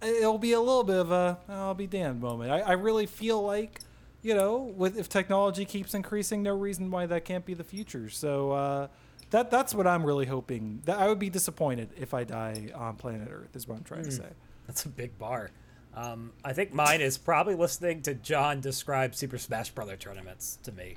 it'll 0.00 0.38
be 0.38 0.52
a 0.52 0.60
little 0.60 0.84
bit 0.84 0.96
of 0.96 1.10
a 1.10 1.38
I'll 1.48 1.74
be 1.74 1.86
damned 1.88 2.20
moment. 2.20 2.50
I, 2.50 2.60
I 2.60 2.72
really 2.72 3.06
feel 3.06 3.42
like, 3.42 3.80
you 4.22 4.34
know, 4.34 4.72
with 4.76 4.96
if 4.96 5.08
technology 5.08 5.64
keeps 5.64 5.94
increasing, 5.94 6.42
no 6.42 6.56
reason 6.56 6.90
why 6.90 7.06
that 7.06 7.24
can't 7.24 7.44
be 7.44 7.54
the 7.54 7.64
future. 7.64 8.08
So 8.08 8.52
uh, 8.52 8.88
that 9.30 9.50
that's 9.50 9.74
what 9.74 9.86
I'm 9.86 10.04
really 10.04 10.26
hoping. 10.26 10.80
That 10.84 10.98
I 10.98 11.08
would 11.08 11.18
be 11.18 11.30
disappointed 11.30 11.90
if 11.96 12.14
I 12.14 12.24
die 12.24 12.70
on 12.74 12.96
planet 12.96 13.28
Earth. 13.30 13.56
Is 13.56 13.66
what 13.66 13.76
I'm 13.78 13.84
trying 13.84 14.04
to 14.04 14.12
say. 14.12 14.28
That's 14.66 14.84
a 14.84 14.88
big 14.88 15.18
bar. 15.18 15.50
Um, 15.98 16.32
I 16.44 16.52
think 16.52 16.72
mine 16.72 17.00
is 17.00 17.18
probably 17.18 17.56
listening 17.56 18.02
to 18.02 18.14
John 18.14 18.60
describe 18.60 19.16
Super 19.16 19.36
Smash 19.36 19.70
Brother 19.70 19.96
tournaments 19.96 20.58
to 20.62 20.70
me. 20.70 20.96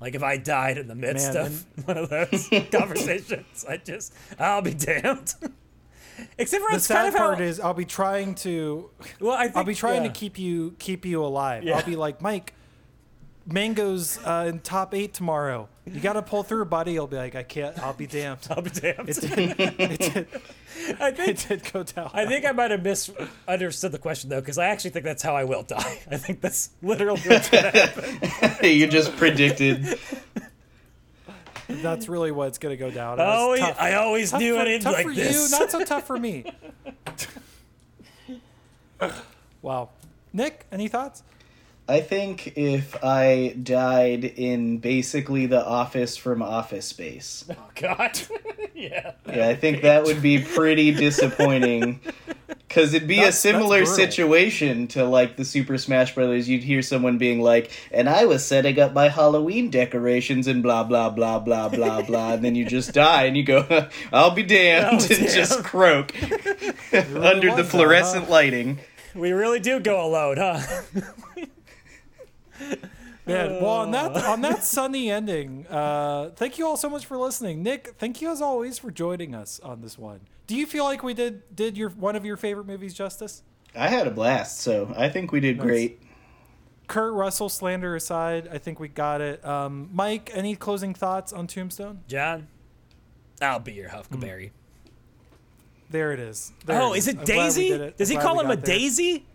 Like 0.00 0.14
if 0.14 0.22
I 0.22 0.36
died 0.36 0.78
in 0.78 0.86
the 0.86 0.94
midst 0.94 1.34
Man, 1.34 1.46
of 1.46 1.66
one 1.84 1.98
of 1.98 2.10
those 2.10 2.48
conversations, 2.70 3.64
I 3.68 3.78
just 3.78 4.14
I'll 4.38 4.62
be 4.62 4.74
damned. 4.74 5.34
Except 6.38 6.62
for 6.62 6.70
The 6.70 6.76
it's 6.76 6.86
kind 6.86 7.06
sad 7.06 7.08
of 7.08 7.14
part 7.16 7.40
is 7.40 7.58
I'll 7.58 7.74
be 7.74 7.84
trying 7.84 8.36
to 8.36 8.88
well, 9.20 9.34
I 9.34 9.44
think, 9.44 9.56
I'll 9.56 9.64
be 9.64 9.74
trying 9.74 10.04
yeah. 10.04 10.12
to 10.12 10.14
keep 10.14 10.38
you 10.38 10.76
keep 10.78 11.04
you 11.04 11.24
alive. 11.24 11.64
Yeah. 11.64 11.78
I'll 11.78 11.84
be 11.84 11.96
like 11.96 12.22
Mike. 12.22 12.54
Mango's 13.46 14.18
uh, 14.24 14.46
in 14.48 14.58
top 14.60 14.92
eight 14.94 15.14
tomorrow. 15.14 15.68
You 15.84 16.00
got 16.00 16.14
to 16.14 16.22
pull 16.22 16.42
through, 16.42 16.64
buddy. 16.64 16.94
You'll 16.94 17.06
be 17.06 17.16
like, 17.16 17.36
I 17.36 17.44
can't. 17.44 17.78
I'll 17.78 17.92
be 17.92 18.08
damned. 18.08 18.40
I'll 18.50 18.60
be 18.62 18.70
damned. 18.70 19.08
It 19.08 19.20
did, 19.20 19.60
it 19.60 19.98
did, 20.00 20.28
I 21.00 21.08
it 21.08 21.16
think 21.16 21.48
did 21.48 21.72
go 21.72 21.84
down. 21.84 22.10
I 22.12 22.26
think 22.26 22.44
I 22.44 22.50
might 22.52 22.72
have 22.72 22.82
misunderstood 22.82 23.92
the 23.92 23.98
question 23.98 24.28
though, 24.30 24.40
because 24.40 24.58
I 24.58 24.66
actually 24.66 24.90
think 24.90 25.04
that's 25.04 25.22
how 25.22 25.36
I 25.36 25.44
will 25.44 25.62
die. 25.62 26.00
I 26.10 26.16
think 26.16 26.40
that's 26.40 26.70
literally 26.82 27.20
what's 27.20 27.48
gonna 27.48 27.70
happen. 27.70 28.68
you 28.68 28.88
just 28.88 29.16
predicted. 29.16 29.96
that's 31.68 32.08
really 32.08 32.32
what's 32.32 32.58
gonna 32.58 32.76
go 32.76 32.90
down. 32.90 33.20
I 33.20 33.24
It's 33.24 33.32
always, 33.32 33.60
tough. 33.60 33.76
I 33.80 33.94
always 33.94 34.30
Tough 34.32 34.40
knew 34.40 34.54
for, 34.56 34.60
it 34.62 34.66
ended 34.66 34.82
tough 34.82 34.94
like 34.94 35.06
for 35.06 35.14
this. 35.14 35.52
you, 35.52 35.58
not 35.58 35.70
so 35.70 35.84
tough 35.84 36.06
for 36.06 36.18
me. 36.18 36.44
wow, 39.62 39.90
Nick, 40.32 40.66
any 40.72 40.88
thoughts? 40.88 41.22
I 41.88 42.00
think 42.00 42.54
if 42.56 42.96
I 43.04 43.54
died 43.62 44.24
in 44.24 44.78
basically 44.78 45.46
the 45.46 45.64
office 45.64 46.16
from 46.16 46.42
Office 46.42 46.86
Space, 46.86 47.44
oh 47.50 47.54
God, 47.76 48.18
yeah. 48.74 49.12
yeah, 49.28 49.48
I 49.48 49.54
think 49.54 49.82
that 49.82 50.04
would 50.04 50.20
be 50.20 50.40
pretty 50.42 50.92
disappointing. 51.06 52.00
Because 52.68 52.92
it'd 52.92 53.08
be 53.08 53.14
a 53.14 53.16
That's- 53.18 53.34
that's 53.42 53.56
similar 53.56 53.86
situation 53.86 54.88
to 54.88 55.04
like 55.04 55.36
the 55.36 55.44
Super 55.44 55.78
Smash 55.78 56.14
Brothers. 56.14 56.48
You'd 56.48 56.62
hear 56.64 56.82
someone 56.82 57.16
being 57.18 57.40
like, 57.40 57.70
"And 57.92 58.08
I 58.08 58.26
was 58.26 58.44
setting 58.44 58.78
up 58.80 58.92
my 58.92 59.08
Halloween 59.08 59.70
decorations 59.70 60.46
and 60.46 60.62
blah 60.62 60.82
blah 60.84 61.08
blah 61.10 61.38
blah 61.38 61.68
blah 61.68 62.02
blah," 62.02 62.32
and 62.34 62.44
then 62.44 62.54
you 62.56 62.64
just 62.66 62.92
die 62.92 63.24
and 63.24 63.36
you 63.36 63.44
go, 63.44 63.88
"I'll 64.12 64.32
be 64.32 64.42
damned," 64.42 64.86
Oh, 65.00 65.14
and 65.14 65.28
just 65.28 65.52
damn. 65.52 65.62
croak 65.62 66.12
under 66.92 67.50
the 67.50 67.62
that, 67.62 67.66
fluorescent 67.66 68.24
huh? 68.24 68.30
lighting. 68.32 68.78
We 69.14 69.30
really 69.32 69.60
do 69.60 69.80
go 69.80 70.04
alone, 70.04 70.36
huh? 70.36 70.60
Man, 73.26 73.60
well, 73.60 73.66
on 73.78 73.90
that 73.90 74.14
on 74.24 74.40
that 74.42 74.62
sunny 74.64 75.10
ending, 75.10 75.66
uh, 75.68 76.30
thank 76.36 76.58
you 76.58 76.66
all 76.66 76.76
so 76.76 76.88
much 76.88 77.06
for 77.06 77.16
listening. 77.16 77.60
Nick, 77.62 77.94
thank 77.98 78.22
you 78.22 78.30
as 78.30 78.40
always 78.40 78.78
for 78.78 78.92
joining 78.92 79.34
us 79.34 79.58
on 79.60 79.80
this 79.80 79.98
one. 79.98 80.20
Do 80.46 80.54
you 80.54 80.64
feel 80.64 80.84
like 80.84 81.02
we 81.02 81.12
did 81.12 81.42
did 81.54 81.76
your 81.76 81.90
one 81.90 82.14
of 82.14 82.24
your 82.24 82.36
favorite 82.36 82.66
movies 82.68 82.94
justice? 82.94 83.42
I 83.74 83.88
had 83.88 84.06
a 84.06 84.12
blast, 84.12 84.60
so 84.60 84.94
I 84.96 85.08
think 85.08 85.32
we 85.32 85.40
did 85.40 85.58
great. 85.58 86.00
Kurt 86.86 87.12
Russell 87.14 87.48
slander 87.48 87.96
aside, 87.96 88.48
I 88.50 88.58
think 88.58 88.78
we 88.78 88.86
got 88.86 89.20
it. 89.20 89.44
Um, 89.44 89.90
Mike, 89.92 90.30
any 90.32 90.54
closing 90.54 90.94
thoughts 90.94 91.32
on 91.32 91.48
Tombstone? 91.48 92.04
John, 92.06 92.46
I'll 93.42 93.58
be 93.58 93.72
your 93.72 93.88
Huckleberry. 93.88 94.52
There 95.90 96.12
it 96.12 96.20
is. 96.20 96.52
There 96.64 96.80
Oh, 96.80 96.92
it 96.94 96.98
is 96.98 97.08
it 97.08 97.18
I'm 97.18 97.24
Daisy? 97.24 97.70
it. 97.72 97.96
Does 97.98 98.08
I'm 98.10 98.16
he 98.18 98.22
call 98.22 98.38
him 98.40 98.50
a 98.52 98.56
there. 98.56 98.76
Daisy? 98.76 99.26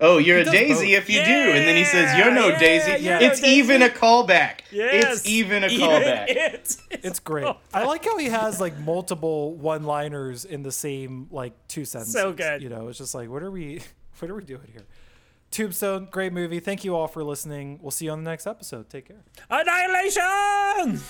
Oh, 0.00 0.18
you're 0.18 0.38
a 0.38 0.44
daisy 0.44 0.94
both. 0.94 1.02
if 1.02 1.10
you 1.10 1.22
do, 1.24 1.30
and 1.30 1.66
then 1.68 1.76
he 1.76 1.84
says, 1.84 2.16
"You're 2.16 2.30
no 2.32 2.48
Yeah, 2.48 2.58
daisy." 2.58 3.02
you're 3.04 3.18
no 3.20 3.26
it's 3.26 3.40
daisy. 3.40 3.56
even 3.56 3.82
a 3.82 3.88
callback. 3.88 4.60
Yes. 4.70 5.18
It's 5.18 5.26
even 5.28 5.62
a 5.64 5.66
Even 5.66 5.86
callback. 5.88 6.24
it 6.28 6.60
is 6.64 6.82
It's 6.90 7.18
great. 7.20 7.44
Oh 7.44 7.56
I 7.74 7.84
like 7.84 8.04
how 8.04 8.16
he 8.16 8.26
has 8.26 8.60
like 8.60 8.78
multiple 8.78 9.54
one-liners 9.56 10.44
in 10.44 10.62
the 10.62 10.72
same 10.72 11.28
like 11.30 11.52
two 11.68 11.84
sentences. 11.84 12.14
So 12.14 12.32
good. 12.32 12.62
You 12.62 12.68
know, 12.70 12.88
it's 12.88 12.98
just 12.98 13.14
like, 13.14 13.28
what 13.28 13.42
are 13.42 13.50
we, 13.50 13.82
what 14.20 14.30
are 14.30 14.34
we 14.34 14.44
doing 14.44 14.68
here? 14.72 14.86
Tombstone, 15.50 16.06
great 16.10 16.32
movie. 16.32 16.60
Thank 16.60 16.84
you 16.84 16.94
all 16.94 17.08
for 17.08 17.24
listening. 17.24 17.80
We'll 17.82 17.90
see 17.90 18.04
you 18.04 18.12
on 18.12 18.22
the 18.22 18.30
next 18.30 18.46
episode. 18.46 18.88
Take 18.88 19.08
care. 19.08 19.24
Annihilation! 19.50 21.00